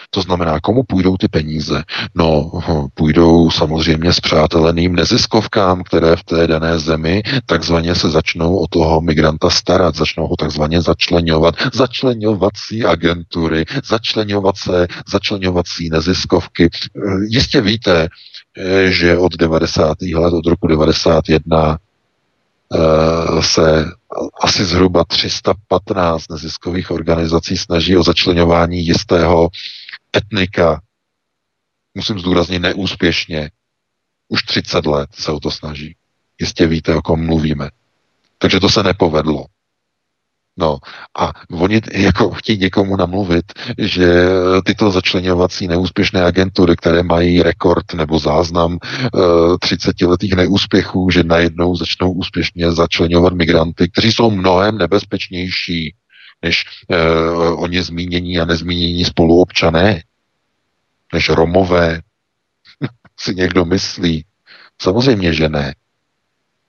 To 0.09 0.21
znamená, 0.21 0.59
komu 0.59 0.83
půjdou 0.83 1.17
ty 1.17 1.27
peníze? 1.27 1.83
No, 2.15 2.51
půjdou 2.93 3.51
samozřejmě 3.51 4.13
s 4.13 4.19
přáteleným 4.19 4.95
neziskovkám, 4.95 5.83
které 5.83 6.15
v 6.15 6.23
té 6.23 6.47
dané 6.47 6.79
zemi 6.79 7.23
takzvaně 7.45 7.95
se 7.95 8.09
začnou 8.09 8.57
o 8.57 8.67
toho 8.67 9.01
migranta 9.01 9.49
starat, 9.49 9.95
začnou 9.95 10.27
ho 10.27 10.35
takzvaně 10.35 10.81
začlenovat, 10.81 11.55
začlenovací 11.73 12.85
agentury, 12.85 13.65
začlenovat 13.83 14.55
začlenovací 15.11 15.89
neziskovky. 15.89 16.69
Jistě 17.27 17.61
víte, 17.61 18.07
že 18.89 19.17
od 19.17 19.35
90. 19.35 20.01
let, 20.01 20.33
od 20.33 20.45
roku 20.45 20.67
91 20.67 21.79
eh, 22.73 23.43
se 23.43 23.85
asi 24.41 24.65
zhruba 24.65 25.03
315 25.05 26.31
neziskových 26.31 26.91
organizací 26.91 27.57
snaží 27.57 27.97
o 27.97 28.03
začlenování 28.03 28.85
jistého 28.85 29.49
etnika. 30.17 30.81
Musím 31.95 32.19
zdůraznit 32.19 32.59
neúspěšně. 32.59 33.51
Už 34.27 34.43
30 34.43 34.85
let 34.85 35.09
se 35.13 35.31
o 35.31 35.39
to 35.39 35.51
snaží. 35.51 35.95
Jistě 36.41 36.67
víte, 36.67 36.95
o 36.95 37.01
kom 37.01 37.25
mluvíme. 37.25 37.69
Takže 38.37 38.59
to 38.59 38.69
se 38.69 38.83
nepovedlo. 38.83 39.45
No 40.59 40.77
a 41.19 41.31
oni 41.51 41.81
jako 41.93 42.29
chtějí 42.29 42.57
někomu 42.59 42.95
namluvit, 42.95 43.45
že 43.77 44.25
tyto 44.65 44.91
začlenovací 44.91 45.67
neúspěšné 45.67 46.23
agentury, 46.23 46.75
které 46.75 47.03
mají 47.03 47.43
rekord 47.43 47.93
nebo 47.93 48.19
záznam 48.19 48.71
uh, 48.71 49.19
eh, 49.53 49.57
30 49.59 50.01
letých 50.01 50.33
neúspěchů, 50.33 51.09
že 51.09 51.23
najednou 51.23 51.75
začnou 51.75 52.11
úspěšně 52.11 52.71
začlenovat 52.71 53.33
migranty, 53.33 53.89
kteří 53.89 54.11
jsou 54.11 54.31
mnohem 54.31 54.77
nebezpečnější 54.77 55.95
než 56.41 56.65
uh, 56.87 57.63
oni 57.63 57.83
zmínění 57.83 58.39
a 58.39 58.45
nezmínění 58.45 59.05
spoluobčané, 59.05 60.03
než 61.13 61.29
Romové, 61.29 62.01
si 63.19 63.35
někdo 63.35 63.65
myslí. 63.65 64.25
Samozřejmě, 64.81 65.33
že 65.33 65.49
ne. 65.49 65.73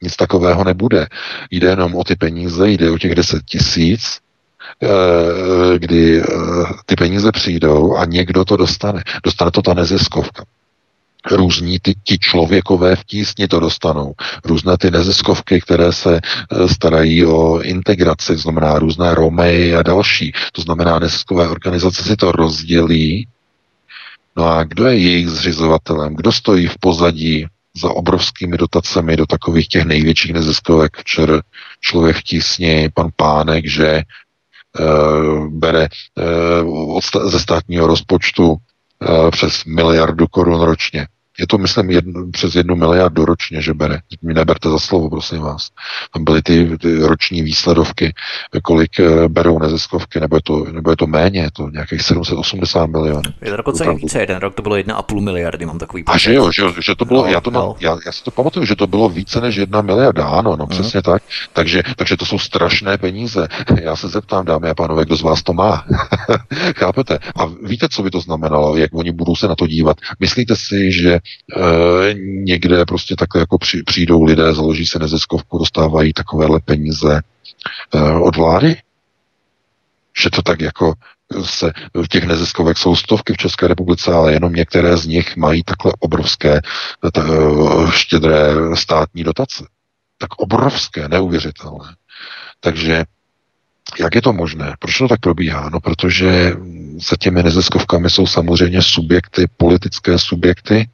Nic 0.03 0.17
takového 0.17 0.65
nebude. 0.65 1.07
Jde 1.51 1.69
jenom 1.69 1.95
o 1.95 2.05
ty 2.05 2.17
peníze, 2.17 2.71
jde 2.71 2.91
o 2.91 2.99
těch 2.99 3.15
10 3.15 3.43
tisíc, 3.45 4.19
eh, 4.83 5.79
kdy 5.79 6.23
eh, 6.23 6.25
ty 6.87 6.97
peníze 6.97 7.33
přijdou 7.33 7.97
a 7.97 8.05
někdo 8.05 8.45
to 8.45 8.57
dostane. 8.57 9.03
Dostane 9.25 9.51
to 9.51 9.63
ta 9.63 9.75
neziskovka. 9.75 10.45
Různí 11.31 11.79
ty, 11.79 11.95
ti 12.05 12.19
člověkové 12.19 12.97
v 12.97 13.05
tísni 13.05 13.49
to 13.49 13.61
dostanou. 13.61 14.13
Různé 14.45 14.77
ty 14.79 14.91
neziskovky, 14.91 15.61
které 15.61 15.93
se 15.93 16.21
eh, 16.21 16.69
starají 16.69 17.27
o 17.27 17.61
integraci, 17.61 18.37
znamená 18.37 18.79
různé 18.79 19.15
Romej 19.15 19.77
a 19.77 19.83
další. 19.83 20.33
To 20.53 20.63
znamená, 20.63 20.99
neziskové 20.99 21.49
organizace 21.49 22.03
si 22.03 22.17
to 22.17 22.33
rozdělí. 22.33 23.29
No 24.37 24.45
a 24.47 24.65
kdo 24.65 24.87
je 24.87 24.99
jejich 24.99 25.29
zřizovatelem? 25.29 26.17
Kdo 26.17 26.33
stojí 26.33 26.67
v 26.67 26.79
pozadí 26.81 27.47
za 27.81 27.91
obrovskými 27.91 28.57
dotacemi 28.57 29.17
do 29.17 29.27
takových 29.27 29.69
těch 29.69 29.85
největších 29.85 30.33
neziskovek. 30.33 30.97
Včer 30.97 31.43
člověk 31.81 32.17
v 32.17 32.23
tísni, 32.23 32.91
pan 32.95 33.09
Pánek, 33.17 33.69
že 33.69 34.03
uh, 34.81 35.49
bere 35.49 35.89
uh, 36.61 37.01
ze 37.25 37.41
státního 37.41 37.87
rozpočtu 37.87 38.51
uh, 38.51 39.31
přes 39.31 39.65
miliardu 39.65 40.27
korun 40.27 40.61
ročně. 40.61 41.07
Je 41.41 41.47
to, 41.47 41.59
myslím, 41.59 41.91
jedno, 41.91 42.31
přes 42.31 42.55
jednu 42.55 42.77
miliardu 42.77 43.25
ročně, 43.25 43.63
že 43.63 43.75
bere. 43.75 43.99
Mi 44.23 44.35
neberte 44.35 44.69
za 44.69 44.79
slovo, 44.79 45.11
prosím 45.11 45.39
vás. 45.39 45.69
Tam 46.13 46.25
byly 46.25 46.43
ty, 46.43 46.79
ty 46.79 46.99
roční 46.99 47.43
výsledovky, 47.43 48.15
kolik 48.63 48.91
uh, 49.01 49.29
berou 49.29 49.59
neziskovky, 49.59 50.21
nebo 50.21 50.37
je, 50.37 50.43
to, 50.45 50.65
nebo 50.65 50.91
je 50.91 50.97
to 50.97 51.07
méně, 51.07 51.41
je 51.41 51.51
to 51.51 51.69
nějakých 51.71 52.03
780 52.03 52.87
milionů. 52.87 53.23
Je 53.43 53.51
to 53.51 53.57
dokonce 53.57 53.85
i 53.85 53.95
více, 53.95 54.21
jeden 54.21 54.39
rok 54.39 54.55
to 54.55 54.63
bylo 54.63 54.77
1,5 54.77 55.21
miliardy, 55.21 55.67
mám 55.67 55.79
takový 55.79 56.05
A 56.07 56.19
že 56.19 56.35
jo, 56.35 56.53
že, 56.53 56.63
že 56.83 56.95
to 56.95 57.05
bylo, 57.05 57.25
no, 57.25 57.33
já, 57.33 57.41
to 57.41 57.51
mám, 57.51 57.63
no. 57.63 57.77
já, 57.81 57.99
já 58.07 58.13
si 58.13 58.25
to 58.25 58.31
pamatuju, 58.31 58.67
že 58.67 58.77
to 58.77 58.87
bylo 58.87 59.09
více 59.09 59.41
než 59.41 59.57
jedna 59.57 59.83
miliarda, 59.83 60.29
ano, 60.29 60.57
no, 60.57 60.67
přesně 60.67 60.99
mm. 60.99 61.03
tak. 61.03 61.23
Takže, 61.53 61.83
takže 61.97 62.17
to 62.17 62.27
jsou 62.27 62.39
strašné 62.39 62.99
peníze. 62.99 63.49
Já 63.83 63.97
se 63.97 64.09
zeptám, 64.09 64.45
dámy 64.45 64.69
a 64.69 64.75
pánové, 64.75 65.05
kdo 65.05 65.17
z 65.17 65.23
vás 65.23 65.43
to 65.43 65.53
má? 65.53 65.85
Chápete? 66.77 67.19
A 67.37 67.47
víte, 67.63 67.89
co 67.89 68.03
by 68.03 68.11
to 68.11 68.21
znamenalo, 68.21 68.77
jak 68.77 68.95
oni 68.95 69.13
budou 69.13 69.37
se 69.37 69.49
na 69.49 69.55
to 69.55 69.67
dívat? 69.67 69.97
Myslíte 70.21 70.57
si, 70.57 70.93
že 70.93 71.19
e, 71.57 72.15
někde 72.25 72.85
prostě 72.85 73.17
takhle 73.17 73.41
jako 73.41 73.59
při, 73.59 73.83
přijdou 73.83 74.25
lidé, 74.25 74.55
založí 74.55 74.87
se 74.87 74.99
neziskovku, 74.99 75.59
dostávají 75.59 76.13
takovéhle 76.13 76.61
peníze 76.61 77.21
e, 77.95 78.13
od 78.13 78.37
vlády? 78.37 78.77
Že 80.23 80.31
to 80.31 80.43
tak 80.43 80.61
jako 80.61 80.95
se 81.45 81.73
v 82.03 82.09
těch 82.09 82.25
neziskovek 82.25 82.79
jsou 82.79 82.97
stovky 82.97 83.33
v 83.33 83.37
České 83.37 83.69
republice, 83.69 84.13
ale 84.13 84.33
jenom 84.33 84.53
některé 84.53 84.97
z 84.97 85.07
nich 85.07 85.37
mají 85.37 85.63
takhle 85.63 85.93
obrovské 85.99 86.61
ta, 87.13 87.23
eh, 87.25 87.91
štědré 87.91 88.55
státní 88.75 89.25
dotace. 89.25 89.67
Tak 90.19 90.35
obrovské, 90.35 91.09
neuvěřitelné. 91.09 91.97
Takže 92.61 93.05
jak 94.01 94.15
je 94.15 94.23
to 94.23 94.33
možné? 94.33 94.75
Proč 94.79 94.99
to 94.99 95.09
tak 95.09 95.21
probíhá? 95.21 95.71
No, 95.71 95.81
protože 95.81 96.53
za 97.09 97.17
těmi 97.21 97.43
neziskovkami 97.43 98.11
jsou 98.11 98.27
samozřejmě 98.27 98.83
subjekty, 98.83 99.47
politické 99.57 100.19
subjekty, 100.19 100.89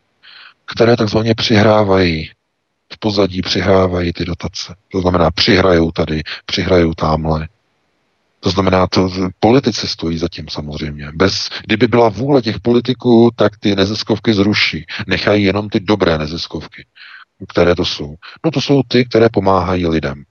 které 0.66 0.96
takzvaně 0.96 1.34
přihrávají 1.34 2.30
v 2.92 2.98
pozadí 2.98 3.42
přihrávají 3.42 4.12
ty 4.12 4.24
dotace. 4.24 4.74
To 4.92 5.00
znamená, 5.00 5.30
přihrajou 5.30 5.90
tady, 5.90 6.22
přihrajou 6.46 6.94
tamhle. 6.94 7.48
To 8.40 8.50
znamená, 8.50 8.86
to 8.86 9.10
politici 9.40 9.88
stojí 9.88 10.18
zatím 10.18 10.48
samozřejmě. 10.48 11.08
Bez, 11.14 11.48
kdyby 11.66 11.86
byla 11.86 12.08
vůle 12.08 12.42
těch 12.42 12.60
politiků, 12.60 13.30
tak 13.36 13.52
ty 13.58 13.76
neziskovky 13.76 14.34
zruší. 14.34 14.86
Nechají 15.06 15.44
jenom 15.44 15.68
ty 15.68 15.80
dobré 15.80 16.18
neziskovky. 16.18 16.86
Které 17.48 17.74
to 17.74 17.84
jsou? 17.84 18.14
No 18.44 18.50
to 18.50 18.60
jsou 18.60 18.82
ty, 18.88 19.04
které 19.04 19.28
pomáhají 19.28 19.86
lidem. 19.86 20.24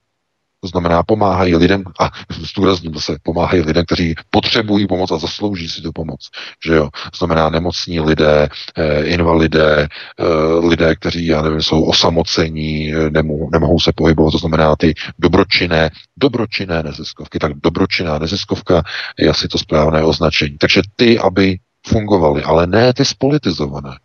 To 0.65 0.69
znamená, 0.69 1.03
pomáhají 1.03 1.55
lidem, 1.55 1.83
a 1.99 2.09
zdůrazním 2.29 2.93
zase, 2.93 3.17
pomáhají 3.23 3.61
lidem, 3.61 3.85
kteří 3.85 4.15
potřebují 4.29 4.87
pomoc 4.87 5.11
a 5.11 5.17
zaslouží 5.17 5.69
si 5.69 5.81
tu 5.81 5.91
pomoc. 5.91 6.29
Že 6.65 6.75
jo? 6.75 6.89
Znamená 7.17 7.49
nemocní 7.49 7.99
lidé, 7.99 8.49
eh, 8.77 9.03
invalidé, 9.03 9.87
eh, 10.19 10.67
lidé, 10.67 10.95
kteří, 10.95 11.25
já 11.25 11.41
nevím, 11.41 11.61
jsou 11.61 11.83
osamocení, 11.83 12.93
eh, 12.93 13.09
nemohou, 13.09 13.49
nemohou 13.49 13.79
se 13.79 13.91
pohybovat, 13.95 14.31
to 14.31 14.37
znamená 14.37 14.75
ty 14.75 14.93
dobročinné, 15.19 15.89
dobročinné 16.17 16.83
neziskovky. 16.83 17.39
Tak 17.39 17.51
dobročinná 17.63 18.19
neziskovka 18.19 18.83
je 19.19 19.29
asi 19.29 19.47
to 19.47 19.57
správné 19.57 20.03
označení. 20.03 20.57
Takže 20.57 20.81
ty, 20.95 21.19
aby 21.19 21.57
fungovaly, 21.87 22.43
ale 22.43 22.67
ne 22.67 22.93
ty 22.93 23.05
spolitizované. 23.05 23.97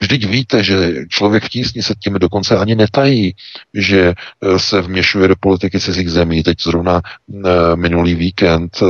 Vždyť 0.00 0.26
víte, 0.26 0.62
že 0.62 0.94
člověk 1.08 1.44
v 1.44 1.48
tísni 1.48 1.82
se 1.82 1.94
tím 1.94 2.14
dokonce 2.14 2.58
ani 2.58 2.74
netají, 2.74 3.34
že 3.74 4.14
eh, 4.14 4.58
se 4.58 4.80
vměšuje 4.80 5.28
do 5.28 5.34
politiky 5.40 5.80
cizích 5.80 6.10
zemí. 6.10 6.42
Teď 6.42 6.62
zrovna 6.62 7.00
eh, 7.00 7.76
minulý 7.76 8.14
víkend 8.14 8.78
eh, 8.82 8.86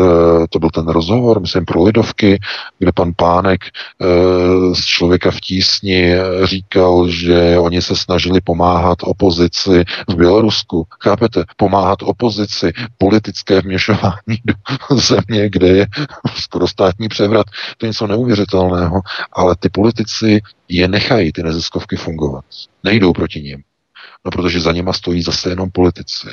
to 0.51 0.59
byl 0.59 0.71
ten 0.71 0.89
rozhovor, 0.89 1.41
myslím, 1.41 1.65
pro 1.65 1.83
Lidovky, 1.83 2.41
kde 2.79 2.93
pan 2.93 3.13
Pánek 3.17 3.61
z 4.73 4.85
člověka 4.85 5.31
v 5.31 5.41
tísni 5.41 6.15
říkal, 6.45 7.09
že 7.09 7.59
oni 7.59 7.83
se 7.83 7.97
snažili 7.97 8.41
pomáhat 8.41 8.99
opozici 9.03 9.85
v 10.09 10.15
Bělorusku. 10.15 10.87
Chápete? 11.01 11.45
Pomáhat 11.57 12.03
opozici, 12.03 12.73
politické 12.99 13.61
vměšování 13.61 14.39
do 14.45 14.55
země, 14.97 15.51
kde 15.51 15.69
je 15.69 15.87
skoro 16.35 16.69
státní 16.69 17.09
převrat. 17.09 17.47
To 17.79 17.87
je 17.87 17.89
něco 17.89 18.07
neuvěřitelného, 18.07 19.01
ale 19.33 19.57
ty 19.61 19.69
politici 19.69 20.41
je 20.69 20.89
nechají 20.89 21.33
ty 21.33 21.43
neziskovky 21.43 21.97
fungovat. 21.97 22.45
Nejdou 22.85 23.13
proti 23.13 23.41
ním. 23.41 23.63
No 24.25 24.31
protože 24.31 24.61
za 24.61 24.73
nima 24.73 24.93
stojí 24.93 25.23
zase 25.23 25.49
jenom 25.49 25.71
politici. 25.71 26.29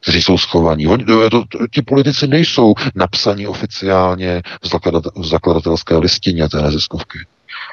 kteří 0.00 0.22
jsou 0.22 0.38
schovaní. 0.38 0.86
Oni, 0.86 1.04
to, 1.04 1.30
to, 1.30 1.44
ti 1.72 1.82
politici 1.82 2.26
nejsou 2.26 2.74
napsaní 2.94 3.46
oficiálně 3.46 4.42
v, 4.62 4.68
zakladat, 4.68 5.04
v 5.16 5.26
zakladatelské 5.26 5.96
listině 5.96 6.48
té 6.48 6.62
neziskovky 6.62 7.18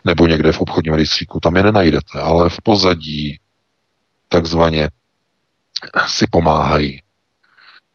nebo 0.06 0.28
někde 0.28 0.52
v 0.52 0.62
obchodním 0.62 0.94
rejstříku, 0.94 1.40
tam 1.40 1.56
je 1.56 1.64
nenajdete, 1.64 2.20
ale 2.20 2.50
v 2.50 2.58
pozadí 2.64 3.40
takzvaně 4.30 4.90
si 6.08 6.26
pomáhají. 6.32 7.02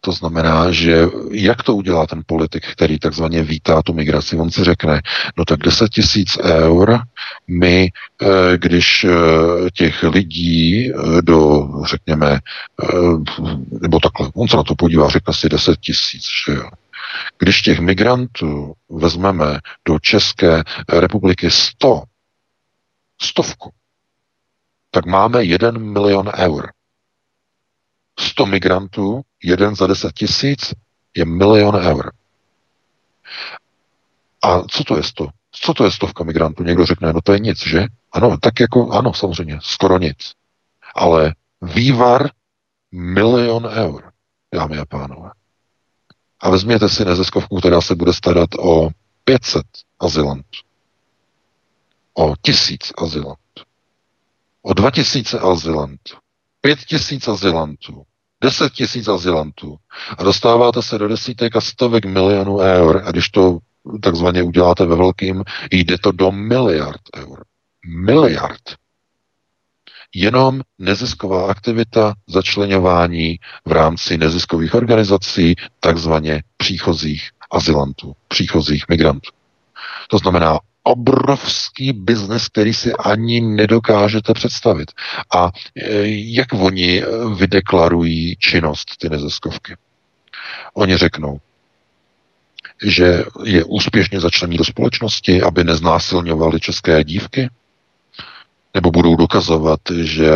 To 0.04 0.12
znamená, 0.12 0.72
že 0.72 1.06
jak 1.30 1.62
to 1.62 1.76
udělá 1.76 2.06
ten 2.06 2.22
politik, 2.26 2.66
který 2.72 2.98
takzvaně 2.98 3.42
vítá 3.42 3.82
tu 3.82 3.92
migraci? 3.92 4.36
On 4.36 4.50
si 4.50 4.64
řekne, 4.64 5.00
no 5.36 5.44
tak 5.44 5.60
10 5.60 5.88
tisíc 5.88 6.38
eur 6.42 7.00
my, 7.48 7.88
eh, 8.22 8.26
když 8.58 9.04
eh, 9.04 9.10
těch 9.72 10.02
lidí 10.02 10.90
eh, 10.90 11.22
do, 11.22 11.68
řekněme, 11.84 12.38
nebo 13.80 14.00
takhle, 14.00 14.30
on 14.34 14.48
se 14.48 14.56
na 14.56 14.62
to 14.62 14.74
podívá, 14.74 15.08
řekne 15.08 15.34
si 15.34 15.48
10 15.48 15.80
tisíc, 15.80 16.24
že 16.46 16.52
jo. 16.52 16.70
Když 17.38 17.62
těch 17.62 17.80
migrantů 17.80 18.72
vezmeme 18.88 19.58
do 19.88 19.98
České 19.98 20.62
republiky 20.92 21.50
100, 21.50 22.02
stovku, 23.22 23.70
tak 24.90 25.06
máme 25.06 25.44
1 25.44 25.70
milion 25.70 26.30
eur. 26.36 26.70
100 28.22 28.46
migrantů, 28.46 29.20
jeden 29.42 29.76
za 29.76 29.86
10 29.86 30.12
tisíc, 30.12 30.74
je 31.16 31.24
milion 31.24 31.76
eur. 31.76 32.12
A 34.42 34.62
co 34.62 34.84
to 34.84 34.96
je 34.96 35.02
100? 35.02 35.28
Co 35.50 35.74
to 35.74 35.84
je 35.84 35.90
stovka 35.90 36.24
migrantů? 36.24 36.62
Někdo 36.62 36.86
řekne, 36.86 37.12
no 37.12 37.20
to 37.20 37.32
je 37.32 37.38
nic, 37.38 37.66
že? 37.66 37.86
Ano, 38.12 38.36
tak 38.40 38.60
jako, 38.60 38.90
ano, 38.90 39.14
samozřejmě, 39.14 39.58
skoro 39.62 39.98
nic. 39.98 40.32
Ale 40.94 41.34
vývar 41.62 42.30
milion 42.92 43.66
eur, 43.66 44.12
dámy 44.54 44.78
a 44.78 44.84
pánové. 44.84 45.30
A 46.40 46.50
vezměte 46.50 46.88
si 46.88 47.04
neziskovku, 47.04 47.58
která 47.58 47.80
se 47.80 47.94
bude 47.94 48.12
starat 48.12 48.50
o 48.58 48.88
500 49.24 49.62
azylantů, 50.00 50.58
o 52.14 52.34
tisíc 52.42 52.92
azylantů, 52.98 53.62
o 54.62 54.74
2000 54.74 55.38
azylantů, 55.38 56.16
pět 56.60 56.78
tisíc 56.78 57.28
azylantů, 57.28 58.06
deset 58.43 58.73
tisíc 58.73 59.09
azylantů 59.09 59.77
a 60.19 60.23
dostáváte 60.23 60.82
se 60.82 60.98
do 60.98 61.09
desítek 61.09 61.56
a 61.56 61.60
stovek 61.60 62.05
milionů 62.05 62.59
eur 62.59 63.02
a 63.05 63.10
když 63.10 63.28
to 63.28 63.59
takzvaně 64.02 64.43
uděláte 64.43 64.86
ve 64.86 64.97
velkým, 64.97 65.44
jde 65.70 65.98
to 65.98 66.12
do 66.12 66.32
miliard 66.32 67.01
eur. 67.16 67.44
Miliard. 67.86 68.62
Jenom 70.14 70.60
nezisková 70.78 71.51
aktivita 71.51 72.14
začlenování 72.28 73.39
v 73.64 73.73
rámci 73.73 74.19
neziskových 74.19 74.74
organizací, 74.74 75.55
takzvaně 75.81 76.43
příchozích 76.56 77.31
azylantů, 77.51 78.12
příchozích 78.28 78.85
migrantů. 78.89 79.31
To 80.09 80.19
znamená 80.19 80.59
obrovský 80.82 81.92
biznes, 81.92 82.48
který 82.48 82.74
si 82.74 82.92
ani 82.92 83.40
nedokážete 83.40 84.34
představit. 84.34 84.92
A 85.34 85.50
e, 85.76 85.90
jak 86.06 86.52
oni 86.52 87.02
vydeklarují 87.36 88.36
činnost, 88.36 88.96
ty 88.98 89.09
neziskovky? 89.09 89.76
Oni 90.74 90.96
řeknou, 90.96 91.40
že 92.84 93.24
je 93.44 93.64
úspěšně 93.64 94.20
začlení 94.20 94.56
do 94.56 94.64
společnosti, 94.64 95.42
aby 95.42 95.64
neznásilňovali 95.64 96.60
české 96.60 97.04
dívky, 97.04 97.50
nebo 98.74 98.90
budou 98.90 99.16
dokazovat, 99.16 99.80
že 100.02 100.30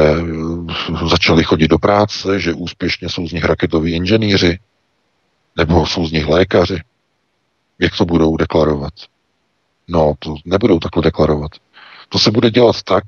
začali 1.10 1.44
chodit 1.44 1.68
do 1.68 1.78
práce, 1.78 2.40
že 2.40 2.55
úspěšně 2.55 3.09
jsou 3.09 3.28
z 3.28 3.32
nich 3.32 3.44
raketoví 3.44 3.93
inženýři, 3.93 4.59
nebo 5.56 5.86
jsou 5.86 6.06
z 6.06 6.12
nich 6.12 6.27
lékaři. 6.27 6.81
Jak 7.78 7.97
to 7.97 8.05
budou 8.05 8.36
deklarovat? 8.36 8.93
No, 9.88 10.14
to 10.18 10.34
nebudou 10.44 10.78
takhle 10.78 11.02
deklarovat. 11.02 11.50
To 12.08 12.18
se 12.18 12.30
bude 12.30 12.50
dělat 12.50 12.82
tak, 12.82 13.04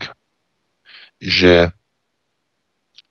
že 1.20 1.68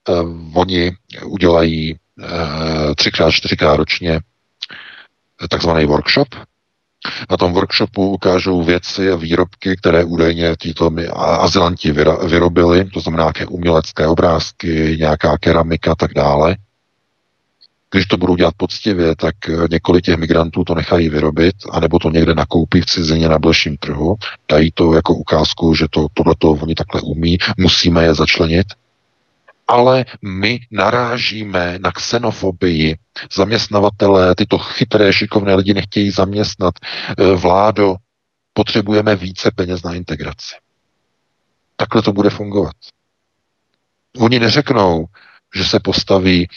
uh, 0.08 0.58
oni 0.58 0.92
udělají 1.24 1.94
uh, 1.94 2.94
třikrát, 2.94 3.30
čtyřikrát 3.30 3.76
ročně 3.76 4.20
takzvaný 5.50 5.86
workshop. 5.86 6.28
Na 7.30 7.36
tom 7.36 7.52
workshopu 7.52 8.10
ukážou 8.10 8.62
věci 8.62 9.10
a 9.10 9.16
výrobky, 9.16 9.76
které 9.76 10.04
údajně 10.04 10.56
tito 10.60 10.90
azylanti 11.16 11.92
vyrobili, 12.26 12.84
to 12.84 13.00
znamená 13.00 13.22
nějaké 13.22 13.46
umělecké 13.46 14.06
obrázky, 14.06 14.96
nějaká 15.00 15.38
keramika 15.38 15.92
a 15.92 15.94
tak 15.94 16.14
dále. 16.14 16.56
Když 17.90 18.06
to 18.06 18.16
budou 18.16 18.36
dělat 18.36 18.54
poctivě, 18.56 19.16
tak 19.16 19.34
eh, 19.48 19.52
několik 19.70 20.04
těch 20.04 20.16
migrantů 20.16 20.64
to 20.64 20.74
nechají 20.74 21.08
vyrobit, 21.08 21.56
anebo 21.70 21.98
to 21.98 22.10
někde 22.10 22.34
nakoupí 22.34 22.80
v 22.80 22.86
cizině 22.86 23.28
na 23.28 23.38
bleším 23.38 23.76
trhu, 23.76 24.16
dají 24.50 24.70
to 24.74 24.94
jako 24.94 25.14
ukázku, 25.14 25.74
že 25.74 25.86
to, 25.90 26.06
tohleto 26.14 26.50
oni 26.50 26.74
takhle 26.74 27.00
umí, 27.00 27.38
musíme 27.56 28.04
je 28.04 28.14
začlenit, 28.14 28.66
ale 29.68 30.04
my 30.22 30.60
narážíme 30.70 31.78
na 31.80 31.92
xenofobii. 31.92 32.98
Zaměstnavatele, 33.32 34.34
tyto 34.34 34.58
chytré, 34.58 35.12
šikovné 35.12 35.54
lidi 35.54 35.74
nechtějí 35.74 36.10
zaměstnat. 36.10 36.74
Eh, 36.82 37.34
vládo, 37.34 37.96
potřebujeme 38.52 39.16
více 39.16 39.50
peněz 39.54 39.82
na 39.82 39.94
integraci. 39.94 40.54
Takhle 41.76 42.02
to 42.02 42.12
bude 42.12 42.30
fungovat. 42.30 42.74
Oni 44.18 44.40
neřeknou, 44.40 45.06
že 45.54 45.64
se 45.64 45.80
postaví 45.80 46.42
e, 46.42 46.50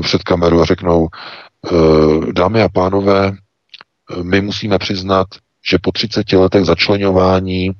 před 0.00 0.22
kameru 0.22 0.60
a 0.60 0.64
řeknou, 0.64 1.08
e, 1.08 2.32
dámy 2.32 2.62
a 2.62 2.68
pánové, 2.68 3.32
my 4.22 4.40
musíme 4.40 4.78
přiznat, 4.78 5.26
že 5.64 5.78
po 5.82 5.92
30 5.92 6.32
letech 6.32 6.64
začlenování 6.64 7.70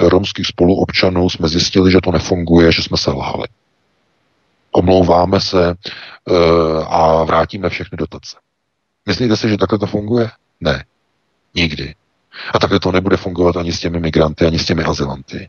romských 0.00 0.46
spoluobčanů 0.46 1.30
jsme 1.30 1.48
zjistili, 1.48 1.92
že 1.92 1.98
to 2.02 2.12
nefunguje, 2.12 2.72
že 2.72 2.82
jsme 2.82 2.96
se 2.96 3.10
lhali. 3.10 3.48
Omlouváme 4.70 5.40
se 5.40 5.70
e, 5.70 5.74
a 6.86 7.24
vrátíme 7.24 7.68
všechny 7.68 7.96
dotace. 7.96 8.36
Myslíte 9.06 9.36
si, 9.36 9.48
že 9.48 9.56
takhle 9.56 9.78
to 9.78 9.86
funguje? 9.86 10.30
Ne. 10.60 10.84
Nikdy. 11.54 11.94
A 12.54 12.58
takhle 12.58 12.80
to 12.80 12.92
nebude 12.92 13.16
fungovat 13.16 13.56
ani 13.56 13.72
s 13.72 13.80
těmi 13.80 14.00
migranty, 14.00 14.46
ani 14.46 14.58
s 14.58 14.64
těmi 14.64 14.84
azylanty. 14.84 15.48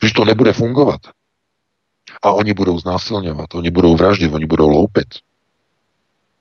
Když 0.00 0.12
to 0.12 0.24
nebude 0.24 0.52
fungovat, 0.52 1.00
a 2.22 2.30
oni 2.30 2.54
budou 2.54 2.78
znásilňovat, 2.78 3.54
oni 3.54 3.70
budou 3.70 3.96
vraždit, 3.96 4.32
oni 4.32 4.46
budou 4.46 4.68
loupit. 4.68 5.08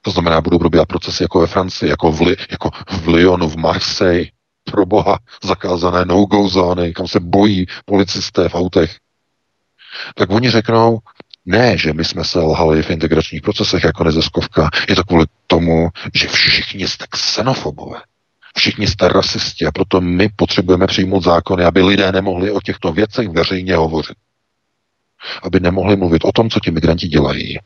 To 0.02 0.12
znamená, 0.12 0.42
budou 0.42 0.60
probíhat 0.60 0.86
procesy 0.86 1.24
jako 1.24 1.40
ve 1.40 1.48
Francii, 1.48 1.90
jako 1.90 2.12
v, 2.12 2.22
Li, 2.22 2.36
jako 2.52 2.70
v 2.90 3.08
Lyonu, 3.08 3.50
v 3.50 3.56
Marseille, 3.56 4.26
pro 4.64 4.86
boha, 4.86 5.20
zakázané 5.44 6.06
no-go 6.06 6.48
zóny, 6.48 6.94
kam 6.94 7.08
se 7.08 7.20
bojí 7.20 7.66
policisté 7.86 8.50
v 8.50 8.56
autech. 8.56 8.98
Tak 10.16 10.30
oni 10.32 10.50
řeknou, 10.50 11.00
ne, 11.46 11.78
že 11.78 11.94
my 11.94 12.06
jsme 12.06 12.24
se 12.24 12.40
lhali 12.40 12.84
v 12.84 12.90
integračních 12.90 13.42
procesech 13.42 13.84
jako 13.84 14.04
neziskovka, 14.04 14.70
je 14.90 14.96
to 14.96 15.04
kvůli 15.04 15.26
tomu, 15.48 15.90
že 16.16 16.28
všichni 16.28 16.88
jste 16.88 17.06
xenofobové. 17.10 18.02
Všichni 18.58 18.88
jste 18.88 19.08
rasisti 19.08 19.66
a 19.66 19.72
proto 19.72 20.02
my 20.02 20.30
potřebujeme 20.36 20.88
přijmout 20.88 21.24
zákony, 21.24 21.64
aby 21.64 21.82
lidé 21.82 22.12
nemohli 22.12 22.52
o 22.52 22.62
těchto 22.62 22.94
věcech 22.94 23.30
veřejně 23.30 23.76
hovořit 23.76 24.18
aby 25.44 25.60
nemohli 25.60 25.96
mluvit 25.96 26.26
o 26.26 26.32
tom, 26.32 26.50
co 26.50 26.60
ti 26.60 26.72
migranti 26.72 27.08
dělají. 27.08 27.60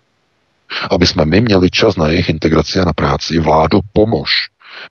Aby 0.92 1.08
jsme 1.08 1.26
my 1.26 1.42
měli 1.42 1.70
čas 1.70 1.96
na 1.96 2.08
jejich 2.08 2.30
integraci 2.30 2.80
a 2.80 2.86
na 2.86 2.94
práci. 2.94 3.40
Vládu 3.40 3.80
pomož. 3.94 4.32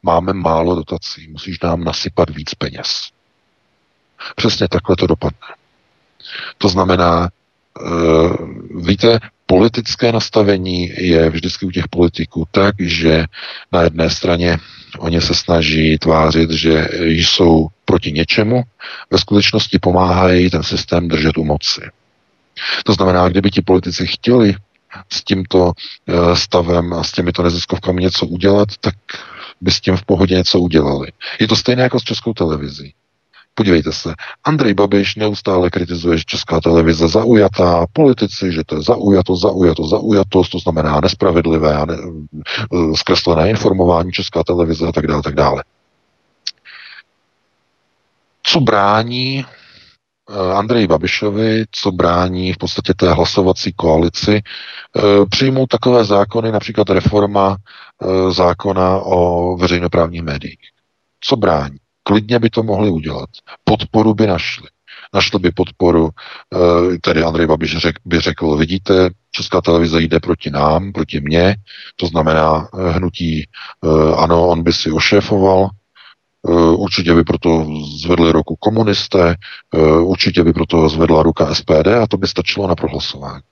Máme 0.03 0.32
málo 0.32 0.74
dotací, 0.74 1.28
musíš 1.28 1.61
nám 1.61 1.85
nasypat 1.85 2.31
víc 2.31 2.55
peněz. 2.55 3.09
Přesně 4.36 4.69
takhle 4.69 4.97
to 4.97 5.07
dopadne. 5.07 5.49
To 6.59 6.69
znamená, 6.69 7.28
uh, 7.81 8.36
víte, 8.86 9.19
politické 9.47 10.12
nastavení 10.12 10.93
je 10.97 11.31
vždycky 11.31 11.66
u 11.66 11.70
těch 11.70 11.89
politiků 11.89 12.45
tak, 12.51 12.74
že 12.78 13.24
na 13.73 13.82
jedné 13.82 14.11
straně 14.11 14.59
oni 14.99 15.20
se 15.20 15.35
snaží 15.35 15.99
tvářit, 15.99 16.51
že 16.51 16.89
jsou 17.01 17.69
proti 17.85 18.12
něčemu, 18.12 18.62
ve 19.11 19.19
skutečnosti 19.19 19.78
pomáhají 19.78 20.51
ten 20.51 20.62
systém 20.62 21.09
držet 21.09 21.39
u 21.39 21.45
moci. 21.45 21.81
To 22.85 22.93
znamená, 22.93 23.28
kdyby 23.28 23.51
ti 23.51 23.62
politici 23.62 24.06
chtěli 24.06 24.55
s 25.12 25.24
tímto 25.24 25.72
eh, 25.72 26.36
stavem 26.36 26.93
a 26.93 27.05
s 27.05 27.12
těmito 27.12 27.43
neziskovkami 27.43 28.02
něco 28.02 28.26
udělat, 28.26 28.68
tak 28.81 28.94
by 29.60 29.70
s 29.70 29.81
tím 29.81 29.97
v 29.97 30.05
pohodě 30.05 30.35
něco 30.35 30.59
udělali. 30.59 31.12
Je 31.40 31.48
to 31.48 31.56
stejné 31.56 31.82
jako 31.82 32.01
s 32.01 32.02
českou 32.02 32.32
televizí. 32.32 32.94
Podívejte 33.55 33.93
se, 33.93 34.14
Andrej 34.44 34.74
Babiš 34.74 35.14
neustále 35.14 35.70
kritizuje, 35.70 36.18
že 36.18 36.24
česká 36.26 36.60
televize 36.60 37.09
zaujatá, 37.09 37.86
politici, 37.93 38.52
že 38.52 38.64
to 38.66 38.76
je 38.76 38.82
zaujato, 38.82 39.36
zaujato, 39.36 39.86
zaujatost, 39.86 40.52
to 40.52 40.59
znamená 40.59 41.01
nespravedlivé 41.01 41.74
a 41.74 41.85
ne, 41.85 41.94
eh, 41.94 42.97
zkreslené 42.97 43.51
informování 43.51 44.12
česká 44.12 44.43
televize 44.44 44.86
a 44.86 44.93
tak 44.93 45.06
dále, 45.06 45.22
tak 45.22 45.35
dále. 45.35 45.64
Co 48.43 48.60
brání 48.60 49.44
Andreji 50.55 50.86
Babišovi, 50.86 51.64
co 51.70 51.92
brání 51.92 52.52
v 52.52 52.59
podstatě 52.59 52.94
té 52.94 53.12
hlasovací 53.12 53.72
koalici, 53.72 54.42
přijmout 55.30 55.66
takové 55.66 56.05
zákony, 56.05 56.52
například 56.52 56.90
reforma 56.90 57.56
zákona 58.30 58.98
o 58.98 59.56
veřejnoprávních 59.56 60.22
médiích. 60.22 60.59
Co 61.20 61.36
brání? 61.36 61.76
Klidně 62.02 62.38
by 62.38 62.51
to 62.51 62.62
mohli 62.62 62.90
udělat. 62.90 63.28
Podporu 63.64 64.14
by 64.14 64.26
našli. 64.26 64.68
Našli 65.14 65.38
by 65.38 65.51
podporu, 65.51 66.10
tedy 67.01 67.22
Andrej 67.22 67.46
Babiš 67.46 67.76
řek, 67.76 67.96
by 68.05 68.20
řekl, 68.20 68.56
vidíte, 68.56 69.10
Česká 69.30 69.60
televize 69.60 70.02
jde 70.02 70.20
proti 70.20 70.51
nám, 70.51 70.92
proti 70.92 71.20
mně, 71.20 71.56
to 71.96 72.06
znamená 72.06 72.68
hnutí, 72.90 73.48
ano, 74.16 74.48
on 74.48 74.62
by 74.62 74.72
si 74.72 74.90
ošéfoval, 74.90 75.68
určitě 76.76 77.14
by 77.14 77.24
proto 77.24 77.66
zvedli 77.96 78.32
ruku 78.32 78.56
komunisté, 78.56 79.36
určitě 80.00 80.44
by 80.44 80.52
proto 80.52 80.88
zvedla 80.88 81.22
ruka 81.22 81.54
SPD 81.54 81.86
a 82.02 82.06
to 82.06 82.16
by 82.16 82.26
stačilo 82.26 82.68
na 82.68 82.74
prohlasování. 82.74 83.42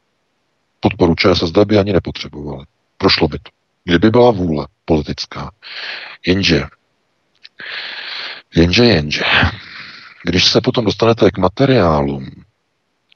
Podporu 0.81 1.15
ČSSD 1.15 1.59
by 1.59 1.79
ani 1.79 1.93
nepotřebovali. 1.93 2.65
Prošlo 2.99 3.29
by 3.29 3.39
to. 3.39 3.51
Kdyby 3.85 4.11
byla 4.11 4.31
vůle 4.31 4.67
politická. 4.85 5.51
Jenže, 6.27 6.65
jenže, 8.55 8.85
jenže, 8.85 9.25
když 10.25 10.45
se 10.45 10.61
potom 10.61 10.85
dostanete 10.85 11.31
k 11.31 11.39
materiálům 11.39 12.31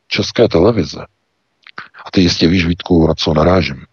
České 0.09 0.49
televize, 0.49 1.07
a 2.05 2.11
ty 2.11 2.21
jistě 2.21 2.49
víš, 2.49 2.67
Vítku, 2.67 3.07
na 3.07 3.15
co 3.15 3.35
narážím, 3.35 3.85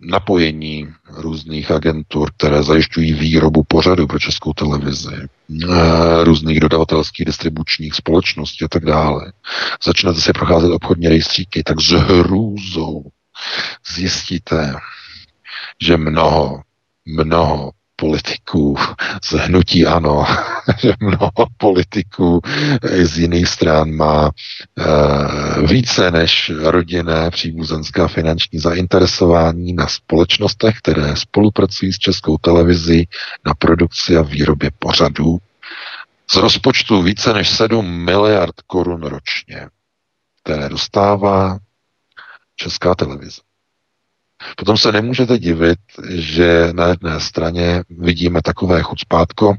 napojení 0.00 0.88
různých 1.10 1.70
agentur, 1.70 2.30
které 2.36 2.62
zajišťují 2.62 3.12
výrobu 3.12 3.62
pořadu 3.68 4.06
pro 4.06 4.18
českou 4.18 4.52
televizi, 4.52 5.14
e, 5.14 6.24
různých 6.24 6.60
dodavatelských 6.60 7.26
distribučních 7.26 7.94
společností 7.94 8.64
a 8.64 8.68
tak 8.68 8.84
dále. 8.84 9.32
Začnete 9.84 10.20
si 10.20 10.32
procházet 10.32 10.72
obchodní 10.72 11.08
rejstříky, 11.08 11.62
tak 11.62 11.80
s 11.80 11.90
hrůzou 11.90 13.02
zjistíte, 13.94 14.74
že 15.82 15.96
mnoho, 15.96 16.60
mnoho 17.06 17.70
politiků 18.02 18.76
z 19.22 19.32
hnutí 19.32 19.86
ano, 19.86 20.24
že 20.78 20.94
mnoho 21.00 21.46
politiků 21.56 22.40
z 23.02 23.18
jiných 23.18 23.48
stran 23.48 23.90
má 23.90 24.30
uh, 24.30 25.66
více 25.66 26.10
než 26.10 26.52
rodinné 26.58 27.30
příbuzenské 27.30 28.08
finanční 28.08 28.58
zainteresování 28.58 29.72
na 29.72 29.86
společnostech, 29.86 30.78
které 30.78 31.16
spolupracují 31.16 31.92
s 31.92 31.98
českou 31.98 32.38
televizí 32.38 33.08
na 33.46 33.54
produkci 33.54 34.16
a 34.16 34.22
výrobě 34.22 34.70
pořadů 34.78 35.38
z 36.30 36.36
rozpočtu 36.36 37.02
více 37.02 37.32
než 37.32 37.50
7 37.50 37.86
miliard 37.86 38.54
korun 38.66 39.02
ročně, 39.02 39.68
které 40.42 40.68
dostává 40.68 41.58
česká 42.56 42.94
televize. 42.94 43.40
Potom 44.56 44.76
se 44.76 44.92
nemůžete 44.92 45.38
divit, 45.38 45.78
že 46.08 46.68
na 46.72 46.86
jedné 46.86 47.20
straně 47.20 47.82
vidíme 47.90 48.42
takové 48.42 48.82
chucpátko, 48.82 49.54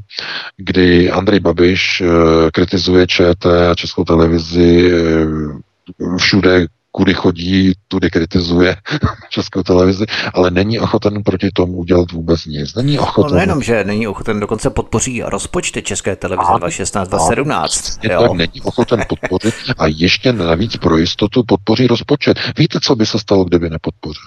kdy 0.57 1.11
Andrej 1.11 1.39
Babiš 1.39 2.01
eh, 2.01 2.51
kritizuje 2.51 3.07
ČT 3.07 3.45
a 3.71 3.75
Českou 3.75 4.03
televizi 4.03 4.91
eh, 4.93 6.17
všude, 6.17 6.67
kudy 6.91 7.13
chodí, 7.13 7.73
tudy 7.87 8.09
kritizuje 8.09 8.75
Českou 9.29 9.63
televizi, 9.63 10.05
ale 10.33 10.51
není 10.51 10.79
ochoten 10.79 11.23
proti 11.23 11.49
tomu 11.53 11.73
udělat 11.73 12.11
vůbec 12.11 12.45
nic. 12.45 12.75
Není 12.75 12.99
ochoten. 12.99 13.31
No 13.31 13.35
nejenom, 13.35 13.63
že 13.63 13.83
není 13.83 14.07
ochoten, 14.07 14.39
dokonce 14.39 14.69
podpoří 14.69 15.21
rozpočty 15.21 15.81
České 15.81 16.15
televize 16.15 16.51
2016-2017. 16.51 18.19
Tak 18.19 18.31
není 18.33 18.61
ochoten 18.63 19.03
podpořit 19.09 19.53
a 19.77 19.87
ještě 19.87 20.33
navíc 20.33 20.77
pro 20.77 20.97
jistotu 20.97 21.43
podpoří 21.43 21.87
rozpočet. 21.87 22.39
Víte, 22.57 22.79
co 22.79 22.95
by 22.95 23.05
se 23.05 23.19
stalo, 23.19 23.45
kdyby 23.45 23.69
nepodpořil? 23.69 24.23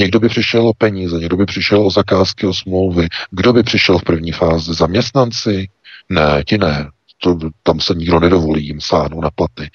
Někdo 0.00 0.20
by 0.20 0.28
přišel 0.28 0.68
o 0.68 0.74
peníze, 0.74 1.18
někdo 1.18 1.36
by 1.36 1.46
přišel 1.46 1.86
o 1.86 1.90
zakázky, 1.90 2.46
o 2.46 2.54
smlouvy. 2.54 3.08
Kdo 3.30 3.52
by 3.52 3.62
přišel 3.62 3.98
v 3.98 4.02
první 4.02 4.32
fázi? 4.32 4.74
Zaměstnanci? 4.74 5.68
Ne, 6.08 6.42
ti 6.46 6.58
ne. 6.58 6.90
To, 7.22 7.38
tam 7.62 7.80
se 7.80 7.94
nikdo 7.94 8.20
nedovolí 8.20 8.66
jim 8.66 8.80
sáhnout 8.80 9.20
na 9.20 9.30
platy. 9.30 9.70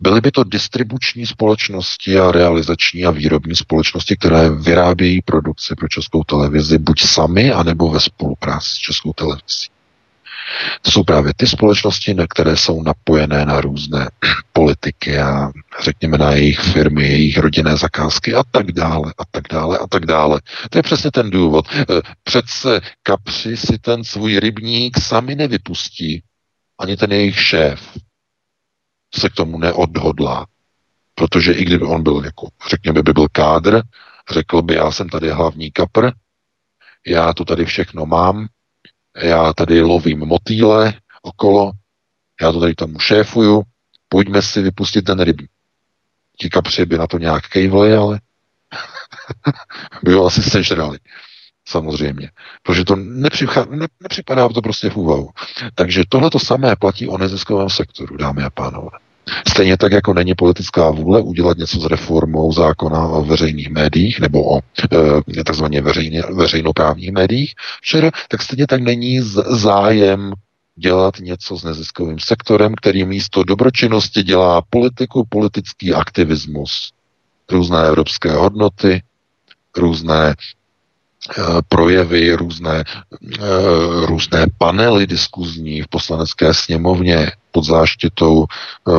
Byly 0.00 0.20
by 0.20 0.30
to 0.30 0.44
distribuční 0.44 1.26
společnosti 1.26 2.18
a 2.18 2.32
realizační 2.32 3.04
a 3.04 3.10
výrobní 3.10 3.56
společnosti, 3.56 4.16
které 4.16 4.50
vyrábějí 4.50 5.22
produkci 5.22 5.74
pro 5.74 5.88
českou 5.88 6.24
televizi 6.24 6.78
buď 6.78 7.00
sami, 7.00 7.52
anebo 7.52 7.90
ve 7.90 8.00
spolupráci 8.00 8.68
s 8.68 8.78
českou 8.78 9.12
televizí. 9.12 9.66
To 10.82 10.90
jsou 10.90 11.04
právě 11.04 11.32
ty 11.36 11.46
společnosti, 11.46 12.16
které 12.28 12.56
jsou 12.56 12.82
napojené 12.82 13.46
na 13.46 13.60
různé 13.60 14.10
politiky 14.52 15.18
a 15.18 15.50
řekněme 15.82 16.18
na 16.18 16.32
jejich 16.32 16.60
firmy, 16.60 17.02
jejich 17.08 17.38
rodinné 17.38 17.76
zakázky 17.76 18.34
a 18.34 18.42
tak 18.50 18.72
dále, 18.72 19.14
a 19.18 19.24
tak 19.30 19.44
dále, 19.50 19.78
a 19.78 19.86
tak 19.86 20.06
dále. 20.06 20.40
To 20.70 20.78
je 20.78 20.82
přesně 20.82 21.10
ten 21.10 21.30
důvod. 21.30 21.66
E, 21.74 21.84
přece 22.22 22.80
kapři 23.02 23.56
si 23.56 23.78
ten 23.78 24.04
svůj 24.04 24.38
rybník 24.38 24.98
sami 24.98 25.34
nevypustí. 25.34 26.22
Ani 26.78 26.96
ten 26.96 27.12
jejich 27.12 27.40
šéf 27.40 27.98
se 29.14 29.28
k 29.28 29.34
tomu 29.34 29.58
neodhodlá. 29.58 30.46
Protože 31.14 31.52
i 31.52 31.64
kdyby 31.64 31.84
on 31.84 32.02
byl, 32.02 32.22
jako, 32.24 32.48
řekněme, 32.70 33.02
by 33.02 33.12
byl 33.12 33.26
kádr, 33.32 33.82
řekl 34.30 34.62
by, 34.62 34.74
já 34.74 34.90
jsem 34.90 35.08
tady 35.08 35.30
hlavní 35.30 35.70
kapr, 35.70 36.10
já 37.06 37.32
to 37.32 37.44
tady 37.44 37.64
všechno 37.64 38.06
mám, 38.06 38.46
já 39.16 39.52
tady 39.52 39.80
lovím 39.80 40.18
motýle 40.18 40.94
okolo, 41.22 41.72
já 42.40 42.52
to 42.52 42.60
tady 42.60 42.74
tomu 42.74 42.98
šéfuju, 42.98 43.62
pojďme 44.08 44.42
si 44.42 44.62
vypustit 44.62 45.02
ten 45.02 45.20
rybník. 45.20 45.50
Ti 46.38 46.50
kapři 46.50 46.86
by 46.86 46.98
na 46.98 47.06
to 47.06 47.18
nějak 47.18 47.48
kejvli, 47.48 47.94
ale 47.94 48.20
by 50.02 50.12
ho 50.12 50.26
asi 50.26 50.42
sežrali. 50.42 50.98
Samozřejmě. 51.68 52.30
Protože 52.62 52.84
to 52.84 52.96
nepřichá, 52.96 53.64
ne, 53.70 53.86
nepřipadá 54.00 54.48
to 54.48 54.62
prostě 54.62 54.90
v 54.90 54.96
úvahu. 54.96 55.30
Takže 55.74 56.02
tohle 56.08 56.30
to 56.30 56.38
samé 56.38 56.76
platí 56.76 57.08
o 57.08 57.18
neziskovém 57.18 57.70
sektoru, 57.70 58.16
dámy 58.16 58.42
a 58.42 58.50
pánové. 58.50 58.90
Stejně 59.48 59.76
tak, 59.76 59.92
jako 59.92 60.14
není 60.14 60.34
politická 60.34 60.90
vůle 60.90 61.20
udělat 61.20 61.58
něco 61.58 61.80
s 61.80 61.84
reformou 61.84 62.52
zákona 62.52 63.08
o 63.08 63.24
veřejných 63.24 63.70
médiích 63.70 64.20
nebo 64.20 64.56
o 64.56 64.60
e, 65.38 65.44
takzvaně 65.44 65.80
veřejně, 65.80 66.22
veřejnoprávních 66.22 67.12
médiích 67.12 67.54
včera, 67.82 68.10
tak 68.28 68.42
stejně 68.42 68.66
tak 68.66 68.80
není 68.80 69.20
zájem 69.46 70.32
dělat 70.76 71.14
něco 71.20 71.56
s 71.56 71.64
neziskovým 71.64 72.18
sektorem, 72.18 72.74
který 72.74 73.04
místo 73.04 73.44
dobročinnosti 73.44 74.22
dělá 74.22 74.62
politiku, 74.70 75.26
politický 75.28 75.94
aktivismus, 75.94 76.92
různé 77.50 77.86
evropské 77.86 78.32
hodnoty, 78.32 79.02
různé 79.76 80.34
Eh, 81.30 81.62
projevy, 81.68 82.34
různé, 82.34 82.84
eh, 83.38 84.06
různé 84.06 84.46
panely 84.58 85.06
diskuzní 85.06 85.82
v 85.82 85.88
poslanecké 85.88 86.54
sněmovně 86.54 87.30
pod 87.52 87.64
záštitou 87.64 88.44
eh, 88.44 88.92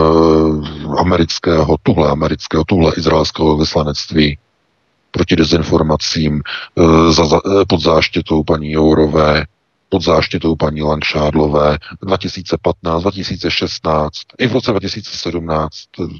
amerického, 0.99 1.75
tuhle 1.83 2.09
amerického, 2.11 2.63
tuhle 2.63 2.93
izraelského 2.97 3.57
vyslanectví 3.57 4.37
proti 5.11 5.35
dezinformacím 5.35 6.41
za, 7.09 7.23
pod 7.67 7.81
záštitou 7.81 8.43
paní 8.43 8.71
Jourové, 8.71 9.45
pod 9.89 10.03
záštitou 10.03 10.55
paní 10.55 10.81
Langšádlové 10.81 11.77
2015, 12.01 13.01
2016, 13.01 14.11
i 14.37 14.47
v 14.47 14.51
roce 14.53 14.71
2017 14.71 15.71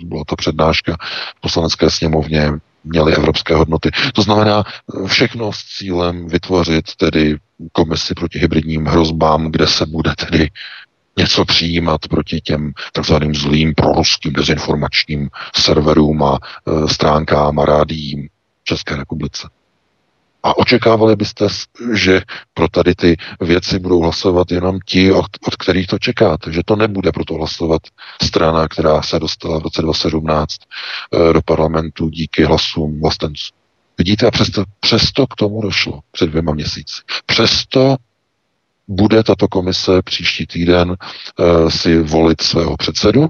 byla 0.03 0.23
ta 0.27 0.35
přednáška 0.35 0.97
v 1.37 1.41
poslanecké 1.41 1.89
sněmovně 1.89 2.51
měly 2.83 3.15
evropské 3.15 3.55
hodnoty. 3.55 3.89
To 4.13 4.21
znamená 4.21 4.63
všechno 5.05 5.53
s 5.53 5.57
cílem 5.77 6.27
vytvořit 6.27 6.95
tedy 6.97 7.37
komisi 7.71 8.13
proti 8.13 8.39
hybridním 8.39 8.85
hrozbám, 8.85 9.51
kde 9.51 9.67
se 9.67 9.85
bude 9.85 10.13
tedy 10.29 10.49
něco 11.17 11.45
přijímat 11.45 12.07
proti 12.07 12.41
těm 12.41 12.73
takzvaným 12.93 13.35
zlým 13.35 13.73
proruským 13.75 14.33
dezinformačním 14.33 15.29
serverům 15.55 16.23
a 16.23 16.37
e, 16.37 16.87
stránkám 16.87 17.59
a 17.59 17.65
rádiím 17.65 18.27
v 18.61 18.63
České 18.63 18.95
republice. 18.95 19.49
A 20.43 20.57
očekávali 20.57 21.15
byste, 21.15 21.47
že 21.93 22.21
pro 22.53 22.67
tady 22.67 22.95
ty 22.95 23.17
věci 23.41 23.79
budou 23.79 24.01
hlasovat 24.01 24.51
jenom 24.51 24.79
ti, 24.85 25.11
od, 25.11 25.25
od 25.47 25.55
kterých 25.55 25.87
to 25.87 25.99
čekáte, 25.99 26.51
že 26.51 26.61
to 26.65 26.75
nebude 26.75 27.11
proto 27.11 27.33
hlasovat 27.33 27.81
strana, 28.23 28.67
která 28.67 29.01
se 29.01 29.19
dostala 29.19 29.59
v 29.59 29.63
roce 29.63 29.81
2017 29.81 30.55
eh, 30.59 31.33
do 31.33 31.41
parlamentu 31.41 32.09
díky 32.09 32.43
hlasům 32.43 33.01
vlastenců. 33.01 33.53
Vidíte, 33.97 34.27
a 34.27 34.31
přesto, 34.31 34.63
přesto 34.79 35.27
k 35.27 35.35
tomu 35.35 35.61
došlo 35.61 35.99
před 36.11 36.27
dvěma 36.29 36.53
měsíci. 36.53 37.01
Přesto 37.25 37.95
bude 38.87 39.23
tato 39.23 39.47
komise 39.47 40.01
příští 40.01 40.47
týden 40.47 40.89
uh, 40.89 41.69
si 41.69 41.99
volit 41.99 42.41
svého 42.41 42.77
předsedu 42.77 43.27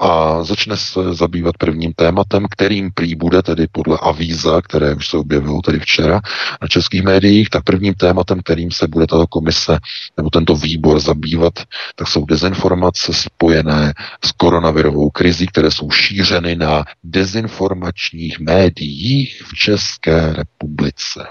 a 0.00 0.44
začne 0.44 0.76
se 0.76 1.14
zabývat 1.14 1.58
prvním 1.58 1.92
tématem, 1.92 2.46
kterým 2.50 2.90
prý 2.94 3.14
bude 3.14 3.42
tedy 3.42 3.66
podle 3.72 3.98
avíza, 4.02 4.62
které 4.62 4.94
už 4.94 5.08
se 5.08 5.16
objevilo 5.16 5.62
tedy 5.62 5.78
včera 5.78 6.20
na 6.62 6.68
českých 6.68 7.02
médiích, 7.02 7.50
tak 7.50 7.64
prvním 7.64 7.94
tématem, 7.94 8.40
kterým 8.44 8.70
se 8.70 8.88
bude 8.88 9.06
tato 9.06 9.26
komise 9.26 9.78
nebo 10.16 10.30
tento 10.30 10.54
výbor 10.54 11.00
zabývat, 11.00 11.52
tak 11.96 12.08
jsou 12.08 12.24
dezinformace 12.24 13.12
spojené 13.14 13.94
s 14.24 14.32
koronavirovou 14.32 15.10
krizí, 15.10 15.46
které 15.46 15.70
jsou 15.70 15.90
šířeny 15.90 16.56
na 16.56 16.84
dezinformačních 17.04 18.40
médiích 18.40 19.42
v 19.46 19.54
České 19.54 20.32
republice. 20.32 21.26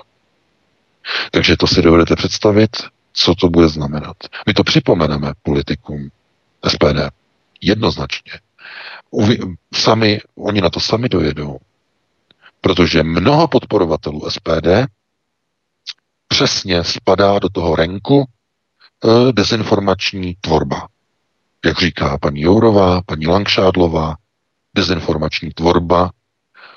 Takže 1.32 1.58
to 1.58 1.68
si 1.68 1.82
dovedete 1.82 2.16
představit, 2.16 2.70
co 3.20 3.36
to 3.36 3.50
bude 3.50 3.68
znamenat. 3.70 4.18
My 4.48 4.54
to 4.54 4.64
připomeneme 4.64 5.34
politikům 5.44 6.10
SPD 6.68 7.00
jednoznačně. 7.62 8.32
Uvi, 9.12 9.40
sami, 9.74 10.20
oni 10.36 10.62
na 10.62 10.70
to 10.70 10.80
sami 10.80 11.10
dojedou. 11.10 11.58
Protože 12.62 13.04
mnoho 13.04 13.48
podporovatelů 13.48 14.30
SPD 14.30 14.68
přesně 16.28 16.84
spadá 16.84 17.40
do 17.40 17.50
toho 17.50 17.76
renku 17.76 18.24
e, 18.24 19.34
dezinformační 19.34 20.36
tvorba. 20.42 20.88
Jak 21.66 21.80
říká 21.80 22.18
paní 22.18 22.42
Jourová, 22.42 23.02
paní 23.02 23.28
Langšádlová, 23.28 24.16
dezinformační 24.76 25.52
tvorba. 25.52 26.12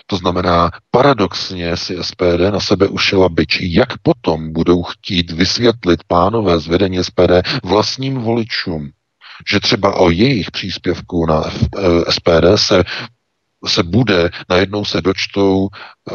To 0.06 0.16
znamená, 0.16 0.70
paradoxně 0.90 1.76
si 1.76 1.96
SPD 2.00 2.40
na 2.50 2.60
sebe 2.60 2.88
ušila 2.88 3.28
byč. 3.28 3.58
Jak 3.60 3.98
potom 3.98 4.52
budou 4.52 4.82
chtít 4.82 5.30
vysvětlit 5.30 6.00
pánové 6.06 6.58
z 6.58 6.66
vedení 6.66 7.04
SPD 7.04 7.32
vlastním 7.64 8.14
voličům, 8.14 8.90
že 9.50 9.60
třeba 9.60 9.94
o 9.94 10.10
jejich 10.10 10.50
příspěvku 10.50 11.26
na 11.26 11.42
SPD 12.10 12.44
se 12.56 12.84
se 13.66 13.82
bude, 13.82 14.30
najednou 14.48 14.84
se 14.84 15.00
dočtou 15.00 15.68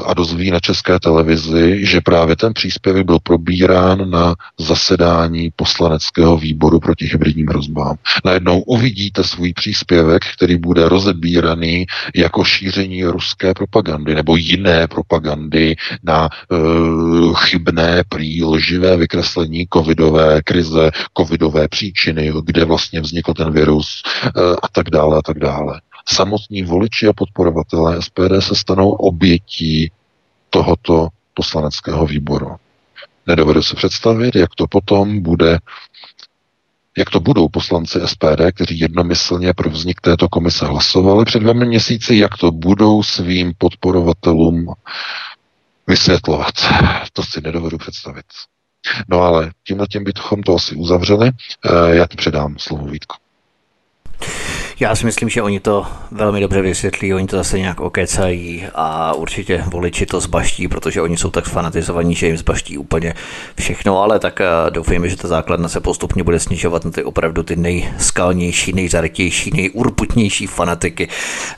a 0.05 0.13
dozví 0.13 0.51
na 0.51 0.59
české 0.59 0.99
televizi, 0.99 1.85
že 1.85 2.01
právě 2.01 2.35
ten 2.35 2.53
příspěvek 2.53 3.05
byl 3.05 3.19
probírán 3.19 4.09
na 4.09 4.35
zasedání 4.59 5.51
poslaneckého 5.55 6.37
výboru 6.37 6.79
proti 6.79 7.05
hybridním 7.05 7.47
hrozbám. 7.47 7.95
Najednou 8.25 8.61
uvidíte 8.61 9.23
svůj 9.23 9.53
příspěvek, 9.53 10.21
který 10.35 10.57
bude 10.57 10.89
rozebíraný 10.89 11.85
jako 12.15 12.43
šíření 12.43 13.03
ruské 13.03 13.53
propagandy 13.53 14.15
nebo 14.15 14.35
jiné 14.35 14.87
propagandy 14.87 15.75
na 16.03 16.29
uh, 16.49 17.35
chybné, 17.35 18.03
prý 18.09 18.43
lživé 18.43 18.97
vykreslení 18.97 19.67
covidové 19.73 20.41
krize, 20.41 20.91
covidové 21.17 21.67
příčiny, 21.67 22.33
kde 22.43 22.65
vlastně 22.65 23.01
vznikl 23.01 23.33
ten 23.33 23.51
virus 23.51 24.03
uh, 24.35 24.55
a 24.63 24.67
tak 24.71 24.89
dále 24.89 25.17
a 25.17 25.21
tak 25.21 25.39
dále 25.39 25.81
samotní 26.09 26.63
voliči 26.63 27.07
a 27.07 27.13
podporovatelé 27.13 28.01
SPD 28.01 28.31
se 28.39 28.55
stanou 28.55 28.91
obětí 28.91 29.91
tohoto 30.49 31.07
poslaneckého 31.33 32.05
výboru. 32.05 32.55
Nedovedu 33.27 33.63
se 33.63 33.75
představit, 33.75 34.35
jak 34.35 34.55
to 34.55 34.67
potom 34.67 35.21
bude, 35.21 35.59
jak 36.97 37.09
to 37.09 37.19
budou 37.19 37.47
poslanci 37.47 37.99
SPD, 38.05 38.41
kteří 38.53 38.79
jednomyslně 38.79 39.53
pro 39.53 39.69
vznik 39.69 40.01
této 40.01 40.29
komise 40.29 40.65
hlasovali 40.65 41.25
před 41.25 41.39
dvěmi 41.39 41.65
měsíci, 41.65 42.15
jak 42.15 42.37
to 42.37 42.51
budou 42.51 43.03
svým 43.03 43.53
podporovatelům 43.57 44.73
vysvětlovat. 45.87 46.53
To 47.13 47.23
si 47.23 47.41
nedovedu 47.41 47.77
představit. 47.77 48.25
No 49.07 49.21
ale 49.21 49.51
tímhle 49.67 49.87
tím 49.87 50.03
bychom 50.03 50.43
to 50.43 50.55
asi 50.55 50.75
uzavřeli. 50.75 51.31
Eh, 51.65 51.95
já 51.95 52.07
ti 52.07 52.17
předám 52.17 52.55
slovo 52.59 52.85
Vítku. 52.85 53.15
Já 54.79 54.95
si 54.95 55.05
myslím, 55.05 55.29
že 55.29 55.41
oni 55.41 55.59
to 55.59 55.85
velmi 56.11 56.39
dobře 56.39 56.61
vysvětlí, 56.61 57.13
oni 57.13 57.27
to 57.27 57.37
zase 57.37 57.59
nějak 57.59 57.79
okecají 57.79 58.65
a 58.75 59.13
určitě 59.13 59.63
voliči 59.67 60.05
to 60.05 60.19
zbaští, 60.19 60.67
protože 60.67 61.01
oni 61.01 61.17
jsou 61.17 61.29
tak 61.29 61.45
fanatizovaní, 61.45 62.15
že 62.15 62.27
jim 62.27 62.37
zbaští 62.37 62.77
úplně 62.77 63.13
všechno, 63.59 64.01
ale 64.01 64.19
tak 64.19 64.41
eh, 64.41 64.45
doufejme, 64.69 65.09
že 65.09 65.17
ta 65.17 65.27
základna 65.27 65.69
se 65.69 65.79
postupně 65.79 66.23
bude 66.23 66.39
snižovat 66.39 66.85
na 66.85 66.91
ty 66.91 67.03
opravdu 67.03 67.43
ty 67.43 67.55
nejskalnější, 67.55 68.73
nejzarytější, 68.73 69.51
nejurputnější 69.53 70.47
fanatiky 70.47 71.07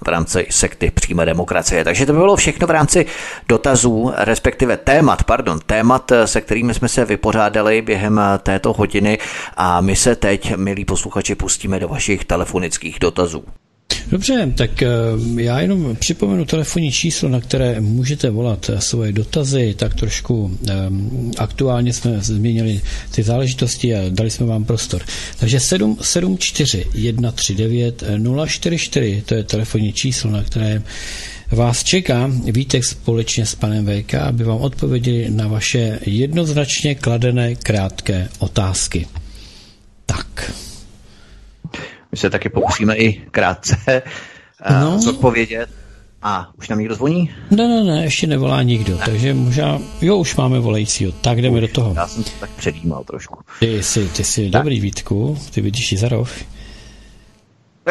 v 0.05 0.07
rámci 0.07 0.47
sekty 0.49 0.91
přímé 0.91 1.25
demokracie. 1.25 1.83
Takže 1.83 2.05
to 2.05 2.13
by 2.13 2.19
bylo 2.19 2.35
všechno 2.35 2.67
v 2.67 2.71
rámci 2.71 3.05
dotazů, 3.49 4.13
respektive 4.17 4.77
témat, 4.77 5.23
pardon, 5.23 5.59
témat, 5.65 6.11
eh, 6.11 6.27
se 6.27 6.41
kterými 6.41 6.73
jsme 6.73 6.87
se 6.87 7.05
vypořádali 7.05 7.81
během 7.81 8.19
eh, 8.19 8.37
této 8.37 8.73
hodiny 8.73 9.17
a 9.57 9.81
my 9.81 9.95
se 9.95 10.15
teď, 10.15 10.55
milí 10.55 10.85
posluchači, 10.85 11.35
pustíme 11.35 11.79
do 11.79 11.87
vašich 11.87 12.25
telefonických 12.25 12.99
dotazů 12.99 13.08
dotazů. 13.09 13.43
Dobře, 14.11 14.53
tak 14.57 14.81
eh, 14.83 14.87
já 15.37 15.59
jenom 15.59 15.95
připomenu 15.95 16.45
telefonní 16.45 16.91
číslo, 16.91 17.29
na 17.29 17.41
které 17.41 17.81
můžete 17.81 18.29
volat 18.29 18.69
eh, 18.69 18.81
svoje 18.81 19.11
dotazy, 19.11 19.75
tak 19.77 19.93
trošku 19.95 20.43
um, 20.43 21.31
aktuálně 21.37 21.93
jsme 21.93 22.21
změnili 22.21 22.81
ty 23.11 23.23
záležitosti 23.23 23.95
a 23.95 23.99
dali 24.09 24.29
jsme 24.29 24.45
vám 24.45 24.65
prostor. 24.65 25.01
Takže 25.39 25.59
774 25.59 26.85
139 27.19 28.03
044, 28.47 29.23
to 29.25 29.35
je 29.35 29.43
telefonní 29.43 29.93
číslo, 29.93 30.31
na 30.31 30.43
které 30.43 30.81
vás 31.51 31.83
čeká 31.83 32.31
Vítek 32.43 32.85
společně 32.85 33.45
s 33.45 33.55
panem 33.55 33.85
VK, 33.85 34.13
aby 34.13 34.43
vám 34.43 34.57
odpověděli 34.57 35.29
na 35.29 35.47
vaše 35.47 35.99
jednoznačně 36.05 36.95
kladené 36.95 37.55
krátké 37.55 38.29
otázky. 38.39 39.07
Tak. 40.05 40.51
My 42.11 42.17
se 42.17 42.29
taky 42.29 42.49
pokusíme 42.49 42.95
i 42.97 43.13
krátce 43.31 44.01
uh, 44.69 44.81
no. 44.81 44.99
zodpovědět. 44.99 45.69
A 46.21 46.49
už 46.57 46.69
nám 46.69 46.79
někdo 46.79 46.95
zvoní? 46.95 47.35
Ne, 47.51 47.67
ne, 47.67 47.83
ne, 47.83 48.03
ještě 48.03 48.27
nevolá 48.27 48.63
nikdo, 48.63 48.97
ne. 48.97 49.05
takže 49.05 49.33
možná, 49.33 49.79
jo, 50.01 50.17
už 50.17 50.35
máme 50.35 50.59
volajícího, 50.59 51.11
tak 51.11 51.41
jdeme 51.41 51.55
už, 51.55 51.61
do 51.61 51.67
toho. 51.67 51.93
Já 51.95 52.07
jsem 52.07 52.23
se 52.23 52.39
tak 52.39 52.49
předjímal 52.49 53.03
trošku. 53.03 53.39
Ty 53.59 53.83
jsi, 53.83 54.07
ty 54.07 54.23
jsi 54.23 54.51
tak. 54.51 54.61
dobrý, 54.61 54.79
Vítku, 54.79 55.37
ty 55.53 55.61
vidíš 55.61 55.91
i 55.91 55.97
za 55.97 56.09
roh. 56.09 56.29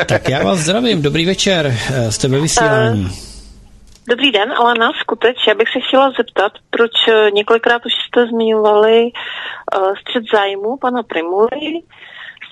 tak 0.07 0.29
já 0.29 0.45
vás 0.45 0.59
zdravím, 0.59 1.03
dobrý 1.03 1.27
večer, 1.27 1.75
eh, 1.91 2.13
jste 2.13 2.29
ve 2.29 2.41
vysílání. 2.41 3.05
Uh, 3.05 3.11
dobrý 4.09 4.33
den, 4.33 4.53
Alena, 4.53 4.93
skuteč, 5.01 5.37
já 5.49 5.55
bych 5.55 5.69
se 5.69 5.79
chtěla 5.89 6.13
zeptat, 6.19 6.53
proč 6.71 6.93
eh, 7.09 7.31
několikrát 7.31 7.87
už 7.87 7.93
jste 7.93 8.27
zmiňovali 8.27 9.03
uh, 9.03 9.95
střed 10.01 10.25
zájmu 10.35 10.77
pana 10.77 11.03
Primuly, 11.03 11.83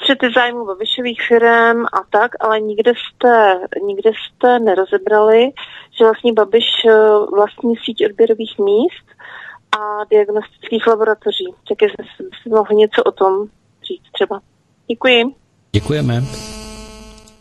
střety 0.07 0.27
zájmu 0.35 0.67
Babišových 0.67 1.21
firm 1.29 1.85
a 1.85 2.01
tak, 2.11 2.31
ale 2.41 2.61
nikde 2.61 2.93
jste, 2.97 3.61
nikde 3.87 4.11
jste 4.15 4.59
nerozebrali, 4.59 5.51
že 5.99 6.05
vlastně 6.05 6.33
Babiš 6.33 6.65
eh, 6.89 6.93
vlastní 7.37 7.75
síť 7.85 8.07
odběrových 8.07 8.59
míst 8.59 9.07
a 9.79 10.05
diagnostických 10.11 10.87
laboratoří. 10.87 11.55
Tak 11.69 11.83
jestli 11.83 12.05
si 12.43 12.49
mohl 12.49 12.75
něco 12.75 13.03
o 13.03 13.13
tom 13.13 13.47
říct 13.89 14.13
třeba. 14.13 14.41
Děkuji. 14.87 15.25
Děkujeme. 15.73 16.23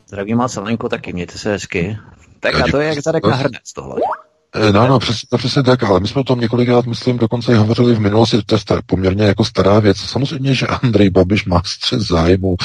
Zdravím 0.07 0.37
vás, 0.37 0.57
Alenko, 0.57 0.89
taky 0.89 1.13
mějte 1.13 1.37
se 1.37 1.51
hezky. 1.51 1.97
Tak 2.39 2.55
a 2.55 2.63
to 2.71 2.79
je 2.79 2.87
jak 2.87 2.99
zadek 2.99 3.25
na 3.25 3.35
hrnec 3.35 3.73
tohle. 3.73 3.95
Eh, 4.57 4.72
no, 4.72 4.88
no, 4.88 4.99
přesně, 4.99 5.38
přesně 5.38 5.64
tak, 5.64 5.84
ale 5.84 5.99
my 5.99 6.07
jsme 6.07 6.22
o 6.22 6.23
tom 6.23 6.40
několikrát, 6.40 6.86
myslím, 6.86 7.18
dokonce 7.18 7.52
i 7.52 7.56
hovořili 7.56 7.94
v 7.94 7.99
minulosti, 7.99 8.41
to 8.45 8.56
je 8.56 8.82
poměrně 8.86 9.23
jako 9.23 9.45
stará 9.45 9.80
věc. 9.80 9.98
Samozřejmě, 9.98 10.56
že 10.56 10.68
Andrej 10.68 11.10
Babiš 11.10 11.45
má 11.45 11.61
střed 11.65 12.02
zájmu, 12.02 12.56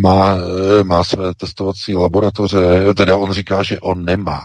má, 0.00 0.36
eh, 0.80 0.84
má 0.84 1.04
své 1.04 1.34
testovací 1.34 1.94
laboratoře, 1.94 2.58
teda 2.96 3.16
on 3.16 3.32
říká, 3.32 3.62
že 3.62 3.80
on 3.80 4.04
nemá, 4.04 4.40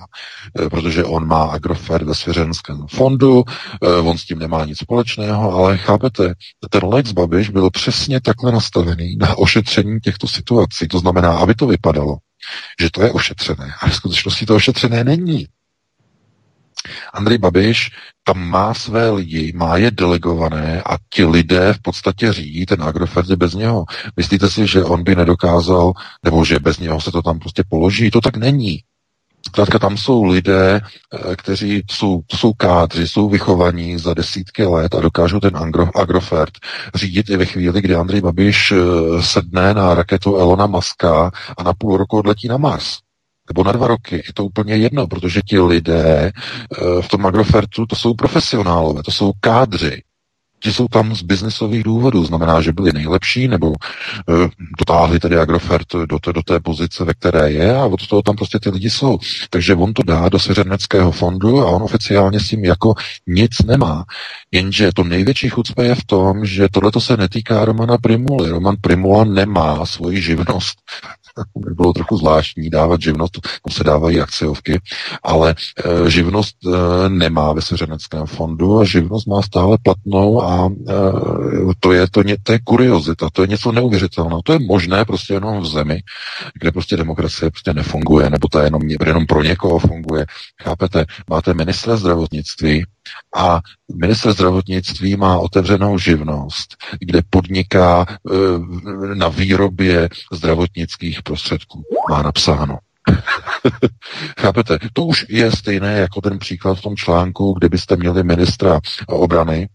eh, 0.60 0.70
protože 0.70 1.04
on 1.04 1.28
má 1.28 1.44
Agrofert 1.44 2.06
ve 2.06 2.16
svěřenském 2.16 2.86
fondu, 2.90 3.44
on 4.04 4.18
s 4.18 4.26
tím 4.26 4.40
nemá 4.40 4.66
nic 4.66 4.78
společného, 4.78 5.54
ale 5.54 5.78
chápete, 5.78 6.34
ten 6.70 6.86
Lex 6.86 7.12
Babiš 7.12 7.50
byl 7.50 7.70
přesně 7.70 8.22
takhle 8.22 8.52
nastavený 8.52 9.16
na 9.18 9.38
ošetření 9.38 10.00
těchto 10.00 10.28
situací. 10.28 10.88
To 10.88 11.00
znamená, 11.00 11.32
aby 11.32 11.56
to 11.56 11.68
vypadalo, 11.68 12.18
že 12.82 12.90
to 12.92 13.02
je 13.02 13.12
ošetřené. 13.12 13.74
A 13.82 13.90
v 13.90 13.96
skutečnosti 13.96 14.46
to 14.46 14.56
ošetřené 14.56 15.04
není. 15.04 15.48
Andrej 17.14 17.38
Babiš 17.38 17.92
tam 18.24 18.50
má 18.50 18.74
své 18.74 19.10
lidi, 19.10 19.54
má 19.56 19.78
je 19.78 19.92
delegované 19.92 20.82
a 20.82 20.98
ti 21.14 21.26
lidé 21.26 21.74
v 21.74 21.82
podstatě 21.82 22.34
řídí 22.34 22.66
ten 22.66 22.84
Agrofert 22.84 23.28
bez 23.28 23.54
něho. 23.54 23.86
Myslíte 24.18 24.50
si, 24.50 24.68
že 24.68 24.84
on 24.84 25.04
by 25.04 25.16
nedokázal, 25.16 25.94
nebo 26.26 26.46
že 26.46 26.60
bez 26.60 26.80
něho 26.80 27.02
se 27.02 27.12
to 27.12 27.22
tam 27.22 27.40
prostě 27.40 27.64
položí? 27.70 28.12
To 28.12 28.22
tak 28.22 28.38
není. 28.38 28.80
Zkrátka 29.48 29.80
tam 29.80 29.98
jsou 29.98 30.24
lidé, 30.24 30.82
eh, 30.82 31.36
kteří 31.36 31.84
jsou, 31.92 32.22
jsou 32.36 32.54
kádři, 32.54 33.08
jsou 33.08 33.30
vychovaní 33.30 33.98
za 33.98 34.14
desítky 34.14 34.64
let 34.66 34.96
a 34.96 35.00
dokážou 35.00 35.40
ten 35.40 35.58
agro, 35.58 35.98
Agrofert 35.98 36.54
řídit 36.96 37.30
i 37.30 37.38
ve 37.38 37.46
chvíli, 37.46 37.82
kdy 37.82 37.96
Andrej 37.96 38.22
Babiš 38.22 38.72
eh, 38.72 38.78
sedne 39.24 39.74
na 39.74 39.94
raketu 39.94 40.36
Elona 40.36 40.66
Muska 40.68 41.32
a 41.58 41.64
na 41.64 41.74
půl 41.74 41.98
roku 41.98 42.18
odletí 42.18 42.48
na 42.48 42.58
Mars 42.58 42.98
nebo 43.52 43.64
na 43.64 43.72
dva 43.72 43.88
roky, 43.88 44.16
je 44.16 44.34
to 44.34 44.46
úplně 44.46 44.76
jedno, 44.76 45.08
protože 45.08 45.42
ti 45.42 45.60
lidé 45.60 46.32
eh, 46.32 47.02
v 47.02 47.08
tom 47.08 47.26
Agrofertu, 47.26 47.86
to 47.86 47.96
jsou 47.96 48.14
profesionálové, 48.14 49.04
to 49.04 49.12
jsou 49.12 49.32
kádři. 49.40 50.04
ti 50.64 50.74
jsou 50.74 50.88
tam 50.88 51.16
z 51.16 51.22
biznesových 51.22 51.84
důvodů, 51.84 52.26
znamená, 52.26 52.62
že 52.62 52.72
byli 52.72 52.94
nejlepší, 52.94 53.48
nebo 53.48 53.68
uh, 53.70 53.76
dotáhli 54.80 55.20
tedy 55.20 55.38
Agrofert 55.38 55.88
do, 56.06 56.20
té, 56.20 56.34
do 56.34 56.42
té 56.44 56.60
pozice, 56.60 57.04
ve 57.06 57.14
které 57.14 57.52
je 57.52 57.76
a 57.78 57.86
od 57.86 58.08
toho 58.08 58.22
tam 58.22 58.36
prostě 58.36 58.60
ty 58.60 58.70
lidi 58.70 58.90
jsou. 58.90 59.18
Takže 59.50 59.76
on 59.76 59.94
to 59.94 60.04
dá 60.04 60.30
do 60.30 60.40
svěřeneckého 60.40 61.12
fondu 61.12 61.60
a 61.62 61.66
on 61.66 61.84
oficiálně 61.84 62.40
s 62.40 62.48
tím 62.48 62.66
jako 62.66 62.94
nic 63.28 63.52
nemá. 63.66 64.06
Jenže 64.52 64.92
to 64.96 65.04
největší 65.04 65.50
chucpe 65.50 65.86
je 65.86 65.96
v 65.96 66.06
tom, 66.06 66.46
že 66.46 66.68
tohle 66.72 66.92
se 67.00 67.18
netýká 67.18 67.66
Romana 67.66 67.98
Primuly. 67.98 68.50
Roman 68.50 68.76
Primula 68.82 69.24
nemá 69.24 69.86
svoji 69.86 70.22
živnost 70.22 70.78
by 71.56 71.74
bylo 71.76 71.94
trochu 71.94 72.18
zvláštní 72.18 72.70
dávat 72.70 73.02
živnost, 73.02 73.40
tam 73.42 73.72
se 73.72 73.84
dávají 73.84 74.22
akciovky, 74.22 74.82
ale 75.24 75.56
e, 76.06 76.10
živnost 76.10 76.56
e, 76.66 77.10
nemá 77.10 77.54
ve 77.54 77.62
svěřeneckém 77.62 78.26
fondu 78.26 78.80
a 78.80 78.86
živnost 78.86 79.28
má 79.28 79.42
stále 79.42 79.78
platnou 79.84 80.44
a 80.44 80.70
e, 80.90 80.94
to 81.80 81.92
je 81.92 82.08
to, 82.12 82.22
to 82.44 82.52
je 82.52 82.60
kuriozita, 82.64 83.30
to 83.34 83.42
je 83.42 83.48
něco 83.48 83.72
neuvěřitelného. 83.72 84.42
To 84.42 84.54
je 84.54 84.60
možné 84.60 85.06
prostě 85.06 85.34
jenom 85.34 85.62
v 85.62 85.66
zemi, 85.66 86.00
kde 86.54 86.72
prostě 86.72 86.98
demokracie 86.98 87.52
prostě 87.52 87.74
nefunguje, 87.74 88.30
nebo 88.30 88.48
je 88.60 88.66
jenom, 88.66 88.82
jenom 89.06 89.26
pro 89.26 89.44
někoho 89.44 89.80
funguje. 89.80 90.26
Chápete? 90.64 91.06
Máte 91.30 91.54
ministra 91.54 91.96
zdravotnictví, 91.96 92.86
a 93.36 93.60
minister 93.96 94.34
zdravotnictví 94.34 95.16
má 95.16 95.38
otevřenou 95.38 95.98
živnost, 95.98 96.78
kde 97.00 97.22
podniká 97.30 98.06
e, 98.10 98.16
na 99.16 99.28
výrobě 99.28 100.10
zdravotnických 100.32 101.24
prostředků. 101.24 101.84
Má 102.10 102.22
napsáno. 102.22 102.78
Chápete? 104.40 104.80
To 104.94 105.06
už 105.06 105.26
je 105.30 105.52
stejné 105.52 105.94
jako 105.94 106.22
ten 106.22 106.40
příklad 106.40 106.76
v 106.76 106.82
tom 106.82 106.96
článku, 106.96 107.54
kde 107.54 107.70
byste 107.70 107.96
měli 107.96 108.24
ministra 108.24 108.80
obrany, 109.08 109.70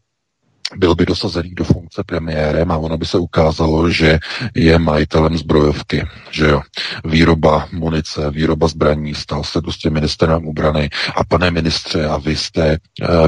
byl 0.76 0.94
by 0.94 1.06
dosazený 1.06 1.54
do 1.54 1.64
funkce 1.64 2.02
premiérem 2.06 2.72
a 2.72 2.76
ono 2.76 2.98
by 2.98 3.06
se 3.06 3.18
ukázalo, 3.18 3.90
že 3.90 4.18
je 4.54 4.78
majitelem 4.78 5.38
zbrojovky, 5.38 6.06
že 6.30 6.46
jo. 6.46 6.60
Výroba 7.04 7.68
munice, 7.72 8.30
výroba 8.30 8.68
zbraní, 8.68 9.14
stal 9.14 9.44
se 9.44 9.62
prostě 9.62 9.90
ministerem 9.90 10.48
obrany 10.48 10.90
a 11.16 11.24
pane 11.24 11.50
ministře, 11.50 12.06
a 12.06 12.18
vy 12.18 12.36
jste 12.36 12.66
e, 12.68 12.78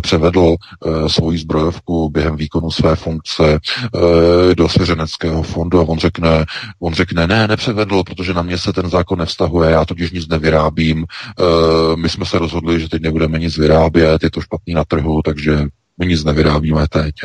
převedl 0.01 0.55
e, 0.55 1.09
svoji 1.09 1.39
zbrojovku 1.39 2.11
během 2.11 2.37
výkonu 2.37 2.71
své 2.71 2.97
funkce 2.97 3.45
e, 3.55 4.55
do 4.55 4.69
svěřeneckého 4.69 5.43
fondu 5.43 5.81
a 5.81 5.89
on 5.89 5.99
řekne, 5.99 6.45
on 6.81 6.95
řekne, 6.95 7.27
ne, 7.27 7.49
nepřevedl, 7.49 8.03
protože 8.05 8.35
na 8.35 8.43
mě 8.43 8.59
se 8.59 8.73
ten 8.73 8.91
zákon 8.91 9.19
nevztahuje, 9.19 9.71
já 9.71 9.85
totiž 9.85 10.11
nic 10.11 10.29
nevyrábím, 10.29 11.05
e, 11.05 11.97
my 11.97 12.09
jsme 12.09 12.27
se 12.27 12.39
rozhodli, 12.39 12.81
že 12.81 12.89
teď 12.89 13.03
nebudeme 13.03 13.39
nic 13.39 13.59
vyrábět, 13.59 14.23
je 14.23 14.31
to 14.31 14.41
špatný 14.41 14.75
na 14.75 14.85
trhu, 14.85 15.23
takže 15.23 15.67
my 15.99 16.07
nic 16.07 16.25
nevyrábíme 16.25 16.89
teď. 16.89 17.15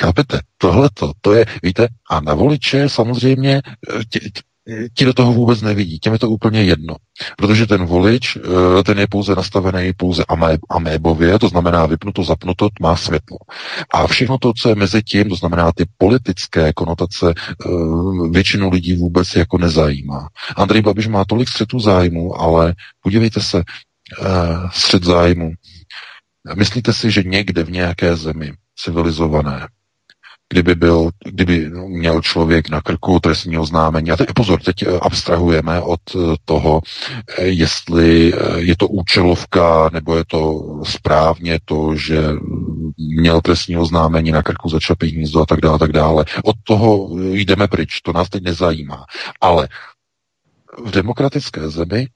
Chápete? 0.00 0.40
Tohleto, 0.58 1.12
to 1.20 1.32
je, 1.32 1.46
víte, 1.62 1.88
a 2.10 2.20
na 2.20 2.34
voliče 2.34 2.88
samozřejmě 2.88 3.62
tě, 4.08 4.20
ti 4.94 5.04
do 5.04 5.12
toho 5.12 5.32
vůbec 5.32 5.62
nevidí, 5.62 5.98
těm 5.98 6.12
je 6.12 6.18
to 6.18 6.30
úplně 6.30 6.62
jedno. 6.62 6.96
Protože 7.36 7.66
ten 7.66 7.86
volič, 7.86 8.36
eh, 8.36 8.82
ten 8.82 8.98
je 8.98 9.06
pouze 9.06 9.34
nastavený 9.34 9.92
pouze 9.96 10.24
amé, 10.28 10.58
amébově, 10.70 11.38
to 11.38 11.48
znamená 11.48 11.86
vypnuto, 11.86 12.24
zapnuto, 12.24 12.68
má 12.80 12.96
světlo. 12.96 13.36
A 13.92 14.06
všechno 14.06 14.38
to, 14.38 14.52
co 14.60 14.68
je 14.68 14.74
mezi 14.74 15.02
tím, 15.02 15.28
to 15.28 15.36
znamená 15.36 15.72
ty 15.72 15.84
politické 15.98 16.72
konotace, 16.72 17.34
eh, 17.34 17.68
většinu 18.30 18.70
lidí 18.70 18.96
vůbec 18.96 19.36
jako 19.36 19.58
nezajímá. 19.58 20.28
Andrej 20.56 20.82
Babiš 20.82 21.06
má 21.06 21.24
tolik 21.24 21.48
střetů 21.48 21.80
zájmu, 21.80 22.40
ale 22.40 22.74
podívejte 23.02 23.40
se, 23.40 23.62
střed 24.72 25.04
zájmu. 25.04 25.52
Myslíte 26.54 26.92
si, 26.92 27.10
že 27.10 27.22
někde 27.22 27.64
v 27.64 27.70
nějaké 27.70 28.16
zemi 28.16 28.52
civilizované, 28.76 29.68
kdyby 30.50 30.74
byl, 30.74 31.10
kdyby 31.24 31.70
měl 31.70 32.22
člověk 32.22 32.68
na 32.68 32.80
krku 32.80 33.20
trestní 33.20 33.58
oznámení, 33.58 34.10
a 34.10 34.16
teď 34.16 34.28
pozor, 34.34 34.60
teď 34.60 34.82
eh, 34.82 34.98
abstrahujeme 35.02 35.80
od 35.80 36.00
eh, 36.14 36.18
toho, 36.44 36.80
jestli 37.38 38.32
je 38.56 38.76
to 38.76 38.88
účelovka, 38.88 39.90
nebo 39.92 40.16
je 40.16 40.24
to 40.26 40.62
správně 40.84 41.58
to, 41.64 41.96
že 41.96 42.22
měl 42.98 43.40
trestní 43.40 43.76
oznámení 43.76 44.30
na 44.30 44.42
krku 44.42 44.68
za 44.68 44.80
čapí 44.80 45.06
hnízdo 45.06 45.40
a 45.40 45.46
tak 45.46 45.60
dále, 45.60 45.74
a 45.74 45.78
tak 45.78 45.92
dále. 45.92 46.24
Od 46.44 46.56
toho 46.64 47.08
jdeme 47.20 47.68
pryč, 47.68 48.00
to 48.00 48.12
nás 48.12 48.28
teď 48.28 48.42
nezajímá. 48.42 49.04
Ale 49.40 49.68
v 50.84 50.90
demokratické 50.90 51.70
zemi 51.70 52.06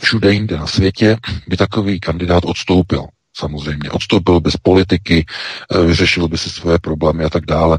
všude 0.00 0.32
jinde 0.32 0.56
na 0.56 0.66
světě 0.66 1.16
by 1.48 1.56
takový 1.56 2.00
kandidát 2.00 2.44
odstoupil. 2.44 3.06
Samozřejmě. 3.36 3.90
Odstoupil 3.90 4.40
bez 4.40 4.56
politiky, 4.56 5.26
eh, 5.70 5.82
vyřešil 5.86 6.28
by 6.28 6.38
si 6.38 6.50
svoje 6.50 6.78
problémy 6.78 7.24
a 7.24 7.30
tak 7.30 7.46
dále. 7.46 7.78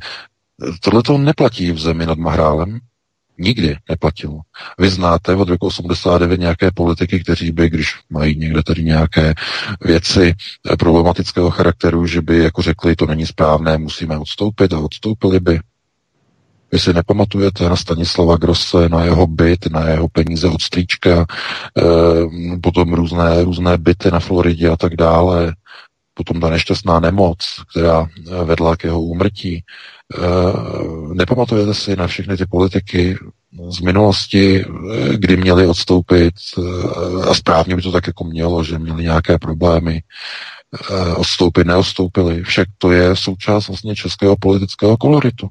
Tohle 0.80 1.04
to 1.04 1.18
neplatí 1.18 1.72
v 1.72 1.80
zemi 1.80 2.06
nad 2.06 2.18
Mahrálem. 2.18 2.80
Nikdy 3.38 3.78
neplatilo. 3.90 4.40
Vy 4.80 4.90
znáte 4.90 5.36
od 5.36 5.50
roku 5.50 5.68
89 5.68 6.40
nějaké 6.40 6.72
politiky, 6.72 7.20
kteří 7.20 7.52
by, 7.52 7.70
když 7.70 7.96
mají 8.10 8.36
někde 8.36 8.64
tady 8.64 8.84
nějaké 8.84 9.34
věci 9.82 10.34
eh, 10.72 10.78
problematického 10.78 11.50
charakteru, 11.50 12.08
že 12.08 12.22
by 12.22 12.38
jako 12.38 12.62
řekli, 12.62 12.96
to 12.96 13.06
není 13.06 13.26
správné, 13.26 13.78
musíme 13.78 14.18
odstoupit 14.18 14.74
a 14.74 14.80
odstoupili 14.80 15.40
by. 15.40 15.60
Vy 16.74 16.80
si 16.80 16.94
nepamatujete 16.94 17.70
na 17.70 17.76
Stanislava 17.76 18.38
Grosse, 18.38 18.90
na 18.90 19.06
jeho 19.06 19.28
byt, 19.28 19.70
na 19.70 19.90
jeho 19.90 20.10
peníze 20.10 20.48
od 20.48 20.62
strýčka, 20.62 21.26
eh, 21.78 21.84
potom 22.62 22.94
různé, 22.94 23.44
různé 23.44 23.78
byty 23.78 24.12
na 24.12 24.20
Floridě 24.20 24.70
a 24.70 24.78
tak 24.78 24.96
dále, 24.96 25.54
potom 26.14 26.42
ta 26.42 26.50
nešťastná 26.50 27.00
nemoc, 27.00 27.38
která 27.72 28.08
eh, 28.10 28.44
vedla 28.44 28.76
k 28.76 28.84
jeho 28.84 29.02
úmrtí. 29.02 29.64
Eh, 29.64 31.14
nepamatujete 31.14 31.74
si 31.74 31.96
na 31.96 32.08
všechny 32.08 32.38
ty 32.38 32.46
politiky 32.46 33.18
z 33.70 33.80
minulosti, 33.80 34.66
kdy 35.14 35.38
měli 35.38 35.68
odstoupit 35.68 36.34
a 37.30 37.34
správně 37.34 37.76
by 37.76 37.82
to 37.82 37.92
tak 37.92 38.08
jako 38.08 38.24
mělo, 38.24 38.64
že 38.64 38.80
měli 38.80 39.04
nějaké 39.04 39.38
problémy, 39.40 40.02
odstoupit, 41.16 41.68
neodstoupili. 41.68 42.44
Však 42.44 42.68
to 42.78 42.92
je 42.92 43.16
součást 43.16 43.68
vlastně 43.68 43.96
českého 43.96 44.36
politického 44.38 44.98
koloritu. 44.98 45.50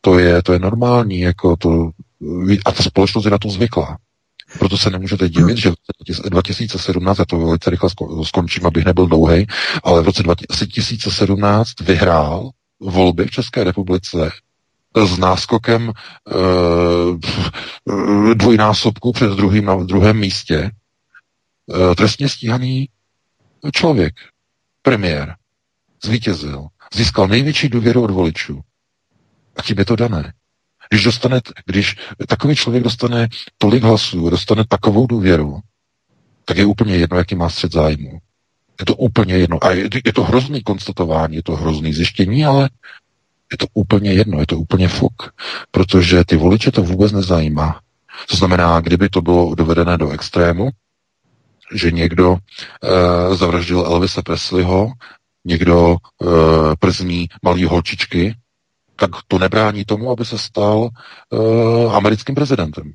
To 0.00 0.18
je, 0.18 0.42
to 0.42 0.52
je 0.52 0.58
normální, 0.58 1.20
jako 1.20 1.56
to, 1.56 1.90
a 2.64 2.72
ta 2.72 2.82
společnost 2.82 3.24
je 3.24 3.30
na 3.30 3.38
to 3.38 3.48
zvyklá. 3.48 3.98
Proto 4.58 4.78
se 4.78 4.90
nemůžete 4.90 5.28
divit, 5.28 5.56
že 5.56 5.70
v 5.70 5.74
roce 6.08 6.30
2017, 6.30 7.18
já 7.18 7.24
to 7.24 7.38
velice 7.38 7.70
rychle 7.70 7.88
skončím, 8.22 8.66
abych 8.66 8.84
nebyl 8.84 9.06
dlouhý, 9.06 9.46
ale 9.84 10.02
v 10.02 10.04
roce 10.04 10.22
2017 10.22 11.80
vyhrál 11.80 12.50
volby 12.80 13.26
v 13.26 13.30
České 13.30 13.64
republice 13.64 14.30
s 15.06 15.18
náskokem 15.18 15.90
e, 15.90 15.94
dvojnásobku 18.34 19.12
před 19.12 19.30
druhým 19.30 19.64
na 19.64 19.76
druhém 19.76 20.18
místě 20.18 20.56
e, 20.60 20.70
trestně 21.94 22.28
stíhaný 22.28 22.88
člověk, 23.72 24.14
premiér, 24.82 25.34
zvítězil, 26.04 26.66
získal 26.94 27.28
největší 27.28 27.68
důvěru 27.68 28.02
od 28.02 28.10
voličů. 28.10 28.60
A 29.60 29.62
tím 29.62 29.78
je 29.78 29.84
to 29.84 29.96
dané. 29.96 30.32
Když, 30.90 31.04
dostane, 31.04 31.40
když 31.66 31.96
takový 32.28 32.56
člověk 32.56 32.84
dostane 32.84 33.28
tolik 33.58 33.82
hlasů, 33.82 34.30
dostane 34.30 34.64
takovou 34.68 35.06
důvěru, 35.06 35.60
tak 36.44 36.56
je 36.56 36.64
úplně 36.64 36.96
jedno, 36.96 37.18
jaký 37.18 37.34
má 37.34 37.48
střed 37.48 37.72
zájmu. 37.72 38.18
Je 38.80 38.86
to 38.86 38.96
úplně 38.96 39.34
jedno. 39.34 39.64
A 39.64 39.70
je, 39.70 39.88
je 40.04 40.12
to 40.12 40.24
hrozný 40.24 40.62
konstatování, 40.62 41.36
je 41.36 41.42
to 41.42 41.56
hrozný 41.56 41.92
zjištění, 41.92 42.44
ale 42.44 42.70
je 43.52 43.58
to 43.58 43.66
úplně 43.74 44.12
jedno, 44.12 44.40
je 44.40 44.46
to 44.46 44.58
úplně 44.58 44.88
fuk. 44.88 45.34
Protože 45.70 46.24
ty 46.24 46.36
voliče 46.36 46.70
to 46.70 46.82
vůbec 46.82 47.12
nezajímá. 47.12 47.80
To 48.30 48.36
znamená, 48.36 48.80
kdyby 48.80 49.08
to 49.08 49.22
bylo 49.22 49.54
dovedené 49.54 49.98
do 49.98 50.10
extrému, 50.10 50.68
že 51.74 51.90
někdo 51.90 52.36
e, 52.36 53.34
zavraždil 53.36 53.80
Elvise 53.80 54.22
Presleyho, 54.22 54.92
někdo 55.44 55.96
e, 55.96 56.26
przní 56.76 57.28
malý 57.42 57.64
holčičky, 57.64 58.34
tak 59.00 59.10
to 59.28 59.38
nebrání 59.38 59.84
tomu, 59.84 60.10
aby 60.10 60.24
se 60.24 60.38
stal 60.38 60.88
uh, 61.30 61.96
americkým 61.96 62.34
prezidentem. 62.34 62.92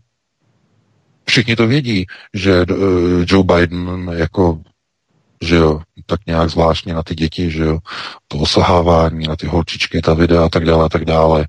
Všichni 1.26 1.56
to 1.56 1.68
vědí, 1.68 2.06
že 2.34 2.62
uh, 2.62 3.24
Joe 3.28 3.44
Biden 3.44 4.12
jako 4.14 4.60
že 5.42 5.56
jo, 5.56 5.82
tak 6.06 6.20
nějak 6.28 6.50
zvláštně 6.50 6.94
na 6.94 7.04
ty 7.04 7.16
děti, 7.16 7.52
že 7.52 7.64
jo, 7.64 7.80
to 8.28 8.38
osahávání, 8.38 9.28
na 9.28 9.36
ty 9.36 9.48
holčičky, 9.48 10.02
ta 10.02 10.14
videa 10.14 10.46
a 10.46 10.50
tak 10.50 10.66
dále 10.66 10.86
a 10.86 10.90
tak 10.90 11.06
dále, 11.06 11.48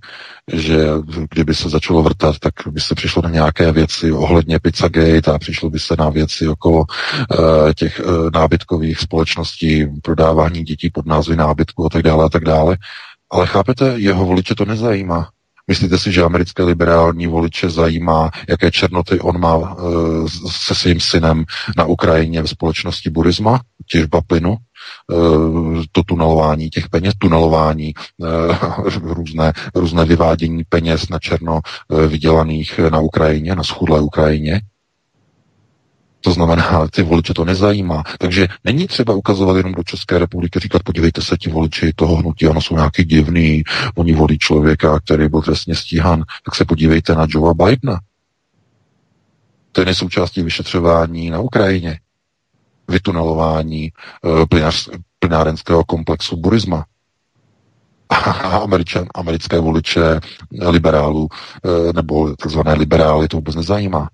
že 0.52 0.86
kdyby 1.30 1.54
se 1.54 1.68
začalo 1.68 2.02
vrtat, 2.02 2.38
tak 2.38 2.54
by 2.70 2.80
se 2.80 2.94
přišlo 2.94 3.22
na 3.22 3.30
nějaké 3.30 3.72
věci 3.72 4.12
ohledně 4.12 4.58
Pizzagate 4.58 5.32
a 5.32 5.38
přišlo 5.38 5.70
by 5.70 5.78
se 5.78 5.94
na 5.98 6.10
věci 6.10 6.48
okolo 6.48 6.78
uh, 6.78 7.72
těch 7.72 8.00
uh, 8.04 8.30
nábytkových 8.34 8.98
společností, 8.98 9.86
prodávání 10.02 10.62
dětí 10.62 10.90
pod 10.90 11.06
názvy 11.06 11.36
nábytku 11.36 11.86
a 11.86 11.88
tak 11.88 12.02
dále 12.02 12.24
a 12.24 12.28
tak 12.28 12.44
dále. 12.44 12.76
Ale 13.30 13.46
chápete, 13.46 13.94
jeho 13.96 14.26
voliče 14.26 14.54
to 14.54 14.64
nezajímá. 14.64 15.28
Myslíte 15.68 15.98
si, 15.98 16.12
že 16.12 16.22
americké 16.22 16.62
liberální 16.62 17.26
voliče 17.26 17.70
zajímá, 17.70 18.30
jaké 18.48 18.70
černoty 18.70 19.20
on 19.20 19.40
má 19.40 19.56
uh, 19.56 20.28
se 20.50 20.74
svým 20.74 21.00
synem 21.00 21.44
na 21.76 21.84
Ukrajině 21.84 22.42
v 22.42 22.46
společnosti 22.46 23.10
Burisma, 23.10 23.60
těžba 23.90 24.20
plynu? 24.26 24.56
to 25.92 26.02
tunelování 26.02 26.70
těch 26.70 26.88
peněz, 26.88 27.14
tunelování, 27.18 27.94
různé, 29.02 29.52
různé 29.74 30.04
vyvádění 30.04 30.64
peněz 30.68 31.08
na 31.08 31.18
černo 31.18 31.60
vydělaných 32.08 32.78
na 32.78 33.00
Ukrajině, 33.00 33.54
na 33.54 33.62
schudlé 33.62 34.00
Ukrajině. 34.00 34.60
To 36.26 36.32
znamená, 36.32 36.88
ty 36.90 37.02
voliče 37.02 37.34
to 37.34 37.44
nezajímá. 37.44 38.02
Takže 38.18 38.48
není 38.64 38.86
třeba 38.86 39.14
ukazovat 39.14 39.56
jenom 39.56 39.72
do 39.72 39.82
České 39.82 40.18
republiky, 40.18 40.58
říkat, 40.58 40.82
podívejte 40.82 41.22
se, 41.22 41.36
ti 41.36 41.50
voliči 41.50 41.92
toho 41.96 42.16
hnutí, 42.16 42.48
ono 42.48 42.60
jsou 42.60 42.76
nějaký 42.76 43.04
divný, 43.04 43.62
oni 43.96 44.12
volí 44.12 44.38
člověka, 44.38 45.00
který 45.00 45.28
byl 45.28 45.42
trestně 45.42 45.74
stíhan, 45.74 46.24
tak 46.44 46.54
se 46.54 46.64
podívejte 46.64 47.14
na 47.14 47.26
Joea 47.28 47.54
Bidena. 47.54 48.00
Ten 49.72 49.88
je 49.88 49.94
součástí 49.94 50.42
vyšetřování 50.42 51.30
na 51.30 51.40
Ukrajině, 51.40 52.00
vytunelování 52.88 53.92
uh, 54.22 54.44
plynárenského 55.18 55.84
komplexu 55.84 56.36
Burisma. 56.36 56.84
A 58.08 58.56
američan, 58.58 59.06
americké 59.14 59.58
voliče 59.60 60.20
liberálů 60.52 61.28
uh, 61.28 61.92
nebo 61.92 62.36
takzvané 62.36 62.74
liberály 62.74 63.28
to 63.28 63.36
vůbec 63.36 63.54
nezajímá. 63.54 64.08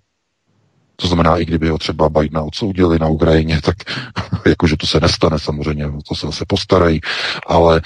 To 1.03 1.09
znamená, 1.09 1.37
i 1.37 1.45
kdyby 1.45 1.69
ho 1.69 1.79
třeba 1.79 2.09
Bidena 2.09 2.43
odsoudili 2.43 2.99
na 2.99 3.09
Ukrajině, 3.09 3.61
tak 3.61 3.77
jakože 4.47 4.77
to 4.77 4.87
se 4.87 5.01
nestane 5.01 5.39
samozřejmě, 5.39 5.87
to 6.09 6.15
se 6.15 6.27
zase 6.27 6.45
postarají, 6.49 7.01
ale 7.47 7.77
e, 7.81 7.83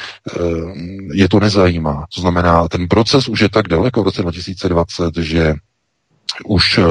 je 1.12 1.28
to 1.28 1.40
nezajímá. 1.40 2.06
To 2.14 2.20
znamená, 2.20 2.68
ten 2.68 2.88
proces 2.88 3.28
už 3.28 3.40
je 3.40 3.48
tak 3.48 3.68
daleko 3.68 4.02
v 4.02 4.04
roce 4.04 4.22
2020, 4.22 5.16
že 5.16 5.54
už 6.44 6.78
e, 6.78 6.82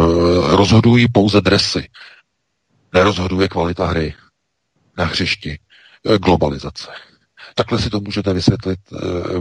rozhodují 0.55 1.07
pouze 1.11 1.41
dresy. 1.41 1.89
Nerozhoduje 2.93 3.47
kvalita 3.47 3.85
hry 3.85 4.13
na 4.97 5.05
hřišti. 5.05 5.59
E, 6.09 6.17
globalizace. 6.17 6.87
Takhle 7.57 7.79
si 7.79 7.89
to 7.89 7.99
můžete 7.99 8.33
vysvětlit 8.33 8.79
e, 8.93 8.97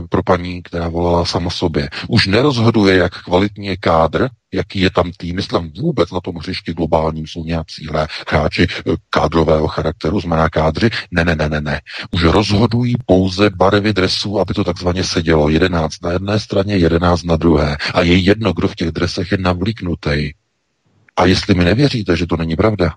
pro 0.09 0.23
paní, 0.23 0.63
která 0.63 0.89
volala 0.89 1.25
sama 1.25 1.49
sobě. 1.49 1.89
Už 2.07 2.27
nerozhoduje, 2.27 2.95
jak 2.95 3.23
kvalitní 3.23 3.67
je 3.67 3.77
kádr, 3.77 4.29
jaký 4.55 4.79
je 4.79 4.91
tam 4.91 5.11
tým, 5.17 5.35
myslím 5.35 5.71
vůbec 5.81 6.11
na 6.11 6.21
tom 6.21 6.35
hřišti 6.35 6.73
globálním 6.73 7.27
jsou 7.27 7.43
nějací 7.43 7.87
hráči 8.27 8.67
eh, 8.69 8.91
kádrového 9.09 9.67
charakteru, 9.67 10.19
znamená 10.19 10.49
kádři. 10.49 10.89
Ne, 11.11 11.25
ne, 11.25 11.35
ne, 11.35 11.49
ne, 11.49 11.61
ne. 11.61 11.81
Už 12.11 12.23
rozhodují 12.23 12.95
pouze 13.05 13.49
barvy 13.49 13.93
dresů, 13.93 14.39
aby 14.39 14.53
to 14.53 14.63
takzvaně 14.63 15.03
sedělo. 15.03 15.49
Jedenáct 15.49 16.03
na 16.03 16.11
jedné 16.11 16.39
straně, 16.39 16.77
jedenáct 16.77 17.23
na 17.23 17.35
druhé. 17.35 17.77
A 17.93 18.01
je 18.01 18.17
jedno, 18.17 18.53
kdo 18.53 18.67
v 18.67 18.75
těch 18.75 18.91
dresech 18.91 19.31
je 19.31 19.37
navlíknutý. 19.37 20.31
A 21.17 21.25
jestli 21.25 21.53
mi 21.53 21.65
nevěříte, 21.65 22.17
že 22.17 22.27
to 22.27 22.37
není 22.37 22.55
pravda, 22.55 22.93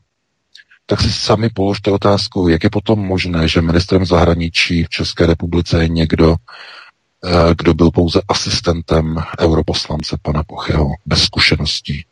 tak 0.88 1.00
si 1.00 1.12
sami 1.12 1.48
položte 1.52 1.90
otázku, 1.90 2.48
jak 2.48 2.64
je 2.64 2.70
potom 2.70 2.98
možné, 2.98 3.48
že 3.48 3.60
ministrem 3.60 4.06
zahraničí 4.06 4.84
v 4.84 4.88
České 4.88 5.26
republice 5.26 5.82
je 5.82 5.88
někdo, 5.88 6.36
eh, 6.36 7.54
kdo 7.54 7.74
byl 7.74 7.90
pouze 7.90 8.20
asistentem 8.28 9.16
europoslance 9.40 10.16
pana 10.22 10.42
Pocheho, 10.42 10.88
bez 11.06 11.22
zkušeností. 11.22 12.04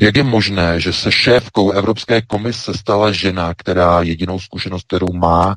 Jak 0.00 0.16
je 0.16 0.22
možné, 0.22 0.80
že 0.80 0.92
se 0.92 1.12
šéfkou 1.12 1.70
Evropské 1.70 2.22
komise 2.22 2.74
stala 2.74 3.12
žena, 3.12 3.54
která 3.54 4.02
jedinou 4.02 4.40
zkušenost, 4.40 4.86
kterou 4.86 5.12
má, 5.12 5.54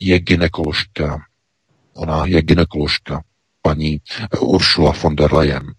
je 0.00 0.20
ginekoložka. 0.20 1.18
Ona 1.94 2.26
je 2.26 2.42
ginekoložka, 2.42 3.22
paní 3.62 4.00
Ursula 4.40 4.94
von 5.02 5.16
der 5.16 5.34
Leyen 5.34 5.74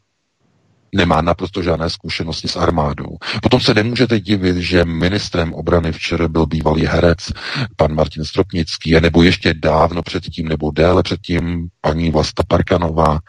nemá 0.96 1.22
naprosto 1.22 1.64
žádné 1.64 1.90
zkušenosti 1.90 2.48
s 2.48 2.56
armádou. 2.56 3.18
Potom 3.42 3.60
se 3.60 3.74
nemůžete 3.74 4.20
divit, 4.20 4.58
že 4.58 4.86
ministrem 4.86 5.54
obrany 5.54 5.92
včera 5.92 6.28
byl 6.28 6.46
bývalý 6.46 6.86
herec, 6.86 7.32
pan 7.76 7.96
Martin 7.96 8.26
Stropnický, 8.26 9.00
nebo 9.02 9.24
ještě 9.24 9.54
dávno 9.54 10.02
předtím, 10.02 10.48
nebo 10.48 10.72
déle 10.72 11.04
předtím 11.04 11.68
paní 11.82 12.12
Vlasta 12.12 12.44
Parkanová. 12.48 13.20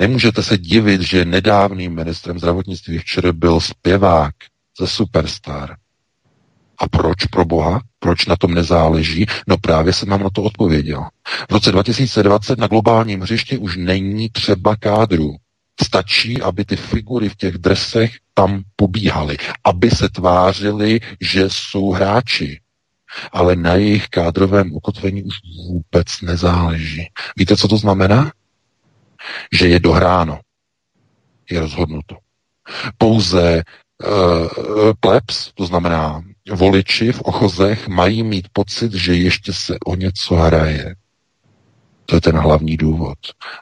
Nemůžete 0.00 0.42
se 0.42 0.58
divit, 0.58 1.00
že 1.00 1.24
nedávným 1.24 1.94
ministrem 1.94 2.38
zdravotnictví 2.38 2.98
včera 2.98 3.32
byl 3.32 3.60
zpěvák 3.60 4.34
ze 4.80 4.86
Superstar. 4.86 5.76
A 6.78 6.88
proč 6.88 7.26
pro 7.26 7.44
Boha? 7.44 7.80
Proč 7.98 8.26
na 8.26 8.36
tom 8.36 8.54
nezáleží? 8.54 9.26
No 9.48 9.56
právě 9.58 9.92
jsem 9.92 10.08
vám 10.08 10.22
na 10.22 10.30
to 10.30 10.42
odpověděl. 10.42 11.04
V 11.50 11.52
roce 11.52 11.72
2020 11.72 12.58
na 12.58 12.66
globálním 12.66 13.20
hřišti 13.20 13.58
už 13.58 13.76
není 13.76 14.28
třeba 14.28 14.76
kádru. 14.76 15.36
Stačí, 15.80 16.42
aby 16.42 16.64
ty 16.64 16.76
figury 16.76 17.28
v 17.28 17.36
těch 17.36 17.58
dresech 17.58 18.16
tam 18.34 18.62
pobíhaly, 18.76 19.36
aby 19.64 19.90
se 19.90 20.08
tvářili, 20.08 21.00
že 21.20 21.50
jsou 21.50 21.90
hráči. 21.90 22.60
Ale 23.32 23.56
na 23.56 23.74
jejich 23.74 24.08
kádrovém 24.08 24.72
ukotvení 24.72 25.22
už 25.22 25.34
vůbec 25.68 26.20
nezáleží. 26.20 27.06
Víte, 27.36 27.56
co 27.56 27.68
to 27.68 27.76
znamená? 27.76 28.32
Že 29.52 29.68
je 29.68 29.80
dohráno. 29.80 30.40
Je 31.50 31.60
rozhodnuto. 31.60 32.16
Pouze 32.98 33.62
uh, 34.04 34.48
plebs, 35.00 35.52
to 35.54 35.66
znamená 35.66 36.22
voliči 36.52 37.12
v 37.12 37.20
ochozech, 37.20 37.88
mají 37.88 38.22
mít 38.22 38.48
pocit, 38.52 38.92
že 38.92 39.14
ještě 39.14 39.52
se 39.52 39.76
o 39.86 39.94
něco 39.94 40.34
hraje. 40.34 40.94
To 42.06 42.16
je 42.16 42.20
ten 42.20 42.36
hlavní 42.36 42.76
důvod. 42.76 43.18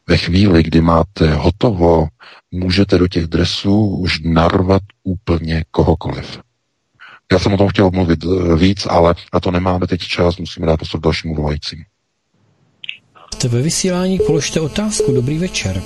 Ve 0.07 0.17
chvíli, 0.17 0.62
kdy 0.62 0.81
máte 0.81 1.35
hotovo, 1.35 2.09
můžete 2.51 2.99
do 2.99 3.09
těch 3.09 3.27
dresů 3.27 3.87
už 3.87 4.21
narvat 4.25 4.83
úplně 5.05 5.65
kohokoliv. 5.71 6.41
Já 7.33 7.39
jsem 7.39 7.53
o 7.53 7.57
tom 7.57 7.69
chtěl 7.69 7.91
mluvit 7.91 8.25
eh, 8.25 8.57
víc, 8.57 8.87
ale 8.87 9.15
na 9.35 9.41
to 9.41 9.51
nemáme 9.51 9.87
teď 9.87 10.01
čas, 10.01 10.37
musíme 10.37 10.67
dát 10.67 10.77
prostor 10.77 11.01
dalšímu 11.01 11.35
volajícím. 11.35 11.85
Jste 13.35 13.49
ve 13.49 13.62
vysílání, 13.62 14.19
položte 14.27 14.61
otázku. 14.61 15.12
Dobrý 15.12 15.39
večer. 15.39 15.83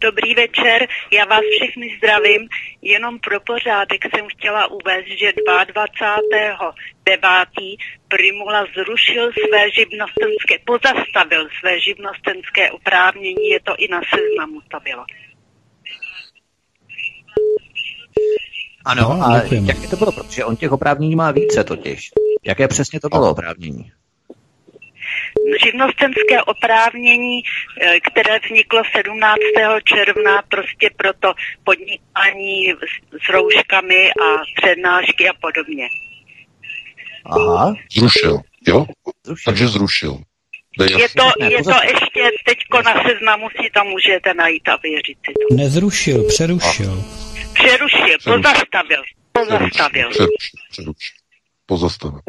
Dobrý 0.00 0.34
večer, 0.34 0.88
já 1.12 1.24
vás 1.24 1.40
všechny 1.56 1.98
zdravím. 1.98 2.48
Jenom 2.82 3.18
pro 3.18 3.40
pořádek 3.40 4.04
jsem 4.04 4.26
chtěla 4.28 4.66
uvést, 4.66 5.06
že 5.20 5.28
22.9. 5.28 7.76
Primula 8.08 8.66
zrušil 8.76 9.30
své 9.32 9.70
živnostenské, 9.70 10.58
pozastavil 10.66 11.48
své 11.60 11.80
živnostenské 11.80 12.70
oprávnění, 12.70 13.48
je 13.48 13.60
to 13.60 13.74
i 13.78 13.88
na 13.88 14.00
seznamu 14.14 14.60
to 14.60 14.80
bylo. 14.80 15.04
Ano, 18.84 19.02
no, 19.02 19.26
a 19.26 19.42
jak 19.50 19.90
to 19.90 19.96
bylo? 19.96 20.12
Protože 20.12 20.44
on 20.44 20.56
těch 20.56 20.72
oprávnění 20.72 21.16
má 21.16 21.30
více 21.30 21.64
totiž. 21.64 22.10
Jaké 22.44 22.68
přesně 22.68 23.00
to 23.00 23.08
bylo 23.08 23.30
oprávnění? 23.30 23.92
Živnostenské 25.64 26.42
oprávnění, 26.42 27.42
eh, 27.80 28.00
které 28.00 28.38
vzniklo 28.44 28.82
17. 28.96 29.80
června 29.84 30.42
prostě 30.48 30.90
proto 30.96 31.32
podnikání 31.64 32.72
s 33.24 33.28
rouškami 33.28 34.10
a 34.10 34.26
přednášky 34.62 35.28
a 35.28 35.32
podobně. 35.40 35.88
Aha. 37.24 37.74
Zrušil, 37.98 38.40
jo? 38.68 38.86
Zrušil. 39.24 39.44
Takže 39.44 39.68
zrušil. 39.68 40.18
Je 40.80 41.08
to, 41.08 41.44
je 41.44 41.62
to 41.62 41.74
ještě 41.84 42.30
teďko 42.44 42.82
na 42.82 42.94
seznamu 43.02 43.48
si 43.50 43.70
tam 43.70 43.86
můžete 43.86 44.34
najít 44.34 44.68
a 44.68 44.76
věřit 44.82 45.18
si 45.26 45.32
to. 45.32 45.54
Nezrušil, 45.54 46.24
přerušil. 46.24 47.04
Přerušil, 47.54 48.18
pozastavil. 48.24 49.02
Pozastavil. 49.32 50.10
Přerušil, 50.10 50.60
přerušil. 50.70 51.14
Pozastavil. 51.66 52.20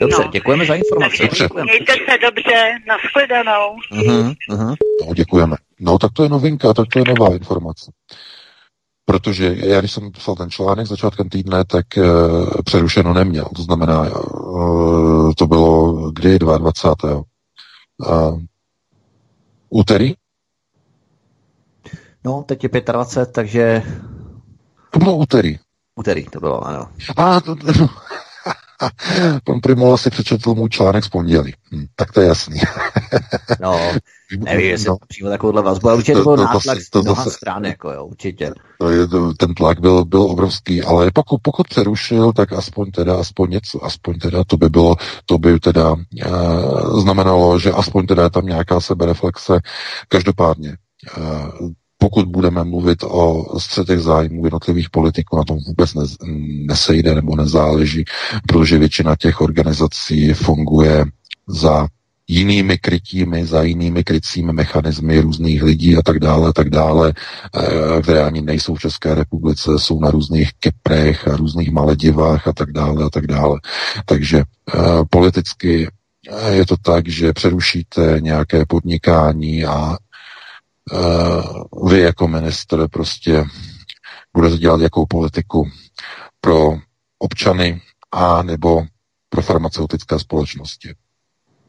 Dobře, 0.00 0.22
no. 0.24 0.30
děkujeme 0.30 0.66
za 0.66 0.74
informace. 0.74 1.22
Dobře. 1.22 1.48
Mějte 1.62 1.92
se 1.92 2.18
dobře, 2.22 2.78
nashledanou. 2.86 3.76
Uh-huh, 3.92 4.34
uh-huh. 4.50 4.74
No, 5.06 5.14
děkujeme. 5.14 5.56
No, 5.80 5.98
tak 5.98 6.12
to 6.12 6.22
je 6.22 6.28
novinka, 6.28 6.74
tak 6.74 6.86
to 6.92 6.98
je 6.98 7.04
nová 7.08 7.34
informace. 7.34 7.92
Protože 9.04 9.56
já, 9.58 9.80
když 9.80 9.92
jsem 9.92 10.12
psal 10.12 10.34
ten 10.34 10.50
článek 10.50 10.86
začátkem 10.86 11.28
týdne, 11.28 11.64
tak 11.64 11.86
uh, 11.96 12.48
přerušeno 12.64 13.14
neměl. 13.14 13.48
To 13.56 13.62
znamená, 13.62 14.00
uh, 14.00 15.32
to 15.38 15.46
bylo 15.46 15.92
kdy 16.10 16.38
22. 16.38 17.14
Uh, 17.16 18.40
úterý? 19.68 20.14
No, 22.24 22.44
teď 22.48 22.64
je 22.64 22.70
25, 22.92 23.32
takže... 23.32 23.82
To 24.90 24.98
bylo 24.98 25.16
úterý. 25.16 25.58
Úterý 25.94 26.24
to 26.24 26.40
bylo, 26.40 26.66
ano. 26.66 26.88
A, 27.16 27.40
to, 27.40 27.54
no, 27.80 27.88
Pan 29.44 29.60
Primola 29.60 29.96
si 29.96 30.10
přečetl 30.10 30.54
můj 30.54 30.68
článek 30.68 31.04
z 31.04 31.08
pondělí. 31.08 31.54
Hm, 31.72 31.84
tak 31.96 32.12
to 32.12 32.20
je 32.20 32.26
jasný. 32.26 32.60
no, 33.60 33.92
nevím, 34.38 34.66
jestli 34.66 34.88
no. 34.88 34.96
přímo 35.08 35.30
takovouhle 35.30 35.62
vazbu, 35.62 35.88
ale 35.88 35.96
určitě 35.96 36.12
to, 36.12 36.22
byl 36.22 36.36
to, 36.36 36.42
nátlak 36.44 36.78
to, 36.92 37.02
to, 37.02 37.14
to, 37.14 37.30
stran, 37.30 37.64
jako 37.64 37.90
jo, 37.90 38.04
určitě. 38.04 38.52
To 38.78 38.90
je, 38.90 39.06
to, 39.06 39.34
ten 39.34 39.54
tlak 39.54 39.80
byl, 39.80 40.04
byl 40.04 40.22
obrovský, 40.22 40.82
ale 40.82 41.10
pokud, 41.14 41.38
pokud 41.42 41.68
přerušil, 41.68 42.32
tak 42.32 42.52
aspoň 42.52 42.90
teda, 42.90 43.16
aspoň 43.16 43.50
něco, 43.50 43.84
aspoň 43.84 44.18
teda, 44.18 44.44
to 44.44 44.56
by 44.56 44.68
bylo, 44.68 44.96
to 45.26 45.38
by 45.38 45.60
teda 45.60 45.94
e, 46.22 46.28
znamenalo, 47.00 47.58
že 47.58 47.72
aspoň 47.72 48.06
teda 48.06 48.22
je 48.22 48.30
tam 48.30 48.46
nějaká 48.46 48.80
sebereflexe. 48.80 49.60
Každopádně, 50.08 50.68
e, 50.68 50.76
pokud 51.98 52.28
budeme 52.28 52.64
mluvit 52.64 52.98
o 53.02 53.44
střetech 53.58 54.00
zájmů 54.00 54.44
jednotlivých 54.44 54.90
politiků, 54.90 55.36
na 55.36 55.44
tom 55.44 55.58
vůbec 55.66 55.94
ne, 55.94 56.04
nesejde 56.66 57.14
nebo 57.14 57.36
nezáleží, 57.36 58.04
protože 58.48 58.78
většina 58.78 59.16
těch 59.16 59.40
organizací 59.40 60.32
funguje 60.32 61.04
za 61.48 61.86
jinými 62.28 62.78
krytími, 62.78 63.46
za 63.46 63.62
jinými 63.62 64.04
krycími 64.04 64.52
mechanismy 64.52 65.20
různých 65.20 65.62
lidí 65.62 65.96
a 65.96 66.02
tak 66.02 66.18
dále, 66.18 66.48
a 66.48 66.52
tak 66.52 66.70
dále, 66.70 67.12
eh, 67.56 68.02
které 68.02 68.24
ani 68.24 68.42
nejsou 68.42 68.74
v 68.74 68.80
České 68.80 69.14
republice, 69.14 69.70
jsou 69.78 70.00
na 70.00 70.10
různých 70.10 70.50
Kyprech 70.60 71.28
a 71.28 71.36
různých 71.36 71.72
Maledivách 71.72 72.48
a 72.48 72.52
tak 72.52 72.72
dále 72.72 73.04
a 73.04 73.10
tak 73.10 73.26
dále. 73.26 73.60
Takže 74.04 74.38
eh, 74.38 74.78
politicky 75.10 75.88
eh, 76.30 76.54
je 76.54 76.66
to 76.66 76.76
tak, 76.76 77.08
že 77.08 77.32
přerušíte 77.32 78.16
nějaké 78.20 78.66
podnikání 78.66 79.64
a 79.64 79.96
vy 81.90 82.00
jako 82.00 82.28
minister 82.28 82.88
prostě 82.90 83.44
budete 84.32 84.56
dělat 84.56 84.80
jakou 84.80 85.06
politiku 85.06 85.70
pro 86.40 86.78
občany 87.18 87.82
a 88.12 88.42
nebo 88.42 88.86
pro 89.28 89.42
farmaceutické 89.42 90.18
společnosti 90.18 90.94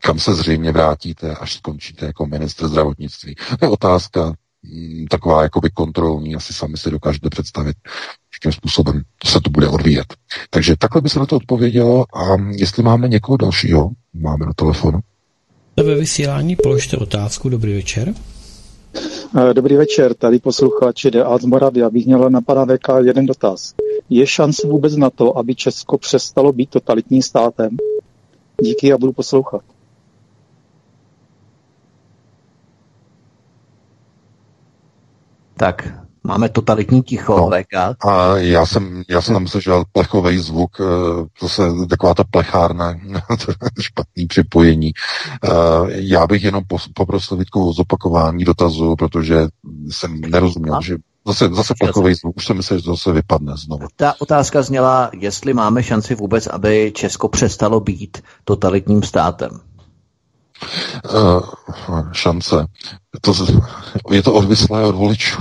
kam 0.05 0.19
se 0.19 0.33
zřejmě 0.35 0.71
vrátíte, 0.71 1.35
až 1.35 1.53
skončíte 1.53 2.05
jako 2.05 2.25
ministr 2.25 2.67
zdravotnictví. 2.67 3.35
To 3.59 3.65
je 3.65 3.69
otázka 3.69 4.33
mm, 4.63 5.05
taková 5.09 5.43
jakoby 5.43 5.69
kontrolní, 5.69 6.35
asi 6.35 6.53
sami 6.53 6.77
si 6.77 6.91
dokážete 6.91 7.29
představit, 7.29 7.75
jakým 8.33 8.51
způsobem 8.51 9.01
se 9.25 9.41
to 9.41 9.49
bude 9.49 9.67
odvíjet. 9.67 10.13
Takže 10.49 10.75
takhle 10.79 11.01
by 11.01 11.09
se 11.09 11.19
na 11.19 11.25
to 11.25 11.35
odpovědělo 11.35 12.05
a 12.15 12.35
jestli 12.51 12.83
máme 12.83 13.07
někoho 13.07 13.37
dalšího, 13.37 13.89
máme 14.13 14.45
na 14.45 14.53
telefonu. 14.53 14.99
Ve 15.77 15.95
vysílání 15.95 16.55
položte 16.55 16.97
otázku. 16.97 17.49
Dobrý 17.49 17.73
večer. 17.73 18.13
Eh, 19.37 19.53
dobrý 19.53 19.75
večer, 19.75 20.13
tady 20.13 20.39
posluchači 20.39 21.11
de 21.11 21.23
z 21.41 21.45
Moravy. 21.45 21.79
Já 21.79 21.89
bych 21.89 22.05
měl 22.05 22.29
na 22.29 22.41
pana 22.41 22.65
VK 22.65 22.87
jeden 23.03 23.25
dotaz. 23.25 23.73
Je 24.09 24.27
šance 24.27 24.67
vůbec 24.67 24.95
na 24.95 25.09
to, 25.09 25.37
aby 25.37 25.55
Česko 25.55 25.97
přestalo 25.97 26.53
být 26.53 26.69
totalitním 26.69 27.21
státem? 27.21 27.77
Díky, 28.61 28.87
já 28.87 28.97
budu 28.97 29.13
poslouchat. 29.13 29.61
Tak, 35.57 36.04
máme 36.25 36.49
totalitní 36.49 37.03
ticho, 37.03 37.37
no. 37.37 37.49
VK. 37.49 38.05
A 38.07 38.37
já 38.37 38.65
jsem, 38.65 39.03
já 39.09 39.21
jsem 39.21 39.33
tam 39.33 39.47
slyšel 39.47 39.83
plechový 39.91 40.39
zvuk, 40.39 40.77
to 41.39 41.45
eh, 41.45 41.49
se 41.49 41.63
taková 41.89 42.13
ta 42.13 42.23
plechárna, 42.23 42.95
špatný 43.81 44.25
připojení. 44.27 44.91
Eh, 45.43 45.49
já 45.87 46.27
bych 46.27 46.43
jenom 46.43 46.63
poprosil 46.93 47.37
Vítku 47.37 47.69
o 47.69 47.73
zopakování 47.73 48.43
dotazu, 48.43 48.95
protože 48.95 49.47
jsem 49.89 50.21
nerozuměl, 50.21 50.81
že 50.81 50.95
Zase, 51.27 51.49
zase 51.53 51.73
plechový 51.79 52.13
zvuk, 52.13 52.37
už 52.37 52.45
jsem 52.45 52.57
myslel, 52.57 52.79
že 52.79 52.85
to 52.85 52.91
zase 52.91 53.11
vypadne 53.11 53.53
znovu. 53.57 53.87
Ta 53.95 54.13
otázka 54.19 54.61
zněla, 54.61 55.11
jestli 55.19 55.53
máme 55.53 55.83
šanci 55.83 56.15
vůbec, 56.15 56.47
aby 56.47 56.91
Česko 56.95 57.27
přestalo 57.27 57.79
být 57.79 58.23
totalitním 58.43 59.03
státem. 59.03 59.49
Uh, 61.13 61.41
šance. 62.11 62.65
To, 63.21 63.33
je 64.11 64.23
to 64.23 64.33
odvislé 64.33 64.83
od 64.83 64.95
voličů. 64.95 65.37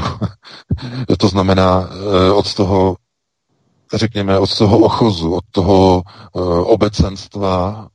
to 1.18 1.28
znamená 1.28 1.78
uh, 1.78 2.38
od 2.38 2.54
toho, 2.54 2.96
řekněme, 3.94 4.38
od 4.38 4.58
toho 4.58 4.78
ochozu, 4.78 5.34
od 5.34 5.44
toho 5.50 6.02
uh, 6.32 6.42
obecenstva 6.70 7.88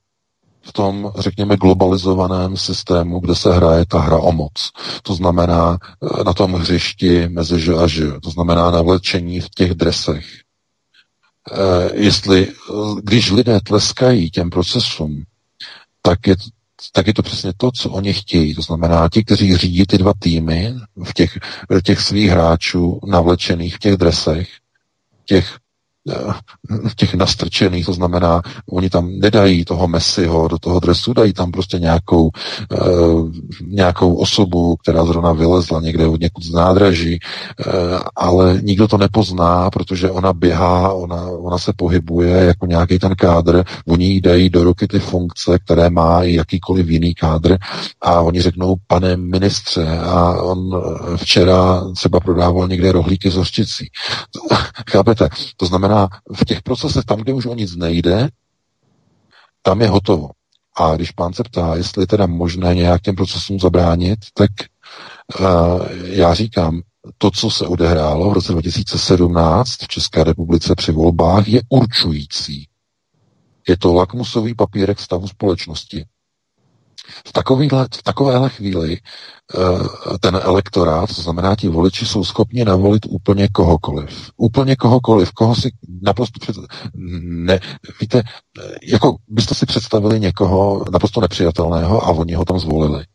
v 0.61 0.73
tom, 0.73 1.11
řekněme, 1.17 1.57
globalizovaném 1.57 2.57
systému, 2.57 3.19
kde 3.19 3.35
se 3.35 3.53
hraje 3.53 3.85
ta 3.85 3.99
hra 3.99 4.17
o 4.17 4.31
moc. 4.31 4.71
To 5.03 5.13
znamená 5.13 5.77
na 6.25 6.33
tom 6.33 6.53
hřišti 6.53 7.27
mezi 7.29 7.59
že 7.59 7.73
a 7.73 7.87
že. 7.87 8.07
To 8.23 8.29
znamená 8.29 8.71
navlečení 8.71 9.39
v 9.39 9.49
těch 9.49 9.73
dresech. 9.73 10.25
Jestli, 11.93 12.51
když 13.03 13.31
lidé 13.31 13.59
tleskají 13.61 14.31
těm 14.31 14.49
procesům, 14.49 15.23
tak 16.01 16.27
je 16.27 16.35
tak 16.91 17.07
je 17.07 17.13
to 17.13 17.23
přesně 17.23 17.53
to, 17.57 17.71
co 17.71 17.89
oni 17.89 18.13
chtějí. 18.13 18.55
To 18.55 18.61
znamená, 18.61 19.09
ti, 19.13 19.23
kteří 19.23 19.57
řídí 19.57 19.85
ty 19.85 19.97
dva 19.97 20.13
týmy 20.19 20.73
v 21.03 21.13
těch, 21.13 21.39
těch 21.83 22.01
svých 22.01 22.29
hráčů 22.29 22.99
navlečených 23.07 23.75
v 23.75 23.79
těch 23.79 23.97
dresech, 23.97 24.49
těch 25.25 25.57
těch 26.95 27.13
nastrčených, 27.13 27.85
to 27.85 27.93
znamená, 27.93 28.41
oni 28.71 28.89
tam 28.89 29.09
nedají 29.19 29.65
toho 29.65 29.87
Messiho 29.87 30.47
do 30.47 30.57
toho 30.59 30.79
dresu, 30.79 31.13
dají 31.13 31.33
tam 31.33 31.51
prostě 31.51 31.79
nějakou, 31.79 32.29
uh, 32.81 33.31
nějakou 33.67 34.15
osobu, 34.15 34.75
která 34.75 35.05
zrovna 35.05 35.33
vylezla 35.33 35.81
někde 35.81 36.07
od 36.07 36.21
někud 36.21 36.43
z 36.43 36.53
nádraží, 36.53 37.19
uh, 37.19 37.73
ale 38.15 38.59
nikdo 38.61 38.87
to 38.87 38.97
nepozná, 38.97 39.69
protože 39.69 40.11
ona 40.11 40.33
běhá, 40.33 40.93
ona, 40.93 41.27
ona 41.29 41.57
se 41.57 41.73
pohybuje 41.75 42.29
jako 42.29 42.65
nějaký 42.65 42.99
ten 42.99 43.15
kádr, 43.15 43.63
oni 43.87 44.05
jí 44.05 44.21
dají 44.21 44.49
do 44.49 44.63
ruky 44.63 44.87
ty 44.87 44.99
funkce, 44.99 45.59
které 45.59 45.89
má 45.89 46.23
jakýkoliv 46.23 46.89
jiný 46.89 47.13
kádr 47.13 47.57
a 48.01 48.21
oni 48.21 48.41
řeknou, 48.41 48.75
pane 48.87 49.17
ministře, 49.17 49.87
a 49.87 50.41
on 50.41 50.81
včera 51.15 51.83
třeba 51.95 52.19
prodával 52.19 52.67
někde 52.67 52.91
rohlíky 52.91 53.29
z 53.29 53.35
hořčicí. 53.35 53.89
Chápete? 54.91 55.29
To 55.57 55.65
znamená, 55.65 55.98
v 56.35 56.45
těch 56.45 56.61
procesech, 56.61 57.05
tam, 57.05 57.19
kde 57.19 57.33
už 57.33 57.45
o 57.45 57.55
nic 57.55 57.75
nejde, 57.75 58.29
tam 59.61 59.81
je 59.81 59.87
hotovo. 59.87 60.29
A 60.77 60.95
když 60.95 61.11
pán 61.11 61.33
se 61.33 61.43
ptá, 61.43 61.75
jestli 61.75 62.03
je 62.03 62.07
teda 62.07 62.25
možné 62.25 62.75
nějak 62.75 63.01
těm 63.01 63.15
procesům 63.15 63.59
zabránit, 63.59 64.19
tak 64.33 64.51
uh, 65.39 65.45
já 66.03 66.33
říkám, 66.33 66.81
to, 67.17 67.31
co 67.31 67.51
se 67.51 67.67
odehrálo 67.67 68.29
v 68.29 68.33
roce 68.33 68.51
2017 68.51 69.71
v 69.83 69.87
České 69.87 70.23
republice 70.23 70.75
při 70.75 70.91
volbách, 70.91 71.47
je 71.47 71.61
určující. 71.69 72.67
Je 73.67 73.77
to 73.77 73.93
lakmusový 73.93 74.55
papírek 74.55 74.99
stavu 74.99 75.27
společnosti. 75.27 76.05
V, 77.27 77.33
takovýhle, 77.33 77.87
v 77.95 78.03
takovéhle 78.03 78.49
chvíli 78.49 78.97
eh, 78.97 80.17
ten 80.19 80.39
elektorát, 80.43 81.15
to 81.15 81.21
znamená, 81.21 81.55
ti 81.55 81.67
voliči 81.67 82.05
jsou 82.05 82.23
schopni 82.23 82.65
navolit 82.65 83.05
úplně 83.09 83.47
kohokoliv. 83.47 84.31
Úplně 84.37 84.75
kohokoliv, 84.75 85.31
koho 85.31 85.55
si 85.55 85.71
naprosto 86.01 86.39
před... 86.39 86.55
ne, 86.93 87.59
víte, 88.01 88.23
jako 88.83 89.15
byste 89.27 89.55
si 89.55 89.65
představili 89.65 90.19
někoho 90.19 90.85
naprosto 90.91 91.21
nepřijatelného 91.21 92.03
a 92.03 92.09
oni 92.09 92.33
ho 92.33 92.45
tam 92.45 92.59
zvolili. 92.59 93.05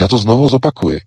Já 0.00 0.08
to 0.08 0.18
znovu 0.18 0.48
zopakuji. 0.48 1.00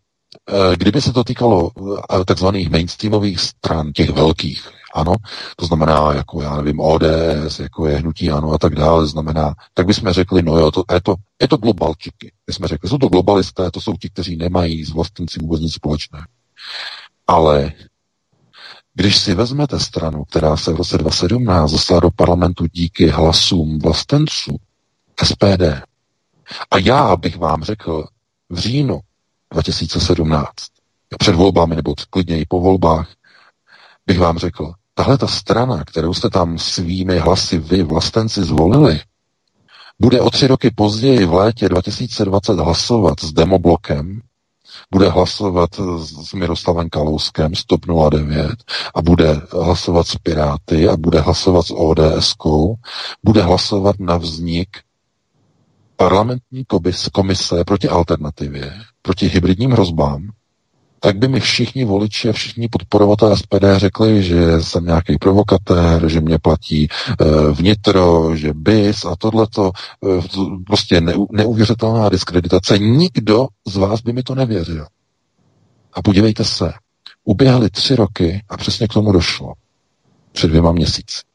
Eh, 0.49 0.75
kdyby 0.75 1.01
se 1.01 1.13
to 1.13 1.23
týkalo 1.23 1.71
eh, 2.13 2.25
takzvaných 2.25 2.69
mainstreamových 2.69 3.39
stran, 3.39 3.91
těch 3.93 4.09
velkých, 4.09 4.69
ano, 4.93 5.13
to 5.55 5.65
znamená, 5.65 6.13
jako 6.13 6.41
já 6.41 6.57
nevím, 6.57 6.79
ODS, 6.79 7.59
jako 7.59 7.87
je 7.87 7.97
hnutí 7.97 8.31
ano 8.31 8.51
a 8.51 8.57
tak 8.57 8.75
dále, 8.75 9.07
znamená, 9.07 9.53
tak 9.73 9.85
bychom 9.85 10.11
řekli, 10.11 10.41
no 10.41 10.57
jo, 10.57 10.71
to, 10.71 10.83
je, 10.93 11.01
to, 11.01 11.15
je 11.41 11.47
to 11.47 11.57
globalčiky. 11.57 12.31
My 12.47 12.53
jsme 12.53 12.67
řekli, 12.67 12.89
jsou 12.89 12.97
to 12.97 13.07
globalisté, 13.07 13.71
to 13.71 13.81
jsou 13.81 13.93
ti, 13.93 14.09
kteří 14.09 14.35
nemají 14.35 14.85
s 14.85 14.91
vlastenci 14.91 15.39
vůbec 15.39 15.61
nic 15.61 15.73
společného. 15.73 16.25
Ale 17.27 17.71
když 18.93 19.17
si 19.17 19.33
vezmete 19.33 19.79
stranu, 19.79 20.23
která 20.23 20.57
se 20.57 20.73
v 20.73 20.75
roce 20.75 20.97
2017 20.97 21.71
dostala 21.71 21.99
do 21.99 22.11
parlamentu 22.11 22.65
díky 22.71 23.07
hlasům 23.07 23.79
vlastenců, 23.79 24.57
SPD, 25.23 25.63
a 26.71 26.77
já 26.77 27.15
bych 27.15 27.37
vám 27.37 27.63
řekl 27.63 28.07
v 28.49 28.59
říjnu 28.59 28.99
2017, 29.51 30.47
před 31.19 31.35
volbami 31.35 31.75
nebo 31.75 31.93
klidně 32.09 32.39
i 32.39 32.45
po 32.45 32.59
volbách, 32.61 33.07
bych 34.07 34.19
vám 34.19 34.37
řekl, 34.37 34.73
tahle 34.93 35.17
ta 35.17 35.27
strana, 35.27 35.83
kterou 35.83 36.13
jste 36.13 36.29
tam 36.29 36.57
svými 36.57 37.19
hlasy 37.19 37.57
vy, 37.57 37.83
vlastenci, 37.83 38.43
zvolili, 38.43 38.99
bude 39.99 40.21
o 40.21 40.29
tři 40.29 40.47
roky 40.47 40.71
později 40.75 41.25
v 41.25 41.33
létě 41.33 41.69
2020 41.69 42.53
hlasovat 42.53 43.19
s 43.19 43.33
demoblokem, 43.33 44.21
bude 44.91 45.09
hlasovat 45.09 45.69
s 45.97 46.33
Miroslavem 46.33 46.89
Kalouskem 46.89 47.55
z 47.55 47.65
TOP 47.65 47.85
09 48.09 48.51
a 48.95 49.01
bude 49.01 49.41
hlasovat 49.51 50.07
s 50.07 50.15
Piráty 50.15 50.87
a 50.89 50.97
bude 50.97 51.21
hlasovat 51.21 51.65
s 51.65 51.73
ods 51.75 52.35
bude 53.23 53.41
hlasovat 53.41 53.95
na 53.99 54.17
vznik 54.17 54.69
parlamentní 55.95 56.65
komise 57.11 57.63
proti 57.63 57.89
alternativě, 57.89 58.73
proti 59.01 59.27
hybridním 59.27 59.71
hrozbám, 59.71 60.29
tak 61.03 61.17
by 61.17 61.27
mi 61.27 61.39
všichni 61.39 61.85
voliči 61.85 62.29
a 62.29 62.33
všichni 62.33 62.67
podporovatelé 62.67 63.37
SPD 63.37 63.63
řekli, 63.75 64.23
že 64.23 64.61
jsem 64.61 64.85
nějaký 64.85 65.17
provokatér, 65.17 66.09
že 66.09 66.21
mě 66.21 66.37
platí 66.37 66.83
e, 66.83 66.87
vnitro, 67.51 68.35
že 68.35 68.53
BIS 68.53 69.05
a 69.05 69.15
tohleto, 69.15 69.71
e, 70.05 70.21
prostě 70.65 71.01
ne, 71.01 71.13
neuvěřitelná 71.31 72.09
diskreditace. 72.09 72.77
Nikdo 72.77 73.47
z 73.67 73.75
vás 73.75 74.01
by 74.01 74.13
mi 74.13 74.23
to 74.23 74.35
nevěřil. 74.35 74.85
A 75.93 76.01
podívejte 76.01 76.45
se, 76.45 76.73
uběhly 77.23 77.69
tři 77.69 77.95
roky 77.95 78.43
a 78.49 78.57
přesně 78.57 78.87
k 78.87 78.93
tomu 78.93 79.11
došlo. 79.11 79.53
Před 80.31 80.47
dvěma 80.47 80.71
měsíci. 80.71 81.30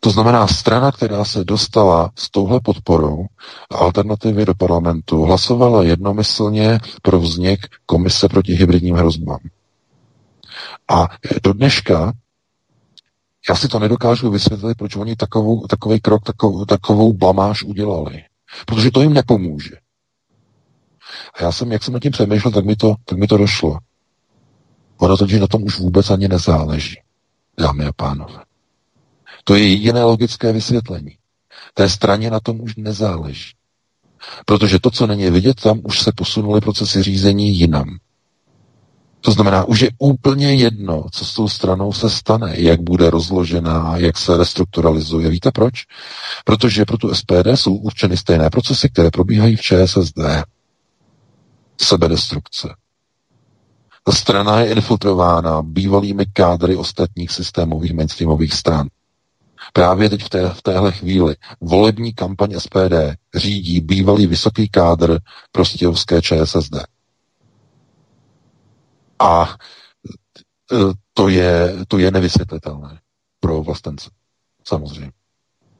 To 0.00 0.10
znamená, 0.10 0.46
strana, 0.46 0.92
která 0.92 1.24
se 1.24 1.44
dostala 1.44 2.10
s 2.14 2.30
touhle 2.30 2.60
podporou 2.60 3.26
alternativy 3.70 4.44
do 4.44 4.54
parlamentu, 4.54 5.22
hlasovala 5.22 5.82
jednomyslně 5.82 6.78
pro 7.02 7.20
vznik 7.20 7.66
komise 7.86 8.28
proti 8.28 8.52
hybridním 8.52 8.94
hrozbám. 8.94 9.38
A 10.88 11.08
do 11.42 11.52
dneška 11.52 12.12
já 13.48 13.54
si 13.54 13.68
to 13.68 13.78
nedokážu 13.78 14.30
vysvětlit, 14.30 14.78
proč 14.78 14.96
oni 14.96 15.16
takovou, 15.16 15.66
takový 15.66 16.00
krok, 16.00 16.22
takovou, 16.22 16.64
takovou 16.64 17.12
blamáž 17.12 17.62
udělali. 17.62 18.24
Protože 18.66 18.90
to 18.90 19.02
jim 19.02 19.12
nepomůže. 19.12 19.76
A 21.34 21.42
já 21.42 21.52
jsem, 21.52 21.72
jak 21.72 21.82
jsem 21.82 21.94
nad 21.94 22.02
tím 22.02 22.12
přemýšlel, 22.12 22.52
tak 22.52 22.64
mi 22.64 22.76
to, 22.76 22.94
tak 23.04 23.18
mi 23.18 23.26
to 23.26 23.36
došlo. 23.36 23.78
Ono 24.98 25.16
totiž 25.16 25.40
na 25.40 25.46
tom 25.46 25.62
už 25.62 25.78
vůbec 25.78 26.10
ani 26.10 26.28
nezáleží, 26.28 26.96
dámy 27.58 27.84
a 27.84 27.92
pánové. 27.92 28.47
To 29.48 29.54
je 29.54 29.68
jediné 29.68 30.04
logické 30.04 30.52
vysvětlení. 30.52 31.16
Té 31.74 31.88
straně 31.88 32.30
na 32.30 32.40
tom 32.40 32.60
už 32.60 32.76
nezáleží. 32.76 33.52
Protože 34.46 34.78
to, 34.78 34.90
co 34.90 35.06
není 35.06 35.30
vidět, 35.30 35.60
tam 35.60 35.80
už 35.84 36.00
se 36.00 36.12
posunuly 36.12 36.60
procesy 36.60 37.02
řízení 37.02 37.56
jinam. 37.58 37.98
To 39.20 39.30
znamená, 39.32 39.64
už 39.64 39.80
je 39.80 39.90
úplně 39.98 40.54
jedno, 40.54 41.04
co 41.12 41.24
s 41.24 41.34
tou 41.34 41.48
stranou 41.48 41.92
se 41.92 42.10
stane, 42.10 42.54
jak 42.56 42.80
bude 42.80 43.10
rozložená, 43.10 43.96
jak 43.96 44.18
se 44.18 44.36
restrukturalizuje. 44.36 45.30
Víte 45.30 45.50
proč? 45.52 45.84
Protože 46.44 46.84
pro 46.84 46.98
tu 46.98 47.14
SPD 47.14 47.46
jsou 47.54 47.74
určeny 47.76 48.16
stejné 48.16 48.50
procesy, 48.50 48.88
které 48.88 49.10
probíhají 49.10 49.56
v 49.56 49.60
ČSSD. 49.62 50.18
Sebedestrukce. 51.80 52.68
Ta 54.04 54.12
strana 54.12 54.60
je 54.60 54.72
infiltrována 54.72 55.62
bývalými 55.62 56.26
kádry 56.32 56.76
ostatních 56.76 57.30
systémových 57.30 57.92
mainstreamových 57.94 58.54
stran. 58.54 58.88
Právě 59.72 60.10
teď 60.10 60.24
v, 60.24 60.28
té, 60.28 60.48
v 60.48 60.62
téhle 60.62 60.92
chvíli 60.92 61.36
volební 61.60 62.12
kampaň 62.12 62.54
SPD 62.58 63.16
řídí 63.34 63.80
bývalý 63.80 64.26
vysoký 64.26 64.68
kádr 64.68 65.18
prostějovské 65.52 66.22
ČSSD. 66.22 66.76
A 69.18 69.56
e, 70.72 70.76
to 71.14 71.28
je, 71.28 71.76
to 71.88 71.98
je 71.98 72.10
nevysvětlitelné 72.10 72.98
pro 73.40 73.62
vlastence. 73.62 74.10
Samozřejmě. 74.64 75.12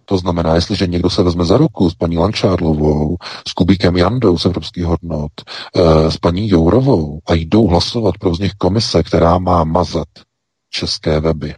To 0.05 0.19
znamená, 0.19 0.55
jestliže 0.55 0.87
někdo 0.87 1.11
se 1.11 1.23
vezme 1.23 1.45
za 1.45 1.57
ruku 1.57 1.91
s 1.91 1.95
paní 1.95 2.19
Lančárlovou, 2.19 3.17
s 3.49 3.53
Kubíkem 3.53 3.97
Jandou 3.97 4.39
z 4.39 4.47
Evropských 4.47 4.85
hodnot, 4.85 5.33
e, 5.77 6.11
s 6.11 6.17
paní 6.17 6.49
Jourovou 6.49 7.21
a 7.27 7.35
jdou 7.35 7.67
hlasovat 7.67 8.19
pro 8.19 8.31
vznik 8.31 8.53
komise, 8.59 9.03
která 9.03 9.39
má 9.39 9.65
mazat 9.65 10.09
české 10.71 11.21
weby, 11.21 11.55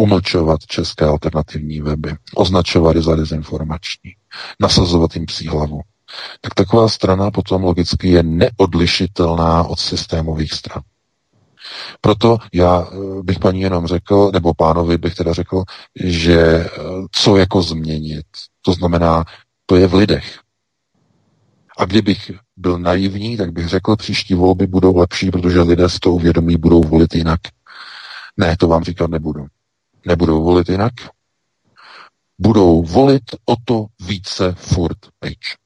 umlčovat 0.00 0.60
české 0.66 1.04
alternativní 1.04 1.80
weby, 1.80 2.14
označovat 2.34 2.96
je 2.96 3.02
za 3.02 3.16
dezinformační, 3.16 4.10
nasazovat 4.60 5.14
jim 5.14 5.26
psí 5.26 5.48
hlavu, 5.48 5.80
tak 6.40 6.54
taková 6.54 6.88
strana 6.88 7.30
potom 7.30 7.64
logicky 7.64 8.08
je 8.08 8.22
neodlišitelná 8.22 9.64
od 9.64 9.80
systémových 9.80 10.52
stran. 10.52 10.82
Proto 12.00 12.38
já 12.52 12.88
eh, 12.92 13.22
bych 13.22 13.38
paní 13.38 13.60
jenom 13.60 13.86
řekl, 13.86 14.30
nebo 14.32 14.54
pánovi 14.54 14.98
bych 14.98 15.14
teda 15.14 15.32
řekl, 15.32 15.62
že 16.04 16.40
eh, 16.40 16.68
co 17.12 17.36
jako 17.36 17.62
změnit, 17.62 18.26
to 18.62 18.72
znamená, 18.72 19.24
to 19.66 19.76
je 19.76 19.86
v 19.86 19.94
lidech. 19.94 20.38
A 21.78 21.84
kdybych 21.84 22.32
byl 22.56 22.78
naivní, 22.78 23.36
tak 23.36 23.52
bych 23.52 23.68
řekl, 23.68 23.96
příští 23.96 24.34
volby 24.34 24.66
budou 24.66 24.96
lepší, 24.96 25.30
protože 25.30 25.60
lidé 25.60 25.88
s 25.88 26.00
tou 26.00 26.18
vědomí 26.18 26.56
budou 26.56 26.80
volit 26.80 27.14
jinak. 27.14 27.40
Ne, 28.36 28.56
to 28.56 28.68
vám 28.68 28.84
říkat 28.84 29.10
nebudu. 29.10 29.46
Nebudou 30.06 30.44
volit 30.44 30.68
jinak. 30.68 30.92
Budou 32.38 32.82
volit 32.82 33.22
o 33.44 33.54
to 33.64 33.86
více 34.00 34.52
furt 34.52 34.98
pryč 35.18 35.60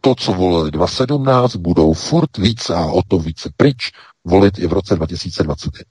to, 0.00 0.14
co 0.14 0.32
volili 0.32 0.70
2017, 0.70 1.56
budou 1.56 1.92
furt 1.92 2.38
více 2.38 2.74
a 2.74 2.86
o 2.86 3.02
to 3.08 3.18
více 3.18 3.50
pryč 3.56 3.90
volit 4.24 4.58
i 4.58 4.66
v 4.66 4.72
roce 4.72 4.96
2021. 4.96 5.84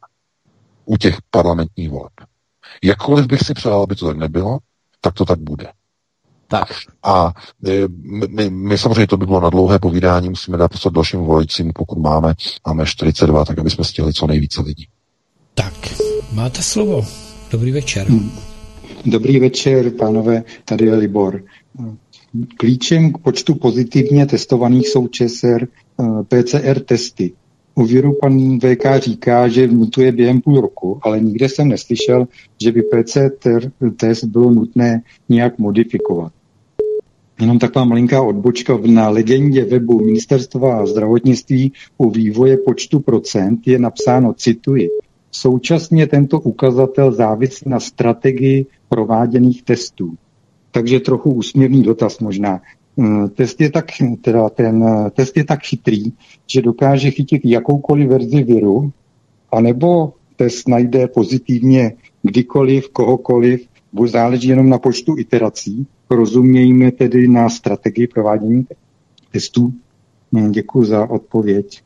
U 0.86 0.98
těch 0.98 1.18
parlamentních 1.32 1.90
voleb. 1.90 2.14
Jakkoliv 2.84 3.26
bych 3.26 3.40
si 3.40 3.54
přál, 3.54 3.82
aby 3.82 3.96
to 3.96 4.08
tak 4.08 4.18
nebylo, 4.18 4.58
tak 5.02 5.14
to 5.14 5.26
tak 5.26 5.40
bude. 5.40 5.68
Tak. 6.48 6.70
A 7.04 7.34
e, 7.68 7.88
my, 8.28 8.50
my 8.50 8.78
samozřejmě 8.78 9.08
to 9.08 9.18
by 9.18 9.26
bylo 9.26 9.40
na 9.40 9.50
dlouhé 9.50 9.80
povídání, 9.80 10.30
musíme 10.30 10.58
dát 10.58 10.68
prostor 10.68 10.92
dalším 10.92 11.20
voličcím, 11.20 11.72
pokud 11.76 11.98
máme, 11.98 12.34
máme 12.68 12.86
42, 12.86 13.46
tak 13.46 13.60
aby 13.60 13.70
jsme 13.70 13.84
stihli 13.84 14.14
co 14.14 14.28
nejvíce 14.28 14.62
lidí. 14.62 14.88
Tak, 15.54 15.74
máte 16.34 16.62
slovo. 16.62 17.06
Dobrý 17.52 17.72
večer. 17.72 18.08
Dobrý 19.06 19.40
večer, 19.40 19.90
pánové, 19.90 20.44
tady 20.66 20.86
je 20.86 20.96
Libor. 20.96 21.44
Klíčem 22.58 23.14
k 23.14 23.18
počtu 23.18 23.56
pozitivně 23.56 24.26
testovaných 24.26 24.88
jsou 24.88 25.08
ČSR 25.08 25.68
eh, 25.68 26.06
PCR 26.24 26.80
testy. 26.80 27.32
U 27.76 27.86
viru 27.86 28.14
pan 28.22 28.60
VK 28.60 28.86
říká, 28.98 29.48
že 29.48 29.68
mutuje 29.68 30.12
během 30.12 30.42
půl 30.42 30.62
roku, 30.62 31.00
ale 31.02 31.20
nikde 31.20 31.50
jsem 31.50 31.68
neslyšel, 31.68 32.28
že 32.62 32.72
by 32.72 32.82
PCR 32.82 33.72
test 33.98 34.24
bylo 34.24 34.52
nutné 34.52 35.02
nějak 35.30 35.58
modifikovat. 35.58 36.32
Jenom 37.40 37.60
taková 37.60 37.86
malinká 37.86 38.22
odbočka. 38.22 38.80
Na 38.86 39.10
legendě 39.10 39.66
webu 39.66 40.06
Ministerstva 40.06 40.86
zdravotnictví 40.86 41.72
u 41.98 42.10
vývoje 42.10 42.58
počtu 42.58 43.00
procent 43.00 43.60
je 43.66 43.80
napsáno, 43.80 44.34
cituji, 44.34 44.90
Současně 45.32 46.08
tento 46.08 46.40
ukazatel 46.40 47.12
závisí 47.12 47.70
na 47.70 47.80
strategii 47.80 48.66
prováděných 48.90 49.64
testů. 49.64 50.14
Takže 50.72 51.00
trochu 51.00 51.32
úsměvný 51.32 51.84
dotaz 51.84 52.20
možná. 52.20 52.62
Eh, 53.00 53.28
test 53.30 53.62
je 53.62 53.70
tak, 53.72 53.86
teda 54.22 54.50
ten 54.50 54.86
test 55.14 55.38
je 55.38 55.44
tak 55.44 55.60
chytrý, 55.64 56.14
že 56.48 56.62
dokáže 56.62 57.12
chytit 57.12 57.42
jakoukoliv 57.46 58.10
verzi 58.10 58.44
viru, 58.44 58.92
anebo 59.52 60.14
test 60.36 60.68
najde 60.68 61.08
pozitivně 61.08 61.94
kdykoliv, 62.22 62.90
kohokoliv, 62.90 63.68
bo 63.94 64.08
záleží 64.08 64.48
jenom 64.48 64.70
na 64.70 64.78
počtu 64.78 65.18
iterací. 65.18 65.88
Rozumějme 66.10 66.92
tedy 66.92 67.28
na 67.28 67.50
strategii 67.50 68.08
provádění 68.08 68.68
testů. 69.32 69.74
Eh, 70.38 70.50
Děkuji 70.50 70.86
za 70.86 71.10
odpověď. 71.10 71.82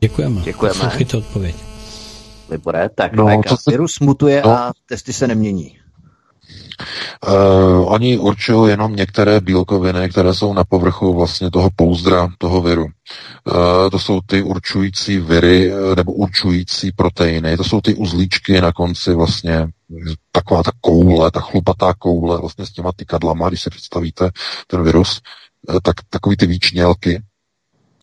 Děkujeme. 0.00 0.40
Děkujeme. 0.44 0.74
Poslouchejte 0.74 1.16
odpověď. 1.16 1.73
Libore, 2.54 2.88
tak 2.94 3.12
No, 3.12 3.40
co 3.48 3.56
se- 3.56 3.70
virus 3.70 4.00
mutuje 4.00 4.42
no. 4.44 4.50
a 4.50 4.72
testy 4.86 5.12
se 5.12 5.28
nemění. 5.28 5.78
Uh, 7.28 7.92
oni 7.92 8.18
určují 8.18 8.70
jenom 8.70 8.96
některé 8.96 9.40
bílkoviny, 9.40 10.08
které 10.08 10.34
jsou 10.34 10.54
na 10.54 10.64
povrchu 10.64 11.14
vlastně 11.14 11.50
toho 11.50 11.70
pouzdra, 11.76 12.28
toho 12.38 12.60
viru. 12.60 12.84
Uh, 12.84 13.90
to 13.90 13.98
jsou 13.98 14.20
ty 14.26 14.42
určující 14.42 15.18
viry, 15.18 15.72
eh, 15.72 15.96
nebo 15.96 16.12
určující 16.12 16.92
proteiny. 16.92 17.56
To 17.56 17.64
jsou 17.64 17.80
ty 17.80 17.94
uzlíčky 17.94 18.60
na 18.60 18.72
konci 18.72 19.14
vlastně, 19.14 19.68
taková 20.32 20.62
ta 20.62 20.70
koule, 20.80 21.30
ta 21.30 21.40
chlupatá 21.40 21.94
koule 21.94 22.38
vlastně 22.40 22.66
s 22.66 22.70
těma 22.72 22.92
tykadlama, 22.96 23.48
když 23.48 23.62
si 23.62 23.70
představíte 23.70 24.30
ten 24.66 24.82
virus, 24.82 25.20
eh, 25.70 25.80
tak 25.82 25.94
takový 26.10 26.36
ty 26.36 26.46
výčnělky, 26.46 27.22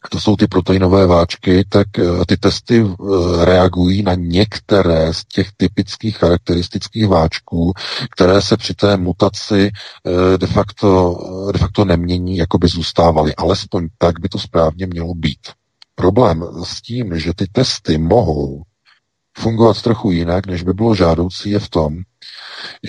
to 0.10 0.20
jsou 0.20 0.36
ty 0.36 0.48
proteinové 0.48 1.08
váčky, 1.08 1.66
tak 1.70 1.88
eh, 2.00 2.04
ty 2.28 2.38
testy 2.38 2.86
eh, 2.86 3.46
reagují 3.46 4.04
na 4.04 4.14
některé 4.16 5.14
z 5.14 5.26
těch 5.26 5.52
typických 5.58 6.18
charakteristických 6.18 7.08
váčků, 7.08 7.74
které 8.12 8.42
se 8.42 8.58
při 8.58 8.74
té 8.74 8.98
mutaci 8.98 9.72
eh, 9.72 10.38
de 10.38 10.48
facto, 10.48 11.18
de 11.54 11.60
facto 11.60 11.86
nemění, 11.86 12.38
jako 12.38 12.58
by 12.58 12.68
zůstávaly. 12.68 13.36
Alespoň 13.36 13.88
tak 13.98 14.20
by 14.20 14.30
to 14.30 14.40
správně 14.40 14.88
mělo 14.88 15.14
být. 15.14 15.40
Problém 15.96 16.46
s 16.64 16.82
tím, 16.82 17.20
že 17.20 17.34
ty 17.34 17.48
testy 17.52 17.98
mohou 17.98 18.62
fungovat 19.38 19.82
trochu 19.82 20.12
jinak, 20.12 20.48
než 20.48 20.64
by 20.64 20.74
bylo 20.74 20.96
žádoucí, 20.96 21.50
je 21.50 21.60
v 21.60 21.70
tom, 21.70 21.98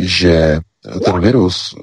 že 0.01 0.61
ten 1.05 1.21
virus, 1.21 1.75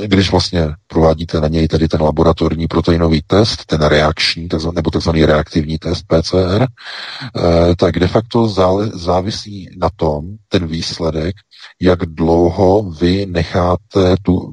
eh, 0.00 0.06
když 0.06 0.30
vlastně 0.30 0.68
provádíte 0.86 1.40
na 1.40 1.48
něj 1.48 1.68
tedy 1.68 1.88
ten 1.88 2.02
laboratorní 2.02 2.66
proteinový 2.66 3.22
test, 3.26 3.66
ten 3.66 3.80
reakční, 3.80 4.48
nebo 4.74 4.90
takzvaný 4.90 5.24
reaktivní 5.24 5.78
test 5.78 6.02
PCR, 6.02 6.62
eh, 6.62 7.76
tak 7.76 7.98
de 7.98 8.08
facto 8.08 8.48
závisí 8.94 9.68
na 9.78 9.90
tom, 9.96 10.36
ten 10.48 10.66
výsledek, 10.66 11.36
jak 11.80 11.98
dlouho 12.06 12.82
vy 12.82 13.26
necháte 13.26 14.14
tu, 14.22 14.52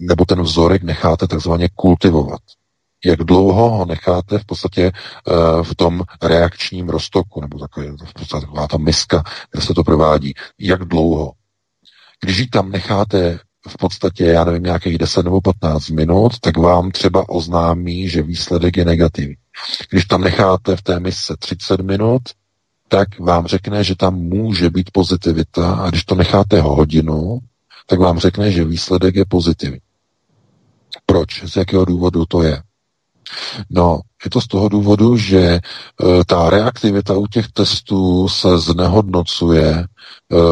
nebo 0.00 0.24
ten 0.24 0.42
vzorek 0.42 0.82
necháte 0.82 1.26
takzvaně 1.26 1.68
kultivovat. 1.74 2.40
Jak 3.04 3.18
dlouho 3.18 3.70
ho 3.70 3.84
necháte 3.84 4.38
v 4.38 4.44
podstatě 4.44 4.92
v 5.62 5.74
tom 5.74 6.02
reakčním 6.22 6.88
roztoku, 6.88 7.40
nebo 7.40 7.58
takové, 7.58 7.86
v 7.86 8.12
podstatě 8.14 8.46
taková 8.46 8.66
ta 8.66 8.78
miska, 8.78 9.22
kde 9.50 9.62
se 9.62 9.74
to 9.74 9.84
provádí. 9.84 10.34
Jak 10.58 10.84
dlouho? 10.84 11.32
Když 12.24 12.38
ji 12.38 12.46
tam 12.46 12.70
necháte 12.70 13.38
v 13.68 13.76
podstatě, 13.76 14.24
já 14.24 14.44
nevím, 14.44 14.62
nějakých 14.62 14.98
10 14.98 15.22
nebo 15.22 15.40
15 15.40 15.88
minut, 15.88 16.40
tak 16.40 16.56
vám 16.56 16.90
třeba 16.90 17.28
oznámí, 17.28 18.08
že 18.08 18.22
výsledek 18.22 18.76
je 18.76 18.84
negativní. 18.84 19.34
Když 19.90 20.04
tam 20.04 20.20
necháte 20.20 20.76
v 20.76 20.82
té 20.82 21.00
misce 21.00 21.36
30 21.38 21.80
minut, 21.80 22.22
tak 22.88 23.18
vám 23.18 23.46
řekne, 23.46 23.84
že 23.84 23.96
tam 23.96 24.14
může 24.14 24.70
být 24.70 24.90
pozitivita 24.90 25.74
a 25.74 25.90
když 25.90 26.04
to 26.04 26.14
necháte 26.14 26.60
hodinu, 26.60 27.38
tak 27.86 27.98
vám 27.98 28.18
řekne, 28.18 28.52
že 28.52 28.64
výsledek 28.64 29.14
je 29.14 29.24
pozitivní. 29.28 29.78
Proč? 31.06 31.44
Z 31.44 31.56
jakého 31.56 31.84
důvodu 31.84 32.24
to 32.26 32.42
je? 32.42 32.62
No, 33.70 34.00
je 34.24 34.30
to 34.30 34.40
z 34.40 34.46
toho 34.46 34.68
důvodu, 34.68 35.16
že 35.16 35.38
e, 35.38 35.60
ta 36.26 36.50
reaktivita 36.50 37.16
u 37.16 37.26
těch 37.26 37.48
testů 37.48 38.28
se 38.28 38.58
znehodnocuje 38.58 39.68
e, 39.74 39.86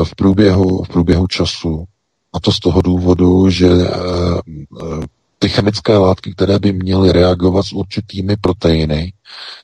v, 0.05 0.15
průběhu, 0.17 0.85
v 0.85 0.89
průběhu 0.89 1.27
času. 1.27 1.85
A 2.33 2.41
to 2.41 2.53
z 2.53 2.61
toho 2.61 2.83
důvodu, 2.83 3.51
že 3.51 3.69
e, 3.69 3.87
e, 3.87 3.95
ty 5.39 5.49
chemické 5.49 5.97
látky, 5.97 6.33
které 6.33 6.59
by 6.59 6.73
měly 6.73 7.13
reagovat 7.13 7.63
s 7.63 7.73
určitými 7.73 8.37
proteiny, 8.37 9.13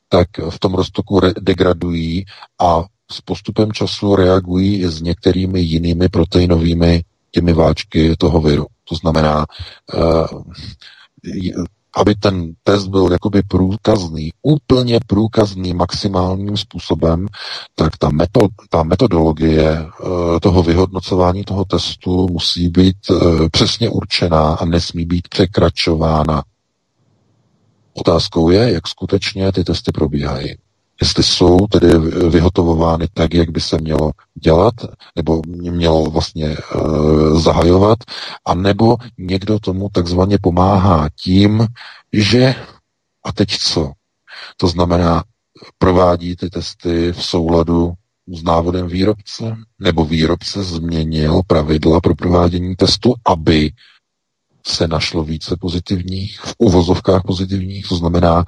tak 0.08 0.28
v 0.50 0.58
tom 0.58 0.74
roztoku 0.74 1.20
degradují 1.40 2.24
a 2.60 2.84
s 3.10 3.20
postupem 3.20 3.72
času 3.72 4.16
reagují 4.16 4.76
i 4.76 4.88
s 4.88 5.02
některými 5.02 5.60
jinými 5.60 6.08
proteinovými 6.08 7.04
těmi 7.30 7.52
váčky 7.52 8.16
toho 8.16 8.40
viru. 8.40 8.66
To 8.84 8.94
znamená, 8.94 9.46
eh, 9.94 9.98
aby 11.96 12.14
ten 12.14 12.52
test 12.62 12.86
byl 12.86 13.12
jakoby 13.12 13.42
průkazný, 13.42 14.30
úplně 14.42 15.00
průkazný 15.06 15.74
maximálním 15.74 16.56
způsobem, 16.56 17.26
tak 17.74 17.96
ta, 17.96 18.08
metod, 18.08 18.50
ta 18.70 18.82
metodologie 18.82 19.70
eh, 19.70 20.40
toho 20.40 20.62
vyhodnocování 20.62 21.44
toho 21.44 21.64
testu 21.64 22.28
musí 22.30 22.68
být 22.68 22.96
eh, 23.10 23.48
přesně 23.52 23.90
určená 23.90 24.54
a 24.54 24.64
nesmí 24.64 25.04
být 25.04 25.28
překračována. 25.28 26.42
Otázkou 27.94 28.50
je, 28.50 28.72
jak 28.72 28.88
skutečně 28.88 29.52
ty 29.52 29.64
testy 29.64 29.92
probíhají 29.92 30.56
jestli 31.00 31.22
jsou 31.22 31.66
tedy 31.66 31.98
vyhotovovány 32.30 33.08
tak, 33.14 33.34
jak 33.34 33.50
by 33.50 33.60
se 33.60 33.78
mělo 33.80 34.10
dělat, 34.34 34.74
nebo 35.16 35.42
mělo 35.46 36.04
vlastně 36.10 36.46
e, 36.46 36.56
zahajovat, 37.40 37.98
a 38.44 38.54
nebo 38.54 38.96
někdo 39.18 39.58
tomu 39.60 39.88
takzvaně 39.92 40.38
pomáhá 40.42 41.08
tím, 41.22 41.66
že 42.12 42.54
a 43.24 43.32
teď 43.32 43.58
co? 43.58 43.92
To 44.56 44.66
znamená, 44.68 45.24
provádí 45.78 46.36
ty 46.36 46.50
testy 46.50 47.12
v 47.12 47.24
souladu 47.24 47.92
s 48.32 48.42
návodem 48.42 48.86
výrobce, 48.86 49.56
nebo 49.78 50.04
výrobce 50.04 50.62
změnil 50.62 51.40
pravidla 51.46 52.00
pro 52.00 52.14
provádění 52.14 52.76
testu, 52.76 53.14
aby 53.26 53.70
se 54.66 54.88
našlo 54.88 55.24
více 55.24 55.56
pozitivních, 55.60 56.40
v 56.40 56.54
uvozovkách 56.58 57.22
pozitivních, 57.22 57.88
to 57.88 57.96
znamená, 57.96 58.44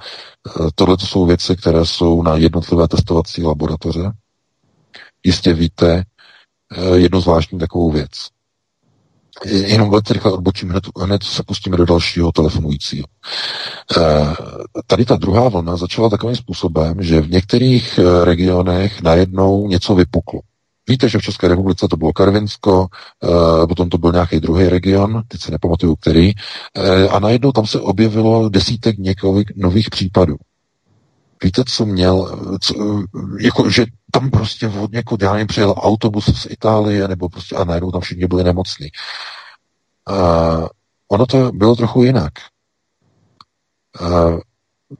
eh, 0.47 0.67
tohle 0.75 0.97
jsou 0.99 1.25
věci, 1.25 1.55
které 1.55 1.85
jsou 1.85 2.23
na 2.23 2.35
jednotlivé 2.35 2.87
testovací 2.87 3.43
laboratoře. 3.43 4.11
Jistě 5.25 5.53
víte 5.53 6.03
eh, 6.71 6.97
jednu 6.97 7.21
zvláštní 7.21 7.59
takovou 7.59 7.91
věc. 7.91 8.09
Jenom 9.45 9.89
velice 9.89 10.13
rychle 10.13 10.31
odbočím, 10.31 10.69
hned, 10.69 10.83
hned 11.01 11.23
se 11.23 11.43
pustíme 11.43 11.77
do 11.77 11.85
dalšího 11.85 12.31
telefonujícího. 12.31 13.07
Eh, 13.97 14.01
tady 14.87 15.05
ta 15.05 15.15
druhá 15.15 15.49
vlna 15.49 15.77
začala 15.77 16.09
takovým 16.09 16.35
způsobem, 16.35 17.03
že 17.03 17.21
v 17.21 17.29
některých 17.29 17.99
regionech 18.23 19.01
najednou 19.01 19.67
něco 19.67 19.95
vypuklo. 19.95 20.41
Víte, 20.87 21.09
že 21.09 21.19
v 21.19 21.21
České 21.21 21.47
republice 21.47 21.87
to 21.87 21.97
bylo 21.97 22.13
Karvinsko, 22.13 22.87
e, 23.63 23.67
potom 23.67 23.89
to 23.89 23.97
byl 23.97 24.11
nějaký 24.11 24.39
druhý 24.39 24.67
region, 24.69 25.23
teď 25.27 25.41
se 25.41 25.51
nepamatuju 25.51 25.95
který, 25.95 26.31
e, 26.75 27.07
a 27.07 27.19
najednou 27.19 27.51
tam 27.51 27.67
se 27.67 27.79
objevilo 27.79 28.49
desítek 28.49 28.97
několik 28.97 29.51
nových 29.55 29.89
případů. 29.89 30.35
Víte, 31.43 31.63
co 31.67 31.85
měl, 31.85 32.39
co, 32.61 33.03
jako, 33.39 33.69
že 33.69 33.85
tam 34.11 34.29
prostě 34.29 34.67
od 34.67 34.91
někud, 34.91 35.21
já 35.21 35.33
nevím, 35.33 35.47
přijel 35.47 35.75
autobus 35.77 36.25
z 36.25 36.47
Itálie, 36.49 37.07
nebo 37.07 37.29
prostě, 37.29 37.55
a 37.55 37.63
najednou 37.63 37.91
tam 37.91 38.01
všichni 38.01 38.27
byli 38.27 38.43
nemocní. 38.43 38.87
E, 38.87 38.91
ono 41.07 41.25
to 41.25 41.51
bylo 41.51 41.75
trochu 41.75 42.03
jinak. 42.03 42.33
E, 42.39 42.45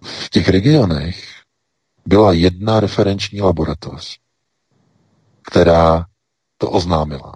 v 0.04 0.30
těch 0.30 0.50
regionech 0.50 1.42
byla 2.06 2.32
jedna 2.34 2.80
referenční 2.80 3.42
laboratoř 3.42 4.23
která 5.44 6.06
to 6.58 6.70
oznámila. 6.70 7.34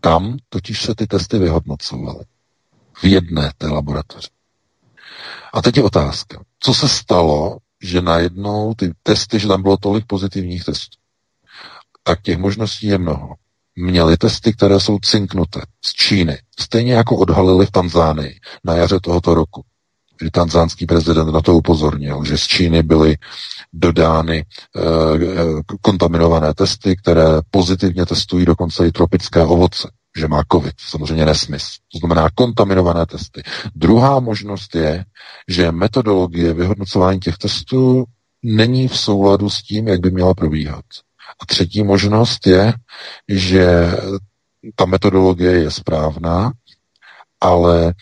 Tam 0.00 0.36
totiž 0.48 0.82
se 0.82 0.94
ty 0.94 1.06
testy 1.06 1.38
vyhodnocovaly. 1.38 2.24
V 2.94 3.04
jedné 3.04 3.52
té 3.58 3.66
laboratoři. 3.66 4.28
A 5.52 5.62
teď 5.62 5.76
je 5.76 5.82
otázka. 5.82 6.44
Co 6.60 6.74
se 6.74 6.88
stalo, 6.88 7.58
že 7.82 8.02
najednou 8.02 8.74
ty 8.74 8.92
testy, 9.02 9.38
že 9.38 9.48
tam 9.48 9.62
bylo 9.62 9.76
tolik 9.76 10.06
pozitivních 10.06 10.64
testů? 10.64 10.98
Tak 12.02 12.22
těch 12.22 12.38
možností 12.38 12.86
je 12.86 12.98
mnoho. 12.98 13.34
Měli 13.76 14.16
testy, 14.16 14.52
které 14.52 14.80
jsou 14.80 14.98
cinknuté 14.98 15.60
z 15.84 15.92
Číny. 15.92 16.38
Stejně 16.60 16.94
jako 16.94 17.16
odhalili 17.16 17.66
v 17.66 17.70
Tanzánii 17.70 18.40
na 18.64 18.74
jaře 18.74 19.00
tohoto 19.02 19.34
roku. 19.34 19.64
Tanzánský 20.30 20.86
prezident 20.86 21.32
na 21.32 21.40
to 21.40 21.56
upozornil, 21.56 22.24
že 22.24 22.38
z 22.38 22.42
Číny 22.42 22.82
byly 22.82 23.16
dodány 23.72 24.38
e, 24.38 24.44
kontaminované 25.80 26.54
testy, 26.54 26.96
které 26.96 27.24
pozitivně 27.50 28.06
testují 28.06 28.44
dokonce 28.44 28.86
i 28.86 28.92
tropické 28.92 29.42
ovoce, 29.42 29.90
že 30.18 30.28
má 30.28 30.42
covid, 30.52 30.74
samozřejmě 30.78 31.26
nesmysl. 31.26 31.70
To 31.92 31.98
znamená 31.98 32.28
kontaminované 32.34 33.06
testy. 33.06 33.42
Druhá 33.74 34.20
možnost 34.20 34.74
je, 34.74 35.04
že 35.48 35.72
metodologie 35.72 36.54
vyhodnocování 36.54 37.20
těch 37.20 37.38
testů 37.38 38.04
není 38.42 38.88
v 38.88 38.98
souladu 38.98 39.50
s 39.50 39.62
tím, 39.62 39.88
jak 39.88 40.00
by 40.00 40.10
měla 40.10 40.34
probíhat. 40.34 40.84
A 41.42 41.46
třetí 41.46 41.82
možnost 41.82 42.46
je, 42.46 42.74
že 43.28 43.92
ta 44.74 44.84
metodologie 44.84 45.52
je 45.52 45.70
správná, 45.70 46.52
ale 47.40 47.86
e, 47.86 47.92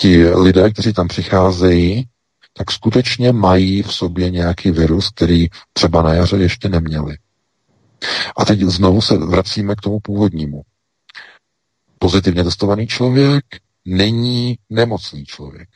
ti 0.00 0.30
lidé, 0.30 0.70
kteří 0.70 0.92
tam 0.92 1.08
přicházejí, 1.08 2.08
tak 2.52 2.70
skutečně 2.70 3.32
mají 3.32 3.82
v 3.82 3.92
sobě 3.92 4.30
nějaký 4.30 4.70
virus, 4.70 5.10
který 5.10 5.48
třeba 5.72 6.02
na 6.02 6.14
jaře 6.14 6.36
ještě 6.36 6.68
neměli. 6.68 7.16
A 8.36 8.44
teď 8.44 8.60
znovu 8.60 9.00
se 9.00 9.16
vracíme 9.16 9.74
k 9.74 9.80
tomu 9.80 10.00
původnímu. 10.00 10.62
Pozitivně 11.98 12.44
testovaný 12.44 12.86
člověk 12.86 13.44
není 13.84 14.58
nemocný 14.70 15.24
člověk. 15.24 15.68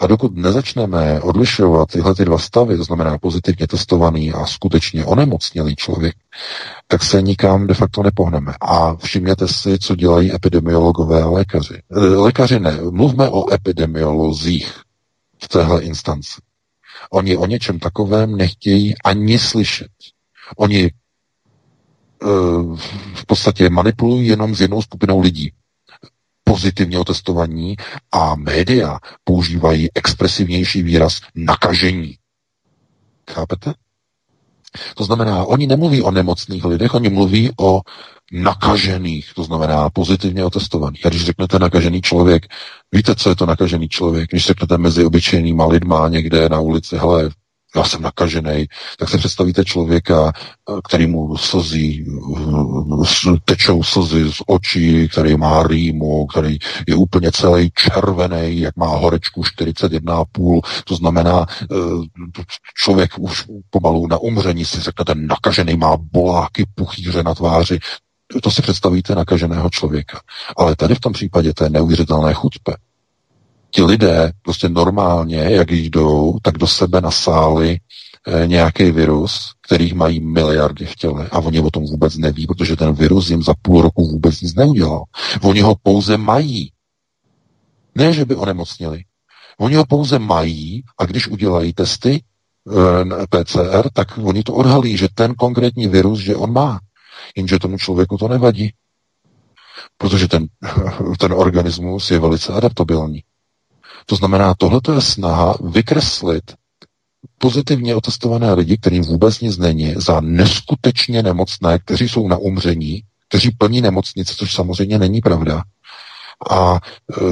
A 0.00 0.06
dokud 0.06 0.36
nezačneme 0.36 1.20
odlišovat 1.20 1.88
tyhle 1.88 2.14
ty 2.14 2.24
dva 2.24 2.38
stavy, 2.38 2.76
to 2.76 2.84
znamená 2.84 3.18
pozitivně 3.18 3.66
testovaný 3.66 4.32
a 4.32 4.46
skutečně 4.46 5.04
onemocnělý 5.04 5.76
člověk, 5.76 6.14
tak 6.88 7.02
se 7.02 7.22
nikam 7.22 7.66
de 7.66 7.74
facto 7.74 8.02
nepohneme. 8.02 8.52
A 8.60 8.96
všimněte 8.96 9.48
si, 9.48 9.78
co 9.78 9.96
dělají 9.96 10.34
epidemiologové 10.34 11.22
a 11.22 11.30
lékaři. 11.30 11.74
E, 11.90 11.98
lékaři 11.98 12.60
ne, 12.60 12.78
mluvme 12.90 13.28
o 13.28 13.52
epidemiolozích 13.52 14.72
v 15.42 15.48
téhle 15.48 15.82
instanci. 15.82 16.40
Oni 17.10 17.36
o 17.36 17.46
něčem 17.46 17.78
takovém 17.78 18.36
nechtějí 18.36 18.94
ani 19.04 19.38
slyšet. 19.38 19.90
Oni 20.56 20.84
e, 20.84 20.90
v 23.14 23.26
podstatě 23.26 23.70
manipulují 23.70 24.28
jenom 24.28 24.54
s 24.54 24.60
jednou 24.60 24.82
skupinou 24.82 25.20
lidí 25.20 25.52
pozitivně 26.50 26.98
otestovaní 26.98 27.76
a 28.12 28.34
média 28.34 28.98
používají 29.24 29.88
expresivnější 29.94 30.82
výraz 30.82 31.20
nakažení. 31.34 32.14
Chápete? 33.30 33.74
To 34.96 35.04
znamená, 35.04 35.44
oni 35.44 35.66
nemluví 35.66 36.02
o 36.02 36.10
nemocných 36.10 36.64
lidech, 36.64 36.94
oni 36.94 37.08
mluví 37.08 37.50
o 37.60 37.80
nakažených, 38.32 39.34
to 39.34 39.44
znamená 39.44 39.90
pozitivně 39.90 40.44
otestovaných. 40.44 41.06
A 41.06 41.08
když 41.08 41.24
řeknete 41.24 41.58
nakažený 41.58 42.02
člověk, 42.02 42.46
víte, 42.92 43.14
co 43.14 43.28
je 43.28 43.36
to 43.36 43.46
nakažený 43.46 43.88
člověk? 43.88 44.30
Když 44.30 44.46
řeknete 44.46 44.78
mezi 44.78 45.04
obyčejnýma 45.04 45.66
lidma 45.66 46.08
někde 46.08 46.48
na 46.48 46.60
ulici, 46.60 46.96
hele, 46.96 47.30
já 47.76 47.84
jsem 47.84 48.02
nakažený, 48.02 48.66
tak 48.98 49.08
se 49.08 49.18
představíte 49.18 49.64
člověka, 49.64 50.32
který 50.88 51.06
mu 51.06 51.36
slzí, 51.36 52.04
tečou 53.44 53.82
slzy 53.82 54.32
z 54.32 54.42
očí, 54.46 55.08
který 55.08 55.36
má 55.36 55.62
rýmu, 55.62 56.26
který 56.26 56.58
je 56.88 56.94
úplně 56.94 57.32
celý 57.32 57.70
červený, 57.74 58.60
jak 58.60 58.76
má 58.76 58.86
horečku 58.86 59.42
41,5, 59.42 60.60
to 60.84 60.96
znamená, 60.96 61.46
eh, 61.62 61.76
člověk 62.76 63.18
už 63.18 63.44
pomalu 63.70 64.06
na 64.06 64.18
umření 64.18 64.64
si 64.64 64.80
řeknete, 64.80 65.14
nakažený 65.14 65.76
má 65.76 65.96
boláky, 65.96 66.66
puchýře 66.74 67.22
na 67.22 67.34
tváři, 67.34 67.78
to 68.42 68.50
si 68.50 68.62
představíte 68.62 69.14
nakaženého 69.14 69.70
člověka. 69.70 70.20
Ale 70.56 70.76
tady 70.76 70.94
v 70.94 71.00
tom 71.00 71.12
případě 71.12 71.54
to 71.54 71.64
je 71.64 71.70
neuvěřitelné 71.70 72.34
chuťpe 72.34 72.74
ti 73.70 73.82
lidé 73.82 74.32
prostě 74.42 74.68
normálně, 74.68 75.38
jak 75.38 75.70
jdou, 75.70 76.38
tak 76.42 76.58
do 76.58 76.66
sebe 76.66 77.00
nasáli 77.00 77.78
e, 78.26 78.46
nějaký 78.46 78.90
virus, 78.90 79.52
kterých 79.66 79.94
mají 79.94 80.20
miliardy 80.20 80.86
v 80.86 80.94
těle 80.94 81.28
a 81.32 81.38
oni 81.38 81.60
o 81.60 81.70
tom 81.70 81.84
vůbec 81.84 82.16
neví, 82.16 82.46
protože 82.46 82.76
ten 82.76 82.92
virus 82.92 83.30
jim 83.30 83.42
za 83.42 83.54
půl 83.62 83.82
roku 83.82 84.08
vůbec 84.08 84.40
nic 84.40 84.54
neudělal. 84.54 85.04
Oni 85.42 85.60
ho 85.60 85.74
pouze 85.82 86.16
mají. 86.16 86.72
Ne, 87.94 88.12
že 88.12 88.24
by 88.24 88.34
onemocnili. 88.34 89.04
Oni 89.58 89.76
ho 89.76 89.86
pouze 89.86 90.18
mají 90.18 90.82
a 90.98 91.04
když 91.04 91.28
udělají 91.28 91.72
testy, 91.72 92.22
PCR, 93.30 93.90
tak 93.92 94.18
oni 94.18 94.42
to 94.42 94.54
odhalí, 94.54 94.96
že 94.96 95.08
ten 95.14 95.34
konkrétní 95.34 95.88
virus, 95.88 96.18
že 96.18 96.36
on 96.36 96.52
má. 96.52 96.80
Jenže 97.36 97.58
tomu 97.58 97.78
člověku 97.78 98.18
to 98.18 98.28
nevadí. 98.28 98.72
Protože 99.98 100.28
ten, 100.28 100.46
ten 101.18 101.32
organismus 101.32 102.10
je 102.10 102.18
velice 102.18 102.52
adaptabilní. 102.52 103.22
To 104.10 104.16
znamená, 104.16 104.54
tohle 104.58 104.80
je 104.94 105.00
snaha 105.00 105.54
vykreslit 105.60 106.42
pozitivně 107.38 107.94
otestované 107.94 108.52
lidi, 108.54 108.76
kterým 108.76 109.02
vůbec 109.02 109.40
nic 109.40 109.58
není, 109.58 109.94
za 109.96 110.20
neskutečně 110.20 111.22
nemocné, 111.22 111.78
kteří 111.78 112.08
jsou 112.08 112.28
na 112.28 112.36
umření, 112.36 113.02
kteří 113.28 113.50
plní 113.50 113.80
nemocnice, 113.80 114.34
což 114.36 114.54
samozřejmě 114.54 114.98
není 114.98 115.20
pravda. 115.20 115.62
A 116.50 116.74
e, 116.74 116.78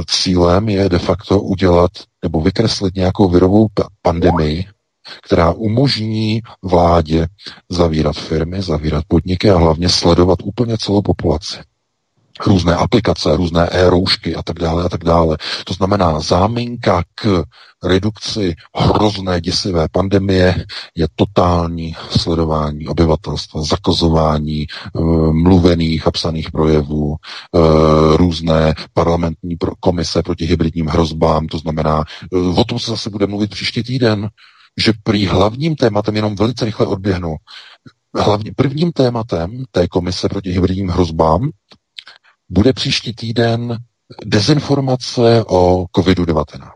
cílem 0.06 0.68
je 0.68 0.88
de 0.88 0.98
facto 0.98 1.40
udělat 1.40 1.90
nebo 2.22 2.40
vykreslit 2.40 2.94
nějakou 2.94 3.28
virovou 3.28 3.66
pandemii, 4.02 4.66
která 5.22 5.52
umožní 5.52 6.42
vládě 6.62 7.26
zavírat 7.68 8.16
firmy, 8.16 8.62
zavírat 8.62 9.04
podniky 9.08 9.50
a 9.50 9.58
hlavně 9.58 9.88
sledovat 9.88 10.38
úplně 10.42 10.78
celou 10.78 11.02
populaci 11.02 11.58
různé 12.46 12.74
aplikace, 12.74 13.36
různé 13.36 13.66
e-roušky 13.66 14.36
a 14.36 14.42
tak 14.42 14.58
dále 14.58 14.84
a 14.84 14.88
tak 14.88 15.04
dále. 15.04 15.36
To 15.64 15.74
znamená, 15.74 16.20
záminka 16.20 17.02
k 17.14 17.44
redukci 17.84 18.54
hrozné 18.74 19.40
děsivé 19.40 19.86
pandemie 19.92 20.64
je 20.94 21.06
totální 21.16 21.96
sledování 22.10 22.86
obyvatelstva, 22.86 23.62
zakazování 23.62 24.62
e, 24.62 24.66
mluvených 25.32 26.06
a 26.06 26.10
psaných 26.10 26.50
projevů, 26.50 27.14
e, 27.14 27.58
různé 28.16 28.74
parlamentní 28.94 29.56
pro, 29.56 29.72
komise 29.80 30.22
proti 30.22 30.44
hybridním 30.44 30.86
hrozbám, 30.86 31.46
to 31.46 31.58
znamená, 31.58 32.04
e, 32.34 32.36
o 32.60 32.64
tom 32.64 32.78
se 32.78 32.90
zase 32.90 33.10
bude 33.10 33.26
mluvit 33.26 33.50
příští 33.50 33.82
týden, 33.82 34.28
že 34.78 34.92
prý 35.02 35.26
hlavním 35.26 35.76
tématem, 35.76 36.16
jenom 36.16 36.36
velice 36.36 36.64
rychle 36.64 36.86
odběhnu, 36.86 37.36
hlavně 38.14 38.52
prvním 38.56 38.92
tématem 38.92 39.64
té 39.70 39.88
komise 39.88 40.28
proti 40.28 40.50
hybridním 40.50 40.88
hrozbám 40.88 41.50
bude 42.48 42.72
příští 42.72 43.14
týden 43.14 43.78
dezinformace 44.24 45.44
o 45.44 45.84
COVID-19. 45.96 46.70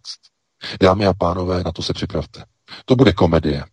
Dámy 0.81 1.07
a 1.07 1.15
pánové, 1.15 1.63
na 1.63 1.73
to 1.73 1.83
se 1.83 1.93
připravte. 1.93 2.45
To 2.85 2.97
bude 2.97 3.13
komedie. 3.13 3.65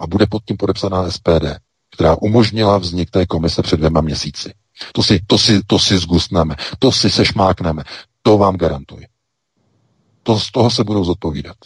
A 0.00 0.06
bude 0.06 0.26
pod 0.26 0.44
tím 0.44 0.56
podepsaná 0.56 1.10
SPD, 1.10 1.58
která 1.94 2.16
umožnila 2.16 2.78
vznik 2.78 3.10
té 3.10 3.26
komise 3.26 3.62
před 3.62 3.76
dvěma 3.76 4.00
měsíci. 4.00 4.54
To 4.92 5.02
si, 5.02 5.20
to 5.26 5.38
si, 5.38 5.60
to 5.66 5.78
si 5.78 5.98
zgustneme, 5.98 6.54
to 6.78 6.92
si 6.92 7.10
sešmákneme, 7.10 7.82
to 8.22 8.38
vám 8.38 8.56
garantuji. 8.56 9.06
To, 10.22 10.38
z 10.38 10.50
toho 10.50 10.70
se 10.70 10.84
budou 10.84 11.04
zodpovídat. 11.04 11.56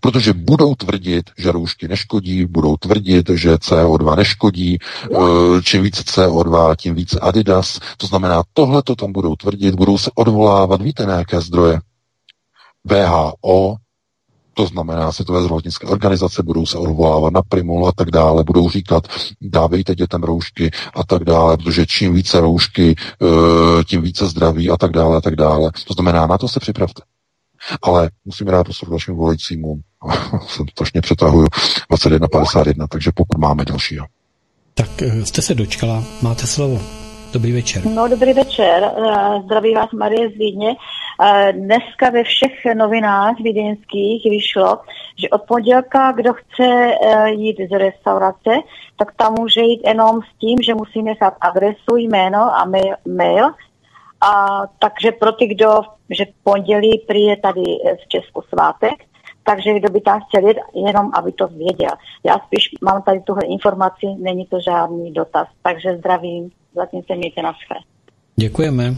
Protože 0.00 0.32
budou 0.32 0.74
tvrdit, 0.74 1.30
že 1.38 1.52
roušky 1.52 1.88
neškodí, 1.88 2.46
budou 2.46 2.76
tvrdit, 2.76 3.30
že 3.34 3.54
CO2 3.54 4.16
neškodí, 4.16 4.78
eh, 4.78 5.16
čím 5.62 5.82
více 5.82 6.02
CO2, 6.02 6.76
tím 6.76 6.94
více 6.94 7.20
Adidas. 7.20 7.80
To 7.96 8.06
znamená, 8.06 8.42
tohle 8.52 8.82
to 8.82 8.96
tam 8.96 9.12
budou 9.12 9.36
tvrdit, 9.36 9.74
budou 9.74 9.98
se 9.98 10.10
odvolávat, 10.14 10.82
víte 10.82 11.06
na 11.06 11.14
jaké 11.18 11.40
zdroje? 11.40 11.80
VHO, 12.84 13.76
to 14.54 14.66
znamená 14.66 15.12
Světové 15.12 15.40
zdravotnické 15.40 15.86
organizace, 15.86 16.42
budou 16.42 16.66
se 16.66 16.78
odvolávat 16.78 17.32
na 17.32 17.42
Primul 17.42 17.88
a 17.88 17.92
tak 17.92 18.10
dále, 18.10 18.44
budou 18.44 18.70
říkat, 18.70 19.08
dávejte 19.40 19.94
dětem 19.94 20.22
roušky 20.22 20.70
a 20.94 21.04
tak 21.04 21.24
dále, 21.24 21.56
protože 21.56 21.86
čím 21.86 22.14
více 22.14 22.40
roušky, 22.40 22.94
eh, 23.22 23.84
tím 23.84 24.02
více 24.02 24.26
zdraví 24.26 24.70
a 24.70 24.76
tak 24.76 24.90
dále 24.92 25.16
a 25.16 25.20
tak 25.20 25.36
dále. 25.36 25.70
To 25.86 25.94
znamená, 25.94 26.26
na 26.26 26.38
to 26.38 26.48
se 26.48 26.60
připravte. 26.60 27.02
Ale 27.82 28.10
musím 28.24 28.46
dát 28.46 28.64
prostor 28.64 28.90
dalšímu 28.90 29.16
volajícímu. 29.16 29.80
Jsem 30.48 30.68
strašně 30.68 31.00
přetahuju 31.00 31.46
21.51, 31.90 32.86
takže 32.90 33.10
pokud 33.14 33.38
máme 33.38 33.64
dalšího. 33.64 34.06
Tak 34.74 35.02
eh, 35.02 35.26
jste 35.26 35.42
se 35.42 35.54
dočkala, 35.54 36.04
máte 36.22 36.46
slovo. 36.46 36.80
Dobrý 37.32 37.52
večer. 37.52 37.86
No, 37.86 38.08
dobrý 38.08 38.32
večer. 38.32 38.84
Eh, 38.84 39.42
zdraví 39.44 39.74
vás 39.74 39.92
Marie 39.92 40.30
z 40.30 40.32
Vídně. 40.32 40.74
Eh, 41.22 41.52
dneska 41.52 42.10
ve 42.10 42.24
všech 42.24 42.64
novinách 42.74 43.36
vídeňských 43.38 44.24
vyšlo, 44.30 44.78
že 45.18 45.28
od 45.28 45.42
pondělka, 45.42 46.12
kdo 46.12 46.32
chce 46.32 46.90
jít 47.36 47.56
z 47.70 47.78
restaurace, 47.78 48.50
tak 48.96 49.12
tam 49.16 49.34
může 49.38 49.60
jít 49.60 49.80
jenom 49.86 50.20
s 50.20 50.38
tím, 50.38 50.58
že 50.62 50.74
musí 50.74 51.02
nechat 51.02 51.34
adresu, 51.40 51.96
jméno 51.96 52.38
a 52.38 52.64
mail 53.16 53.46
a 54.24 54.62
takže 54.78 55.12
pro 55.12 55.32
ty, 55.32 55.46
kdo, 55.46 55.82
že 56.10 56.24
pondělí 56.42 57.04
prý 57.06 57.22
je 57.22 57.36
tady 57.36 57.62
v 58.04 58.08
Česku 58.08 58.42
svátek, 58.42 58.94
takže 59.42 59.74
kdo 59.74 59.88
by 59.90 60.00
tam 60.00 60.20
chtěl 60.28 60.48
jít, 60.48 60.56
jenom 60.86 61.10
aby 61.14 61.32
to 61.32 61.46
věděl. 61.46 61.90
Já 62.24 62.38
spíš 62.38 62.68
mám 62.82 63.02
tady 63.02 63.20
tuhle 63.20 63.42
informaci, 63.44 64.06
není 64.18 64.46
to 64.46 64.60
žádný 64.60 65.12
dotaz, 65.12 65.48
takže 65.62 65.96
zdravím, 65.96 66.50
zatím 66.74 67.02
se 67.02 67.14
mějte 67.14 67.42
na 67.42 67.52
své. 67.52 67.93
Děkujeme. 68.36 68.96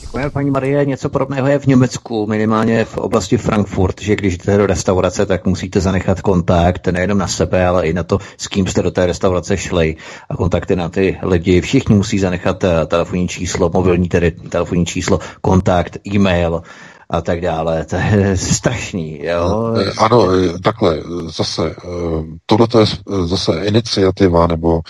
Děkujeme, 0.00 0.30
paní 0.30 0.50
Marie. 0.50 0.84
Něco 0.84 1.08
podobného 1.08 1.48
je 1.48 1.58
v 1.58 1.66
Německu, 1.66 2.26
minimálně 2.26 2.84
v 2.84 2.96
oblasti 2.96 3.36
Frankfurt, 3.36 4.00
že 4.00 4.16
když 4.16 4.38
jdete 4.38 4.56
do 4.56 4.66
restaurace, 4.66 5.26
tak 5.26 5.46
musíte 5.46 5.80
zanechat 5.80 6.20
kontakt 6.20 6.86
nejenom 6.88 7.18
na 7.18 7.26
sebe, 7.28 7.66
ale 7.66 7.86
i 7.86 7.92
na 7.92 8.02
to, 8.02 8.18
s 8.36 8.48
kým 8.48 8.66
jste 8.66 8.82
do 8.82 8.90
té 8.90 9.06
restaurace 9.06 9.56
šli 9.56 9.96
a 10.28 10.36
kontakty 10.36 10.76
na 10.76 10.88
ty 10.88 11.18
lidi. 11.22 11.60
Všichni 11.60 11.94
musí 11.94 12.18
zanechat 12.18 12.64
eh, 12.64 12.86
telefonní 12.86 13.28
číslo, 13.28 13.70
mobilní 13.74 14.08
tedy 14.08 14.30
telefonní 14.30 14.86
číslo, 14.86 15.18
kontakt, 15.40 15.98
e-mail, 16.14 16.62
a 17.10 17.20
tak 17.20 17.40
dále. 17.40 17.84
To 17.84 17.96
je 17.96 18.36
strašný. 18.56 19.24
Jo? 19.24 19.74
Eh, 19.80 19.92
ano, 19.98 20.28
eh, 20.32 20.58
takhle, 20.58 21.02
zase, 21.26 21.70
eh, 21.70 22.22
tohle 22.46 22.66
je 22.80 22.86
zase 23.26 23.64
iniciativa, 23.64 24.46
nebo 24.46 24.80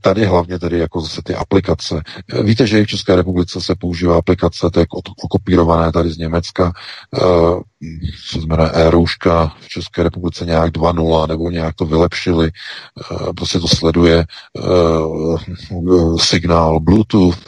tady 0.00 0.24
hlavně 0.24 0.58
tedy 0.58 0.78
jako 0.78 1.00
zase 1.00 1.20
ty 1.24 1.34
aplikace. 1.34 2.02
Víte, 2.42 2.66
že 2.66 2.80
i 2.80 2.84
v 2.84 2.88
České 2.88 3.16
republice 3.16 3.60
se 3.60 3.74
používá 3.74 4.18
aplikace, 4.18 4.70
to 4.70 4.80
je 4.80 4.86
okopírované 5.24 5.92
tady 5.92 6.10
z 6.10 6.18
Německa, 6.18 6.72
se 8.30 8.40
znamená 8.40 8.70
e-rouška 8.70 9.52
v 9.60 9.68
České 9.68 10.02
republice 10.02 10.46
nějak 10.46 10.72
2.0, 10.72 11.28
nebo 11.28 11.50
nějak 11.50 11.74
to 11.74 11.86
vylepšili, 11.86 12.50
prostě 13.36 13.60
to 13.60 13.68
sleduje 13.68 14.24
signál 16.16 16.80
Bluetooth 16.80 17.38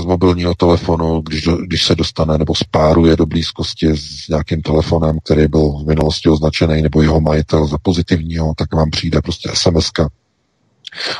z 0.00 0.04
mobilního 0.04 0.54
telefonu, 0.54 1.20
když, 1.20 1.48
když 1.66 1.84
se 1.84 1.94
dostane 1.94 2.38
nebo 2.38 2.54
spá 2.54 2.93
páruje 2.94 3.16
do 3.16 3.26
blízkosti 3.26 3.90
s 3.96 4.28
nějakým 4.28 4.62
telefonem, 4.62 5.18
který 5.24 5.48
byl 5.48 5.72
v 5.72 5.86
minulosti 5.86 6.28
označený, 6.28 6.82
nebo 6.82 7.02
jeho 7.02 7.20
majitel 7.20 7.66
za 7.66 7.76
pozitivního, 7.82 8.54
tak 8.56 8.74
vám 8.74 8.90
přijde 8.90 9.22
prostě 9.22 9.50
sms 9.54 9.90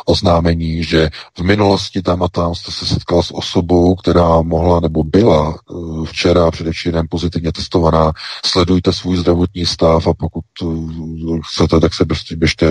oznámení, 0.06 0.84
že 0.84 1.10
v 1.38 1.42
minulosti 1.42 2.02
tam 2.02 2.22
a 2.22 2.28
tam 2.28 2.54
jste 2.54 2.72
se 2.72 2.86
setkal 2.86 3.22
s 3.22 3.34
osobou, 3.34 3.94
která 3.94 4.42
mohla 4.42 4.80
nebo 4.80 5.04
byla 5.04 5.54
eh, 5.54 5.74
včera 6.06 6.50
především 6.50 6.92
pozitivně 7.10 7.52
testovaná. 7.52 8.12
Sledujte 8.44 8.92
svůj 8.92 9.16
zdravotní 9.16 9.66
stav 9.66 10.06
a 10.06 10.14
pokud 10.14 10.44
eh, 10.62 11.40
chcete, 11.50 11.80
tak 11.80 11.94
se 11.94 12.04
prostě 12.04 12.36
běžte 12.36 12.66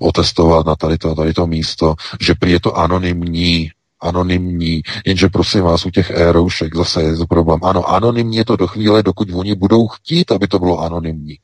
otestovat 0.00 0.66
na 0.66 0.76
tady 0.76 0.98
to, 0.98 1.14
tady 1.14 1.32
to 1.34 1.46
místo, 1.46 1.94
že 2.20 2.34
prý 2.34 2.52
je 2.52 2.60
to 2.60 2.78
anonymní 2.78 3.70
anonymní, 4.00 4.82
jenže 5.06 5.28
prosím 5.28 5.60
vás, 5.60 5.86
u 5.86 5.90
těch 5.90 6.10
e-roušek 6.10 6.76
zase 6.76 7.02
je 7.02 7.16
to 7.16 7.26
problém. 7.26 7.60
Ano, 7.62 7.90
anonymní 7.90 8.36
je 8.36 8.44
to 8.44 8.56
do 8.56 8.66
chvíle, 8.66 9.02
dokud 9.02 9.28
oni 9.34 9.54
budou 9.54 9.88
chtít, 9.88 10.32
aby 10.32 10.48
to 10.48 10.58
bylo 10.58 10.80
anonymní. 10.80 11.38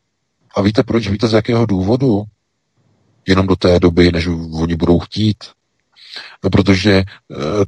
A 0.56 0.62
víte 0.62 0.82
proč? 0.82 1.08
Víte 1.08 1.28
z 1.28 1.32
jakého 1.32 1.66
důvodu? 1.66 2.22
Jenom 3.28 3.46
do 3.46 3.56
té 3.56 3.80
doby, 3.80 4.12
než 4.12 4.26
oni 4.52 4.76
budou 4.76 4.98
chtít. 4.98 5.36
No, 6.44 6.50
protože 6.50 6.92
e, 6.92 7.04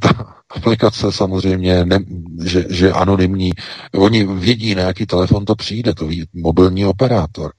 ta 0.00 0.34
aplikace 0.50 1.12
samozřejmě, 1.12 1.84
ne, 1.84 1.98
že, 2.44 2.64
že 2.70 2.92
anonymní, 2.92 3.50
oni 3.94 4.24
vědí, 4.24 4.74
na 4.74 4.82
jaký 4.82 5.06
telefon 5.06 5.44
to 5.44 5.54
přijde, 5.54 5.94
to 5.94 6.06
ví 6.06 6.26
mobilní 6.34 6.84
operátor. 6.86 7.52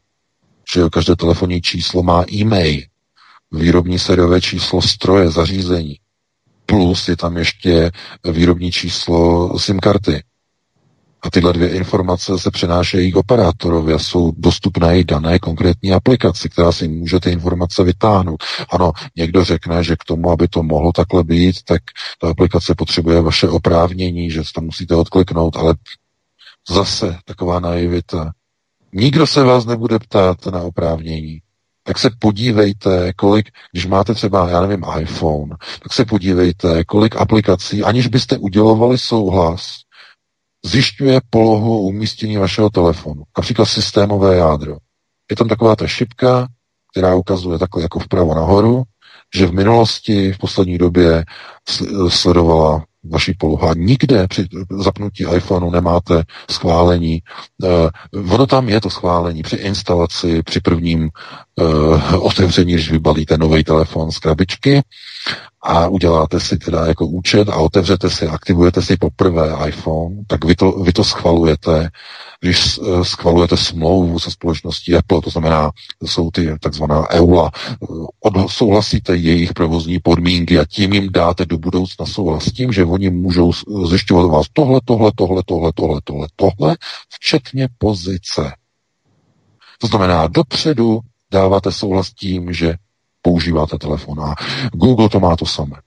Že 0.73 0.81
každé 0.91 1.15
telefonní 1.15 1.61
číslo 1.61 2.03
má 2.03 2.26
e-mail, 2.31 2.81
výrobní 3.52 3.99
sériové 3.99 4.41
číslo 4.41 4.81
stroje, 4.81 5.31
zařízení 5.31 5.99
plus 6.66 7.08
je 7.08 7.18
tam 7.18 7.38
ještě 7.38 7.92
výrobní 8.32 8.72
číslo 8.72 9.60
SIM 9.60 9.80
karty. 9.80 10.24
A 11.22 11.30
tyhle 11.30 11.54
dvě 11.54 11.70
informace 11.70 12.40
se 12.40 12.52
přenášejí 12.52 13.12
k 13.12 13.16
operátorovi 13.16 13.94
a 13.94 14.00
jsou 14.00 14.32
dostupné 14.38 15.00
i 15.00 15.04
dané 15.04 15.40
konkrétní 15.40 15.92
aplikaci, 15.94 16.50
která 16.50 16.72
si 16.72 16.88
může 16.88 17.20
ty 17.20 17.32
informace 17.32 17.84
vytáhnout. 17.84 18.44
Ano, 18.70 18.92
někdo 19.16 19.44
řekne, 19.44 19.84
že 19.84 19.96
k 19.96 20.04
tomu, 20.04 20.32
aby 20.32 20.48
to 20.48 20.64
mohlo 20.64 20.92
takhle 20.92 21.24
být, 21.24 21.64
tak 21.64 21.82
ta 22.22 22.30
aplikace 22.30 22.76
potřebuje 22.76 23.22
vaše 23.22 23.48
oprávnění, 23.48 24.32
že 24.32 24.42
to 24.56 24.62
musíte 24.62 24.96
odkliknout, 24.96 25.56
ale 25.56 25.76
zase 26.70 27.18
taková 27.26 27.60
naivita. 27.60 28.32
Nikdo 28.94 29.28
se 29.28 29.44
vás 29.44 29.66
nebude 29.66 30.00
ptát 30.00 30.46
na 30.46 30.62
oprávnění 30.62 31.42
tak 31.88 31.99
se 31.99 32.10
podívejte, 32.20 33.14
kolik, 33.14 33.49
když 33.72 33.86
máte 33.86 34.14
třeba, 34.14 34.49
já 34.49 34.62
nevím, 34.62 34.86
iPhone, 34.99 35.56
tak 35.84 35.94
se 35.94 36.06
podívejte, 36.06 36.84
kolik 36.84 37.16
aplikací, 37.16 37.84
aniž 37.84 38.07
byste 38.07 38.38
udělovali 38.38 38.98
souhlas, 38.98 39.76
zjišťuje 40.66 41.22
polohu 41.30 41.80
umístění 41.80 42.38
vašeho 42.38 42.70
telefonu. 42.70 43.24
Například 43.38 43.66
systémové 43.66 44.36
jádro. 44.36 44.78
Je 45.30 45.36
tam 45.36 45.48
taková 45.48 45.76
ta 45.76 45.88
šipka, 45.88 46.48
která 46.91 47.16
ukazuje 47.16 47.60
takhle 47.60 47.82
jako 47.82 47.99
vpravo 47.99 48.36
nahoru, 48.36 48.84
že 49.36 49.48
v 49.48 49.53
minulosti, 49.53 50.34
v 50.34 50.38
poslední 50.38 50.78
době 50.78 51.26
sledovala 52.10 52.86
vaší 53.10 53.34
polohu. 53.38 53.64
A 53.69 53.73
nikde 53.73 54.27
při 54.27 54.48
zapnutí 54.69 55.26
iPhoneu 55.36 55.72
nemáte 55.72 56.23
schválení. 56.52 57.22
Uh, 57.64 58.34
ono 58.34 58.48
tam 58.48 58.69
je 58.69 58.82
to 58.82 58.90
schválení 58.90 59.44
při 59.44 59.56
instalaci, 59.56 60.44
při 60.44 60.60
prvním 60.60 61.10
uh, 61.56 62.26
otevření, 62.26 62.73
když 62.73 62.91
vybalíte 62.91 63.38
nový 63.38 63.64
telefon 63.64 64.11
z 64.11 64.19
krabičky 64.19 64.82
a 65.66 65.88
uděláte 65.88 66.40
si 66.40 66.58
teda 66.58 66.86
jako 66.86 67.08
účet 67.08 67.50
a 67.50 67.56
otevřete 67.56 68.10
si, 68.10 68.28
aktivujete 68.28 68.82
si 68.82 68.98
poprvé 68.98 69.68
iPhone, 69.68 70.16
tak 70.28 70.46
vy 70.46 70.56
to, 70.56 70.72
vy 70.72 70.94
to 70.94 71.04
schvalujete 71.04 71.90
když 72.46 72.78
eh, 72.78 73.06
schvalujete 73.06 73.58
smlouvu 73.58 74.20
se 74.20 74.32
společností 74.32 74.96
Apple, 74.96 75.22
to 75.22 75.30
znamená, 75.30 75.72
jsou 76.06 76.32
ty 76.32 76.56
takzvaná 76.60 77.10
EULA, 77.12 77.52
eh, 78.36 78.44
souhlasíte 78.48 79.16
jejich 79.16 79.54
provozní 79.54 80.00
podmínky 80.00 80.60
a 80.60 80.66
tím 80.66 80.94
jim 80.94 81.12
dáte 81.12 81.46
do 81.46 81.58
budoucna 81.58 82.06
souhlas 82.06 82.44
s 82.44 82.54
tím, 82.54 82.72
že 82.72 82.86
oni 82.86 83.10
můžou 83.10 83.52
zjišťovat 83.90 84.28
vás 84.28 84.46
tohle, 84.54 84.80
tohle, 84.86 85.12
tohle, 85.16 85.44
tohle, 85.46 85.72
tohle, 85.76 86.02
tohle, 86.04 86.28
tohle, 86.36 86.78
včetně 87.10 87.68
pozice. 87.78 88.54
To 89.82 89.88
znamená, 89.88 90.28
dopředu 90.28 91.00
dáváte 91.32 91.72
souhlas 91.72 92.14
tím, 92.14 92.54
že 92.54 92.74
používáte 93.26 93.77
telefon. 93.77 94.19
A 94.22 94.35
Google 94.73 95.10
to 95.10 95.19
má 95.19 95.35
to 95.35 95.45
samé. 95.45 95.81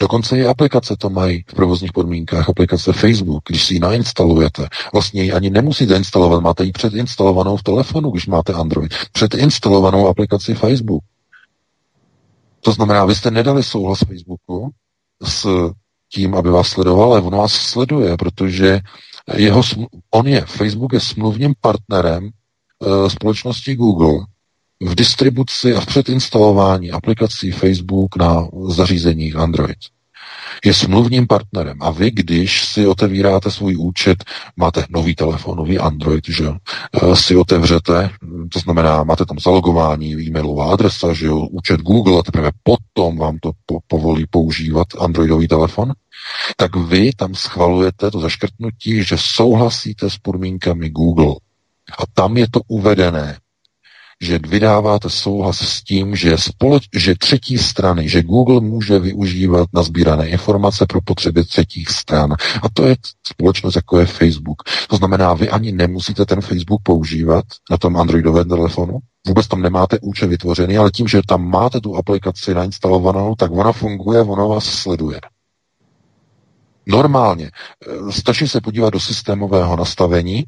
Dokonce 0.00 0.38
i 0.38 0.46
aplikace 0.46 0.96
to 0.96 1.10
mají 1.10 1.44
v 1.48 1.54
provozních 1.54 1.92
podmínkách. 1.92 2.48
Aplikace 2.48 2.92
Facebook, 2.92 3.42
když 3.48 3.64
si 3.64 3.74
ji 3.74 3.80
nainstalujete, 3.80 4.68
vlastně 4.92 5.22
ji 5.22 5.32
ani 5.32 5.50
nemusíte 5.50 5.96
instalovat, 5.96 6.42
máte 6.42 6.64
ji 6.64 6.72
předinstalovanou 6.72 7.56
v 7.56 7.62
telefonu, 7.62 8.10
když 8.10 8.26
máte 8.26 8.52
Android. 8.52 8.94
Předinstalovanou 9.12 10.08
aplikaci 10.08 10.54
Facebook. 10.54 11.04
To 12.60 12.72
znamená, 12.72 13.04
vy 13.04 13.14
jste 13.14 13.30
nedali 13.30 13.62
souhlas 13.62 13.98
Facebooku 13.98 14.70
s 15.22 15.48
tím, 16.12 16.34
aby 16.34 16.50
vás 16.50 16.68
sledoval, 16.68 17.12
ale 17.12 17.20
on 17.20 17.36
vás 17.36 17.52
sleduje, 17.52 18.16
protože 18.16 18.80
jeho, 19.36 19.62
on 20.10 20.28
je, 20.28 20.40
Facebook 20.40 20.92
je 20.92 21.00
smluvním 21.00 21.54
partnerem 21.60 22.24
uh, 22.24 23.08
společnosti 23.08 23.74
Google 23.74 24.24
v 24.82 24.94
distribuci 24.94 25.74
a 25.74 25.80
v 25.80 25.86
předinstalování 25.86 26.90
aplikací 26.90 27.50
Facebook 27.50 28.16
na 28.16 28.48
zařízeních 28.68 29.36
Android. 29.36 29.78
Je 30.64 30.74
smluvním 30.74 31.26
partnerem 31.26 31.78
a 31.80 31.90
vy, 31.90 32.10
když 32.10 32.64
si 32.64 32.86
otevíráte 32.86 33.50
svůj 33.50 33.76
účet, 33.76 34.24
máte 34.56 34.84
nový 34.90 35.14
telefon, 35.14 35.56
nový 35.56 35.78
Android, 35.78 36.28
že 36.28 36.48
eh, 36.48 37.16
si 37.16 37.36
otevřete, 37.36 38.10
to 38.52 38.58
znamená, 38.58 39.04
máte 39.04 39.26
tam 39.26 39.38
zalogování, 39.38 40.12
e-mailová 40.12 40.72
adresa, 40.72 41.12
že 41.12 41.26
jo, 41.26 41.38
účet 41.38 41.80
Google 41.80 42.18
a 42.18 42.22
teprve 42.22 42.50
potom 42.62 43.18
vám 43.18 43.38
to 43.38 43.52
po- 43.66 43.78
povolí 43.86 44.26
používat 44.30 44.86
Androidový 44.98 45.48
telefon, 45.48 45.92
tak 46.56 46.76
vy 46.76 47.12
tam 47.12 47.34
schvalujete 47.34 48.10
to 48.10 48.20
zaškrtnutí, 48.20 49.04
že 49.04 49.16
souhlasíte 49.18 50.10
s 50.10 50.18
podmínkami 50.18 50.90
Google. 50.90 51.34
A 51.98 52.02
tam 52.14 52.36
je 52.36 52.46
to 52.50 52.60
uvedené 52.68 53.38
že 54.22 54.38
vydáváte 54.38 55.10
souhlas 55.10 55.58
s 55.58 55.82
tím, 55.82 56.16
že, 56.16 56.38
společ, 56.38 56.88
že 56.96 57.14
třetí 57.14 57.58
strany, 57.58 58.08
že 58.08 58.22
Google 58.22 58.60
může 58.60 58.98
využívat 58.98 59.68
nazbírané 59.72 60.28
informace 60.28 60.86
pro 60.86 61.00
potřeby 61.00 61.44
třetích 61.44 61.88
stran. 61.88 62.32
A 62.62 62.68
to 62.72 62.86
je 62.86 62.96
společnost, 63.26 63.76
jako 63.76 63.98
je 63.98 64.06
Facebook. 64.06 64.62
To 64.88 64.96
znamená, 64.96 65.34
vy 65.34 65.48
ani 65.48 65.72
nemusíte 65.72 66.26
ten 66.26 66.40
Facebook 66.40 66.82
používat 66.82 67.44
na 67.70 67.76
tom 67.76 67.96
Androidovém 67.96 68.48
telefonu, 68.48 68.98
vůbec 69.26 69.48
tam 69.48 69.62
nemáte 69.62 69.98
účet 70.02 70.26
vytvořený, 70.26 70.78
ale 70.78 70.90
tím, 70.90 71.08
že 71.08 71.20
tam 71.26 71.50
máte 71.50 71.80
tu 71.80 71.96
aplikaci 71.96 72.54
nainstalovanou, 72.54 73.34
tak 73.34 73.50
ona 73.50 73.72
funguje, 73.72 74.20
ona 74.20 74.44
vás 74.44 74.64
sleduje. 74.64 75.20
Normálně. 76.86 77.50
Eh, 77.50 78.12
stačí 78.12 78.48
se 78.48 78.60
podívat 78.60 78.90
do 78.90 79.00
systémového 79.00 79.76
nastavení, 79.76 80.44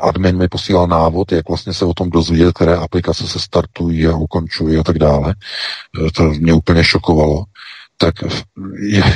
admin 0.00 0.38
mi 0.38 0.48
posílal 0.48 0.86
návod, 0.86 1.32
jak 1.32 1.48
vlastně 1.48 1.72
se 1.72 1.84
o 1.84 1.94
tom 1.94 2.10
dozvědět, 2.10 2.52
které 2.54 2.76
aplikace 2.76 3.28
se 3.28 3.38
startují 3.38 4.06
a 4.06 4.16
ukončují 4.16 4.78
a 4.78 4.82
tak 4.82 4.98
dále. 4.98 5.34
E, 6.06 6.12
to 6.12 6.24
mě 6.24 6.52
úplně 6.52 6.84
šokovalo. 6.84 7.44
Tak 7.96 8.14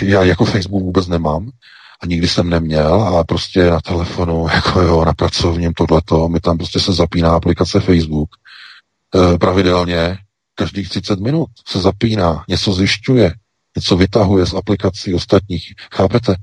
já 0.03 0.25
jako 0.25 0.45
Facebook 0.45 0.83
vůbec 0.83 1.07
nemám 1.07 1.51
a 2.01 2.07
nikdy 2.07 2.29
jsem 2.29 2.51
neměl 2.51 3.03
a 3.03 3.25
prostě 3.25 3.71
na 3.71 3.81
telefonu, 3.81 4.47
jako 4.55 4.81
jo, 4.81 5.05
na 5.05 5.13
pracovním 5.13 5.73
tohleto, 5.73 6.29
mi 6.29 6.41
tam 6.41 6.59
prostě 6.59 6.81
se 6.81 6.93
zapíná 6.93 7.35
aplikace 7.35 7.81
Facebook. 7.81 8.31
E, 9.15 9.39
pravidelně 9.39 10.19
každých 10.55 10.89
30 10.89 11.21
minut 11.21 11.49
se 11.69 11.81
zapíná, 11.81 12.45
něco 12.49 12.73
zjišťuje, 12.73 13.35
něco 13.77 13.97
vytahuje 13.97 14.47
z 14.47 14.55
aplikací 14.55 15.15
ostatních. 15.15 15.73
Chápete? 15.95 16.35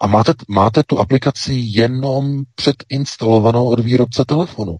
A 0.00 0.06
máte, 0.06 0.32
máte 0.48 0.82
tu 0.82 0.98
aplikaci 0.98 1.54
jenom 1.54 2.42
předinstalovanou 2.54 3.68
od 3.68 3.80
výrobce 3.80 4.24
telefonu. 4.24 4.76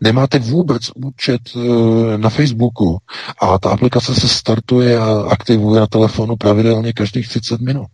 Nemáte 0.00 0.38
vůbec 0.38 0.90
účet 0.94 1.40
e, 1.56 2.18
na 2.18 2.30
Facebooku 2.30 2.98
a 3.40 3.58
ta 3.58 3.70
aplikace 3.70 4.14
se 4.14 4.28
startuje 4.28 4.98
a 4.98 5.20
aktivuje 5.20 5.80
na 5.80 5.86
telefonu 5.86 6.36
pravidelně 6.36 6.92
každých 6.92 7.28
30 7.28 7.60
minut. 7.60 7.88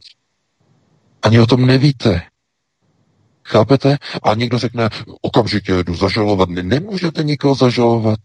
Ani 1.23 1.41
o 1.41 1.47
tom 1.47 1.67
nevíte. 1.67 2.23
Chápete? 3.45 3.99
A 4.23 4.35
někdo 4.35 4.59
řekne, 4.59 4.89
okamžitě 5.21 5.85
jdu 5.85 5.95
zažalovat. 5.95 6.49
Nemůžete 6.49 7.23
nikoho 7.23 7.55
zažalovat. 7.55 8.19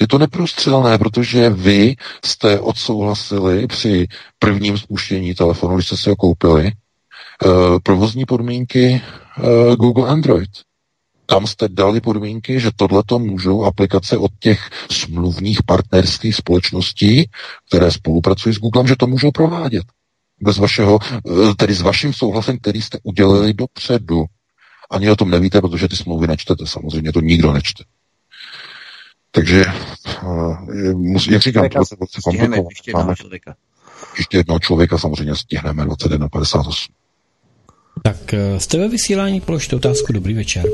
Je 0.00 0.08
to 0.08 0.18
neprostřelné, 0.18 0.98
protože 0.98 1.50
vy 1.50 1.96
jste 2.24 2.60
odsouhlasili 2.60 3.66
při 3.66 4.06
prvním 4.38 4.78
spuštění 4.78 5.34
telefonu, 5.34 5.74
když 5.74 5.86
jste 5.86 5.96
si 5.96 6.10
ho 6.10 6.16
koupili, 6.16 6.72
provozní 7.82 8.24
podmínky 8.24 9.02
eh, 9.02 9.76
Google 9.76 10.08
Android. 10.08 10.50
Tam 11.26 11.46
jste 11.46 11.68
dali 11.68 12.00
podmínky, 12.00 12.60
že 12.60 12.70
tohleto 12.76 13.18
můžou 13.18 13.64
aplikace 13.64 14.16
od 14.16 14.30
těch 14.38 14.70
smluvních 14.90 15.62
partnerských 15.62 16.36
společností, 16.36 17.30
které 17.68 17.90
spolupracují 17.90 18.54
s 18.54 18.58
Googlem, 18.58 18.86
že 18.86 18.96
to 18.96 19.06
můžou 19.06 19.30
provádět. 19.30 19.82
Bez 20.40 20.58
vašeho, 20.58 20.98
eh, 21.02 21.54
tedy 21.56 21.74
s 21.74 21.80
vaším 21.80 22.12
souhlasem, 22.12 22.58
který 22.58 22.82
jste 22.82 22.98
udělali 23.02 23.54
dopředu. 23.54 24.24
Ani 24.90 25.10
o 25.10 25.16
tom 25.16 25.30
nevíte, 25.30 25.60
protože 25.60 25.88
ty 25.88 25.96
smlouvy 25.96 26.26
nečtete. 26.26 26.66
Samozřejmě 26.66 27.12
to 27.12 27.20
nikdo 27.20 27.52
nečte. 27.52 27.84
Takže, 29.30 29.64
jak 31.30 31.42
říkám, 31.42 31.68
to 31.68 31.84
se. 31.84 31.96
Ještě 32.68 32.90
jednoho 32.90 33.14
člověka. 33.14 33.54
Ještě 34.18 34.36
jednoho 34.36 34.60
člověka 34.60 34.98
samozřejmě 34.98 35.34
stihneme 35.36 35.84
21.58. 35.84 36.92
Tak 38.02 38.34
eh, 38.34 38.60
jste 38.60 38.78
ve 38.78 38.88
vysílání, 38.88 39.40
položte 39.40 39.76
otázku. 39.76 40.12
Dobrý 40.12 40.34
večer. 40.34 40.64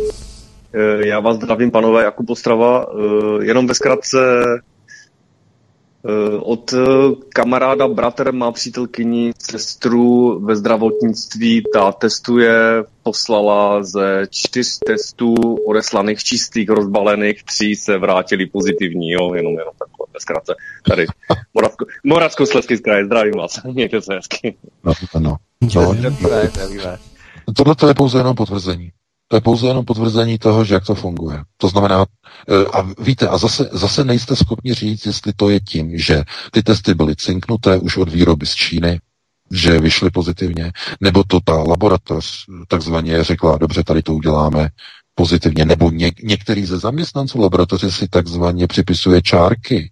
Eh, 0.74 1.06
já 1.06 1.20
vás 1.20 1.36
zdravím, 1.36 1.70
panové, 1.70 2.04
Jakub 2.04 2.26
Postrava. 2.26 2.86
Eh, 2.86 3.44
jenom 3.44 3.66
ve 3.66 3.74
zkratce 3.74 4.18
od 6.40 6.74
kamaráda 7.28 7.88
bratr 7.88 8.32
má 8.32 8.52
přítelkyni 8.52 9.32
sestru 9.38 10.38
ve 10.44 10.56
zdravotnictví, 10.56 11.62
ta 11.74 11.92
testuje, 11.92 12.54
poslala 13.02 13.82
ze 13.82 14.26
čtyř 14.30 14.78
testů 14.86 15.34
odeslaných 15.66 16.24
čistých, 16.24 16.68
rozbalených, 16.68 17.44
tři 17.44 17.76
se 17.76 17.98
vrátili 17.98 18.46
pozitivní, 18.46 19.10
jo, 19.10 19.34
jenom, 19.34 19.52
jenom 19.58 19.74
takhle, 19.78 20.06
ve 20.14 20.20
zkratce. 20.20 20.54
Tady, 20.88 21.06
Moravsko, 21.54 21.84
Moravskoslezský 22.04 22.78
kraj, 22.78 23.04
zdravím 23.04 23.34
vás, 23.34 23.62
mějte 23.72 24.02
se 24.02 24.14
hezky. 24.14 24.56
No, 24.84 24.92
no. 25.14 25.20
no. 25.20 25.36
no. 25.74 27.09
Tohle 27.56 27.74
to 27.74 27.88
je 27.88 27.94
pouze 27.94 28.18
jenom 28.18 28.36
potvrzení. 28.36 28.92
To 29.28 29.36
je 29.36 29.40
pouze 29.40 29.66
jenom 29.66 29.84
potvrzení 29.84 30.38
toho, 30.38 30.64
že 30.64 30.74
jak 30.74 30.84
to 30.86 30.94
funguje. 30.94 31.42
To 31.56 31.68
znamená, 31.68 32.06
e, 32.48 32.66
a 32.66 32.88
víte, 33.02 33.28
a 33.28 33.38
zase, 33.38 33.68
zase 33.72 34.04
nejste 34.04 34.36
schopni 34.36 34.74
říct, 34.74 35.06
jestli 35.06 35.32
to 35.32 35.50
je 35.50 35.60
tím, 35.60 35.98
že 35.98 36.22
ty 36.50 36.62
testy 36.62 36.94
byly 36.94 37.16
cinknuté 37.16 37.78
už 37.78 37.96
od 37.96 38.08
výroby 38.08 38.46
z 38.46 38.54
Číny, 38.54 39.00
že 39.50 39.78
vyšly 39.80 40.10
pozitivně, 40.10 40.72
nebo 41.00 41.24
to 41.24 41.40
ta 41.44 41.54
laboratoř 41.54 42.44
takzvaně 42.68 43.24
řekla, 43.24 43.58
dobře, 43.58 43.84
tady 43.84 44.02
to 44.02 44.14
uděláme 44.14 44.68
pozitivně, 45.14 45.64
nebo 45.64 45.90
něk- 45.90 46.24
některý 46.24 46.66
ze 46.66 46.78
zaměstnanců 46.78 47.40
laboratoře 47.40 47.90
si 47.92 48.08
takzvaně 48.08 48.66
připisuje 48.66 49.22
čárky 49.22 49.90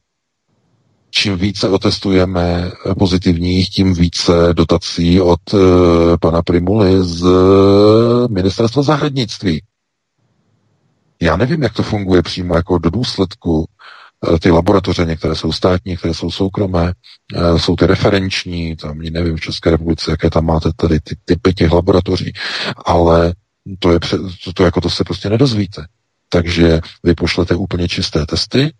čím 1.11 1.37
více 1.37 1.69
otestujeme 1.69 2.71
pozitivních, 2.99 3.71
tím 3.71 3.95
více 3.95 4.33
dotací 4.53 5.21
od 5.21 5.55
uh, 5.55 5.61
pana 6.21 6.43
Primuly 6.43 7.05
z 7.05 7.23
uh, 7.23 8.29
ministerstva 8.31 8.83
zahraničí. 8.83 9.63
Já 11.21 11.37
nevím, 11.37 11.63
jak 11.63 11.73
to 11.73 11.83
funguje 11.83 12.23
přímo 12.23 12.55
jako 12.57 12.79
do 12.79 12.91
důsledku. 12.91 13.67
Uh, 14.29 14.39
ty 14.39 14.51
laboratoře, 14.51 15.05
některé 15.05 15.35
jsou 15.35 15.53
státní, 15.53 15.91
některé 15.91 16.15
jsou 16.15 16.31
soukromé, 16.31 16.93
uh, 17.37 17.59
jsou 17.59 17.77
ty 17.77 17.87
referenční, 17.87 18.77
tam 18.77 18.99
nevím 18.99 19.37
v 19.37 19.41
České 19.41 19.71
republice, 19.71 20.11
jaké 20.11 20.31
tam 20.31 20.45
máte 20.45 20.71
tady 20.77 21.01
ty 21.01 21.17
typy 21.25 21.55
těch 21.55 21.73
laboratoří, 21.73 22.33
ale 22.87 23.35
to 23.79 23.93
je, 23.93 24.01
to, 24.45 24.53
to 24.53 24.65
jako 24.65 24.81
to 24.81 24.91
se 24.91 25.05
prostě 25.05 25.31
nedozvíte. 25.31 25.87
Takže 26.29 26.81
vy 27.05 27.15
pošlete 27.15 27.55
úplně 27.55 27.89
čisté 27.89 28.27
testy, 28.27 28.73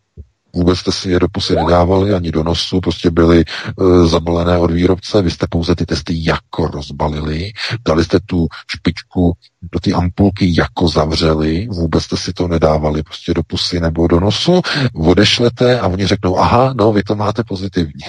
Vůbec 0.59 0.79
jste 0.79 0.93
si 0.93 1.11
je 1.11 1.19
do 1.19 1.29
pusy 1.29 1.57
nedávali 1.57 2.15
ani 2.15 2.31
do 2.31 2.43
nosu, 2.43 2.81
prostě 2.81 3.11
byly 3.11 3.45
e, 3.45 4.07
zabalené 4.07 4.59
od 4.59 4.71
výrobce, 4.71 5.23
vy 5.23 5.31
jste 5.31 5.47
pouze 5.51 5.75
ty 5.75 5.87
testy 5.87 6.15
jako 6.17 6.67
rozbalili, 6.67 7.53
dali 7.87 8.05
jste 8.05 8.21
tu 8.27 8.47
špičku 8.77 9.33
do 9.73 9.81
té 9.81 9.93
ampulky 9.93 10.55
jako 10.59 10.89
zavřeli, 10.89 11.69
vůbec 11.71 12.05
jste 12.05 12.17
si 12.17 12.33
to 12.33 12.49
nedávali 12.49 13.03
prostě 13.03 13.35
do 13.35 13.43
pusy 13.43 13.81
nebo 13.81 14.07
do 14.07 14.21
nosu, 14.21 14.61
odešlete 14.95 15.81
a 15.81 15.87
oni 15.87 16.07
řeknou, 16.07 16.39
aha, 16.39 16.75
no, 16.77 16.93
vy 16.93 17.03
to 17.03 17.15
máte 17.15 17.45
pozitivní. 17.45 18.03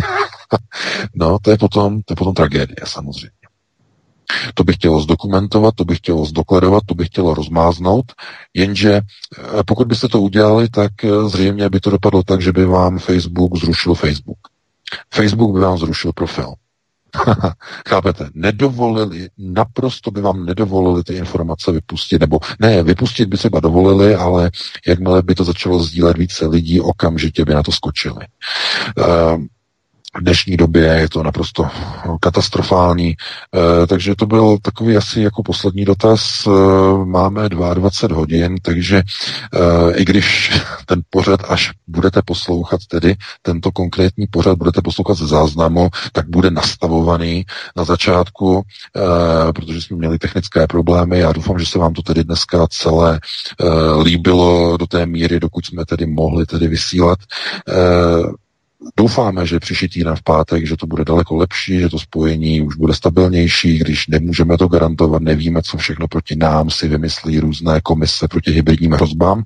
no, 1.16 1.38
to 1.42 1.52
je 1.52 1.58
potom, 1.58 2.02
to 2.02 2.12
je 2.12 2.16
potom 2.16 2.34
tragédie 2.34 2.78
samozřejmě. 2.84 3.39
To 4.54 4.64
bych 4.64 4.76
chtělo 4.76 5.02
zdokumentovat, 5.02 5.76
to 5.76 5.86
bych 5.86 5.98
chtělo 5.98 6.26
zdokladovat, 6.26 6.84
to 6.86 6.96
bych 6.96 7.08
chtělo 7.08 7.34
rozmáznout, 7.34 8.06
jenže 8.54 8.94
eh, 8.94 9.64
pokud 9.66 9.88
byste 9.88 10.08
to 10.08 10.22
udělali, 10.22 10.70
tak 10.70 11.04
eh, 11.04 11.30
zřejmě 11.30 11.70
by 11.70 11.80
to 11.80 11.90
dopadlo 11.90 12.24
tak, 12.24 12.42
že 12.42 12.52
by 12.52 12.66
vám 12.66 13.00
Facebook 13.00 13.58
zrušil 13.58 13.94
Facebook. 13.96 14.40
Facebook 15.14 15.54
by 15.54 15.60
vám 15.60 15.78
zrušil 15.78 16.14
profil. 16.14 16.54
Chápete? 17.90 18.30
Nedovolili, 18.34 19.30
naprosto 19.38 20.12
by 20.12 20.22
vám 20.22 20.46
nedovolili 20.46 21.04
ty 21.04 21.14
informace 21.14 21.72
vypustit, 21.72 22.22
nebo 22.22 22.40
ne, 22.60 22.84
vypustit 22.84 23.30
by 23.30 23.38
třeba 23.38 23.60
dovolili, 23.60 24.16
ale 24.16 24.52
jakmile 24.88 25.22
by 25.22 25.36
to 25.36 25.44
začalo 25.44 25.84
sdílet 25.84 26.18
více 26.18 26.46
lidí, 26.48 26.82
okamžitě 26.82 27.46
by 27.46 27.54
na 27.54 27.64
to 27.64 27.72
skočili. 27.72 28.26
Uh, 28.98 29.44
v 30.18 30.22
dnešní 30.22 30.58
době 30.58 30.84
je 30.84 31.10
to 31.10 31.24
naprosto 31.24 31.68
katastrofální. 32.20 33.10
E, 33.10 33.88
takže 33.88 34.16
to 34.16 34.26
byl 34.26 34.58
takový 34.62 34.98
asi 34.98 35.22
jako 35.22 35.44
poslední 35.44 35.86
dotaz. 35.86 36.48
E, 36.48 36.50
máme 37.06 37.50
22 37.50 38.18
hodin, 38.18 38.56
takže 38.62 38.98
e, 38.98 39.04
i 39.96 40.06
když 40.06 40.52
ten 40.86 41.02
pořad, 41.10 41.40
až 41.50 41.72
budete 41.88 42.22
poslouchat 42.26 42.80
tedy 42.88 43.16
tento 43.42 43.72
konkrétní 43.72 44.28
pořad, 44.28 44.58
budete 44.58 44.82
poslouchat 44.82 45.18
ze 45.18 45.28
záznamu, 45.28 45.90
tak 46.12 46.30
bude 46.30 46.52
nastavovaný 46.52 47.46
na 47.76 47.84
začátku, 47.84 48.64
protože 49.56 49.82
jsme 49.82 49.98
měli 49.98 50.20
technické 50.20 50.68
problémy. 50.68 51.20
Já 51.20 51.32
doufám, 51.32 51.60
že 51.60 51.66
se 51.66 51.80
vám 51.80 51.94
to 51.94 52.02
tedy 52.02 52.24
dneska 52.24 52.68
celé 52.68 53.20
líbilo 54.04 54.78
do 54.78 54.88
té 54.88 55.06
míry, 55.06 55.40
dokud 55.40 55.66
jsme 55.66 55.86
tedy 55.86 56.06
mohli 56.06 56.46
tedy 56.46 56.68
vysílat. 56.68 57.20
Doufáme, 58.98 59.46
že 59.46 59.60
příští 59.60 59.90
týden 59.90 60.16
v 60.16 60.24
pátek, 60.24 60.68
že 60.68 60.78
to 60.78 60.88
bude 60.88 61.06
daleko 61.06 61.36
lepší, 61.36 61.80
že 61.80 61.90
to 61.90 62.00
spojení 62.00 62.62
už 62.62 62.76
bude 62.76 62.94
stabilnější, 62.94 63.78
když 63.78 64.08
nemůžeme 64.08 64.58
to 64.58 64.68
garantovat, 64.68 65.22
nevíme, 65.22 65.62
co 65.62 65.78
všechno 65.78 66.08
proti 66.08 66.36
nám 66.36 66.70
si 66.70 66.88
vymyslí 66.88 67.40
různé 67.40 67.82
komise 67.82 68.28
proti 68.28 68.52
hybridním 68.52 68.92
hrozbám, 68.92 69.44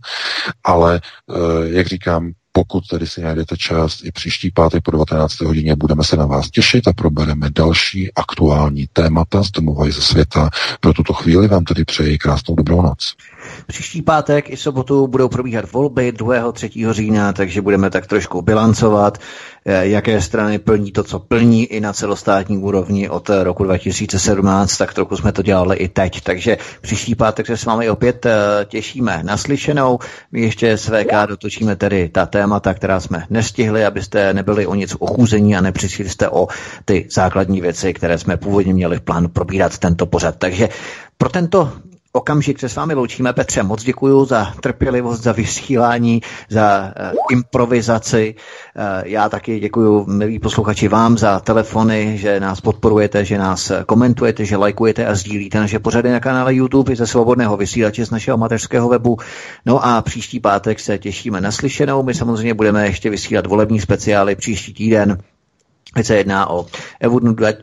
ale 0.63 1.01
eh, 1.29 1.69
jak 1.69 1.87
říkám, 1.87 2.31
pokud 2.55 2.87
tedy 2.87 3.07
si 3.07 3.21
najdete 3.21 3.57
čas 3.57 3.99
i 4.03 4.11
příští 4.11 4.51
pátek 4.51 4.83
po 4.83 4.91
19. 4.91 5.41
hodině, 5.41 5.75
budeme 5.75 6.03
se 6.03 6.17
na 6.17 6.25
vás 6.25 6.49
těšit 6.49 6.87
a 6.87 6.93
probereme 6.93 7.49
další 7.49 8.13
aktuální 8.13 8.87
témata 8.93 9.43
z 9.43 9.51
domova 9.51 9.87
i 9.87 9.91
ze 9.91 10.01
světa. 10.01 10.49
Pro 10.79 10.93
tuto 10.93 11.13
chvíli 11.13 11.47
vám 11.47 11.63
tedy 11.63 11.85
přeji 11.85 12.17
krásnou 12.17 12.55
dobrou 12.55 12.81
noc. 12.81 13.15
Příští 13.67 14.01
pátek 14.01 14.49
i 14.49 14.57
sobotu 14.57 15.07
budou 15.07 15.29
probíhat 15.29 15.71
volby 15.71 16.11
2. 16.11 16.51
3. 16.51 16.69
října, 16.91 17.33
takže 17.33 17.61
budeme 17.61 17.89
tak 17.89 18.07
trošku 18.07 18.41
bilancovat, 18.41 19.17
eh, 19.65 19.87
jaké 19.87 20.21
strany 20.21 20.59
plní 20.59 20.91
to, 20.91 21.03
co 21.03 21.19
plní 21.19 21.65
i 21.65 21.79
na 21.79 21.93
celostátní 21.93 22.57
úrovni 22.57 23.09
od 23.09 23.29
roku 23.43 23.63
2017, 23.63 24.77
tak 24.77 24.93
trochu 24.93 25.17
jsme 25.17 25.31
to 25.31 25.41
dělali 25.41 25.75
i 25.75 25.87
teď. 25.87 26.21
Takže 26.21 26.57
příští 26.81 27.15
pátek 27.15 27.47
se 27.47 27.57
s 27.57 27.65
vámi 27.65 27.89
opět 27.89 28.25
eh, 28.25 28.65
těšíme 28.65 29.19
naslyšenou. 29.23 29.99
My 30.31 30.41
ještě 30.41 30.77
s 30.77 30.89
VK 30.89 31.27
dotočíme 31.27 31.75
tedy 31.75 32.09
ta 32.09 32.25
témata, 32.25 32.73
která 32.73 32.99
jsme 32.99 33.25
nestihli, 33.29 33.85
abyste 33.85 34.33
nebyli 34.33 34.65
o 34.65 34.75
nic 34.75 34.95
ochůzení 34.99 35.55
a 35.55 35.61
nepřišli 35.61 36.09
jste 36.09 36.29
o 36.29 36.47
ty 36.85 37.07
základní 37.11 37.61
věci, 37.61 37.93
které 37.93 38.17
jsme 38.17 38.37
původně 38.37 38.73
měli 38.73 38.97
v 38.97 39.01
plánu 39.01 39.27
probírat 39.27 39.77
tento 39.77 40.05
pořad. 40.05 40.35
Takže 40.37 40.69
pro 41.17 41.29
tento 41.29 41.73
okamžik 42.15 42.59
se 42.59 42.69
s 42.69 42.75
vámi 42.75 42.93
loučíme. 42.93 43.33
Petře, 43.33 43.63
moc 43.63 43.83
děkuji 43.83 44.25
za 44.25 44.53
trpělivost, 44.61 45.23
za 45.23 45.31
vysílání, 45.31 46.21
za 46.49 46.93
uh, 47.11 47.17
improvizaci. 47.31 48.35
Uh, 48.35 49.07
já 49.07 49.29
taky 49.29 49.59
děkuji, 49.59 50.05
milí 50.05 50.39
posluchači, 50.39 50.87
vám 50.87 51.17
za 51.17 51.39
telefony, 51.39 52.17
že 52.17 52.39
nás 52.39 52.61
podporujete, 52.61 53.25
že 53.25 53.37
nás 53.37 53.71
komentujete, 53.85 54.45
že 54.45 54.57
lajkujete 54.57 55.05
a 55.05 55.15
sdílíte 55.15 55.59
naše 55.59 55.79
pořady 55.79 56.11
na 56.11 56.19
kanále 56.19 56.55
YouTube 56.55 56.93
i 56.93 56.95
ze 56.95 57.07
svobodného 57.07 57.57
vysílače 57.57 58.05
z 58.05 58.11
našeho 58.11 58.37
mateřského 58.37 58.89
webu. 58.89 59.17
No 59.65 59.85
a 59.85 60.01
příští 60.01 60.39
pátek 60.39 60.79
se 60.79 60.97
těšíme 60.97 61.41
na 61.41 61.51
slyšenou. 61.51 62.03
My 62.03 62.13
samozřejmě 62.13 62.53
budeme 62.53 62.85
ještě 62.85 63.09
vysílat 63.09 63.45
volební 63.45 63.79
speciály 63.79 64.35
příští 64.35 64.73
týden 64.73 65.17
Ať 65.95 66.05
se 66.05 66.15
jedná 66.15 66.49
o 66.49 66.65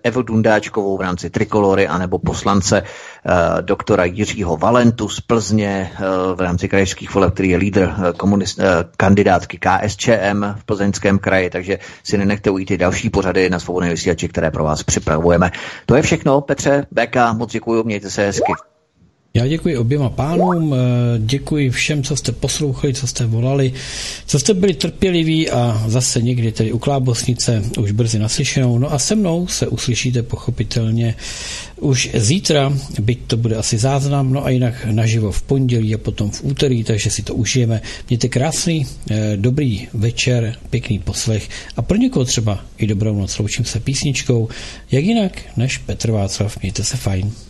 Evu 0.05 0.23
Dundáčkovou 0.23 0.97
v 0.97 1.01
rámci 1.01 1.31
Trikolory 1.31 1.89
anebo 1.89 2.19
poslance 2.19 2.83
uh, 2.83 3.63
doktora 3.63 4.05
Jiřího 4.05 4.57
Valentu 4.57 5.09
z 5.09 5.21
Plzně 5.21 5.93
uh, 5.93 6.37
v 6.37 6.41
rámci 6.41 6.69
krajských 6.69 7.15
voleb, 7.15 7.35
který 7.35 7.49
je 7.49 7.57
lídr 7.57 7.83
uh, 7.83 8.11
komunist, 8.11 8.59
uh, 8.59 8.65
kandidátky 8.97 9.59
KSČM 9.59 10.45
v 10.57 10.65
plzeňském 10.65 11.19
kraji, 11.19 11.51
takže 11.51 11.79
si 12.05 12.19
nenechte 12.19 12.51
ujít 12.51 12.71
i 12.71 12.79
další 12.79 13.11
pořady 13.11 13.51
na 13.51 13.59
svobodné 13.59 13.91
vysílači, 13.91 14.29
které 14.29 14.51
pro 14.51 14.65
vás 14.65 14.83
připravujeme. 14.83 15.51
To 15.87 15.95
je 15.95 16.03
všechno, 16.03 16.41
Petře, 16.41 16.87
Beka, 16.91 17.33
moc 17.33 17.53
děkuji, 17.53 17.85
mějte 17.85 18.11
se 18.11 18.27
hezky. 18.27 18.53
Já 19.35 19.47
děkuji 19.47 19.77
oběma 19.77 20.11
pánům, 20.11 20.75
děkuji 21.19 21.71
všem, 21.71 22.03
co 22.03 22.17
jste 22.17 22.33
poslouchali, 22.33 22.95
co 22.95 23.07
jste 23.07 23.27
volali, 23.27 23.73
co 24.27 24.39
jste 24.39 24.55
byli 24.55 24.75
trpěliví 24.75 25.51
a 25.51 25.85
zase 25.87 26.23
někdy 26.23 26.53
tedy 26.53 26.73
u 26.73 26.79
Klábosnice 26.79 27.63
už 27.79 27.93
brzy 27.93 28.19
naslyšenou. 28.19 28.79
No 28.79 28.93
a 28.93 28.99
se 28.99 29.15
mnou 29.15 29.47
se 29.47 29.67
uslyšíte 29.67 30.23
pochopitelně 30.23 31.15
už 31.81 32.11
zítra, 32.15 32.73
byť 33.01 33.19
to 33.27 33.37
bude 33.37 33.57
asi 33.57 33.79
záznam, 33.79 34.33
no 34.33 34.45
a 34.47 34.51
jinak 34.51 34.85
naživo 34.91 35.33
v 35.33 35.43
pondělí 35.43 35.95
a 35.95 35.99
potom 35.99 36.31
v 36.31 36.45
úterý, 36.45 36.85
takže 36.85 37.11
si 37.11 37.23
to 37.23 37.35
užijeme. 37.35 37.83
Mějte 38.09 38.29
krásný, 38.29 38.87
eh, 39.11 39.33
dobrý 39.37 39.89
večer, 39.95 40.57
pěkný 40.71 40.99
poslech 40.99 41.49
a 41.77 41.83
pro 41.83 41.97
někoho 41.97 42.25
třeba 42.25 42.65
i 42.79 42.87
dobrou 42.87 43.19
noc. 43.19 43.39
Loučím 43.39 43.65
se 43.65 43.81
písničkou, 43.81 44.49
jak 44.91 45.05
jinak 45.05 45.33
než 45.57 45.79
Petr 45.79 46.11
Václav. 46.11 46.59
Mějte 46.63 46.85
se 46.85 46.97
fajn. 46.97 47.50